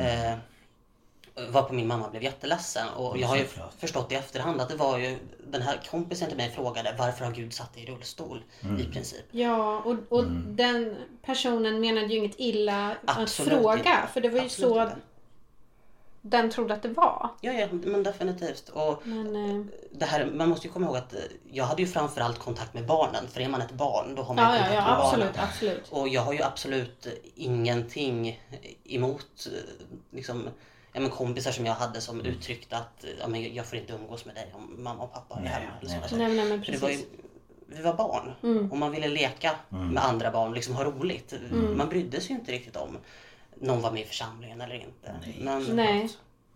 Eh, 0.01 0.39
varpå 1.51 1.73
min 1.75 1.87
mamma 1.87 2.09
blev 2.09 2.23
jätteledsen 2.23 2.89
och 2.89 3.19
jag 3.19 3.29
har 3.29 3.37
ju 3.37 3.47
förstått 3.79 4.13
i 4.13 4.15
efterhand 4.15 4.61
att 4.61 4.69
det 4.69 4.77
var 4.77 4.99
ju 4.99 5.19
den 5.51 5.63
här 5.63 5.81
kompisen 5.91 6.29
till 6.29 6.37
mig 6.37 6.51
frågade 6.51 6.95
varför 6.99 7.25
har 7.25 7.33
Gud 7.33 7.53
satt 7.53 7.75
dig 7.75 7.83
i 7.83 7.87
rullstol 7.87 8.45
i 8.81 8.85
princip. 8.85 9.25
Ja, 9.31 9.79
och, 9.79 9.97
och 10.19 10.25
den 10.47 10.97
personen 11.23 11.81
menade 11.81 12.07
ju 12.07 12.17
inget 12.19 12.35
illa 12.37 12.97
Absolut 13.05 13.53
att 13.53 13.59
fråga. 13.61 13.79
inte. 13.79 13.91
För 14.13 14.21
det 14.21 14.29
var 14.29 14.39
ju 14.39 14.45
Absolut 14.45 14.71
så 14.75 14.83
inte. 14.83 14.97
den 16.23 16.51
trodde 16.51 16.75
att 16.75 16.83
det 16.83 16.89
var. 16.89 17.29
Ja, 17.41 17.53
ja, 17.53 17.69
men 17.73 18.03
definitivt. 18.03 18.69
Och 18.69 19.07
Men, 19.07 19.37
eh, 19.37 19.65
det 19.91 20.05
här, 20.05 20.27
man 20.35 20.49
måste 20.49 20.67
ju 20.67 20.73
komma 20.73 20.87
ihåg 20.87 20.97
att 20.97 21.15
eh, 21.15 21.21
jag 21.53 21.65
hade 21.65 21.83
ju 21.83 21.89
framförallt 21.89 22.39
kontakt 22.39 22.75
med 22.75 22.87
barnen. 22.87 23.29
För 23.29 23.41
är 23.41 23.49
man 23.49 23.61
ett 23.61 23.73
barn 23.73 24.15
då 24.15 24.23
har 24.23 24.35
man 24.35 24.55
ju 24.55 24.61
ja, 24.61 24.65
ja, 24.65 24.67
kontakt 24.67 24.89
ja, 24.89 24.95
med 24.95 25.05
absolut, 25.05 25.35
barnen. 25.35 25.49
absolut. 25.49 25.89
Och 25.91 26.09
jag 26.09 26.23
har 26.23 26.33
ju 26.33 26.43
absolut 26.43 27.07
ingenting 27.35 28.41
emot 28.85 29.47
eh, 29.47 29.87
liksom, 30.11 30.49
ja, 30.93 31.01
men 31.01 31.11
kompisar 31.11 31.53
som 31.53 31.67
jag 31.67 31.75
hade 31.75 32.01
som 32.01 32.21
uttryckte 32.21 32.77
att 32.77 33.05
ja, 33.21 33.29
men 33.29 33.55
jag 33.55 33.67
får 33.67 33.79
inte 33.79 33.93
umgås 33.93 34.25
med 34.25 34.35
dig 34.35 34.53
om 34.55 34.83
mamma 34.83 35.03
och 35.03 35.13
pappa 35.13 35.39
är 35.39 35.43
Nej, 35.43 35.53
hemma. 35.53 35.73
eller 35.81 35.91
nej, 35.91 36.09
så. 36.09 36.17
Nej, 36.17 36.61
nej, 36.69 36.79
var 36.79 36.89
ju, 36.89 36.99
vi 37.67 37.83
var 37.83 37.95
barn 37.95 38.33
och 38.71 38.79
man 38.79 38.91
ville 38.91 39.09
leka 39.09 39.51
med 39.69 40.05
andra 40.05 40.31
barn 40.31 40.49
och 40.49 40.55
liksom 40.55 40.75
ha 40.75 40.85
roligt. 40.85 41.35
Man 41.77 41.89
brydde 41.89 42.21
sig 42.21 42.31
ju 42.31 42.39
inte 42.39 42.53
riktigt 42.53 42.77
om 42.77 42.99
någon 43.55 43.81
var 43.81 43.91
med 43.93 44.03
i 44.03 44.05
församlingen 44.05 44.61
eller 44.61 44.75
inte. 44.75 45.15
Men, 45.41 45.63
Nej. 45.63 46.09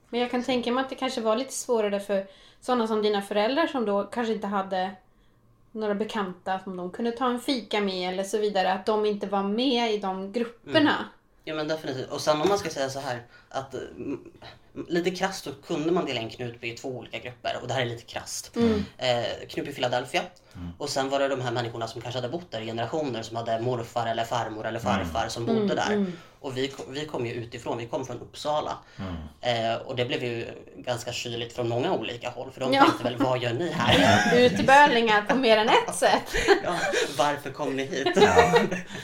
Men 0.09 0.20
jag 0.20 0.30
kan 0.30 0.43
tänka 0.43 0.72
mig 0.72 0.82
att 0.82 0.91
det 0.91 0.97
kanske 0.97 1.20
var 1.20 1.37
lite 1.37 1.53
svårare 1.53 2.01
för 2.01 2.26
sådana 2.61 2.87
som 2.87 3.03
dina 3.03 3.22
föräldrar 3.22 3.66
som 3.66 3.84
då 3.84 4.05
kanske 4.05 4.32
inte 4.32 4.47
hade 4.47 4.91
några 5.72 5.95
bekanta 5.95 6.59
som 6.59 6.76
de 6.76 6.91
kunde 6.91 7.12
ta 7.12 7.26
en 7.26 7.41
fika 7.41 7.80
med 7.80 8.12
eller 8.12 8.24
så 8.24 8.39
vidare. 8.39 8.72
Att 8.72 8.87
de 8.87 9.07
inte 9.07 9.26
var 9.26 9.43
med 9.43 9.93
i 9.93 9.99
de 9.99 10.32
grupperna. 10.32 11.05
Ja 11.45 11.55
men 11.55 11.68
definitivt. 11.68 12.11
Och 12.11 12.20
sen 12.20 12.41
om 12.41 12.49
man 12.49 12.59
ska 12.59 12.70
säga 12.70 12.91
så 12.91 13.01
här 13.01 13.22
att 13.57 13.74
eh, 13.74 13.80
m- 13.96 14.32
lite 14.88 15.11
krasst 15.11 15.44
så 15.44 15.50
kunde 15.66 15.92
man 15.92 16.04
dela 16.07 16.20
in 16.20 16.30
Knutby 16.30 16.72
i 16.72 16.76
två 16.76 16.88
olika 16.88 17.18
grupper 17.18 17.57
och 17.62 17.68
det 17.68 17.74
här 17.74 17.80
är 17.82 17.86
lite 17.86 18.02
krasst. 18.02 18.57
Eh, 18.98 19.48
Knutby 19.48 19.72
Philadelphia 19.72 20.22
och 20.78 20.88
sen 20.90 21.09
var 21.09 21.18
det 21.18 21.28
de 21.28 21.40
här 21.40 21.50
människorna 21.52 21.88
som 21.88 22.00
kanske 22.00 22.18
hade 22.18 22.28
bott 22.28 22.50
där 22.50 22.61
i 22.61 22.66
generationer 22.66 23.22
som 23.22 23.36
hade 23.36 23.61
morfar 23.61 24.07
eller 24.07 24.24
farmor 24.24 24.66
eller 24.66 24.78
farfar 24.80 25.28
som 25.28 25.46
bodde 25.46 25.74
där. 25.74 26.07
Och 26.41 26.57
vi, 26.57 26.72
vi 26.88 27.04
kom 27.07 27.26
ju 27.26 27.33
utifrån, 27.33 27.78
vi 27.78 27.87
kom 27.87 28.07
från 28.07 28.20
Uppsala. 28.20 28.78
Eh, 29.41 29.74
och 29.74 29.96
det 29.96 30.04
blev 30.04 30.24
ju 30.24 30.46
ganska 30.76 31.12
kyligt 31.12 31.53
från 31.53 31.68
många 31.68 31.92
olika 31.92 32.30
håll 32.30 32.50
för 32.50 32.61
de 32.61 32.72
Ja. 32.72 32.83
tänkte 32.83 33.04
väl 33.04 33.16
vad 33.16 33.42
gör 33.42 33.53
ni 33.53 33.70
här? 33.72 34.38
Utbörlingar 34.38 35.22
på 35.22 35.34
mer 35.37 35.57
än 35.57 35.68
ett 35.68 35.95
sätt. 35.95 36.22
ja, 36.64 36.76
varför 37.18 37.50
kom 37.50 37.76
ni 37.76 37.84
hit? 37.84 38.08
Ja, 38.16 38.53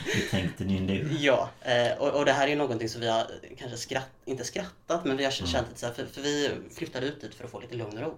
hur 0.05 0.29
tänkte 0.31 0.63
ni 0.63 0.79
nu? 0.79 1.15
Ja, 1.19 1.49
eh, 1.61 1.97
och, 1.97 2.09
och 2.09 2.25
det 2.25 2.31
här 2.33 2.43
är 2.45 2.49
ju 2.49 2.55
någonting 2.55 2.89
som 2.89 3.01
vi 3.01 3.07
har 3.09 3.25
kanske 3.59 3.77
skratt, 3.77 4.09
inte 4.25 4.42
skrattat, 4.43 5.05
men 5.05 5.17
vi 5.17 5.23
har 5.23 5.31
känt 5.31 5.67
lite 5.67 5.79
så 5.79 5.85
här, 5.85 5.93
för, 5.93 6.05
för 6.05 6.21
vi 6.21 6.51
flyttade 6.75 7.05
ut 7.05 7.21
dit 7.21 7.35
för 7.35 7.43
att 7.45 7.51
få 7.51 7.59
lite 7.59 7.75
lugn 7.75 7.97
och 7.97 8.03
ro. 8.03 8.17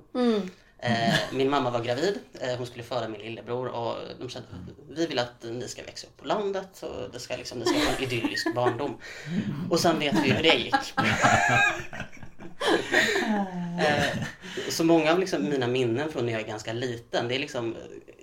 Eh, 0.79 1.13
min 1.31 1.49
mamma 1.49 1.69
var 1.69 1.83
gravid, 1.83 2.19
eh, 2.41 2.57
hon 2.57 2.67
skulle 2.67 2.83
föda 2.83 3.07
min 3.07 3.21
lillebror 3.21 3.67
och 3.67 3.95
de 4.19 4.29
kände 4.29 4.47
vi 4.89 5.05
vill 5.05 5.19
att 5.19 5.43
ni 5.43 5.67
ska 5.67 5.83
växa 5.83 6.07
upp 6.07 6.17
på 6.17 6.25
landet 6.25 6.83
och 6.83 7.11
det 7.13 7.19
ska, 7.19 7.35
liksom, 7.35 7.59
det 7.59 7.65
ska 7.65 7.79
vara 7.79 7.95
en 7.97 8.03
idyllisk 8.03 8.55
barndom. 8.55 8.97
Och 9.69 9.79
sen 9.79 9.99
vet 9.99 10.15
vi 10.23 10.31
hur 10.31 10.43
det 10.43 10.55
gick. 10.55 10.75
Eh, 13.79 14.23
så 14.69 14.83
många 14.83 15.11
av 15.11 15.19
liksom 15.19 15.43
mina 15.49 15.67
minnen 15.67 16.11
från 16.11 16.25
när 16.25 16.33
jag 16.33 16.41
är 16.41 16.47
ganska 16.47 16.73
liten, 16.73 17.27
det 17.27 17.35
är 17.35 17.39
liksom 17.39 17.75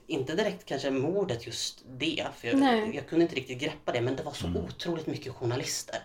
inte 0.06 0.34
direkt 0.34 0.64
kanske 0.64 0.90
mordet 0.90 1.46
just 1.46 1.84
det, 1.98 2.26
för 2.40 2.48
jag, 2.48 2.94
jag 2.94 3.08
kunde 3.08 3.22
inte 3.22 3.36
riktigt 3.36 3.58
greppa 3.58 3.92
det, 3.92 4.00
men 4.00 4.16
det 4.16 4.22
var 4.22 4.32
så 4.32 4.46
otroligt 4.46 5.06
mycket 5.06 5.32
journalister. 5.32 5.98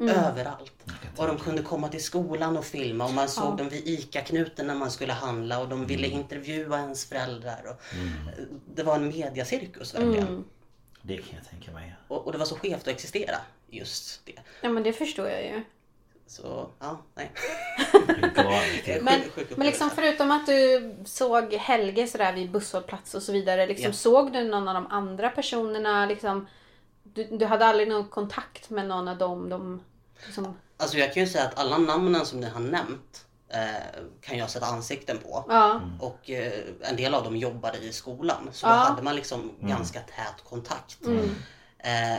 Överallt. 0.00 0.72
Och 1.16 1.26
de 1.26 1.38
kunde 1.38 1.62
komma 1.62 1.88
till 1.88 2.04
skolan 2.04 2.56
och 2.56 2.64
filma 2.64 3.04
och 3.04 3.12
man 3.12 3.28
såg 3.28 3.56
dem 3.56 3.68
vid 3.68 3.88
ICA-knuten 3.88 4.66
när 4.66 4.74
man 4.74 4.90
skulle 4.90 5.12
handla 5.12 5.58
och 5.60 5.68
de 5.68 5.86
ville 5.86 6.06
intervjua 6.06 6.78
ens 6.78 7.04
föräldrar. 7.04 7.62
Och, 7.64 7.70
eh, 7.96 8.44
Det 8.74 8.82
var 8.82 8.94
en 8.96 9.08
mediacirkus 9.08 9.94
verkligen. 9.94 10.44
Det 11.02 11.16
kan 11.16 11.38
jag 11.38 11.48
tänka 11.50 11.70
mig. 11.72 11.94
Och, 12.08 12.26
och 12.26 12.32
det 12.32 12.38
var 12.38 12.46
så 12.46 12.56
skevt 12.56 12.80
att 12.80 12.88
existera 12.88 13.36
just 13.70 14.26
det. 14.26 14.38
Ja 14.60 14.68
men 14.68 14.82
det 14.82 14.92
förstår 14.92 15.28
jag 15.28 15.44
ju. 15.44 15.62
Så 16.28 16.70
ja, 16.78 17.02
nej. 17.14 17.30
Men, 19.02 19.20
men 19.56 19.66
liksom 19.66 19.90
förutom 19.90 20.30
att 20.30 20.46
du 20.46 20.94
såg 21.04 21.52
Helge 21.54 22.06
sådär 22.06 22.32
vid 22.32 22.50
busshållplats 22.50 23.14
och 23.14 23.22
så 23.22 23.32
vidare. 23.32 23.66
Liksom, 23.66 23.86
Ja. 23.86 23.92
Såg 23.92 24.32
du 24.32 24.44
någon 24.44 24.68
av 24.68 24.74
de 24.74 24.86
andra 24.86 25.30
personerna? 25.30 26.06
Liksom, 26.06 26.46
du, 27.16 27.36
du 27.36 27.46
hade 27.46 27.66
aldrig 27.66 27.88
någon 27.88 28.08
kontakt 28.08 28.70
med 28.70 28.86
någon 28.88 29.08
av 29.08 29.18
dem? 29.18 29.48
De, 29.48 29.80
liksom, 30.26 30.56
Alltså 30.76 30.98
jag 30.98 31.14
kan 31.14 31.22
ju 31.22 31.28
säga 31.28 31.44
att 31.44 31.58
alla 31.58 31.78
namnen 31.78 32.26
som 32.26 32.40
ni 32.40 32.46
har 32.48 32.60
nämnt 32.60 33.26
eh, 33.48 34.00
kan 34.20 34.38
jag 34.38 34.50
sätta 34.50 34.66
ansikten 34.66 35.18
på. 35.18 35.44
ja. 35.48 35.80
Och 36.00 36.30
eh, 36.30 36.52
en 36.80 36.96
del 36.96 37.14
av 37.14 37.24
dem 37.24 37.36
jobbade 37.36 37.78
i 37.78 37.92
skolan. 37.92 38.48
Så 38.52 38.66
Ja. 38.66 38.70
då 38.70 38.76
hade 38.76 39.02
man 39.02 39.16
liksom 39.16 39.52
ganska 39.60 40.00
tät 40.00 40.44
kontakt. 40.48 41.06
Eh, 41.06 41.30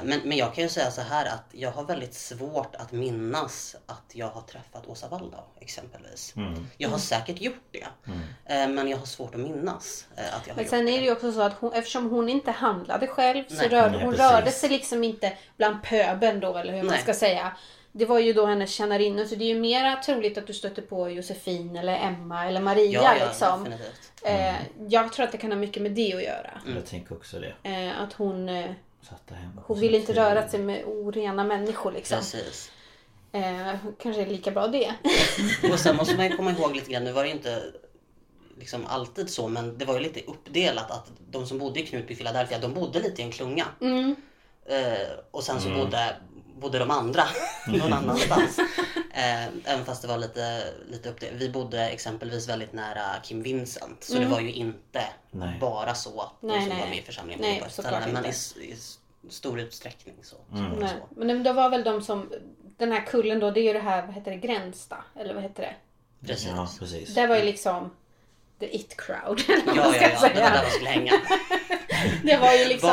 men, 0.04 0.22
men 0.24 0.38
jag 0.38 0.54
kan 0.54 0.64
ju 0.64 0.70
säga 0.70 0.92
så 0.92 1.02
här 1.02 1.26
att 1.26 1.46
jag 1.52 1.72
har 1.72 1.84
väldigt 1.84 2.14
svårt 2.14 2.76
att 2.76 2.92
minnas 2.92 3.76
att 3.86 4.12
jag 4.14 4.28
har 4.30 4.42
träffat 4.42 4.88
Åsa 4.88 5.08
Waldau 5.08 5.42
exempelvis. 5.60 6.34
Jag 6.78 6.90
har 6.90 6.98
säkert 6.98 7.42
gjort 7.42 7.64
det. 7.72 7.88
Eh, 8.46 8.68
men 8.68 8.88
jag 8.88 8.98
har 8.98 9.06
svårt 9.06 9.36
att 9.36 9.42
minnas 9.42 10.06
eh, 10.16 10.24
att 10.36 10.48
jag 10.48 10.54
har 10.54 10.56
Men 10.56 10.64
gjort 10.64 10.70
sen 10.70 10.86
det. 10.86 10.92
är 10.92 11.00
det 11.00 11.06
ju 11.06 11.12
också 11.12 11.32
så 11.32 11.42
att 11.42 11.54
hon, 11.54 11.74
eftersom 11.74 12.10
hon 12.10 12.30
inte 12.30 12.52
handlade 12.52 13.08
själv 13.08 13.44
så 13.48 13.56
Nej. 13.56 13.70
rörde 13.70 13.92
Nej, 13.92 14.04
hon 14.06 14.14
precis. 14.14 14.32
rörde 14.32 14.52
sig 14.52 14.70
liksom 14.70 15.04
inte 15.04 15.34
bland 15.58 15.84
pöben 15.84 16.40
då 16.40 16.58
eller 16.58 16.74
hur 16.74 16.84
man 16.84 16.92
Nej. 16.94 17.02
ska 17.02 17.14
säga. 17.14 17.58
Det 17.92 18.06
var 18.06 18.20
ju 18.20 18.34
då 18.34 18.46
hennes 18.46 18.72
tjänarinnor 18.72 19.26
så 19.26 19.36
det 19.36 19.44
är 19.44 19.54
ju 19.56 19.60
mera 19.60 19.96
troligt 19.96 20.38
att 20.38 20.48
du 20.48 20.54
stötte 20.54 20.82
på 20.82 21.10
Josefin 21.10 21.76
eller 21.76 21.96
Emma 21.98 22.46
eller 22.48 22.62
Maria 22.62 23.02
Ja, 23.04 23.16
ja, 23.20 23.26
liksom. 23.26 23.64
definitivt. 23.64 24.12
Eh, 24.24 24.56
jag 24.88 25.14
tror 25.14 25.26
att 25.26 25.32
det 25.32 25.38
kan 25.38 25.52
ha 25.52 25.58
mycket 25.60 25.84
med 25.84 25.92
det 25.92 26.14
att 26.14 26.24
göra. 26.24 26.62
Jag 26.76 26.86
tänker 26.86 27.16
också 27.16 27.40
det. 27.40 27.54
Eh, 27.70 28.02
att 28.02 28.14
hon, 28.14 28.50
Satt 29.02 29.28
där 29.28 29.36
hemma 29.36 29.62
på 29.62 29.74
hon 29.74 29.80
vill 29.80 29.96
inte 29.96 30.14
röra 30.14 30.48
sig 30.48 30.60
med 30.60 30.86
orena 30.86 31.44
människor 31.44 31.92
liksom. 31.92 32.18
Precis. 32.18 32.72
Eh, 33.32 33.76
kanske 34.02 34.22
är 34.22 34.26
lika 34.26 34.52
bra 34.52 34.68
det. 34.68 34.94
Och 35.72 35.80
sen 35.80 35.96
måste 35.96 36.16
man 36.16 36.26
ju 36.26 36.38
komma 36.38 36.52
ihåg 36.52 36.76
lite 36.76 36.92
grann, 36.92 37.04
nu 37.04 37.12
var 37.12 37.24
det 37.24 37.30
inte 37.30 37.64
liksom 38.60 38.86
alltid 38.86 39.30
så, 39.30 39.48
men 39.48 39.78
det 39.78 39.86
var 39.86 39.94
ju 39.94 40.00
lite 40.00 40.22
uppdelat 40.22 40.92
att 40.92 41.12
de 41.30 41.48
som 41.48 41.58
bodde 41.58 41.80
i 41.80 41.86
Knutby, 41.86 42.16
Philadelphia, 42.16 42.60
de 42.60 42.74
bodde 42.74 43.00
lite 43.00 43.22
i 43.22 43.26
en 43.26 43.32
klunga. 43.32 43.66
Mm. 43.82 44.16
Eh, 44.66 45.08
och 45.32 45.44
sen 45.44 45.62
så 45.62 45.70
bodde, 45.70 46.16
bodde 46.60 46.80
de 46.80 46.92
andra 46.92 47.24
någon 47.68 47.94
annanstans. 48.00 48.60
Eh, 49.18 49.48
även 49.66 49.86
fast 49.86 50.02
det 50.02 50.08
var 50.08 50.18
lite, 50.18 50.64
lite 50.90 51.10
uppdelat. 51.10 51.36
Vi 51.42 51.50
bodde 51.50 51.90
exempelvis 51.90 52.50
väldigt 52.50 52.74
nära 52.74 53.04
Kim 53.24 53.44
Vincent, 53.44 54.04
så 54.04 54.20
det 54.20 54.26
var 54.26 54.40
ju 54.40 54.52
inte 54.52 55.04
Nej. 55.32 55.58
bara 55.62 55.96
så 55.96 56.22
att 56.22 56.44
Mm. 56.44 56.56
Nej, 56.56 56.60
de 56.60 56.62
som 56.62 56.70
nej, 56.70 56.82
var 56.82 56.90
med 56.90 56.98
i 56.98 57.02
församlingen 57.02 57.42
Nej, 57.42 57.60
på. 57.60 57.82
Men 57.92 58.26
i, 58.26 58.28
inte. 58.28 58.30
i 58.62 58.78
stor 59.30 59.60
utsträckning 59.60 60.16
så. 60.22 60.36
Mm. 60.54 60.80
det 60.80 60.88
så. 60.88 60.96
Men 61.10 61.44
det 61.44 61.54
var 61.54 61.70
väl 61.70 61.84
de 61.84 62.02
som, 62.02 62.34
den 62.78 62.92
här 62.92 63.06
kullen 63.06 63.40
då, 63.40 63.52
det 63.52 63.60
är 63.60 63.64
ju 63.64 63.74
det 63.74 63.80
här, 63.80 64.06
vad 64.06 64.16
heter 64.16 64.32
det, 64.32 64.38
Gränsta? 64.38 64.98
Eller 65.16 65.34
vad 65.34 65.44
heter 65.44 65.64
det? 65.64 65.76
Precis. 66.28 66.50
Ja, 66.56 66.70
precis. 66.80 67.16
Det 67.16 67.28
var 67.28 67.36
ju 67.36 67.44
liksom 67.44 67.92
the 68.60 68.76
it 68.76 68.96
crowd. 68.98 69.42
Ja, 69.48 69.62
ja, 69.76 69.96
ja, 70.02 70.10
det 70.10 70.22
var 70.22 70.30
där 70.30 70.62
man 70.64 70.72
skulle 70.72 70.90
hänga. 70.90 71.12
Det 72.24 72.38
var 72.38 72.54
ju 72.54 72.66
liksom 72.70 72.90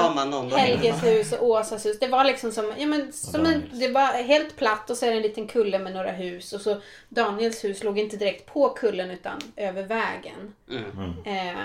Var 0.50 0.58
Helges 0.58 1.02
hus 1.04 1.32
och 1.32 1.46
Åsas 1.48 1.86
hus. 1.86 1.98
Det 2.00 2.06
var 2.06 2.24
liksom 2.24 2.52
som, 2.52 2.72
ja 2.78 2.86
men 2.86 3.12
som 3.12 3.46
en, 3.46 3.62
det 3.72 3.88
var 3.88 4.22
helt 4.22 4.56
platt 4.56 4.90
och 4.90 4.96
så 4.96 5.06
är 5.06 5.10
det 5.10 5.16
en 5.16 5.22
liten 5.22 5.46
kulle 5.46 5.78
med 5.78 5.92
några 5.92 6.10
hus. 6.10 6.52
Och 6.52 6.60
så 6.60 6.80
Daniels 7.08 7.64
hus 7.64 7.82
låg 7.84 7.98
inte 7.98 8.16
direkt 8.16 8.46
på 8.46 8.68
kullen 8.68 9.10
utan 9.10 9.38
över 9.56 9.82
vägen. 9.82 10.54
Mm. 10.70 11.10
Eh, 11.24 11.60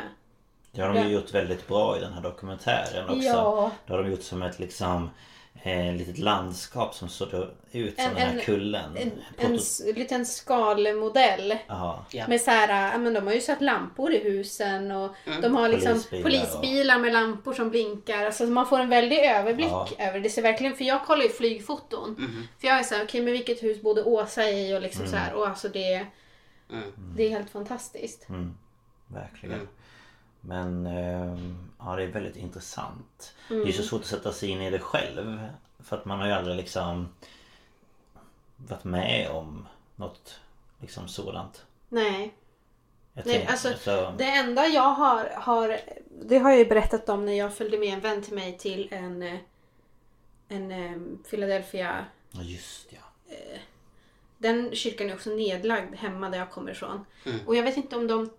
Det 0.71 0.81
har 0.81 0.93
de 0.93 1.07
ju 1.07 1.13
gjort 1.13 1.33
väldigt 1.33 1.67
bra 1.67 1.97
i 1.97 1.99
den 1.99 2.13
här 2.13 2.21
dokumentären 2.21 3.09
också. 3.09 3.27
Ja. 3.27 3.71
Det 3.85 3.93
har 3.93 4.03
de 4.03 4.11
gjort 4.11 4.23
som 4.23 4.41
ett 4.41 4.59
liksom 4.59 5.09
eh, 5.63 5.93
litet 5.95 6.17
landskap 6.17 6.95
som 6.95 7.09
såg 7.09 7.29
ut 7.71 7.95
som 7.95 8.05
En- 8.05 8.13
den 8.15 8.27
här 8.27 8.33
en- 8.33 8.41
kullen. 8.41 8.97
en, 8.97 9.11
en 9.37 9.55
s- 9.55 9.81
liten 9.95 10.25
skalmodell. 10.25 11.57
Ja. 11.67 12.05
Ja. 12.11 12.27
Med 12.27 12.41
så 12.41 12.51
här, 12.51 12.91
ja, 12.91 12.97
men 12.97 13.13
de 13.13 13.27
har 13.27 13.33
ju 13.33 13.41
satt 13.41 13.61
lampor 13.61 14.11
i 14.13 14.23
husen 14.23 14.91
och 14.91 15.15
de 15.41 15.55
har 15.55 15.69
liksom 15.69 15.93
Polisbilar 15.93 16.23
polisbilar, 16.23 16.99
med 16.99 17.13
lampor 17.13 17.53
som 17.53 17.69
blinkar. 17.69 18.25
Alltså 18.25 18.43
man 18.43 18.67
får 18.67 18.79
en 18.79 18.89
väldig 18.89 19.19
överblick 19.19 19.67
Ja. 19.71 19.87
över 19.97 20.19
det. 20.19 20.29
Ser 20.29 20.41
verkligen, 20.41 20.75
för 20.75 20.83
jag 20.83 21.05
kollar 21.05 21.23
ju 21.23 21.29
flygfoton. 21.29 22.15
För 22.59 22.67
jag 22.67 22.79
är 22.79 22.83
såhär, 22.83 23.03
okej 23.03 23.21
men 23.21 23.33
vilket 23.33 23.63
hus 23.63 23.81
bodde 23.81 24.03
Åsa 24.03 24.49
i 24.49 24.77
och 24.77 24.81
liksom 24.81 25.07
så 25.07 25.15
här. 25.15 25.33
Och 25.33 25.47
alltså 25.47 25.69
det, 25.69 26.05
det 27.15 27.23
är 27.25 27.29
helt 27.29 27.49
fantastiskt. 27.49 28.27
Verkligen. 29.07 29.67
Men 30.41 30.85
ehm, 30.85 31.69
ja, 31.79 31.95
det 31.95 32.03
är 32.03 32.07
väldigt 32.07 32.35
intressant. 32.35 33.33
Det 33.47 33.53
Mm. 33.55 33.67
är 33.67 33.71
så 33.71 33.83
svårt 33.83 34.01
att 34.01 34.07
sätta 34.07 34.33
sig 34.33 34.49
in 34.49 34.61
i 34.61 34.69
det 34.69 34.79
själv. 34.79 35.39
För 35.79 35.97
att 35.97 36.05
man 36.05 36.19
har 36.19 36.27
ju 36.27 36.33
aldrig 36.33 36.55
liksom 36.57 37.09
varit 38.57 38.83
med 38.83 39.29
om 39.31 39.67
något 39.95 40.39
liksom 40.81 41.07
sådant. 41.07 41.65
Nej. 41.89 42.33
Nej, 43.13 43.23
tänker- 43.25 43.51
alltså, 43.51 44.13
Det 44.17 44.23
enda 44.29 44.67
jag 44.67 44.81
har, 44.93 45.29
har, 45.35 45.79
det 46.21 46.37
har 46.37 46.49
jag 46.49 46.59
ju 46.59 46.65
berättat 46.65 47.09
om 47.09 47.25
när 47.25 47.33
jag 47.33 47.55
följde 47.55 47.77
med 47.77 47.93
en 47.93 47.99
vän 47.99 48.21
till 48.23 48.33
mig 48.35 48.57
till 48.57 48.87
en, 48.91 49.23
eh, 49.23 49.39
en 50.47 50.71
eh, 50.71 50.97
Philadelphia 51.29 52.05
Ja 52.31 52.41
just 52.41 52.87
ja. 52.89 53.35
Den 54.37 54.75
kyrkan 54.75 55.09
är 55.09 55.13
också 55.15 55.29
nedlagd 55.29 55.95
hemma 55.95 56.29
där 56.29 56.37
jag 56.37 56.51
kommer 56.51 56.71
ifrån. 56.71 57.05
Mm. 57.25 57.39
Och 57.47 57.55
jag 57.55 57.63
vet 57.63 57.77
inte 57.77 57.95
om 57.95 58.07
de 58.07 58.29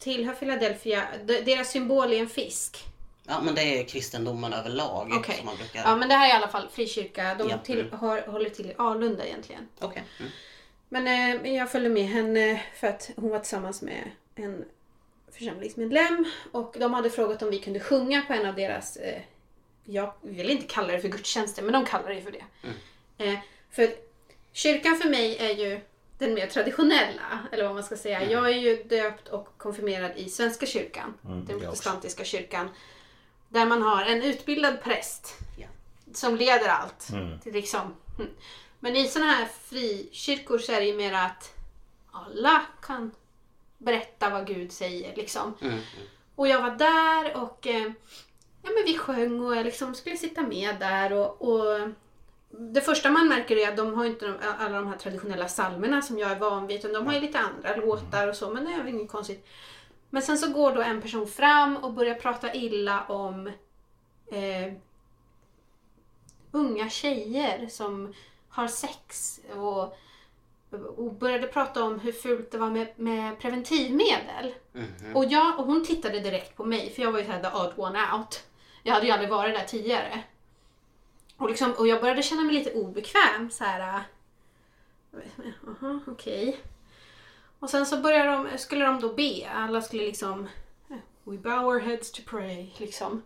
tillhör 0.00 0.34
Philadelphia. 0.34 1.04
De- 1.24 1.40
Deras 1.40 1.70
symbol 1.70 2.12
är 2.12 2.16
en 2.20 2.28
fisk. 2.28 2.84
Ja 3.26 3.40
men 3.42 3.54
det 3.54 3.62
är 3.80 3.84
kristendomen 3.84 4.52
överlag 4.52 5.12
Okej. 5.12 5.36
som 5.36 5.46
man 5.46 5.56
brukar... 5.56 5.80
Ja 5.82 5.96
men 5.96 6.08
det 6.08 6.14
här 6.14 6.26
är 6.26 6.30
i 6.30 6.36
alla 6.36 6.48
fall 6.48 6.68
frikyrka. 6.72 7.34
De 7.34 7.48
Ja, 7.48 7.58
till, 7.58 7.80
mm. 7.80 7.98
har, 7.98 8.20
håller 8.20 8.50
till 8.50 8.66
i 8.70 8.74
Alunda 8.78 9.26
egentligen. 9.26 9.68
Okej. 9.80 10.04
Mm. 10.20 10.30
Men 10.88 11.06
eh, 11.44 11.52
jag 11.54 11.70
följde 11.72 11.90
med 11.90 12.04
henne 12.08 12.62
för 12.80 12.86
att 12.86 13.10
hon 13.16 13.30
var 13.30 13.38
tillsammans 13.38 13.82
med 13.82 14.10
en 14.34 14.64
församlingsmedlem. 15.32 16.24
Och 16.52 16.74
de 16.78 16.94
hade 16.94 17.10
frågat 17.10 17.42
om 17.42 17.50
vi 17.50 17.58
kunde 17.58 17.80
sjunga 17.80 18.22
på 18.22 18.32
en 18.32 18.46
av 18.46 18.54
deras, 18.54 18.96
eh, 18.96 19.22
jag 19.84 20.12
vill 20.22 20.50
inte 20.50 20.66
kalla 20.66 20.92
det 20.92 21.00
för 21.00 21.08
gudstjänster, 21.08 21.62
men 21.62 21.72
de 21.72 21.84
kallar 21.86 22.10
det 22.10 22.22
för 22.22 22.32
det. 22.32 22.44
Eh, 23.24 23.38
för 23.70 23.90
kyrkan 24.52 24.96
för 24.96 25.08
mig 25.08 25.36
är 25.36 25.50
ju 25.54 25.80
den 26.20 26.34
mer 26.34 26.46
traditionella, 26.46 27.38
eller 27.52 27.64
vad 27.64 27.74
man 27.74 27.84
ska 27.84 27.96
säga. 27.96 28.30
Jag 28.30 28.46
är 28.50 28.58
ju 28.58 28.82
döpt 28.82 29.28
och 29.28 29.48
konfirmerad 29.58 30.12
i 30.16 30.28
Svenska 30.28 30.66
kyrkan, 30.66 31.14
den 31.22 31.44
jag 31.48 31.56
också. 31.56 31.66
protestantiska 31.66 32.24
kyrkan. 32.24 32.68
Där 33.48 33.66
man 33.66 33.82
har 33.82 34.04
en 34.04 34.22
utbildad 34.22 34.82
präst 34.82 35.38
Ja. 35.58 35.66
som 36.14 36.36
leder 36.36 36.68
allt. 36.68 37.08
Är 37.46 37.52
liksom, 37.52 37.94
mm. 38.18 38.30
Men 38.80 38.96
i 38.96 39.08
sådana 39.08 39.32
här 39.32 39.48
frikyrkor 39.64 40.58
så 40.58 40.72
är 40.72 40.80
det 40.80 40.86
ju 40.86 40.96
mer 40.96 41.12
att 41.12 41.54
alla 42.12 42.62
kan 42.82 43.10
berätta 43.78 44.30
vad 44.30 44.46
Gud 44.46 44.72
säger. 44.72 45.16
Liksom. 45.16 45.54
Mm. 45.60 45.78
Och 46.34 46.48
jag 46.48 46.62
var 46.62 46.70
där 46.70 47.36
och 47.36 47.66
eh, 47.66 47.82
ja, 48.62 48.70
men 48.74 48.84
vi 48.86 48.98
sjöng 48.98 49.40
och 49.40 49.56
jag 49.56 49.64
liksom 49.64 49.94
skulle 49.94 50.16
sitta 50.16 50.42
med 50.42 50.76
där. 50.80 51.12
Och, 51.12 51.42
och 51.42 51.88
Det 52.50 52.80
första 52.80 53.10
man 53.10 53.28
märker 53.28 53.56
är 53.56 53.68
att 53.68 53.76
de 53.76 53.94
har 53.94 54.04
inte 54.04 54.26
de, 54.26 54.34
alla 54.58 54.76
de 54.76 54.86
här 54.88 54.96
traditionella 54.96 55.44
psalmerna 55.44 56.02
som 56.02 56.18
jag 56.18 56.30
är 56.30 56.38
van 56.38 56.66
vid. 56.66 56.78
Utan 56.78 56.92
de 56.92 57.06
har 57.06 57.14
ju 57.14 57.20
lite 57.20 57.38
andra 57.38 57.76
låtar 57.76 58.28
och 58.28 58.36
så. 58.36 58.50
Men 58.50 58.64
det 58.64 58.72
är 58.72 58.78
väl 58.78 58.88
inget 58.88 59.10
konstigt. 59.10 59.46
Men 60.10 60.22
sen 60.22 60.38
så 60.38 60.52
går 60.52 60.74
då 60.74 60.82
en 60.82 61.02
person 61.02 61.26
fram 61.26 61.76
och 61.76 61.92
börjar 61.92 62.14
prata 62.14 62.54
illa 62.54 63.04
om 63.08 63.46
eh, 64.32 64.72
unga 66.52 66.88
tjejer 66.90 67.68
som 67.68 68.14
har 68.48 68.68
sex 68.68 69.40
och, 69.56 69.96
och 70.96 71.14
började 71.14 71.46
prata 71.46 71.84
om 71.84 72.00
hur 72.00 72.12
fult 72.12 72.50
det 72.50 72.58
var 72.58 72.70
med, 72.70 72.88
med 72.96 73.38
preventivmedel. 73.38 74.54
Och, 75.14 75.24
jag, 75.24 75.58
och 75.58 75.66
hon 75.66 75.84
tittade 75.84 76.20
direkt 76.20 76.56
på 76.56 76.64
mig 76.64 76.90
för 76.90 77.02
jag 77.02 77.12
var 77.12 77.18
ju 77.18 77.24
såhär 77.24 77.42
the 77.42 77.56
odd 77.56 77.72
one 77.76 77.98
out. 78.18 78.44
Jag 78.82 78.94
hade 78.94 79.06
ju 79.06 79.12
aldrig 79.12 79.30
varit 79.30 79.54
där 79.54 79.64
tidigare. 79.64 80.22
Och, 81.40 81.48
liksom, 81.48 81.72
och 81.72 81.86
jag 81.88 82.00
började 82.00 82.22
känna 82.22 82.42
mig 82.42 82.54
lite 82.54 82.72
obekväm. 82.72 83.50
Så 83.50 83.64
här, 83.64 83.80
äh, 83.80 84.00
Jaha, 85.80 86.00
okej. 86.06 86.60
Och 87.58 87.70
sen 87.70 87.86
så 87.86 87.96
började 87.96 88.30
de, 88.30 88.58
skulle 88.58 88.84
de 88.84 89.00
då 89.00 89.08
be. 89.14 89.48
Alla 89.54 89.82
skulle 89.82 90.02
liksom 90.02 90.48
eh, 90.90 90.96
We 91.24 91.36
bow 91.38 91.64
our 91.66 91.80
heads 91.80 92.12
to 92.12 92.22
pray. 92.26 92.66
Liksom. 92.76 93.22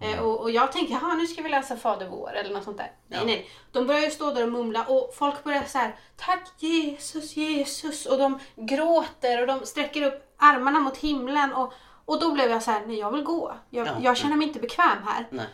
Eh, 0.00 0.18
och, 0.20 0.40
och 0.40 0.50
jag 0.50 0.72
tänkte, 0.72 0.92
jaha 0.94 1.14
nu 1.14 1.26
ska 1.26 1.42
vi 1.42 1.48
läsa 1.48 1.76
Fader 1.76 2.08
vår 2.08 2.32
eller 2.36 2.54
något 2.54 2.64
sånt 2.64 2.76
där. 2.76 2.92
Nej, 3.08 3.18
Ja. 3.20 3.24
nej. 3.26 3.50
De 3.72 3.86
börjar 3.86 4.00
ju 4.02 4.10
stå 4.10 4.30
där 4.34 4.42
och 4.42 4.52
mumla 4.52 4.84
och 4.84 5.14
folk 5.14 5.44
börjar 5.44 5.62
så 5.64 5.78
här, 5.78 5.96
Tack 6.16 6.48
Jesus, 6.58 7.36
Jesus. 7.36 8.06
Och 8.06 8.18
de 8.18 8.38
gråter 8.56 9.40
och 9.40 9.46
de 9.46 9.66
sträcker 9.66 10.02
upp 10.02 10.34
armarna 10.36 10.80
mot 10.80 10.96
himlen. 10.96 11.52
Och, 11.52 11.72
och 12.04 12.20
då 12.20 12.32
blev 12.32 12.50
jag 12.50 12.62
så 12.62 12.70
här, 12.70 12.86
nej 12.86 12.98
jag 12.98 13.10
vill 13.12 13.22
gå. 13.24 13.54
Jag, 13.70 13.86
Ja. 13.86 13.96
jag 14.02 14.16
känner 14.16 14.36
mig 14.36 14.46
inte 14.46 14.60
bekväm 14.60 15.02
här. 15.06 15.26
Nej. 15.30 15.46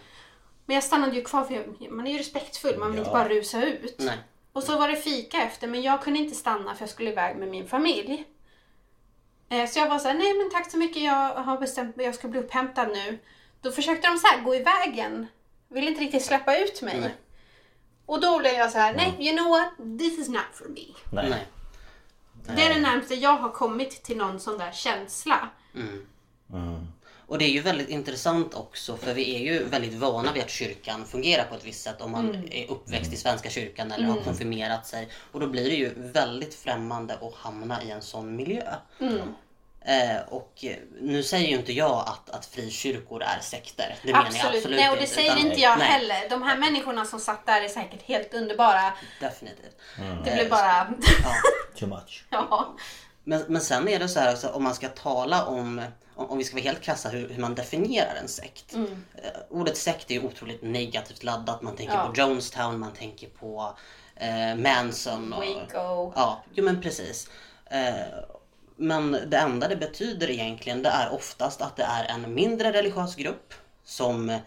Men 0.67 0.75
jag 0.75 0.85
stannade 0.85 1.17
ju 1.17 1.23
kvar 1.25 1.45
för 1.45 1.55
jag, 1.55 1.91
man 1.93 2.07
är 2.07 2.13
ju 2.13 2.19
respektfull, 2.19 2.79
man 2.79 2.91
vill 2.91 2.99
inte 2.99 3.11
Ja. 3.11 3.15
bara 3.19 3.29
rusa 3.29 3.65
ut. 3.65 3.95
Nej. 3.99 4.19
Och 4.53 4.63
så 4.63 4.79
var 4.79 4.89
det 4.89 4.97
fika 4.97 5.43
efter 5.43 5.69
men 5.69 5.83
jag 5.83 6.03
kunde 6.03 6.19
inte 6.19 6.35
stanna 6.35 6.75
för 6.75 6.83
jag 6.83 6.91
skulle 6.91 7.11
iväg 7.11 7.37
med 7.37 7.49
min 7.49 7.69
familj. 7.69 8.25
Eh, 9.49 9.69
Så 9.69 9.79
jag 9.79 9.89
var 9.89 9.99
såhär, 9.99 10.15
nej 10.15 10.35
men 10.35 10.51
tack 10.51 10.71
så 10.71 10.79
mycket, 10.79 11.03
jag 11.03 11.35
har 11.35 11.59
bestämt 11.59 11.97
mig, 11.97 12.07
jag 12.07 12.15
ska 12.15 12.29
bli 12.29 12.41
upphämtad 12.41 12.89
nu. 12.89 13.19
Då 13.61 13.73
försökte 13.73 14.09
de 14.09 14.19
så 14.19 14.27
här 14.27 14.41
gå 14.43 14.55
i 14.55 14.63
vägen 14.63 15.27
vill 15.69 15.89
inte 15.89 16.01
riktigt 16.01 16.25
släppa 16.25 16.59
ut 16.59 16.83
mig. 16.83 17.01
Nej. 17.01 17.15
Och 18.07 18.21
då 18.21 18.39
blev 18.39 18.55
jag 18.55 18.71
så 18.71 18.79
här, 18.79 18.95
nej, 18.95 19.17
you 19.19 19.37
know 19.37 19.49
what? 19.51 19.99
This 19.99 20.19
is 20.19 20.29
not 20.29 20.45
for 20.53 20.69
me. 20.69 20.81
Nej. 21.13 21.31
Nej. 21.31 21.47
Det 22.57 22.63
är 22.63 22.75
det 22.75 22.81
närmaste 22.81 23.15
jag 23.15 23.37
har 23.37 23.51
kommit 23.51 24.03
till 24.03 24.17
någon 24.17 24.41
sån 24.41 24.59
där 24.59 24.73
känsla. 24.73 25.49
Och 27.27 27.39
det 27.39 27.45
är 27.45 27.51
ju 27.51 27.61
väldigt 27.61 27.89
intressant 27.89 28.55
också 28.55 28.97
för 28.97 29.15
vi 29.15 29.35
är 29.37 29.39
ju 29.53 29.65
väldigt 29.65 29.95
vana 29.95 30.33
vid 30.33 30.43
att 30.43 30.51
kyrkan 30.51 31.05
fungerar 31.07 31.45
på 31.45 31.55
ett 31.55 31.65
visst 31.65 31.83
sätt 31.83 32.01
om 32.01 32.11
man 32.11 32.29
Mm. 32.31 32.49
är 32.51 32.71
uppväxt 32.71 33.13
i 33.13 33.17
Svenska 33.17 33.51
kyrkan 33.51 33.93
eller 33.93 34.07
har 34.07 34.21
konfirmerat 34.21 34.87
sig. 34.87 35.09
Och 35.33 35.41
då 35.41 35.47
blir 35.47 35.65
det 35.71 35.77
ju 35.77 35.93
väldigt 35.97 36.55
främmande 36.55 37.15
att 37.15 37.35
hamna 37.35 37.83
i 37.83 37.91
en 37.91 38.03
sån 38.03 38.37
miljö. 38.37 38.75
Mm. 39.01 39.21
Eh, 39.87 40.21
och 40.29 40.53
eh, 40.65 40.77
nu 41.01 41.23
säger 41.23 41.49
ju 41.49 41.55
inte 41.57 41.73
jag 41.73 41.99
att, 42.09 42.31
att 42.31 42.47
frikyrkor 42.47 43.23
är 43.23 43.39
sekter. 43.41 43.97
Det 44.03 44.13
menar 44.13 44.19
jag 44.25 44.29
Absolut. 44.37 44.57
absolut 44.57 44.79
Nej, 44.81 44.91
och 44.91 44.97
det 44.97 45.03
inte. 45.03 45.15
säger 45.15 45.37
utan- 45.37 45.47
inte 45.47 45.61
jag 45.61 45.79
nej, 45.79 45.87
heller. 45.89 46.29
De 46.31 46.43
här 46.43 46.57
människorna 46.57 47.05
som 47.05 47.21
satt 47.21 47.47
där 47.47 47.63
är 47.63 47.69
säkert 47.69 48.03
helt 48.03 48.35
underbara. 48.35 48.93
Definitivt. 49.21 49.77
Det 50.25 50.31
blev 50.35 50.51
bara... 50.51 50.95
Ja. 51.23 51.35
Too 51.79 51.89
much. 51.95 52.25
ja. 52.31 52.75
Men, 53.25 53.45
men 53.49 53.61
sen 53.63 53.89
är 53.89 53.99
det 53.99 54.09
så 54.09 54.21
här 54.21 54.33
också, 54.33 54.49
om 54.49 54.63
man 54.63 54.75
ska 54.75 54.89
tala 54.89 55.45
om, 55.45 55.83
om, 56.17 56.39
vi 56.39 56.45
ska 56.45 56.57
vara 56.57 56.65
helt 56.65 56.81
krassa, 56.81 57.09
hur, 57.09 57.29
hur 57.29 57.41
man 57.41 57.55
definierar 57.55 58.15
en 58.15 58.29
sekt. 58.29 58.75
Mm. 58.75 59.05
Eh, 59.15 59.31
ordet 59.51 59.77
sekt 59.77 60.11
är 60.11 60.15
ju 60.15 60.23
otroligt 60.27 60.63
negativt 60.63 61.23
laddat. 61.25 61.63
Man 61.63 61.77
tänker 61.77 61.95
Ja. 61.95 62.07
på 62.15 62.21
Jonestown, 62.21 62.79
man 62.79 62.93
tänker 62.93 63.29
på 63.29 63.77
eh, 64.17 64.55
Manson. 64.57 65.33
Och, 65.33 65.45
Waco. 65.45 66.13
Ja, 66.17 66.43
jo 66.55 66.65
men 66.65 66.81
precis. 66.83 67.31
Eh, 67.71 67.95
men 68.77 69.13
det 69.27 69.37
enda 69.37 69.69
det 69.69 69.77
betyder 69.77 70.31
egentligen 70.31 70.83
det 70.83 70.89
är 70.89 71.13
oftast 71.13 71.61
att 71.63 71.77
det 71.77 71.83
är 71.85 72.05
en 72.05 72.35
mindre 72.35 72.73
religiös 72.73 73.15
grupp 73.17 73.55
som 73.85 74.39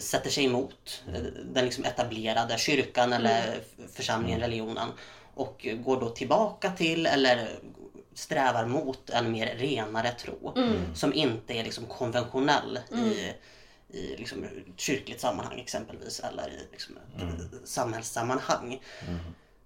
sätter 0.00 0.30
sig 0.30 0.44
emot 0.44 1.02
den 1.44 1.64
liksom 1.64 1.84
etablerade 1.84 2.58
kyrkan 2.58 3.12
eller 3.12 3.54
f- 3.58 3.84
församlingen, 3.94 4.40
religionen 4.40 4.88
och 5.34 5.66
går 5.84 6.00
då 6.00 6.08
tillbaka 6.08 6.70
till 6.70 7.06
eller 7.06 7.48
strävar 8.14 8.66
mot 8.66 9.10
en 9.10 9.32
mer 9.32 9.46
renare 9.56 10.10
tro 10.12 10.54
som 10.94 11.12
inte 11.14 11.54
är 11.54 11.64
liksom 11.64 11.86
konventionell 11.86 12.78
i, 12.90 13.32
i 13.98 14.16
liksom 14.16 14.46
kyrkligt 14.76 15.20
sammanhang 15.20 15.60
exempelvis 15.60 16.20
eller 16.20 16.48
i 16.48 16.68
liksom 16.72 16.96
ett 16.96 17.68
samhällssammanhang. 17.68 18.80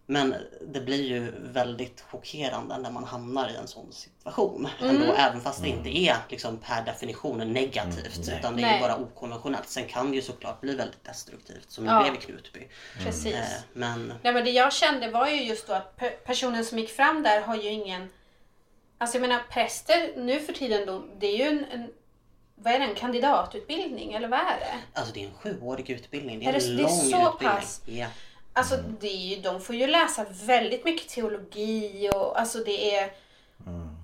Men 0.08 0.34
det 0.68 0.80
blir 0.80 1.02
ju 1.02 1.32
väldigt 1.38 2.00
chockerande 2.10 2.78
när 2.78 2.90
man 2.90 3.04
hamnar 3.04 3.50
i 3.50 3.56
en 3.56 3.68
sån 3.68 3.92
situation. 3.92 4.68
Ändå, 4.80 5.12
även 5.12 5.40
fast 5.40 5.62
det 5.62 5.68
inte 5.68 5.98
är 5.98 6.16
liksom 6.30 6.56
per 6.58 6.84
definition 6.84 7.52
negativt 7.52 8.28
utan 8.38 8.56
det 8.56 8.62
är 8.62 8.66
Nej. 8.66 8.74
ju 8.74 8.80
bara 8.80 8.96
okonventionellt. 8.96 9.68
Sen 9.68 9.84
kan 9.88 10.10
det 10.10 10.16
ju 10.16 10.22
såklart 10.22 10.60
bli 10.60 10.74
väldigt 10.74 11.04
destruktivt 11.04 11.70
som 11.70 11.84
det 11.84 11.90
Ja. 11.90 12.02
blev 12.02 12.14
i 12.14 12.16
Knutby. 12.16 12.68
Precis. 12.98 13.34
Eh, 13.34 13.40
men 13.72 14.12
Nej, 14.22 14.32
men 14.34 14.44
det 14.44 14.50
jag 14.50 14.72
kände 14.72 15.10
var 15.10 15.28
ju 15.28 15.42
just 15.42 15.66
då 15.66 15.72
att 15.72 15.96
pe- 15.98 16.16
personen 16.24 16.64
som 16.64 16.78
gick 16.78 16.90
fram 16.90 17.22
där 17.22 17.40
har 17.40 17.56
ju 17.56 17.68
ingen... 17.68 18.08
Alltså 18.98 19.16
jag 19.18 19.28
menar 19.28 19.42
präster 19.50 20.12
nu 20.16 20.40
för 20.40 20.52
tiden 20.52 20.86
då, 20.86 21.02
det 21.18 21.26
är 21.26 21.36
ju 21.36 21.58
en, 21.58 21.64
en 21.64 21.90
vad 22.54 22.72
är 22.74 22.78
det, 22.78 22.84
en 22.84 22.94
kandidatutbildning 22.94 24.12
eller 24.12 24.28
vad 24.28 24.40
är 24.40 24.58
det? 24.60 24.98
alltså 25.00 25.14
det 25.14 25.20
är 25.22 25.26
en 25.26 25.34
sjuårig 25.34 25.90
utbildning. 25.90 26.38
Det 26.38 26.44
Är 26.46 26.48
är 26.48 26.52
det- 26.60 26.66
en 26.66 26.76
det 26.76 26.82
är 26.82 26.86
lång 26.86 26.90
så 26.90 27.06
utbildning. 27.06 27.56
pass? 27.60 27.80
Ja. 27.86 28.06
Alltså 28.52 28.76
det 29.00 29.08
är 29.08 29.16
ju, 29.36 29.36
de 29.42 29.60
får 29.60 29.74
ju 29.74 29.86
läsa 29.86 30.26
väldigt 30.46 30.84
mycket 30.84 31.08
teologi 31.08 32.10
och 32.14 32.40
alltså 32.40 32.58
det 32.58 32.96
är 32.96 33.10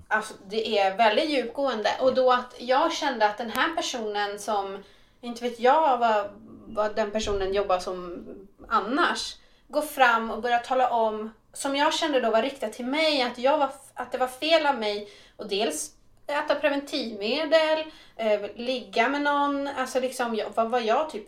Alltså 0.07 0.33
det 0.47 0.77
är 0.79 0.97
väldigt 0.97 1.29
djupgående 1.29 1.89
och 2.01 2.13
då 2.15 2.31
att 2.31 2.55
jag 2.59 2.93
kände 2.93 3.25
att 3.25 3.37
den 3.37 3.49
här 3.49 3.75
personen 3.75 4.39
som 4.39 4.83
inte 5.21 5.43
vet 5.43 5.59
jag 5.59 5.97
vad, 5.97 6.29
vad 6.67 6.95
den 6.95 7.11
personen 7.11 7.53
jobbar 7.53 7.79
som 7.79 8.25
annars 8.67 9.35
går 9.67 9.81
fram 9.81 10.31
och 10.31 10.41
börjar 10.41 10.59
tala 10.59 10.89
om 10.89 11.33
som 11.53 11.75
jag 11.75 11.93
kände 11.93 12.19
då 12.21 12.31
var 12.31 12.41
riktat 12.41 12.73
till 12.73 12.85
mig 12.85 13.21
att, 13.21 13.37
jag 13.37 13.57
var, 13.57 13.71
att 13.93 14.11
det 14.11 14.17
var 14.17 14.27
fel 14.27 14.65
av 14.65 14.79
mig 14.79 15.09
och 15.37 15.47
dels 15.47 15.95
äta 16.27 16.55
preventivmedel, 16.55 17.85
eh, 18.15 18.41
ligga 18.55 19.09
med 19.09 19.21
någon, 19.21 19.67
alltså 19.67 19.99
liksom 19.99 20.35
jag, 20.35 20.49
vad 20.55 20.69
var 20.71 20.79
jag 20.79 21.09
typ 21.09 21.27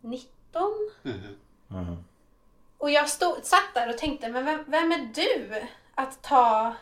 19? 0.00 0.90
Mhm. 1.68 2.04
Och 2.78 2.90
jag 2.90 3.08
stod, 3.08 3.44
satt 3.44 3.74
där 3.74 3.88
och 3.88 3.98
tänkte, 3.98 4.28
men 4.28 4.44
vem, 4.44 4.64
vem 4.66 4.92
är 4.92 5.10
du 5.14 5.62
att 5.94 6.22
ta... 6.22 6.74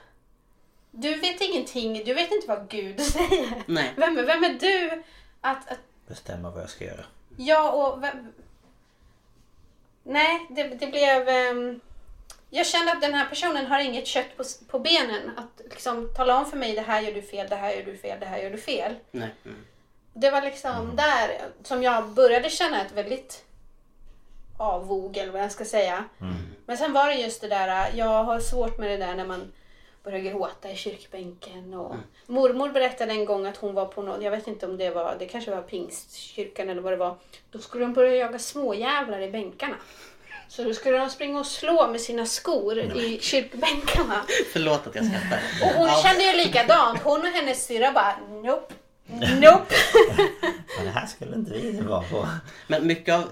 Du 0.91 1.15
vet 1.15 1.41
ingenting, 1.41 2.05
du 2.05 2.15
vet 2.15 2.33
inte 2.33 2.47
vad 2.49 2.69
Gud 2.69 3.01
säger. 3.05 3.63
Nej. 3.67 3.93
Vem, 3.97 4.19
är- 4.19 4.23
vem 4.23 4.45
är 4.45 4.55
du 4.61 5.03
att... 5.41 5.71
att 5.73 5.79
Bestämma 6.07 6.51
vad 6.51 6.63
jag 6.63 6.71
ska 6.71 6.85
göra. 6.85 7.05
ja, 7.37 7.71
och... 7.73 8.03
Vem, 8.03 8.33
nej, 10.03 10.47
det, 10.51 10.63
det 10.63 10.87
blev... 10.87 11.29
ehm, 11.29 11.81
jag 12.51 12.67
kände 12.67 12.93
att 12.93 13.01
den 13.01 13.15
här 13.15 13.27
personen 13.27 13.67
har 13.67 13.81
inget 13.81 14.07
kött 14.07 14.37
på, 14.37 14.45
på 14.69 14.79
benen. 14.79 15.31
Att 15.37 15.61
liksom 15.71 16.15
tala 16.17 16.39
om 16.39 16.47
för 16.47 16.57
mig, 16.57 16.75
det 16.75 16.81
här 16.81 17.01
gör 17.01 17.13
du 17.13 17.23
fel, 17.23 17.47
det 17.49 17.57
här 17.57 17.73
gör 17.73 17.83
du 17.83 17.97
fel, 17.97 18.21
det 18.21 18.27
här 18.27 18.39
gör 18.39 18.51
du 18.51 18.59
fel. 18.59 18.95
Nej. 19.11 19.35
Mm. 19.45 19.57
Det 20.13 20.31
var 20.31 20.43
liksom 20.43 20.97
där 20.97 21.39
som 21.63 21.83
jag 21.83 22.09
började 22.09 22.51
känna 22.51 22.87
ett 22.87 22.93
väldigt 22.93 23.45
avvog 24.59 25.17
eller 25.17 25.33
vad 25.33 25.43
jag 25.43 25.53
ska 25.53 25.65
säga. 25.65 26.05
Men 26.67 26.77
sen 26.77 26.93
var 26.93 27.07
det 27.07 27.15
just 27.15 27.41
det 27.41 27.49
där, 27.49 27.91
jag 27.95 28.25
har 28.25 28.41
svårt 28.41 28.79
med 28.79 28.91
det 28.91 29.07
där 29.07 29.15
när 29.15 29.27
man 29.27 29.53
börjar 30.03 30.19
gråta 30.19 30.71
i 30.71 30.77
kyrkbänken. 30.77 31.75
Och 31.75 31.97
Mormor 32.27 32.69
berättade 32.69 33.13
en 33.13 33.25
gång 33.25 33.47
att 33.47 33.57
hon 33.57 33.75
var 33.75 33.87
på 33.87 34.03
något, 34.03 34.23
jag 34.23 34.31
vet 34.31 34.47
inte 34.47 34.67
om 34.67 34.77
det 34.77 34.91
var, 34.91 35.17
det 35.19 35.27
kanske 35.27 35.51
var 35.51 35.63
pingstkyrkan 35.63 36.69
eller 36.69 36.83
vad 36.83 36.93
det 36.93 36.97
var. 36.97 37.17
Då 37.51 37.59
skulle 37.59 37.85
de 37.85 37.93
börja 37.93 38.15
jaga 38.15 38.39
småjävlar 38.39 39.21
i 39.21 39.31
bänkarna. 39.31 39.77
Så 40.51 40.65
då 40.65 40.75
skulle 40.75 40.99
de 40.99 41.11
springa 41.11 41.39
och 41.41 41.47
slå 41.47 41.89
med 41.91 42.01
sina 42.01 42.27
skor 42.27 42.79
i 42.79 43.19
kyrkbänkarna. 43.23 44.25
Förlåt 44.53 44.87
att 44.87 44.95
jag 44.95 45.05
skrattar. 45.07 45.41
Och 45.63 45.69
hon 45.77 45.87
Ja. 45.89 46.03
kände 46.03 46.25
ju 46.25 46.33
likadant. 46.37 47.01
Hon 47.03 47.21
och 47.21 47.27
hennes 47.27 47.67
syrra 47.67 47.93
bara, 47.93 48.17
nope. 48.43 48.75
Nope. 49.41 49.75
Men 50.77 50.85
det 50.87 50.91
här 50.91 51.07
skulle 51.07 51.35
inte 51.37 51.53
vi 51.53 51.81
vara 51.81 52.03
på. 52.03 52.29
Men 52.67 52.87
mycket 52.87 53.15
av 53.15 53.25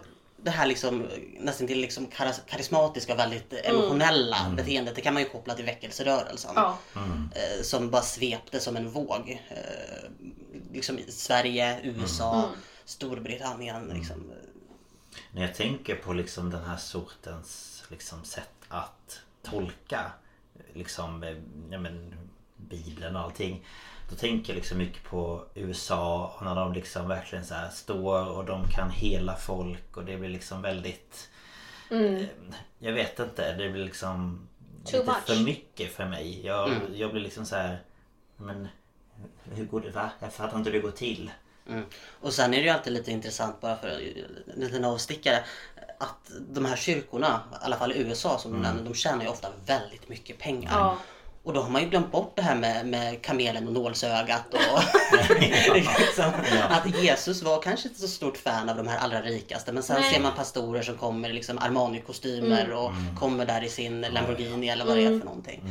det 0.43 0.51
här 0.51 0.66
liksom, 0.66 1.07
nästan 1.40 1.66
till 1.66 1.81
liksom 1.81 2.07
karis- 2.07 2.40
karismatiska 2.47 3.12
och 3.12 3.19
väldigt 3.19 3.53
emotionella 3.53 4.36
beteendet 4.57 4.95
det 4.95 5.01
kan 5.01 5.15
man 5.15 5.23
ju 5.23 5.28
koppla 5.28 5.55
till 5.55 5.65
väckelserörelsen. 5.65 6.51
Ja. 6.55 6.78
Eh, 6.95 7.62
som 7.62 7.90
bara 7.90 8.03
svepte 8.03 8.61
som 8.61 8.77
en 8.77 8.90
våg. 8.90 9.40
Eh, 9.51 10.11
liksom 10.73 10.99
i 10.99 11.11
Sverige, 11.12 11.78
USA, 11.82 12.51
Storbritannien. 12.85 13.89
Liksom. 13.95 14.32
När 15.32 15.43
jag 15.43 15.55
tänker 15.55 15.95
på 15.95 16.12
liksom 16.12 16.51
den 16.51 16.65
här 16.65 16.77
sortens 16.77 17.85
liksom 17.90 18.24
sätt 18.24 18.51
att 18.69 19.20
tolka 19.43 20.12
liksom, 20.73 21.23
eh, 21.23 21.36
ja, 21.70 21.78
men, 21.78 22.15
Bibeln 22.57 23.16
och 23.16 23.23
allting. 23.23 23.65
Då 24.11 24.16
tänker 24.16 24.53
jag 24.53 24.57
liksom 24.57 24.78
mycket 24.78 25.03
på 25.05 25.45
USA 25.55 26.35
och 26.36 26.45
när 26.45 26.55
de 26.55 26.73
liksom 26.73 27.09
verkligen 27.09 27.47
så 27.47 27.55
här 27.55 27.69
står 27.69 28.28
och 28.28 28.45
de 28.45 28.69
kan 28.69 28.90
hela 28.90 29.36
folk 29.36 29.97
och 29.97 30.05
det 30.05 30.16
blir 30.16 30.28
liksom 30.28 30.62
väldigt... 30.62 31.31
eh, 31.90 32.27
Jag 32.78 32.93
vet 32.93 33.19
inte, 33.19 33.57
det 33.57 33.70
blir 33.70 33.85
liksom 33.85 34.49
Too 34.85 34.99
lite 35.01 35.05
much. 35.12 35.27
för 35.27 35.45
mycket 35.45 35.93
för 35.93 36.07
mig. 36.07 36.47
Jag, 36.47 36.70
jag 36.95 37.11
blir 37.12 37.23
liksom 37.23 37.47
så 37.47 37.57
här 37.57 37.78
men 38.36 38.69
hur 39.45 39.65
går 39.65 39.81
det? 39.81 39.90
Va? 39.90 40.11
Jag 40.20 40.32
fattar 40.32 40.59
inte 40.59 40.70
hur 40.70 40.77
det 40.77 40.82
går 40.82 40.90
till. 40.97 41.31
Mm. 41.69 41.85
Och 42.20 42.32
sen 42.32 42.55
är 42.55 42.59
det 42.59 42.65
ju 42.65 42.70
alltid 42.70 42.93
lite 42.93 43.11
intressant 43.11 43.61
bara 43.61 43.77
för 43.77 43.89
en 44.55 44.61
liten 44.61 44.85
avstickare 44.85 45.45
att 45.99 46.31
de 46.49 46.65
här 46.65 46.77
kyrkorna, 46.77 47.40
i 47.53 47.65
alla 47.65 47.77
fall 47.77 47.93
i 47.93 47.99
USA 47.99 48.39
som 48.39 48.53
du 48.53 48.59
nämnde, 48.59 48.82
de 48.82 48.95
tjänar 48.95 49.24
ju 49.24 49.31
ofta 49.31 49.49
väldigt 49.66 50.09
mycket 50.09 50.39
pengar. 50.39 50.70
Ja. 50.73 50.99
Och 51.43 51.55
då 51.55 51.61
har 51.61 51.70
man 51.70 51.82
ju 51.82 51.89
glömt 51.89 52.12
bort 52.12 52.32
det 52.36 52.43
här 52.43 52.55
med, 52.55 52.86
med 52.86 53.23
kamelen 53.23 53.66
och 53.66 53.73
nålsögat 53.73 54.55
och 54.55 54.61
liksom, 55.74 56.32
att 56.69 57.03
Jesus 57.03 57.43
var 57.43 57.62
kanske 57.62 57.89
inte 57.89 58.01
så 58.01 58.09
stort 58.09 58.36
fan 58.36 58.69
av 58.69 58.77
de 58.77 58.89
här 58.89 58.99
allra 58.99 59.23
rikaste 59.23 59.73
men 59.73 59.82
sen 59.82 60.01
Nej. 60.01 60.15
ser 60.15 60.20
man 60.20 60.35
pastorer 60.36 60.82
som 60.82 60.97
kommer 60.97 61.31
i 61.31 61.32
liksom 61.32 61.59
Armani-kostymer 61.59 62.73
och 62.73 62.93
kommer 63.19 63.47
där 63.47 63.65
i 63.65 63.69
sin 63.69 64.01
Lamborghini 64.01 64.69
eller 64.69 64.85
vad 64.85 64.97
det 64.97 65.03
är 65.03 65.19
för 65.19 65.27
någonting. 65.27 65.62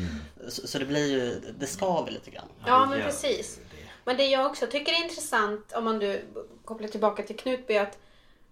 Så, 0.50 0.68
så 0.68 0.80
det 0.80 0.86
blir 0.86 1.12
ju, 1.12 1.54
det 1.60 1.68
skaver 1.68 2.12
lite 2.12 2.32
grann. 2.32 2.48
Ja, 2.66 2.86
men 2.86 3.02
precis. 3.02 3.60
Men 4.08 4.18
det 4.18 4.26
jag 4.26 4.46
också 4.46 4.68
tycker 4.68 4.92
är 4.92 5.04
intressant 5.04 5.74
om 5.74 5.86
man 5.86 6.00
du 6.00 6.22
kopplar 6.66 6.88
tillbaka 6.88 7.24
till 7.24 7.38
Knutby 7.38 7.78
att 7.78 7.98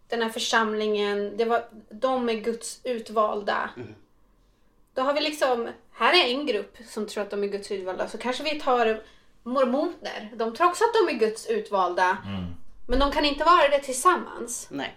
den 0.08 0.22
här 0.22 0.30
församlingen, 0.30 1.38
det 1.38 1.46
var, 1.46 1.66
de 1.90 2.30
är 2.30 2.34
Guds 2.34 2.80
utvalda. 2.84 3.70
Då 4.94 5.02
har 5.02 5.14
vi 5.14 5.22
liksom, 5.22 5.70
här 5.92 6.14
är 6.14 6.30
en 6.30 6.46
grupp 6.46 6.78
som 6.88 7.08
tror 7.08 7.24
att 7.24 7.30
de 7.30 7.44
är 7.44 7.48
Guds 7.48 7.72
utvalda. 7.72 8.08
Så 8.08 8.18
kanske 8.18 8.44
vi 8.44 8.60
tar 8.60 9.04
mormoner. 9.44 10.32
De 10.36 10.56
tror 10.56 10.68
också 10.68 10.84
att 10.84 10.94
de 10.94 11.16
är 11.16 11.20
Guds 11.20 11.48
utvalda. 11.48 12.18
Men 12.88 13.00
de 13.00 13.12
kan 13.12 13.26
inte 13.26 13.44
vara 13.44 13.68
det 13.68 13.80
tillsammans. 13.80 14.68
Nej. 14.72 14.96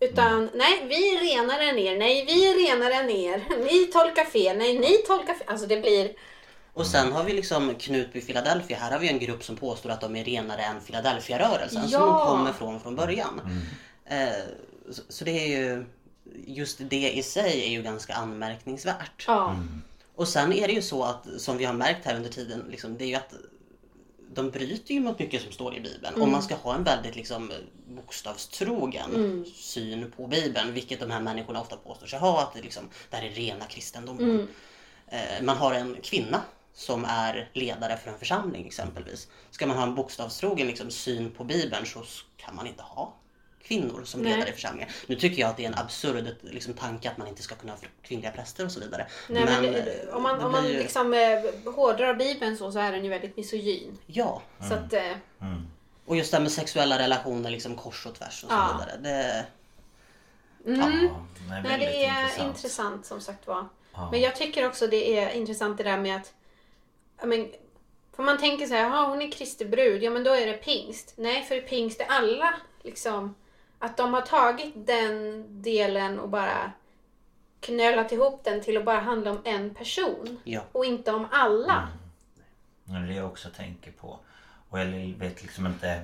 Utan 0.00 0.50
nej, 0.54 0.86
vi 0.88 1.16
är 1.16 1.20
renare 1.20 1.62
än 1.62 1.78
er. 1.78 1.98
Nej, 1.98 2.24
vi 2.26 2.50
är 2.50 2.74
renare 2.74 2.94
än 2.94 3.10
er. 3.10 3.44
Ni 3.58 3.86
tolkar 3.86 4.24
fel. 4.24 4.58
Nej, 4.58 4.78
ni 4.78 4.96
tolkar 4.96 5.34
fel. 5.34 5.48
Alltså 5.48 5.66
det 5.66 5.76
blir... 5.76 6.12
Och 6.74 6.86
sen 6.86 7.12
har 7.12 7.24
vi 7.24 7.32
liksom 7.32 7.74
Knutby 7.74 8.20
Philadelphia. 8.20 8.76
Här 8.78 8.92
har 8.92 8.98
vi 8.98 9.08
en 9.08 9.18
grupp 9.18 9.44
som 9.44 9.56
påstår 9.56 9.90
att 9.90 10.00
de 10.00 10.16
är 10.16 10.24
renare 10.24 10.62
än 10.62 10.80
Philadelphia-rörelsen 10.80 11.82
som 11.82 11.90
Ja. 11.92 11.98
de 12.06 12.26
kommer 12.26 12.52
från 12.52 12.80
från 12.80 12.96
början. 12.96 13.40
Eh, 14.06 14.28
så, 14.90 15.02
så 15.08 15.24
det 15.24 15.30
är 15.30 15.46
ju, 15.58 15.84
just 16.46 16.78
det 16.80 17.12
i 17.16 17.22
sig 17.22 17.64
är 17.64 17.70
ju 17.70 17.82
ganska 17.82 18.14
anmärkningsvärt. 18.14 19.24
Ja. 19.26 19.56
Och 20.16 20.28
sen 20.28 20.52
är 20.52 20.66
det 20.68 20.72
ju 20.74 20.82
så 20.82 21.02
att, 21.04 21.26
som 21.38 21.56
vi 21.56 21.64
har 21.64 21.74
märkt 21.74 22.06
här 22.06 22.16
under 22.16 22.30
tiden, 22.30 22.64
liksom, 22.70 22.96
det 22.98 23.04
är 23.04 23.08
ju 23.08 23.14
att 23.14 23.34
de 24.34 24.50
bryter 24.50 24.94
ju 24.94 25.00
mot 25.00 25.18
mycket 25.18 25.42
som 25.42 25.52
står 25.52 25.76
i 25.76 25.80
Bibeln. 25.80 26.22
Om 26.22 26.30
man 26.32 26.42
ska 26.42 26.54
ha 26.54 26.74
en 26.74 26.84
väldigt 26.84 27.16
liksom, 27.16 27.52
bokstavstrogen 27.88 29.44
syn 29.56 30.12
på 30.16 30.26
Bibeln, 30.26 30.72
vilket 30.74 31.00
de 31.00 31.10
här 31.10 31.20
människorna 31.20 31.60
ofta 31.60 31.76
påstår 31.76 32.06
sig 32.06 32.18
ha, 32.18 32.42
att 32.42 32.54
det, 32.54 32.62
liksom, 32.62 32.82
det 33.10 33.16
här 33.16 33.24
är 33.24 33.30
rena 33.30 33.64
kristendomen. 33.64 34.48
Eh, 35.08 35.42
man 35.42 35.56
har 35.56 35.72
en 35.74 35.96
kvinna 36.02 36.40
som 36.74 37.04
är 37.04 37.50
ledare 37.52 37.96
för 37.96 38.10
en 38.10 38.18
församling 38.18 38.66
exempelvis. 38.66 39.28
Ska 39.50 39.66
man 39.66 39.76
ha 39.76 39.82
en 39.84 39.94
bokstavstrogen 39.94 40.66
liksom, 40.66 40.90
syn 40.90 41.30
på 41.30 41.44
Bibeln 41.44 41.86
så 41.86 42.02
kan 42.36 42.54
man 42.56 42.66
inte 42.66 42.82
ha 42.82 43.14
kvinnor 43.62 44.02
som 44.04 44.20
Nej. 44.20 44.32
ledare 44.32 44.48
i 44.48 44.52
församlingen. 44.52 44.88
Nu 45.06 45.14
tycker 45.16 45.40
jag 45.40 45.50
att 45.50 45.56
det 45.56 45.64
är 45.64 45.68
en 45.68 45.78
absurd 45.78 46.36
liksom, 46.40 46.74
tanke 46.74 47.10
att 47.10 47.16
man 47.18 47.28
inte 47.28 47.42
ska 47.42 47.54
kunna 47.54 47.72
ha 47.72 47.78
kvinnliga 48.02 48.30
präster 48.30 48.64
och 48.64 48.72
så 48.72 48.80
vidare. 48.80 49.06
Nej, 49.28 49.44
men, 49.44 49.62
det, 49.62 50.08
om 50.12 50.22
man, 50.22 50.40
om 50.40 50.52
man 50.52 50.66
ju- 50.68 50.78
liksom 50.78 51.14
eh, 51.14 51.72
hårdrar 51.74 52.14
Bibeln 52.14 52.56
så, 52.56 52.72
så 52.72 52.78
är 52.78 52.92
den 52.92 53.04
ju 53.04 53.10
väldigt 53.10 53.36
misogyn. 53.36 53.98
Ja, 54.06 54.42
Så 54.68 54.74
att, 54.74 54.92
eh, 54.92 55.12
och 56.06 56.16
just 56.16 56.30
det 56.30 56.36
här 56.36 56.42
med 56.42 56.52
sexuella 56.52 56.98
relationer 56.98 57.50
liksom 57.50 57.76
kors 57.76 58.06
och 58.06 58.14
tvärs 58.14 58.44
och 58.44 58.50
så 58.50 58.56
Ja. 58.56 58.70
vidare. 58.72 58.96
Det, 59.02 59.46
Ja, 60.66 60.72
nej, 61.48 61.62
nej, 61.62 61.78
det 61.78 62.04
är 62.04 62.20
intressant. 62.22 62.48
intressant. 62.56 63.06
som 63.06 63.20
sagt 63.20 63.46
var. 63.46 63.68
Men 64.10 64.20
jag 64.20 64.36
tycker 64.36 64.66
också 64.66 64.86
det 64.86 65.18
är 65.18 65.30
intressant 65.30 65.78
det 65.78 65.84
där 65.84 65.98
med 65.98 66.16
att 66.16 66.26
ja, 66.26 66.43
men, 67.22 67.52
för 68.16 68.22
man 68.22 68.38
tänker 68.38 68.66
så 68.66 68.74
här, 68.74 68.82
"Jaha, 68.82 69.08
hon 69.08 69.22
är 69.22 69.30
Kristi 69.30 69.64
brud, 69.64 70.02
ja 70.02 70.10
men 70.10 70.24
då 70.24 70.30
är 70.30 70.46
det 70.46 70.52
pingst. 70.52 71.14
Nej, 71.16 71.42
för 71.42 71.60
pingst 71.60 72.00
är 72.00 72.06
alla 72.06 72.54
liksom 72.82 73.34
att 73.78 73.96
de 73.96 74.14
har 74.14 74.20
tagit 74.20 74.72
den 74.86 75.44
delen 75.62 76.20
och 76.20 76.28
bara 76.28 76.72
knölat 77.60 78.12
ihop 78.12 78.44
den 78.44 78.62
till 78.62 78.76
att 78.76 78.84
bara 78.84 79.00
handla 79.00 79.30
om 79.30 79.42
en 79.44 79.74
person 79.74 80.40
ja. 80.44 80.62
och 80.72 80.84
inte 80.84 81.12
om 81.12 81.26
alla. 81.30 81.88
Det 82.84 82.96
är 82.96 83.00
det 83.00 83.14
jag 83.14 83.26
också 83.26 83.48
tänker 83.50 83.92
på. 83.92 84.18
Och 84.68 84.80
jag 84.80 84.86
vet 85.18 85.42
liksom 85.42 85.66
inte... 85.66 86.02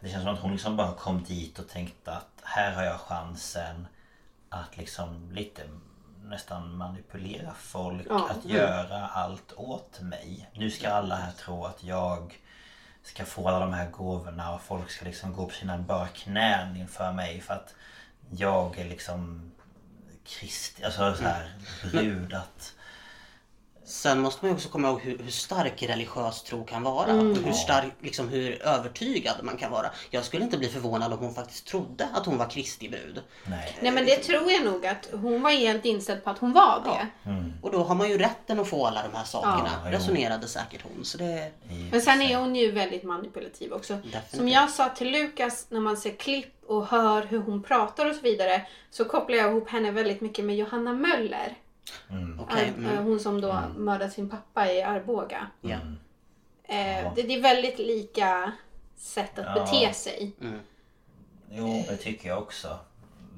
Det 0.00 0.08
känns 0.08 0.22
som 0.22 0.34
att 0.34 0.40
hon 0.40 0.52
liksom 0.52 0.76
bara 0.76 0.94
kom 0.94 1.24
dit 1.24 1.58
och 1.58 1.68
tänkte 1.68 2.12
att 2.12 2.40
här 2.42 2.72
har 2.72 2.82
jag 2.82 3.00
chansen 3.00 3.86
att 4.48 4.76
liksom 4.76 5.30
lite 5.32 5.62
nästan 6.24 6.76
manipulera 6.76 7.54
folk. 7.54 8.06
Ja. 8.08 8.28
Att 8.30 8.44
göra 8.44 9.06
allt 9.08 9.52
åt 9.56 10.00
mig. 10.00 10.50
Nu 10.52 10.70
ska 10.70 10.90
alla 10.90 11.16
här 11.16 11.32
tro 11.32 11.64
att 11.64 11.84
jag 11.84 12.38
ska 13.02 13.24
få 13.24 13.48
alla 13.48 13.60
de 13.60 13.72
här 13.72 13.90
gåvorna 13.90 14.54
och 14.54 14.62
folk 14.62 14.90
ska 14.90 15.04
liksom 15.04 15.32
gå 15.32 15.46
på 15.46 15.54
sina 15.54 15.78
bara 15.78 16.08
knän 16.08 16.76
inför 16.76 17.12
mig 17.12 17.40
för 17.40 17.54
att 17.54 17.74
jag 18.30 18.78
är 18.78 18.84
liksom 18.84 19.50
Kristi, 20.24 20.84
alltså 20.84 21.14
så 21.14 21.22
här 21.22 21.52
brud 21.90 22.34
att... 22.34 22.74
Sen 23.84 24.20
måste 24.20 24.44
man 24.44 24.54
också 24.54 24.68
komma 24.68 24.88
ihåg 24.88 25.00
hur, 25.00 25.18
hur 25.18 25.30
stark 25.30 25.82
religiös 25.82 26.42
tro 26.42 26.64
kan 26.64 26.82
vara. 26.82 27.10
Mm. 27.10 27.30
Och 27.30 27.36
hur 27.36 27.52
stark, 27.52 27.92
liksom 28.00 28.28
hur 28.28 28.62
övertygad 28.62 29.36
man 29.42 29.56
kan 29.56 29.70
vara. 29.70 29.86
Jag 30.10 30.24
skulle 30.24 30.44
inte 30.44 30.58
bli 30.58 30.68
förvånad 30.68 31.12
om 31.12 31.18
hon 31.18 31.34
faktiskt 31.34 31.66
trodde 31.66 32.08
att 32.12 32.26
hon 32.26 32.38
var 32.38 32.50
Kristi 32.50 32.88
brud. 32.88 33.22
Nej. 33.44 33.76
Nej 33.80 33.92
men 33.92 34.06
det 34.06 34.16
tror 34.16 34.52
jag 34.52 34.64
nog 34.64 34.86
att 34.86 35.08
hon 35.12 35.42
var 35.42 35.50
helt 35.50 35.84
inställd 35.84 36.24
på 36.24 36.30
att 36.30 36.38
hon 36.38 36.52
var 36.52 36.82
det. 36.84 37.30
Och 37.62 37.72
då 37.72 37.84
har 37.84 37.94
man 37.94 38.08
ju 38.08 38.18
rätten 38.18 38.60
att 38.60 38.68
få 38.68 38.86
alla 38.86 39.02
de 39.02 39.16
här 39.16 39.24
sakerna. 39.24 39.70
Ja, 39.84 39.92
resonerade 39.92 40.48
säkert 40.48 40.82
hon. 40.82 41.04
Så 41.04 41.18
det, 41.18 41.52
Men 41.90 42.00
sen 42.00 42.22
är 42.22 42.36
hon 42.36 42.56
ju 42.56 42.70
väldigt 42.70 43.04
manipulativ 43.04 43.72
också. 43.72 43.98
Som 44.32 44.48
jag 44.48 44.70
sa 44.70 44.88
till 44.88 45.10
Lukas 45.10 45.66
när 45.68 45.80
man 45.80 45.96
ser 45.96 46.10
klipp 46.10 46.54
och 46.66 46.86
hör 46.86 47.22
hur 47.22 47.38
hon 47.38 47.62
pratar 47.62 48.10
och 48.10 48.14
så 48.14 48.20
vidare 48.20 48.66
så 48.90 49.04
kopplar 49.04 49.36
jag 49.36 49.50
ihop 49.50 49.68
henne 49.68 49.90
väldigt 49.90 50.20
mycket 50.20 50.44
med 50.44 50.56
Johanna 50.56 50.92
Möller. 50.92 51.56
Okej. 52.40 52.74
Ar- 52.78 52.78
mm. 52.78 53.04
Hon 53.04 53.20
som 53.20 53.40
då 53.40 53.60
mördade 53.76 54.10
sin 54.10 54.30
pappa 54.30 54.72
i 54.72 54.82
Arboga. 54.82 55.46
Ja. 55.60 55.76
Eh, 56.64 57.14
det, 57.16 57.22
det 57.22 57.34
är 57.34 57.40
väldigt 57.40 57.78
lika 57.78 58.52
sätt 58.96 59.38
att 59.38 59.56
Ja. 59.56 59.64
bete 59.64 59.92
sig. 59.94 60.32
Jo, 61.50 61.84
det 61.88 61.96
tycker 61.96 62.28
jag 62.28 62.38
också. 62.38 62.78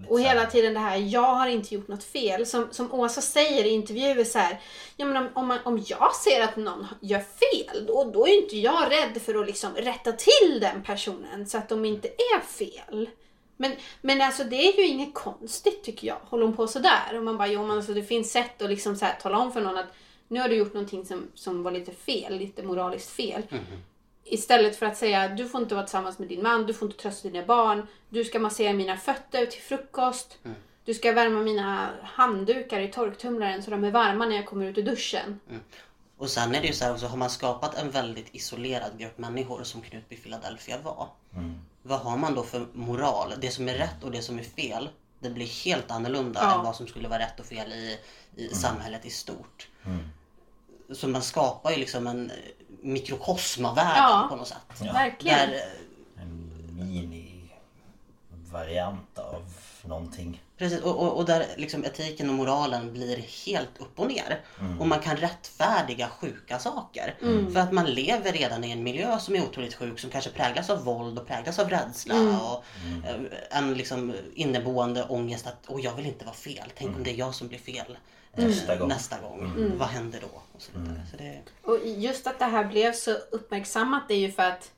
Lite 0.01 0.13
Och 0.13 0.21
hela 0.21 0.47
tiden 0.47 0.75
det 0.75 0.81
här, 0.81 0.97
jag 0.97 1.35
har 1.35 1.47
inte 1.49 1.75
gjort 1.75 1.89
något 1.89 2.05
fel. 2.05 2.47
Som, 2.47 2.69
som 2.71 2.95
Åsa 2.95 3.21
säger 3.21 3.65
i 3.65 3.69
intervjuer 3.69 4.25
så 4.25 4.39
här, 4.39 4.61
ja 4.97 5.07
men 5.07 5.17
om, 5.17 5.29
om, 5.35 5.47
man, 5.47 5.59
om 5.65 5.85
jag 5.87 6.15
ser 6.15 6.45
att 6.45 6.57
någon 6.57 6.87
gör 7.01 7.21
fel, 7.21 7.87
då, 7.87 8.11
då 8.15 8.27
är 8.27 8.43
inte 8.43 8.57
jag 8.57 8.91
rädd 8.93 9.23
för 9.23 9.35
att 9.41 9.47
liksom 9.47 9.75
rätta 9.75 10.13
till 10.13 10.61
den 10.61 10.83
personen 10.83 11.47
så 11.47 11.59
att 11.59 11.69
de 11.69 11.85
inte 11.85 12.09
är 12.09 12.41
fel. 12.41 13.11
Men, 13.57 13.73
men 14.01 14.21
alltså 14.21 14.45
det 14.45 14.57
är 14.57 14.77
ju 14.77 14.87
inget 14.87 15.15
konstigt 15.15 15.85
tycker 15.85 16.07
jag. 16.07 16.19
Håller 16.23 16.45
hon 16.45 16.57
på 16.57 16.67
sådär? 16.67 17.17
Och 17.17 17.23
man 17.23 17.37
bara, 17.37 17.49
jo 17.49 17.67
men 17.67 17.77
alltså 17.77 17.95
det 17.95 18.03
finns 18.03 18.33
sätt 18.33 18.63
att 18.63 18.71
liksom 18.71 18.97
så 18.97 19.05
här, 19.05 19.15
tala 19.23 19.39
om 19.39 19.53
för 19.53 19.61
någon 19.61 19.79
att 19.79 19.93
nu 20.29 20.41
har 20.41 20.49
du 20.49 20.57
gjort 20.57 20.75
någonting 20.75 21.07
som, 21.07 21.27
som 21.35 21.63
var 21.63 21.71
lite 21.71 21.93
fel, 21.93 22.39
lite 22.39 22.63
moraliskt 22.63 23.11
fel. 23.11 23.43
Istället 24.25 24.77
för 24.77 24.87
att 24.87 24.97
säga 24.97 25.29
du 25.29 25.49
får 25.49 25.63
inte 25.63 25.75
vara 25.75 25.85
tillsammans 25.85 26.19
med 26.19 26.29
din 26.29 26.43
man, 26.43 26.67
du 26.67 26.75
får 26.75 26.89
inte 26.89 27.03
trösta 27.03 27.29
dina 27.29 27.47
barn, 27.47 27.87
du 28.09 28.25
ska 28.25 28.39
massera 28.39 28.73
mina 28.73 28.97
fötter 28.97 29.47
till 29.47 29.63
frukost, 29.63 30.39
du 30.85 30.95
ska 30.95 31.13
värma 31.13 31.41
mina 31.41 31.91
handdukar 32.03 32.81
i 32.81 32.89
torktumlaren 32.89 33.63
så 33.63 33.71
de 33.71 33.85
är 33.85 33.91
varma 33.91 34.27
när 34.27 34.37
jag 34.37 34.47
kommer 34.47 34.67
ut 34.67 34.79
ur 34.79 34.83
duschen. 34.83 35.41
Och 36.19 36.31
sen 36.31 36.55
är 36.55 36.61
det 36.61 36.67
ju 36.67 36.73
så 36.73 36.85
här 36.85 36.93
också, 36.93 37.07
har 37.07 37.17
man 37.17 37.31
skapat 37.31 37.79
en 37.79 37.91
väldigt 37.91 38.35
isolerad 38.35 38.99
grupp 38.99 39.19
människor 39.19 39.63
som 39.63 39.81
Knutby 39.81 40.17
Philadelphia 40.17 40.79
var. 40.83 41.09
Vad 41.87 42.01
har 42.01 42.17
man 42.17 42.35
då 42.35 42.43
för 42.43 42.67
moral? 42.73 43.35
Det 43.41 43.51
som 43.51 43.69
är 43.69 43.75
rätt 43.75 44.05
och 44.05 44.11
det 44.11 44.23
som 44.23 44.39
är 44.39 44.43
fel, 44.43 44.89
det 45.21 45.31
blir 45.31 45.47
helt 45.65 45.91
annorlunda 45.91 46.41
Ja. 46.43 46.55
än 46.59 46.65
vad 46.65 46.77
som 46.77 46.87
skulle 46.87 47.09
vara 47.09 47.19
rätt 47.19 47.41
och 47.41 47.47
fel 47.47 47.73
i, 47.73 47.99
i 48.37 48.49
samhället 48.49 49.07
i 49.07 49.11
stort. 49.11 49.69
Så 50.95 51.09
man 51.09 51.23
skapar 51.23 51.71
ju 51.71 51.77
liksom 51.77 52.07
en 52.07 52.33
mikrokosm 52.83 53.65
av 53.65 53.75
världen 53.75 53.95
Ja. 54.03 54.27
på 54.31 54.37
något 54.37 54.49
sätt. 54.49 54.59
Verkligen. 54.81 55.51
Där, 55.51 55.55
eh, 55.57 56.23
En 56.23 56.51
mini-variant 58.33 59.19
av 59.19 59.43
någonting. 59.85 60.43
Precis, 60.59 60.81
och, 60.83 60.97
och, 60.99 61.17
och 61.17 61.25
där 61.25 61.47
liksom 61.57 61.85
etiken 61.85 62.29
och 62.29 62.35
moralen 62.35 62.93
blir 62.93 63.17
helt 63.47 63.79
upp 63.79 64.01
och 64.01 64.07
ner. 64.07 64.41
Och 64.81 64.87
man 64.89 65.01
kan 65.01 65.17
rättfärdiga 65.17 66.09
sjuka 66.09 66.59
saker. 66.59 67.15
För 67.53 67.61
att 67.61 67.73
man 67.73 67.87
lever 67.87 68.33
redan 68.33 68.65
i 68.65 68.71
en 68.71 68.83
miljö 68.83 69.19
som 69.19 69.35
är 69.37 69.43
otroligt 69.43 69.75
sjuk, 69.75 69.99
som 69.99 70.11
kanske 70.11 70.31
präglas 70.31 70.71
av 70.71 70.85
våld 70.85 71.19
och 71.19 71.27
präglas 71.27 71.59
av 71.59 71.69
rädsla. 71.71 72.15
Och 72.15 72.65
eh, 73.09 73.59
en 73.59 73.75
liksom 73.75 74.15
inneboende 74.35 75.05
ångest 75.05 75.47
att 75.47 75.65
Åh, 75.67 75.81
jag 75.85 75.95
vill 75.95 76.07
inte 76.07 76.25
vara 76.25 76.35
fel. 76.35 76.73
Tänk 76.79 76.97
om 76.97 77.03
det 77.03 77.11
är 77.11 77.17
jag 77.19 77.35
som 77.35 77.49
blir 77.49 77.59
fel 77.59 77.99
eh, 78.37 78.45
Nästa 78.45 78.77
gång. 78.77 78.89
nästa 78.89 79.21
gång. 79.21 79.73
Vad 79.79 79.89
händer 79.89 80.21
då? 80.21 80.43
Och 80.53 80.63
så 80.63 80.71
vidare. 80.79 81.01
Så 81.11 81.17
det, 81.17 81.41
Och 81.63 81.79
just 81.87 82.27
att 82.27 82.39
det 82.39 82.45
här 82.45 82.65
blev 82.65 82.93
så 82.93 83.11
uppmärksammat 83.11 84.11
är 84.11 84.15
ju 84.15 84.33
för 84.33 84.43
att 84.43 84.71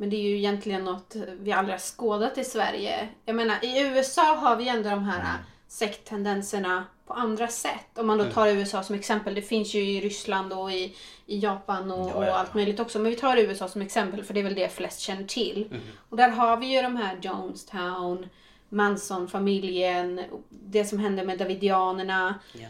men 0.00 0.10
det 0.10 0.16
är 0.16 0.22
ju 0.22 0.36
egentligen 0.38 0.84
något 0.84 1.16
vi 1.40 1.52
aldrig 1.52 1.74
har 1.74 1.80
skådat 1.80 2.38
i 2.38 2.44
Sverige. 2.44 3.08
Jag 3.24 3.36
menar 3.36 3.64
i 3.64 3.80
USA 3.80 4.34
har 4.36 4.56
vi 4.56 4.68
ändå 4.68 4.90
de 4.90 5.04
här 5.04 5.36
sekttendenserna 5.68 6.84
på 7.06 7.14
andra 7.14 7.48
sätt. 7.48 7.98
Om 7.98 8.06
man 8.06 8.18
då 8.18 8.24
tar 8.24 8.48
USA 8.48 8.82
som 8.82 8.94
exempel. 8.94 9.34
Det 9.34 9.42
finns 9.42 9.74
ju 9.74 9.80
i 9.84 10.00
Ryssland 10.00 10.52
och 10.52 10.72
i, 10.72 10.96
i 11.26 11.38
Japan 11.38 11.90
och, 11.90 12.08
Ja, 12.08 12.14
och 12.14 12.24
ja. 12.24 12.30
allt 12.32 12.54
möjligt 12.54 12.80
också. 12.80 12.98
Men 12.98 13.10
vi 13.10 13.16
tar 13.16 13.36
USA 13.36 13.68
som 13.68 13.82
exempel 13.82 14.24
för 14.24 14.34
det 14.34 14.40
är 14.40 14.44
väl 14.44 14.54
det 14.54 14.72
flest 14.72 15.00
känner 15.00 15.24
till. 15.24 15.80
Och 16.08 16.16
där 16.16 16.28
har 16.28 16.56
vi 16.56 16.66
ju 16.76 16.82
de 16.82 16.96
här 16.96 17.18
Jonestown, 17.22 18.26
Manson-familjen, 18.68 20.24
det 20.48 20.84
som 20.84 20.98
hände 20.98 21.24
med 21.24 21.38
Davidianerna. 21.38 22.34
ja. 22.52 22.68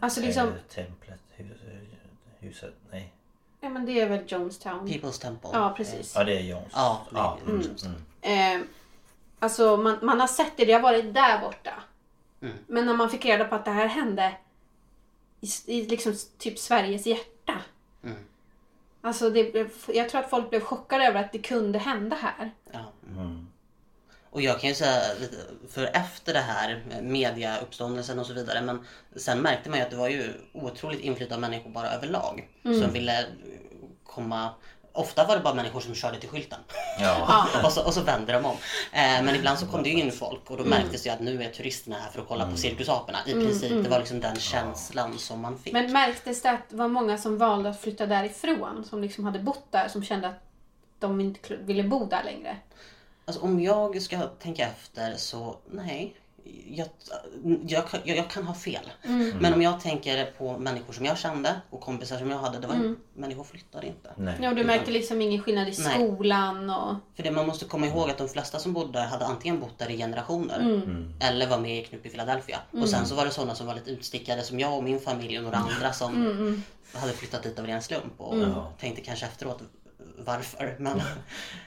Alltså 0.00 0.20
liksom, 0.20 0.48
Eh, 0.48 0.54
templet, 0.74 1.20
hus, 1.36 1.58
huset, 2.38 2.74
nej. 2.90 3.12
Ja 3.64 3.70
men 3.70 3.86
det 3.86 4.00
är 4.00 4.08
väl 4.08 4.24
Jonestown. 4.26 4.88
People's 4.88 5.20
Temple. 5.20 5.50
Ja 5.52 5.74
precis. 5.76 6.12
Ja, 6.14 6.24
det 6.24 6.38
är 6.38 6.42
Jones. 6.42 6.72
Ja, 6.72 7.06
ja. 7.12 7.38
mm. 7.46 7.62
Mm. 8.20 8.62
Eh, 8.62 8.66
alltså 9.38 9.76
man, 9.76 9.98
man 10.02 10.20
har 10.20 10.26
sett 10.26 10.52
det, 10.56 10.64
det 10.64 10.72
har 10.72 10.80
varit 10.80 11.14
där 11.14 11.40
borta. 11.40 11.82
Mm. 12.40 12.54
Men 12.66 12.86
när 12.86 12.94
man 12.94 13.10
fick 13.10 13.24
reda 13.24 13.44
på 13.44 13.54
att 13.54 13.64
det 13.64 13.70
här 13.70 13.86
hände 13.86 14.36
i, 15.40 15.48
i 15.66 15.86
liksom 15.86 16.14
typ 16.38 16.58
Sveriges 16.58 17.06
hjärta. 17.06 17.58
Mm. 18.04 18.16
Alltså 19.00 19.30
det, 19.30 19.70
jag 19.88 20.08
tror 20.08 20.20
att 20.20 20.30
folk 20.30 20.50
blev 20.50 20.60
chockade 20.60 21.06
över 21.06 21.20
att 21.20 21.32
det 21.32 21.38
kunde 21.38 21.78
hända 21.78 22.16
här. 22.16 22.50
Ja. 22.72 22.92
Och 24.34 24.42
jag 24.42 24.60
kan 24.60 24.68
ju 24.68 24.74
säga, 24.74 25.00
för 25.70 25.90
efter 25.92 26.32
det 26.32 26.40
här, 26.40 26.82
mediauppståndelsen 27.02 28.18
och 28.18 28.26
så 28.26 28.32
vidare, 28.32 28.60
men 28.60 28.84
sen 29.16 29.40
märkte 29.40 29.70
man 29.70 29.78
ju 29.78 29.84
att 29.84 29.90
det 29.90 29.96
var 29.96 30.08
ju 30.08 30.32
otroligt 30.52 31.00
inflytande 31.00 31.48
människor 31.48 31.70
bara 31.70 31.90
överlag. 31.90 32.48
Som 32.62 32.92
ville 32.92 33.26
komma, 34.04 34.50
ofta 34.92 35.26
var 35.26 35.36
det 35.36 35.42
bara 35.42 35.54
människor 35.54 35.80
som 35.80 35.94
körde 35.94 36.20
till 36.20 36.28
skylten. 36.28 36.58
Ja. 37.00 37.48
och, 37.64 37.72
så, 37.72 37.84
och 37.84 37.94
så 37.94 38.00
vände 38.00 38.32
de 38.32 38.44
om. 38.44 38.56
Eh, 38.92 39.22
men 39.22 39.34
ibland 39.34 39.58
så 39.58 39.66
kom 39.66 39.82
det 39.82 39.88
ju 39.88 40.00
in 40.00 40.12
folk 40.12 40.50
och 40.50 40.56
då 40.56 40.64
märktes 40.64 41.02
det 41.02 41.08
ju 41.08 41.14
att 41.14 41.20
nu 41.20 41.42
är 41.42 41.50
turisterna 41.50 41.96
här 41.96 42.10
för 42.10 42.22
att 42.22 42.28
kolla 42.28 42.50
på 42.50 42.56
cirkusaperna. 42.56 43.18
I 43.26 43.32
princip, 43.32 43.84
det 43.84 43.88
var 43.88 43.98
liksom 43.98 44.20
den 44.20 44.36
känslan 44.36 45.18
som 45.18 45.40
man 45.40 45.58
fick. 45.58 45.72
Men 45.72 45.92
märktes 45.92 46.42
det 46.42 46.50
att 46.50 46.70
det 46.70 46.76
var 46.76 46.88
många 46.88 47.18
som 47.18 47.38
valde 47.38 47.68
att 47.68 47.80
flytta 47.80 48.06
därifrån? 48.06 48.84
Som 48.84 49.02
liksom 49.02 49.24
hade 49.24 49.38
bott 49.38 49.66
där, 49.70 49.88
som 49.88 50.04
kände 50.04 50.28
att 50.28 50.42
de 50.98 51.20
inte 51.20 51.56
ville 51.56 51.82
bo 51.82 52.04
där 52.06 52.24
längre? 52.24 52.56
Alltså 53.24 53.42
om 53.42 53.60
jag 53.60 54.02
ska 54.02 54.18
tänka 54.26 54.66
efter 54.68 55.16
så 55.16 55.56
nej. 55.70 56.16
Jag, 56.70 56.88
jag, 57.66 57.88
kan- 57.88 58.00
jag, 58.04 58.16
jag 58.16 58.30
kan 58.30 58.46
ha 58.46 58.54
fel. 58.54 58.90
Mm. 59.02 59.36
Men 59.40 59.54
om 59.54 59.62
jag 59.62 59.80
tänker 59.80 60.26
på 60.38 60.58
människor 60.58 60.92
som 60.92 61.04
jag 61.04 61.18
kände 61.18 61.60
och 61.70 61.80
kompisar 61.80 62.18
som 62.18 62.30
jag 62.30 62.38
hade. 62.38 62.58
Det 62.58 62.66
var, 62.66 62.94
Människor 63.14 63.44
flyttade 63.44 63.86
inte. 63.86 64.12
Nej. 64.16 64.34
Ja, 64.42 64.50
och 64.50 64.56
du 64.56 64.64
märkte 64.64 64.90
liksom 64.90 65.20
ingen 65.20 65.42
skillnad 65.42 65.68
i 65.68 65.74
Nej. 65.78 65.94
skolan 65.94 66.70
och... 66.70 66.94
För 67.16 67.22
det 67.22 67.30
man 67.30 67.46
måste 67.46 67.64
komma 67.64 67.86
ihåg 67.86 68.10
att 68.10 68.18
de 68.18 68.28
flesta 68.28 68.58
som 68.58 68.72
bodde 68.72 68.92
där 68.92 69.06
hade 69.06 69.24
antingen 69.26 69.60
bott 69.60 69.78
där 69.78 69.90
i 69.90 69.96
generationer 69.96 70.82
eller 71.20 71.46
var 71.46 71.58
med 71.58 71.78
i 71.78 71.84
Knupp 71.84 72.06
i 72.06 72.08
Philadelphia. 72.08 72.58
Och 72.70 72.88
sen 72.88 73.06
så 73.06 73.14
var 73.14 73.24
det 73.24 73.30
sådana 73.30 73.54
som 73.54 73.66
var 73.66 73.74
lite 73.74 73.90
utstickade 73.90 74.42
som 74.42 74.60
jag 74.60 74.76
och 74.76 74.84
min 74.84 75.00
familj 75.00 75.38
och 75.38 75.44
några 75.44 75.56
andra 75.56 75.92
som 75.92 76.62
hade 76.92 77.12
flyttat 77.12 77.42
dit 77.42 77.58
av 77.58 77.66
ren 77.66 77.82
slump 77.82 78.20
och 78.20 78.34
tänkte 78.80 79.02
kanske 79.02 79.26
efteråt 79.26 79.62
varför. 80.18 80.76
Men, 80.78 81.02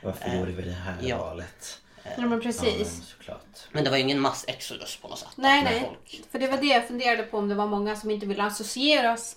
Varför 0.04 0.30
gjorde 0.40 0.52
vi 0.52 0.62
det 0.62 0.72
här 0.72 0.96
ja. 1.02 1.18
valet? 1.18 1.82
Ja, 2.04 2.12
men 2.18 2.32
Ja, 2.32 2.40
precis. 2.40 2.78
men 2.98 3.02
såklart. 3.06 3.68
men 3.72 3.84
det 3.84 3.90
var 3.90 3.98
ju 3.98 4.04
ingen 4.04 4.20
massexodus 4.20 4.98
på 4.98 5.08
något 5.08 5.20
sätt. 5.20 5.30
Nej, 5.36 5.64
nej. 5.64 5.82
Folk. 5.82 6.22
För 6.32 6.40
det 6.40 6.48
var 6.48 6.58
det 6.58 6.66
jag 6.66 6.88
funderade 6.88 7.24
på 7.24 7.38
om 7.38 7.50
det 7.50 7.56
var 7.56 7.68
många 7.68 7.96
som 7.96 8.12
inte 8.12 8.26
ville 8.26 8.44
associeras 8.44 9.36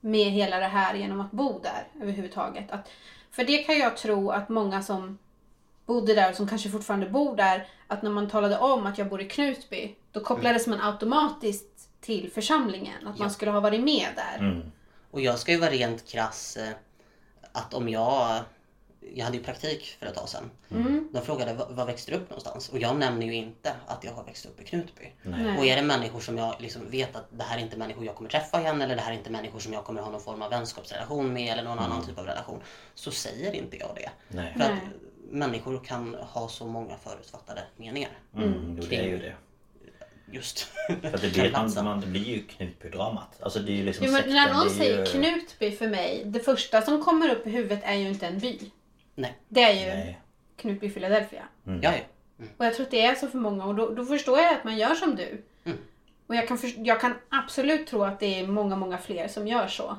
med 0.00 0.30
hela 0.32 0.58
det 0.58 0.66
här 0.66 0.94
genom 0.94 1.20
att 1.20 1.30
bo 1.30 1.60
där 1.62 2.02
överhuvudtaget. 2.02 2.70
Att, 2.70 2.88
för 3.30 3.44
det 3.44 3.58
kan 3.58 3.78
jag 3.78 3.96
tro 3.96 4.30
att 4.30 4.48
många 4.48 4.82
som 4.82 5.18
bodde 5.86 6.14
där 6.14 6.30
och 6.30 6.36
som 6.36 6.48
kanske 6.48 6.70
fortfarande 6.70 7.06
bor 7.08 7.36
där, 7.36 7.68
att 7.86 8.02
när 8.02 8.10
man 8.10 8.28
talade 8.30 8.58
om 8.58 8.86
att 8.86 8.98
jag 8.98 9.08
bor 9.08 9.20
i 9.20 9.28
Knutby, 9.28 9.94
då 10.12 10.20
kopplades 10.20 10.66
man 10.66 10.80
automatiskt 10.80 11.88
till 12.00 12.30
församlingen. 12.32 13.06
Att 13.06 13.18
man 13.18 13.30
skulle 13.30 13.50
ha 13.50 13.60
varit 13.60 13.80
med 13.80 14.08
där. 14.16 14.62
Och 15.10 15.20
jag 15.20 15.38
ska 15.38 15.52
ju 15.52 15.58
vara 15.58 15.70
rent 15.70 16.08
krass 16.08 16.56
eh, 16.56 16.68
att 17.56 17.74
om 17.74 17.88
jag 17.88 18.40
jag 19.14 19.24
hade 19.24 19.36
ju 19.36 19.42
praktik 19.44 19.96
för 19.98 20.06
ett 20.06 20.14
tag 20.14 20.28
sedan. 20.28 20.50
De 21.12 21.20
frågade 21.22 21.52
"Va- 21.52 21.66
var 21.70 21.86
växte 21.86 22.10
du 22.10 22.16
upp 22.16 22.30
någonstans? 22.30 22.68
Och 22.68 22.78
jag 22.78 22.96
nämner 22.96 23.26
ju 23.26 23.34
inte 23.34 23.74
att 23.86 24.04
jag 24.04 24.12
har 24.12 24.24
växt 24.24 24.46
upp 24.46 24.60
i 24.60 24.64
Knutby. 24.64 25.12
Nej. 25.22 25.58
Och 25.58 25.66
är 25.66 25.76
det 25.76 25.82
människor 25.82 26.20
som 26.20 26.38
jag 26.38 26.54
liksom 26.58 26.90
vet 26.90 27.16
att 27.16 27.26
det 27.30 27.42
här 27.44 27.58
är 27.58 27.62
inte 27.62 27.76
människor 27.76 28.04
jag 28.04 28.14
kommer 28.14 28.30
träffa 28.30 28.60
igen 28.60 28.82
eller 28.82 28.96
det 28.96 29.02
här 29.02 29.12
är 29.12 29.16
inte 29.16 29.30
människor 29.30 29.58
som 29.58 29.72
jag 29.72 29.84
kommer 29.84 30.00
ha 30.02 30.10
någon 30.10 30.20
form 30.20 30.42
av 30.42 30.50
vänskapsrelation 30.50 31.32
med 31.32 31.52
eller 31.52 31.62
någon 31.62 31.78
annan 31.78 32.06
typ 32.06 32.18
av 32.18 32.26
relation. 32.26 32.60
Så 32.94 33.10
säger 33.10 33.52
inte 33.52 33.76
jag 33.76 33.90
det. 33.96 34.10
Nej. 34.28 34.52
För 34.52 34.60
att 34.64 34.70
Nej. 34.70 34.80
människor 35.30 35.84
kan 35.84 36.14
ha 36.14 36.48
så 36.48 36.66
många 36.66 36.96
förutfattade 36.96 37.60
meningar. 37.76 38.10
Mm, 38.36 38.78
jo, 38.80 38.86
det 38.90 38.96
är 38.96 39.08
ju 39.08 39.18
det. 39.18 39.34
Just 40.30 40.58
För 40.86 41.14
att 41.14 41.22
det 41.22 41.32
blir, 41.32 41.52
man, 41.52 41.84
man, 41.84 42.00
det 42.00 42.06
blir 42.06 42.24
ju 42.24 42.42
Knutbydramat. 42.42 43.42
Alltså 43.42 43.58
det 43.58 43.72
är 43.72 43.76
ju 43.76 43.84
liksom 43.84 44.06
Jo, 44.06 44.12
men 44.12 44.22
sekten, 44.22 44.34
när 44.34 44.54
någon 44.54 44.70
säger 44.70 44.98
ju... 44.98 45.04
Knutby 45.04 45.72
för 45.72 45.88
mig, 45.88 46.22
det 46.24 46.40
första 46.40 46.82
som 46.82 47.04
kommer 47.04 47.30
upp 47.30 47.46
i 47.46 47.50
huvudet 47.50 47.80
är 47.84 47.94
ju 47.94 48.08
inte 48.08 48.26
en 48.26 48.38
by. 48.38 48.70
Nej. 49.14 49.38
Det 49.48 49.62
är 49.62 49.72
ju 49.72 49.86
Nej. 49.86 50.20
Knutby, 50.56 50.90
Philadelphia. 50.90 51.42
Ja, 51.64 51.72
ja. 51.82 51.92
Och 52.56 52.66
jag 52.66 52.74
tror 52.74 52.86
att 52.86 52.90
det 52.90 53.02
är 53.02 53.14
så 53.14 53.28
för 53.28 53.38
många 53.38 53.64
och 53.64 53.74
då, 53.74 53.90
då 53.90 54.04
förstår 54.04 54.38
jag 54.38 54.54
att 54.54 54.64
man 54.64 54.76
gör 54.76 54.94
som 54.94 55.16
du. 55.16 55.42
Och 56.26 56.34
jag 56.34 56.48
kan, 56.48 56.58
för, 56.58 56.86
jag 56.86 57.00
kan 57.00 57.14
absolut 57.28 57.86
tro 57.86 58.02
att 58.02 58.20
det 58.20 58.40
är 58.40 58.46
många, 58.46 58.76
många 58.76 58.98
fler 58.98 59.28
som 59.28 59.48
gör 59.48 59.68
så. 59.68 59.96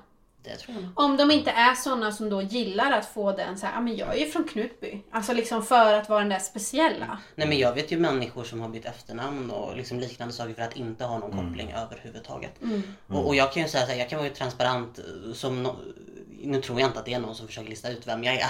Det 0.47 0.57
tror 0.57 0.77
jag. 0.81 1.05
Om 1.05 1.17
de 1.17 1.31
inte 1.31 1.51
är 1.51 1.73
sådana 1.73 2.11
som 2.11 2.29
då 2.29 2.41
gillar 2.41 2.91
att 2.91 3.05
få 3.05 3.31
den 3.31 3.57
så 3.57 3.65
här, 3.65 3.81
men 3.81 3.95
jag 3.95 4.15
är 4.15 4.19
ju 4.19 4.31
från 4.31 4.43
Knutby. 4.43 5.01
Alltså 5.11 5.33
liksom 5.33 5.63
för 5.63 5.93
att 5.93 6.09
vara 6.09 6.19
den 6.19 6.29
där 6.29 6.39
speciella. 6.39 7.19
Nej 7.35 7.47
men 7.47 7.57
jag 7.57 7.73
vet 7.73 7.91
ju 7.91 7.99
människor 7.99 8.43
som 8.43 8.61
har 8.61 8.69
bytt 8.69 8.85
efternamn 8.85 9.51
och 9.51 9.77
liksom 9.77 9.99
liknande 9.99 10.33
saker 10.33 10.53
för 10.53 10.61
att 10.61 10.75
inte 10.75 11.03
ha 11.03 11.17
någon 11.17 11.31
koppling 11.31 11.71
överhuvudtaget. 11.71 12.51
Och, 13.07 13.27
och 13.27 13.35
jag 13.35 13.53
kan 13.53 13.63
ju 13.63 13.69
säga 13.69 13.85
så 13.85 13.91
här, 13.91 13.99
jag 13.99 14.09
kan 14.09 14.17
vara 14.17 14.27
ju 14.27 14.33
transparent 14.33 14.99
eh, 14.99 15.33
som 15.33 15.63
no, 15.63 15.75
Nu 16.43 16.61
tror 16.61 16.79
jag 16.79 16.89
inte 16.89 16.99
att 16.99 17.05
det 17.05 17.13
är 17.13 17.19
någon 17.19 17.35
som 17.35 17.47
försöker 17.47 17.69
lista 17.69 17.89
ut 17.89 18.07
vem 18.07 18.23
jag 18.23 18.35
är. 18.35 18.49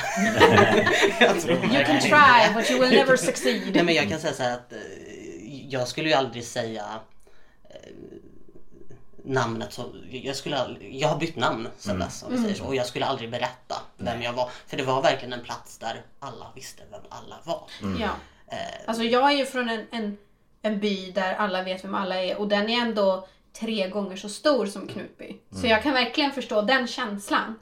jag 1.19 1.41
tror 1.41 1.55
You 1.55 1.85
can 1.85 1.99
try 1.99 2.53
but 2.55 2.71
you 2.71 2.81
will 2.81 2.99
never 2.99 3.17
succeed. 3.17 3.73
Nej 3.73 3.83
men 3.83 3.95
jag 3.95 4.09
kan 4.09 4.19
säga 4.19 4.33
så 4.33 4.43
här 4.43 4.53
att 4.53 4.73
eh, 4.73 4.79
jag 5.69 5.87
skulle 5.87 6.09
ju 6.09 6.15
aldrig 6.15 6.43
säga 6.43 6.85
eh, 7.69 7.91
namnet 9.27 9.73
som, 9.73 10.03
jag 10.11 10.35
skulle 10.35 10.77
jag 10.91 11.07
har 11.07 11.19
bytt 11.19 11.35
namn 11.35 11.67
sedan 11.77 11.99
dess 11.99 12.23
om 12.23 12.31
vi 12.31 12.37
säger 12.37 12.55
så. 12.55 12.63
Och 12.63 12.75
jag 12.75 12.85
skulle 12.85 13.05
aldrig 13.05 13.31
berätta 13.31 13.75
vem 13.97 14.21
jag 14.21 14.33
var. 14.33 14.49
För 14.67 14.77
det 14.77 14.83
var 14.83 15.01
verkligen 15.01 15.33
en 15.33 15.43
plats 15.43 15.77
där 15.77 16.01
alla 16.19 16.45
visste 16.55 16.83
vem 16.91 17.01
alla 17.09 17.35
var. 17.43 17.63
Ja. 17.99 18.09
Alltså 18.85 19.03
jag 19.03 19.31
är 19.31 19.37
ju 19.37 19.45
från 19.45 19.69
en, 19.69 19.85
en, 19.91 20.17
en 20.61 20.79
by 20.79 21.11
där 21.11 21.33
alla 21.33 21.63
vet 21.63 21.83
vem 21.83 21.95
alla 21.95 22.23
är 22.23 22.37
och 22.37 22.47
den 22.47 22.69
är 22.69 22.81
ändå 22.81 23.27
tre 23.59 23.89
gånger 23.89 24.15
så 24.15 24.29
stor 24.29 24.65
som 24.65 24.87
Knutby. 24.87 25.37
Så 25.51 25.67
jag 25.67 25.83
kan 25.83 25.93
verkligen 25.93 26.31
förstå 26.31 26.61
den 26.61 26.87
känslan. 26.87 27.55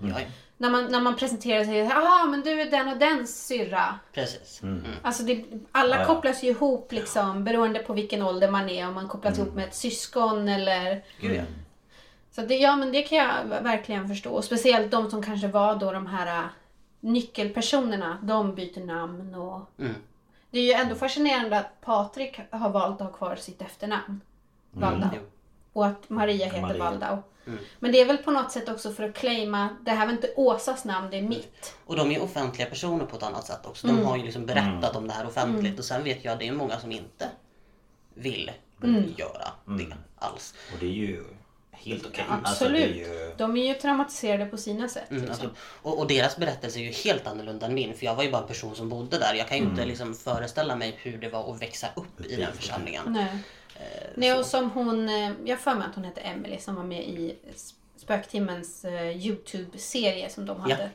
När 0.58 0.70
man, 0.70 0.86
när 0.86 1.02
man 1.02 1.16
presenterar 1.16 1.64
sig, 1.64 1.78
jaha 1.78 2.26
men 2.26 2.42
du 2.42 2.62
är 2.62 2.72
den 2.72 2.88
och 2.88 2.98
den 2.98 3.28
syrra. 3.28 4.00
precis. 4.14 4.62
Alltså 5.02 5.24
det, 5.24 5.46
alla 5.72 6.00
Ja, 6.00 6.06
kopplas 6.06 6.44
ju 6.44 6.48
ihop 6.48 6.92
liksom 6.92 7.44
beroende 7.44 7.80
på 7.80 7.94
vilken 7.94 8.22
ålder 8.22 8.52
man 8.52 8.70
är. 8.70 8.88
Om 8.88 8.94
man 8.94 9.08
kopplas 9.08 9.38
ihop 9.38 9.54
med 9.54 9.68
ett 9.68 9.76
syskon 9.76 10.50
eller... 10.50 11.04
Gud 11.22 11.36
ja. 11.36 11.44
Så 12.32 12.42
det, 12.42 12.58
ja 12.58 12.76
men 12.76 12.92
det 12.92 13.02
kan 13.02 13.18
jag 13.18 13.62
verkligen 13.64 14.08
förstå. 14.08 14.32
Och 14.32 14.44
speciellt 14.44 14.92
de 14.92 15.10
som 15.12 15.24
kanske 15.24 15.48
var 15.48 15.76
då 15.76 15.92
de 15.92 16.08
här 16.08 16.40
äh, 16.40 16.46
nyckelpersonerna. 17.00 18.18
De 18.24 18.56
byter 18.56 18.86
namn 18.86 19.36
och... 19.36 19.70
Mm. 19.80 19.96
Det 20.50 20.60
är 20.60 20.64
ju 20.64 20.72
ändå 20.72 20.96
fascinerande 20.96 21.60
att 21.60 21.82
Patrik 21.82 22.40
har 22.50 22.70
valt 22.70 23.02
att 23.02 23.08
ha 23.08 23.18
kvar 23.18 23.36
sitt 23.36 23.62
efternamn. 23.62 24.22
Waldau. 24.72 25.10
Jo. 25.14 25.22
Och 25.74 25.86
att 25.86 26.10
Maria 26.10 26.46
heter 26.46 26.62
Maria. 26.62 26.84
Waldau. 26.84 27.18
Men 27.80 27.92
det 27.92 28.02
är 28.02 28.06
väl 28.06 28.18
på 28.18 28.32
något 28.32 28.52
sätt 28.52 28.70
också 28.70 28.92
för 28.92 29.04
att 29.04 29.16
claima, 29.16 29.70
det 29.82 29.92
här 29.92 30.06
var 30.06 30.14
inte 30.14 30.34
Åsas 30.36 30.86
namn, 30.86 31.08
det 31.12 31.18
är 31.18 31.22
mitt. 31.22 31.76
Och 31.86 31.96
de 31.96 32.12
är 32.12 32.22
offentliga 32.22 32.70
personer 32.70 33.06
på 33.06 33.18
ett 33.18 33.24
annat 33.24 33.48
sätt 33.48 33.66
också. 33.66 33.88
De 33.88 34.06
har 34.06 34.18
ju 34.18 34.24
liksom 34.24 34.46
berättat 34.46 34.96
om 34.96 35.08
det 35.08 35.14
här 35.14 35.28
offentligt. 35.28 35.80
Och 35.80 35.86
sen 35.86 36.04
vet 36.04 36.26
jag 36.26 36.34
att 36.34 36.40
det 36.40 36.48
är 36.48 36.52
många 36.52 36.80
som 36.80 36.92
inte 36.92 37.30
vill 38.14 38.52
göra 39.18 39.52
det 39.66 39.96
alls. 40.16 40.54
Och 40.74 40.80
det 40.80 40.86
är 40.86 40.92
ju 40.92 41.24
helt 41.72 42.06
okej. 42.06 42.26
Alltså, 42.30 42.66
Absolut. 42.66 42.82
är 42.82 42.94
ju... 42.94 43.34
De 43.38 43.58
är 43.58 43.68
ju 43.68 43.74
traumatiserade 43.74 44.46
på 44.46 44.58
sina 44.58 44.90
sätt. 44.90 45.12
Mm, 45.12 45.24
liksom. 45.24 45.46
alltså, 45.46 45.62
och, 45.82 46.00
och 46.00 46.08
deras 46.08 46.38
berättelse 46.38 46.80
är 46.80 46.84
ju 46.84 46.92
helt 46.92 47.28
annorlunda 47.28 47.66
än 47.66 47.74
min. 47.74 47.94
För 47.94 48.06
jag 48.06 48.16
var 48.16 48.24
ju 48.24 48.32
bara 48.32 48.42
en 48.42 48.48
person 48.48 48.76
som 48.76 48.90
bodde 48.90 49.18
där. 49.18 49.34
Jag 49.34 49.48
kan 49.48 49.58
ju 49.58 49.64
inte 49.64 49.86
liksom 49.86 50.14
föreställa 50.14 50.76
mig 50.76 50.96
hur 50.98 51.18
det 51.18 51.30
var 51.30 51.54
att 51.54 51.62
växa 51.62 51.88
upp 51.96 52.26
i 52.26 52.36
den 52.36 52.54
församlingen. 52.54 53.04
Nej. 53.08 53.38
Nej, 54.16 54.34
och 54.40 54.46
som 54.46 54.72
hon, 54.72 55.10
eh, 55.10 55.32
jag 55.46 55.60
för 55.60 55.76
mig 55.76 55.88
att 55.90 55.96
hon 55.96 56.04
hette 56.04 56.22
Emily 56.22 56.58
som 56.58 56.76
var 56.76 56.84
med 56.84 57.04
i 57.04 57.36
Spöktimmens 57.96 58.86
eh, 58.86 59.18
Youtube-serie 59.28 60.30
som 60.30 60.46
de 60.46 60.58
Ja. 60.68 60.76
hade. 60.76 60.90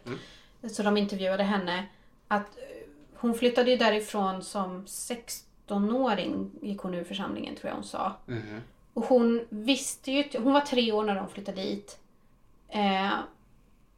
Så 0.75 0.83
de 0.83 0.97
intervjuade 0.97 1.43
henne. 1.43 1.85
Att 2.29 2.59
eh, 2.59 2.63
hon 3.15 3.35
flyttade 3.35 3.71
ju 3.71 3.77
därifrån 3.77 4.43
som 4.45 4.87
16-åring 4.87 6.51
gick 6.63 6.79
hon 6.81 6.95
ur 6.95 7.05
församlingen 7.05 7.55
tror 7.57 7.69
jag 7.69 7.75
hon 7.75 7.85
sa. 7.85 8.13
Mhm. 8.27 8.61
Och 8.95 9.05
hon 9.05 9.47
visste 9.49 10.13
ju, 10.13 10.25
hon 10.39 10.53
var 10.53 10.61
tre 10.61 10.93
år 10.93 11.05
när 11.05 11.15
de 11.15 11.29
flyttade 11.29 11.63
dit. 11.63 11.99
Eh, 12.69 13.11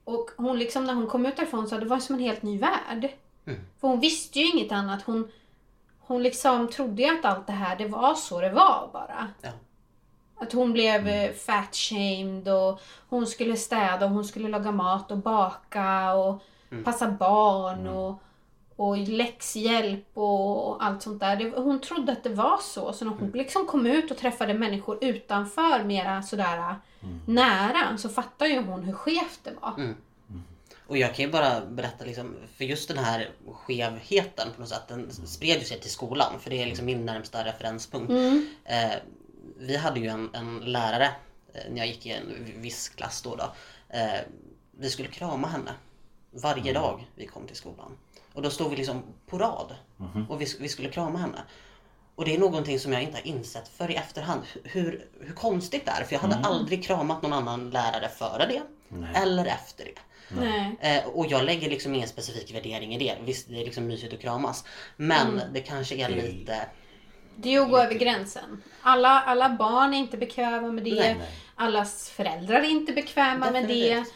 och 0.04 0.30
hon 0.36 0.58
liksom 0.58 0.84
när 0.84 0.94
hon 0.94 1.06
kom 1.06 1.26
ut 1.26 1.36
därifrån 1.36 1.68
så 1.68 1.78
det 1.78 1.86
var 1.86 1.98
som 1.98 2.14
en 2.14 2.20
helt 2.20 2.42
ny 2.42 2.58
värld. 2.58 3.08
För 3.80 3.88
hon 3.88 4.00
visste 4.00 4.40
ju 4.40 4.46
inget 4.50 4.72
annat. 4.72 5.02
Hon, 5.02 5.30
hon 6.06 6.22
liksom 6.22 6.68
trodde 6.68 7.02
ju 7.02 7.18
att 7.18 7.24
allt 7.24 7.46
det 7.46 7.52
här, 7.52 7.76
det 7.76 7.86
var 7.86 8.14
så 8.14 8.40
det 8.40 8.50
var 8.50 8.90
bara. 8.92 9.28
Ja. 9.40 9.50
Att 10.36 10.52
hon 10.52 10.72
blev 10.72 11.08
mm. 11.08 11.34
fat-shamed 11.34 12.48
och 12.48 12.80
hon 13.08 13.26
skulle 13.26 13.56
städa 13.56 14.06
och 14.06 14.12
hon 14.12 14.24
skulle 14.24 14.48
laga 14.48 14.72
mat 14.72 15.10
och 15.10 15.18
baka 15.18 16.14
och 16.14 16.42
passa 16.84 17.08
barn 17.08 17.86
och, 17.86 18.22
och 18.76 18.98
läxhjälp 18.98 20.08
och 20.14 20.84
allt 20.84 21.02
sånt 21.02 21.20
där. 21.20 21.36
Det, 21.36 21.50
hon 21.56 21.80
trodde 21.80 22.12
att 22.12 22.22
det 22.22 22.34
var 22.34 22.58
så. 22.58 22.92
Så 22.92 23.04
när 23.04 23.12
hon 23.12 23.30
liksom 23.30 23.66
kom 23.66 23.86
ut 23.86 24.10
och 24.10 24.16
träffade 24.16 24.54
människor 24.54 25.04
utanför 25.04 25.84
mera 25.84 26.22
sådär 26.22 26.76
nära 27.26 27.96
så 27.98 28.08
fattade 28.08 28.50
ju 28.50 28.62
hon 28.62 28.82
hur 28.82 28.92
skevt 28.92 29.40
det 29.42 29.52
var. 29.60 29.94
Och 30.92 30.98
jag 30.98 31.14
kan 31.14 31.24
ju 31.24 31.30
bara 31.30 31.60
berätta 31.60 32.04
liksom, 32.04 32.36
för 32.56 32.64
just 32.64 32.88
den 32.88 32.98
här 32.98 33.30
skevheten 33.52 34.48
på 34.54 34.60
något 34.60 34.68
sätt, 34.68 34.88
den 34.88 35.12
spred 35.12 35.58
ju 35.58 35.64
sig 35.64 35.80
till 35.80 35.90
skolan. 35.90 36.40
För 36.40 36.50
det 36.50 36.62
är 36.62 36.66
liksom 36.66 36.86
min 36.86 37.06
närmsta 37.06 37.44
referenspunkt. 37.44 38.12
Eh, 38.64 38.92
vi 39.58 39.76
hade 39.76 40.00
ju 40.00 40.06
en, 40.06 40.30
en 40.34 40.58
lärare, 40.58 41.10
eh, 41.54 41.70
när 41.70 41.78
jag 41.78 41.86
gick 41.86 42.06
i 42.06 42.10
en 42.10 42.52
viss 42.56 42.88
klass 42.88 43.22
då. 43.22 43.36
då 43.36 43.52
eh, 43.88 44.20
vi 44.70 44.90
skulle 44.90 45.08
krama 45.08 45.48
henne 45.48 45.70
varje 46.30 46.72
dag 46.72 47.06
vi 47.14 47.26
kom 47.26 47.46
till 47.46 47.56
skolan. 47.56 47.98
Och 48.32 48.42
då 48.42 48.50
stod 48.50 48.70
vi 48.70 48.76
liksom 48.76 49.02
på 49.26 49.38
rad 49.38 49.74
och 50.28 50.40
vi, 50.40 50.46
vi 50.60 50.68
skulle 50.68 50.88
krama 50.88 51.18
henne. 51.18 51.42
Och 52.14 52.24
det 52.24 52.34
är 52.34 52.38
någonting 52.38 52.78
som 52.78 52.92
jag 52.92 53.02
inte 53.02 53.16
har 53.16 53.26
insett 53.26 53.68
för 53.68 53.90
i 53.90 53.94
efterhand 53.94 54.42
hur, 54.64 55.06
hur 55.20 55.34
konstigt 55.34 55.86
det 55.86 55.90
är. 55.90 56.04
För 56.04 56.14
jag 56.14 56.20
hade 56.20 56.36
aldrig 56.36 56.84
kramat 56.84 57.22
någon 57.22 57.32
annan 57.32 57.70
lärare 57.70 58.08
före 58.08 58.46
det. 58.46 58.62
Eller 59.14 59.44
efter 59.44 59.84
det. 59.84 60.11
Nej. 60.28 60.76
Eh, 60.80 61.06
och 61.08 61.26
jag 61.26 61.44
lägger 61.44 61.70
liksom 61.70 61.94
ingen 61.94 62.08
specifik 62.08 62.54
värdering 62.54 62.94
i 62.94 62.98
det. 62.98 63.14
Visst, 63.24 63.48
det 63.48 63.60
är 63.60 63.64
liksom 63.64 63.86
mysigt 63.86 64.14
att 64.14 64.20
kramas. 64.20 64.64
Men 64.96 65.28
Mm. 65.28 65.52
det 65.52 65.60
kanske 65.60 65.94
är 65.94 66.08
lite... 66.08 66.66
Det 67.36 67.54
är 67.54 67.60
att 67.60 67.70
gå 67.70 67.78
över 67.78 67.94
gränsen. 67.94 68.62
Alla, 68.82 69.08
alla 69.20 69.48
barn 69.48 69.94
är 69.94 69.98
inte 69.98 70.16
bekväma 70.16 70.72
med 70.72 70.84
det. 70.84 70.94
Nej. 70.94 71.16
Allas 71.54 72.10
föräldrar 72.10 72.58
är 72.60 72.68
inte 72.70 72.92
bekväma 72.92 73.50
med 73.50 73.68
det. 73.68 73.94
Definitivt. 73.94 74.12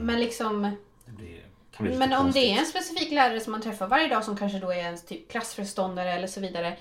Men 0.00 0.20
liksom, 0.20 0.76
Det 1.06 1.40
Men 1.78 2.12
om 2.12 2.18
konstigt. 2.18 2.42
det 2.42 2.50
är 2.50 2.58
en 2.58 2.66
specifik 2.66 3.10
lärare 3.12 3.40
som 3.40 3.52
man 3.52 3.62
träffar 3.62 3.86
varje 3.86 4.08
dag 4.08 4.24
som 4.24 4.36
kanske 4.36 4.58
då 4.58 4.70
är 4.70 4.76
ens 4.76 5.06
typ 5.06 5.30
klassföreståndare 5.30 6.12
eller 6.12 6.26
så 6.26 6.40
vidare. 6.40 6.76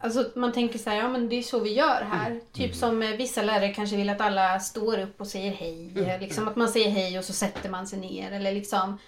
Alltså 0.00 0.30
man 0.34 0.52
tänker 0.52 0.78
så 0.78 0.90
här, 0.90 0.96
ja 0.96 1.08
men 1.08 1.28
det 1.28 1.36
är 1.36 1.42
så 1.42 1.60
vi 1.60 1.72
gör 1.74 2.02
här. 2.10 2.40
Typ 2.52 2.74
som 2.74 3.02
eh, 3.02 3.10
vissa 3.10 3.42
lärare 3.42 3.74
kanske 3.74 3.96
vill 3.96 4.10
att 4.10 4.20
alla 4.20 4.60
står 4.60 4.98
upp 4.98 5.20
och 5.20 5.26
säger 5.26 5.50
hej. 5.52 5.92
eh, 5.96 6.20
Liksom 6.20 6.48
att 6.48 6.56
man 6.56 6.68
säger 6.68 6.90
hej 6.90 7.18
och 7.18 7.24
så 7.24 7.32
sätter 7.32 7.68
man 7.70 7.86
sig 7.86 7.98
ner. 7.98 8.32
Eller 8.32 8.52
liksom, 8.52 8.98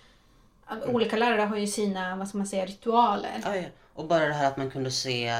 att 0.64 0.84
olika 0.86 1.16
lärare 1.16 1.40
har 1.40 1.56
ju 1.56 1.66
sina, 1.66 2.16
vad 2.16 2.28
ska 2.28 2.38
man 2.38 2.46
säga, 2.46 2.66
ritualer. 2.66 3.40
Ja, 3.44 3.56
ja. 3.56 3.62
Och 3.94 4.04
bara 4.06 4.24
det 4.26 4.34
här 4.34 4.46
att 4.46 4.56
man 4.56 4.70
kunde 4.70 4.90
se 4.90 5.32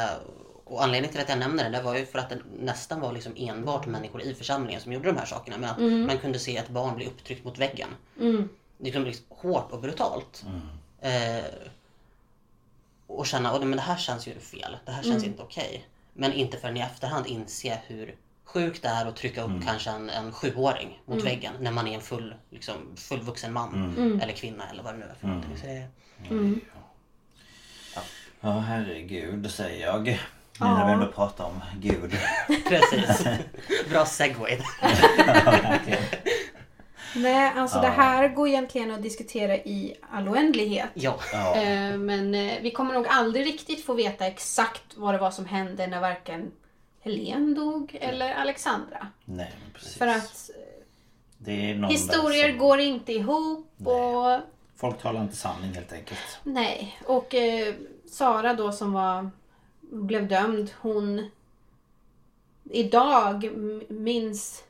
och 0.65 0.83
anledningen 0.85 1.13
till 1.13 1.21
att 1.21 1.29
jag 1.29 1.39
nämner 1.39 1.65
det, 1.71 1.77
det 1.79 1.83
var 1.83 1.97
ju 1.97 2.07
för 2.07 2.19
att 2.19 2.29
det 2.31 2.39
nästan 2.61 3.01
var 3.01 3.13
liksom 3.13 3.33
enbart 3.37 3.87
människor 3.87 4.23
i 4.23 4.35
församlingen 4.35 4.81
som 4.81 4.93
gjorde 4.93 5.07
de 5.13 5.17
här 5.19 5.27
sakerna. 5.27 5.57
Men 5.59 5.71
att 5.71 6.07
man 6.07 6.19
kunde 6.19 6.39
se 6.39 6.57
ett 6.57 6.69
barn 6.69 6.97
bli 6.97 7.07
upptryckt 7.07 7.45
mot 7.45 7.59
väggen. 7.59 7.89
Det 8.79 8.91
kunde 8.91 9.11
bli 9.11 9.19
hårt 9.29 9.73
och 9.73 9.81
brutalt. 9.81 10.45
Eh, 11.01 11.45
och 13.19 13.27
känna 13.27 13.51
att 13.51 13.61
men 13.61 13.71
det 13.77 13.83
här 13.83 13.97
känns 13.97 14.29
ju 14.29 14.41
fel. 14.41 14.77
Det 14.87 14.93
här 14.93 15.03
känns 15.03 15.25
inte 15.25 15.43
okej. 15.43 15.87
Men 16.13 16.33
inte 16.33 16.59
förrän 16.59 16.77
i 16.77 16.81
efterhand 16.81 17.27
inse 17.27 17.79
hur 17.87 18.15
sjukt 18.45 18.83
det 18.83 18.89
är 18.89 19.07
att 19.07 19.17
trycka 19.17 19.43
upp 19.43 19.65
kanske 19.67 19.91
en, 19.91 20.11
en 20.11 20.33
sjuåring 20.33 21.03
mot 21.07 21.25
väggen 21.25 21.55
när 21.61 21.71
man 21.71 21.87
är 21.87 21.95
en 21.95 22.01
full, 22.01 22.35
liksom, 22.51 22.75
fullvuxen 22.97 23.53
man 23.53 24.19
eller 24.23 24.33
kvinna 24.33 24.71
eller 24.71 24.83
vad 24.83 24.95
det 24.95 24.99
nu 24.99 25.05
är 25.05 25.15
för 25.21 25.27
någonting. 25.29 25.57
Så 25.57 25.67
det, 25.67 25.87
Ja 28.41 28.59
herregud 28.59 29.51
säger 29.51 29.87
jag. 29.87 30.07
Nu 30.61 30.67
när 30.67 30.87
vi 30.87 30.93
ändå 30.93 31.07
pratar 31.07 31.45
om 31.45 31.61
Gud. 31.81 32.17
precis. 32.69 33.27
Bra 33.91 34.07
segway. 34.07 34.59
Nej, 37.17 37.53
alltså 37.57 37.81
det 37.81 37.89
här 37.89 38.29
går 38.29 38.49
egentligen 38.49 38.91
att 38.91 39.03
diskutera 39.03 39.57
i 39.57 39.95
all 40.11 40.29
oändlighet. 40.29 40.89
Ja. 40.95 41.19
Ja. 41.33 41.57
Eh, 41.57 41.97
Men 41.99 42.35
eh, 42.35 42.53
vi 42.63 42.71
kommer 42.71 42.95
nog 42.95 43.07
aldrig 43.09 43.47
riktigt 43.47 43.85
få 43.85 43.95
veta 43.95 44.27
exakt 44.27 44.83
vad 44.97 45.15
det 45.15 45.19
var 45.19 45.31
som 45.31 45.47
hände 45.47 45.87
när 45.87 46.01
varken 46.01 46.53
Helen 47.01 47.55
dog 47.55 47.99
eller 48.01 48.35
Alexandra. 48.35 49.07
Nej 49.25 49.53
men 49.63 49.73
precis. 49.73 49.99
För 49.99 50.07
att 50.07 50.51
det 51.39 51.71
är 51.71 51.75
någon 51.75 51.91
historier 51.91 52.49
som... 52.49 52.59
går 52.59 52.81
inte 52.81 53.13
ihop 53.13 53.67
och 53.85 54.41
Folk 54.77 55.03
talar 55.03 55.23
inte 55.23 55.37
sanning 55.37 55.73
helt 55.75 55.93
enkelt. 55.93 56.39
nej. 56.43 56.99
Och 57.07 57.35
eh, 57.35 57.75
Sara 58.11 58.55
då 58.55 58.73
som 58.73 58.93
var 58.93 59.31
blev 59.81 60.29
dömd, 60.29 60.71
hon 60.81 61.31
idag 62.71 63.51
minns 63.89 64.65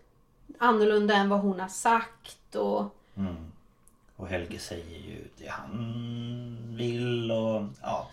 annorlunda 0.61 1.15
än 1.15 1.29
vad 1.29 1.41
hon 1.41 1.61
har 1.61 1.69
sagt 1.69 2.55
och 2.55 2.85
Och 4.17 4.29
Helge 4.29 4.59
säger 4.59 4.99
ju 4.99 5.29
det 5.39 5.49
han 5.49 6.77
vill 6.79 7.31
och 7.33 7.63
ja. 7.83 8.09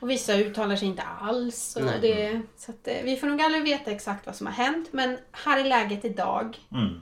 Och 0.00 0.10
vissa 0.10 0.36
uttalar 0.36 0.76
sig 0.76 0.88
inte 0.88 1.02
alls. 1.02 1.76
Och 1.76 1.84
Nej. 1.84 1.98
det, 2.00 2.42
så 2.56 2.70
att, 2.70 2.88
eh, 2.88 2.96
vi 3.04 3.16
får 3.16 3.26
nog 3.26 3.42
aldrig 3.42 3.64
veta 3.64 3.90
exakt 3.90 4.26
vad 4.26 4.36
som 4.36 4.46
har 4.46 4.54
hänt. 4.54 4.88
Men 4.92 5.18
här 5.32 5.60
är 5.60 5.64
läget 5.64 6.04
idag. 6.04 6.58
Mm. 6.72 7.00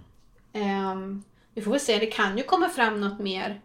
Ehm, 0.53 1.23
vi 1.55 1.63
får 1.63 1.71
väl 1.71 1.81
se, 1.81 1.99
det 1.99 2.07
kan 2.07 2.39
ju 2.39 2.45
komma 2.45 2.69
fram 2.69 3.01
något 3.01 3.19
mer 3.19 3.61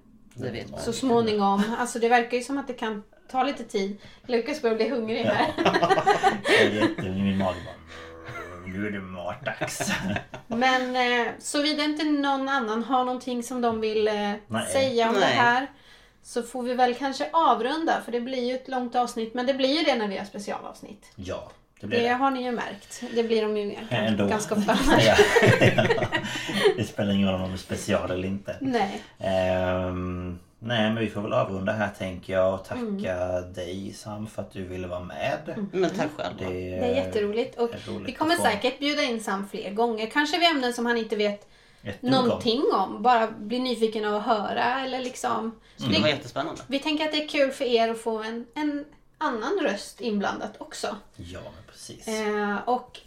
så 0.78 0.94
småningom. 0.94 1.64
Alltså 1.78 2.00
det 2.00 2.10
verkar 2.10 2.38
ju 2.38 2.44
som 2.44 2.58
att 2.58 2.68
det 2.68 2.74
kan 2.74 3.04
ta 3.32 3.44
lite 3.44 3.64
tid. 3.64 3.98
Lukas 4.26 4.62
börjar 4.62 4.76
bli 4.76 4.90
hungrig 4.90 5.24
här. 5.24 5.54
Jag 6.44 6.62
är 6.62 6.70
jätte... 6.70 7.02
Min 7.02 7.38
mage 7.38 7.58
bara... 7.66 7.76
Nu 8.74 8.88
är 8.88 8.92
det 8.92 9.00
matdags. 9.00 9.92
Men 10.48 10.96
eh, 10.96 11.28
såvida 11.40 11.84
inte 11.84 12.04
någon 12.04 12.50
annan 12.50 12.84
har 12.84 13.04
någonting 13.06 13.44
som 13.44 13.62
de 13.62 13.82
vill 13.82 14.08
eh, 14.08 14.32
säga 14.74 15.08
om 15.08 15.14
det 15.14 15.20
Nej. 15.20 15.34
här. 15.36 15.68
Så 16.24 16.44
får 16.44 16.64
vi 16.64 16.74
väl 16.74 16.96
kanske 16.96 17.30
avrunda 17.34 18.02
för 18.06 18.12
det 18.12 18.22
blir 18.22 18.44
ju 18.50 18.56
ett 18.56 18.68
långt 18.68 18.96
avsnitt. 18.96 19.34
Men 19.34 19.46
det 19.46 19.54
blir 19.54 19.78
ju 19.78 19.84
det 19.84 19.96
när 19.96 20.08
vi 20.08 20.18
har 20.18 20.26
specialavsnitt. 20.26 21.12
Ja, 21.16 21.52
det 21.82 21.88
blir 21.88 22.00
Det 22.00 22.08
det. 22.08 22.14
har 22.14 22.32
ni 22.32 22.44
ju 22.44 22.52
märkt. 22.52 23.04
Det 23.16 23.24
blir 23.24 23.42
de 23.42 23.58
ju 23.58 23.76
Ändå. 23.90 24.28
ganska 24.28 24.56
ofta. 24.56 24.78
Ja. 25.00 25.16
det 26.78 26.84
spelar 26.84 27.14
ingen 27.14 27.32
roll 27.32 27.42
om 27.42 27.48
det 27.50 27.56
är 27.56 27.58
special 27.58 28.12
eller 28.12 28.28
inte. 28.28 28.56
Nej. 28.62 29.02
Ehm, 29.20 30.40
nej 30.64 30.84
men 30.94 30.96
vi 31.00 31.10
får 31.10 31.22
väl 31.22 31.34
avrunda 31.34 31.72
här 31.72 31.90
tänker 31.98 32.34
jag 32.34 32.54
och 32.54 32.66
tacka 32.66 32.80
Mm. 33.14 33.54
dig 33.54 33.94
Sam 33.94 34.28
för 34.28 34.42
att 34.42 34.52
du 34.52 34.64
ville 34.64 34.88
vara 34.88 35.00
med. 35.00 35.68
Men 35.72 35.90
tack 35.90 36.10
själv. 36.18 36.34
Det, 36.40 36.46
Det 36.46 36.76
är 36.78 36.96
jätteroligt. 36.96 37.58
Och 37.60 37.70
är 37.74 38.00
vi 38.06 38.12
kommer 38.14 38.36
säkert 38.36 38.80
bjuda 38.80 39.04
in 39.04 39.24
Sam 39.24 39.48
fler 39.50 39.72
gånger. 39.72 40.08
Kanske 40.08 40.40
vid 40.40 40.48
ämnen 40.50 40.74
som 40.74 40.86
han 40.86 40.98
inte 40.98 41.16
vet 41.16 41.48
någonting 42.00 42.64
om. 42.74 43.02
Bara 43.04 43.28
blir 43.32 43.60
nyfiken 43.60 44.06
av 44.06 44.16
att 44.16 44.24
höra 44.26 44.82
eller 44.86 45.00
liksom. 45.00 45.52
Så 45.78 45.88
Det 45.88 46.00
var 46.00 46.08
jättespännande. 46.08 46.62
vi 46.68 46.80
tänker 46.80 47.06
att 47.06 47.12
det 47.12 47.24
är 47.24 47.28
kul 47.28 47.52
för 47.52 47.66
er 47.66 47.90
att 47.90 48.02
få 48.02 48.18
en, 48.24 48.46
en 48.56 48.86
annan 49.18 49.60
röst 49.62 50.02
inblandat 50.02 50.52
också. 50.58 50.88
Ja 51.16 51.40
men 51.44 51.64
precis. 51.74 52.08
Eh, 52.08 52.58
och 52.66 53.00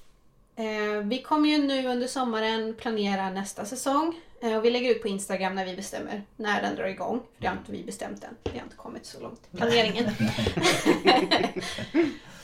vi 1.05 1.22
kommer 1.26 1.48
ju 1.48 1.59
nu 1.59 1.89
under 1.89 2.06
sommaren 2.06 2.74
planera 2.74 3.31
nästa 3.31 3.64
säsong. 3.64 4.14
Eh, 4.44 4.56
och 4.56 4.64
vi 4.64 4.70
lägger 4.70 4.90
ut 4.90 5.02
på 5.02 5.09
Instagram 5.09 5.55
när 5.55 5.64
vi 5.64 5.76
bestämmer 5.76 6.22
när 6.36 6.62
den 6.62 6.76
drar 6.76 6.86
igång. 6.86 7.20
För 7.20 7.43
det 7.43 7.47
har 7.47 7.56
inte 7.56 7.72
vi 7.72 7.82
bestämt 7.82 8.24
än. 8.24 8.36
Vi 8.44 8.59
har 8.59 8.64
inte 8.64 8.76
kommit 8.76 9.06
så 9.06 9.20
långt 9.20 9.40
i 9.52 9.56
planeringen. 9.56 10.05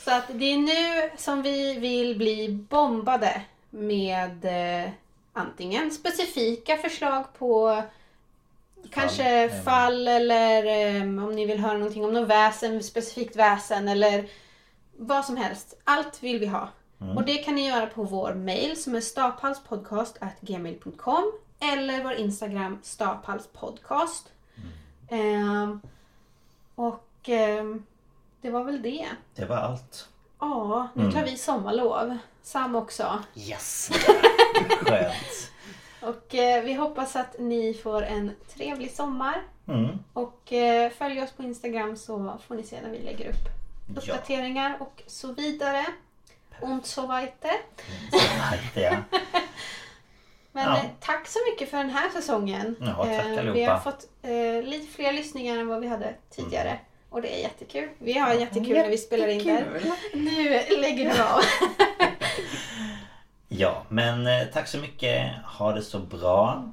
så 0.03 0.11
att 0.11 0.27
det 0.27 0.45
är 0.45 0.57
nu 0.57 1.09
som 1.17 1.41
vi 1.41 1.73
vill 1.73 2.17
bli 2.17 2.49
bombade 2.69 3.41
med 3.69 4.45
eh, 4.45 4.89
antingen 5.33 5.91
specifika 5.91 6.77
förslag 6.77 7.25
på 7.37 7.83
Kanske 8.89 9.23
även. 9.23 9.63
fall 9.63 10.07
eller 10.07 10.65
eh, 10.65 11.01
om 11.01 11.35
ni 11.35 11.45
vill 11.45 11.59
höra 11.59 11.77
någonting 11.77 12.05
om 12.05 12.13
något 12.13 12.29
väsen, 12.29 12.83
specifikt 12.83 13.35
väsen 13.35 13.87
eller 13.87 14.25
vad 14.97 15.25
som 15.25 15.37
helst. 15.37 15.79
Allt 15.83 16.23
vill 16.23 16.39
vi 16.39 16.45
ha. 16.45 16.69
Och 17.15 17.25
det 17.25 17.37
kan 17.37 17.55
ni 17.55 17.67
göra 17.67 17.85
på 17.87 18.03
vår 18.03 18.33
mail 18.33 18.81
som 18.83 18.95
är 18.95 19.01
staphalspodcast.gmail.com 19.01 21.31
eller 21.59 22.03
vår 22.03 22.13
Instagram 22.13 22.79
staphalspodcast. 22.83 24.29
Ehm, 25.09 25.81
och 26.75 27.07
ehm, 27.23 27.85
det 28.41 28.49
var 28.49 28.63
väl 28.63 28.81
det. 28.81 29.07
Det 29.35 29.45
var 29.45 29.55
allt. 29.55 30.07
Ja, 30.39 30.87
nu 30.93 31.11
tar 31.11 31.23
vi 31.25 31.37
sommarlov. 31.37 32.17
Sam 32.43 32.75
också. 32.75 33.19
Yes! 33.35 33.89
Skönt. 34.69 35.51
Och 36.01 36.35
eh, 36.35 36.63
vi 36.63 36.73
hoppas 36.73 37.15
att 37.15 37.35
ni 37.39 37.73
får 37.73 38.01
en 38.03 38.31
trevlig 38.55 38.91
sommar. 38.91 39.41
Mm. 39.67 39.99
Och 40.13 40.53
eh, 40.53 40.91
följ 40.91 41.21
oss 41.21 41.31
på 41.31 41.43
Instagram 41.43 41.97
så 41.97 42.37
får 42.47 42.55
ni 42.55 42.63
se 42.63 42.81
när 42.81 42.89
vi 42.89 42.99
lägger 42.99 43.29
upp 43.29 43.35
Ja. 43.95 44.01
uppdateringar 44.01 44.77
och 44.79 45.03
så 45.07 45.33
vidare. 45.33 45.85
Und 46.61 46.85
so 46.85 47.07
weiter. 47.07 47.51
Ja. 48.75 48.95
Men 50.53 50.63
Ja. 50.65 50.77
eh, 50.77 50.83
tack 50.99 51.27
så 51.27 51.39
mycket 51.51 51.69
för 51.69 51.77
den 51.77 51.89
här 51.89 52.09
säsongen. 52.09 52.75
Ja, 52.79 52.95
tack 52.95 53.07
Eh, 53.07 53.25
vi 53.31 53.37
allihopa. 53.39 53.71
har 53.73 53.79
fått 53.79 54.07
eh, 54.21 54.69
lite 54.69 54.93
fler 54.95 55.13
lyssningar 55.13 55.57
än 55.57 55.67
vad 55.67 55.79
vi 55.81 55.87
hade 55.87 56.13
tidigare. 56.29 56.79
Och 57.09 57.21
det 57.21 57.35
är 57.37 57.41
jättekul. 57.41 57.89
Vi 57.99 58.17
har 58.17 58.33
jättekul 58.33 58.77
när 58.77 58.89
vi 58.89 58.97
spelar 58.97 59.27
in 59.27 59.47
där. 59.47 59.81
Nu 60.13 60.49
lägger 60.81 61.13
du 61.13 61.21
av. 61.23 61.39
ja 63.47 63.83
men 63.89 64.27
eh, 64.27 64.43
tack 64.53 64.67
så 64.67 64.77
mycket. 64.77 65.31
Ha 65.57 65.73
det 65.73 65.81
så 65.81 65.99
bra. 65.99 66.71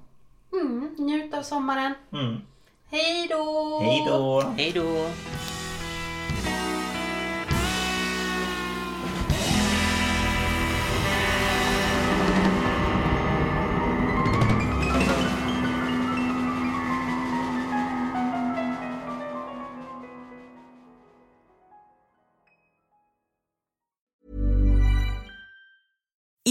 Mm, 0.52 0.94
njut 0.98 1.35
av 1.35 1.43
sommaren. 1.43 1.94
Mm. 2.12 2.40
Hej 2.90 3.27
då! 3.31 3.81
Hej 3.85 4.05
då. 4.09 4.40
Hej 4.56 4.73
då! 4.74 5.10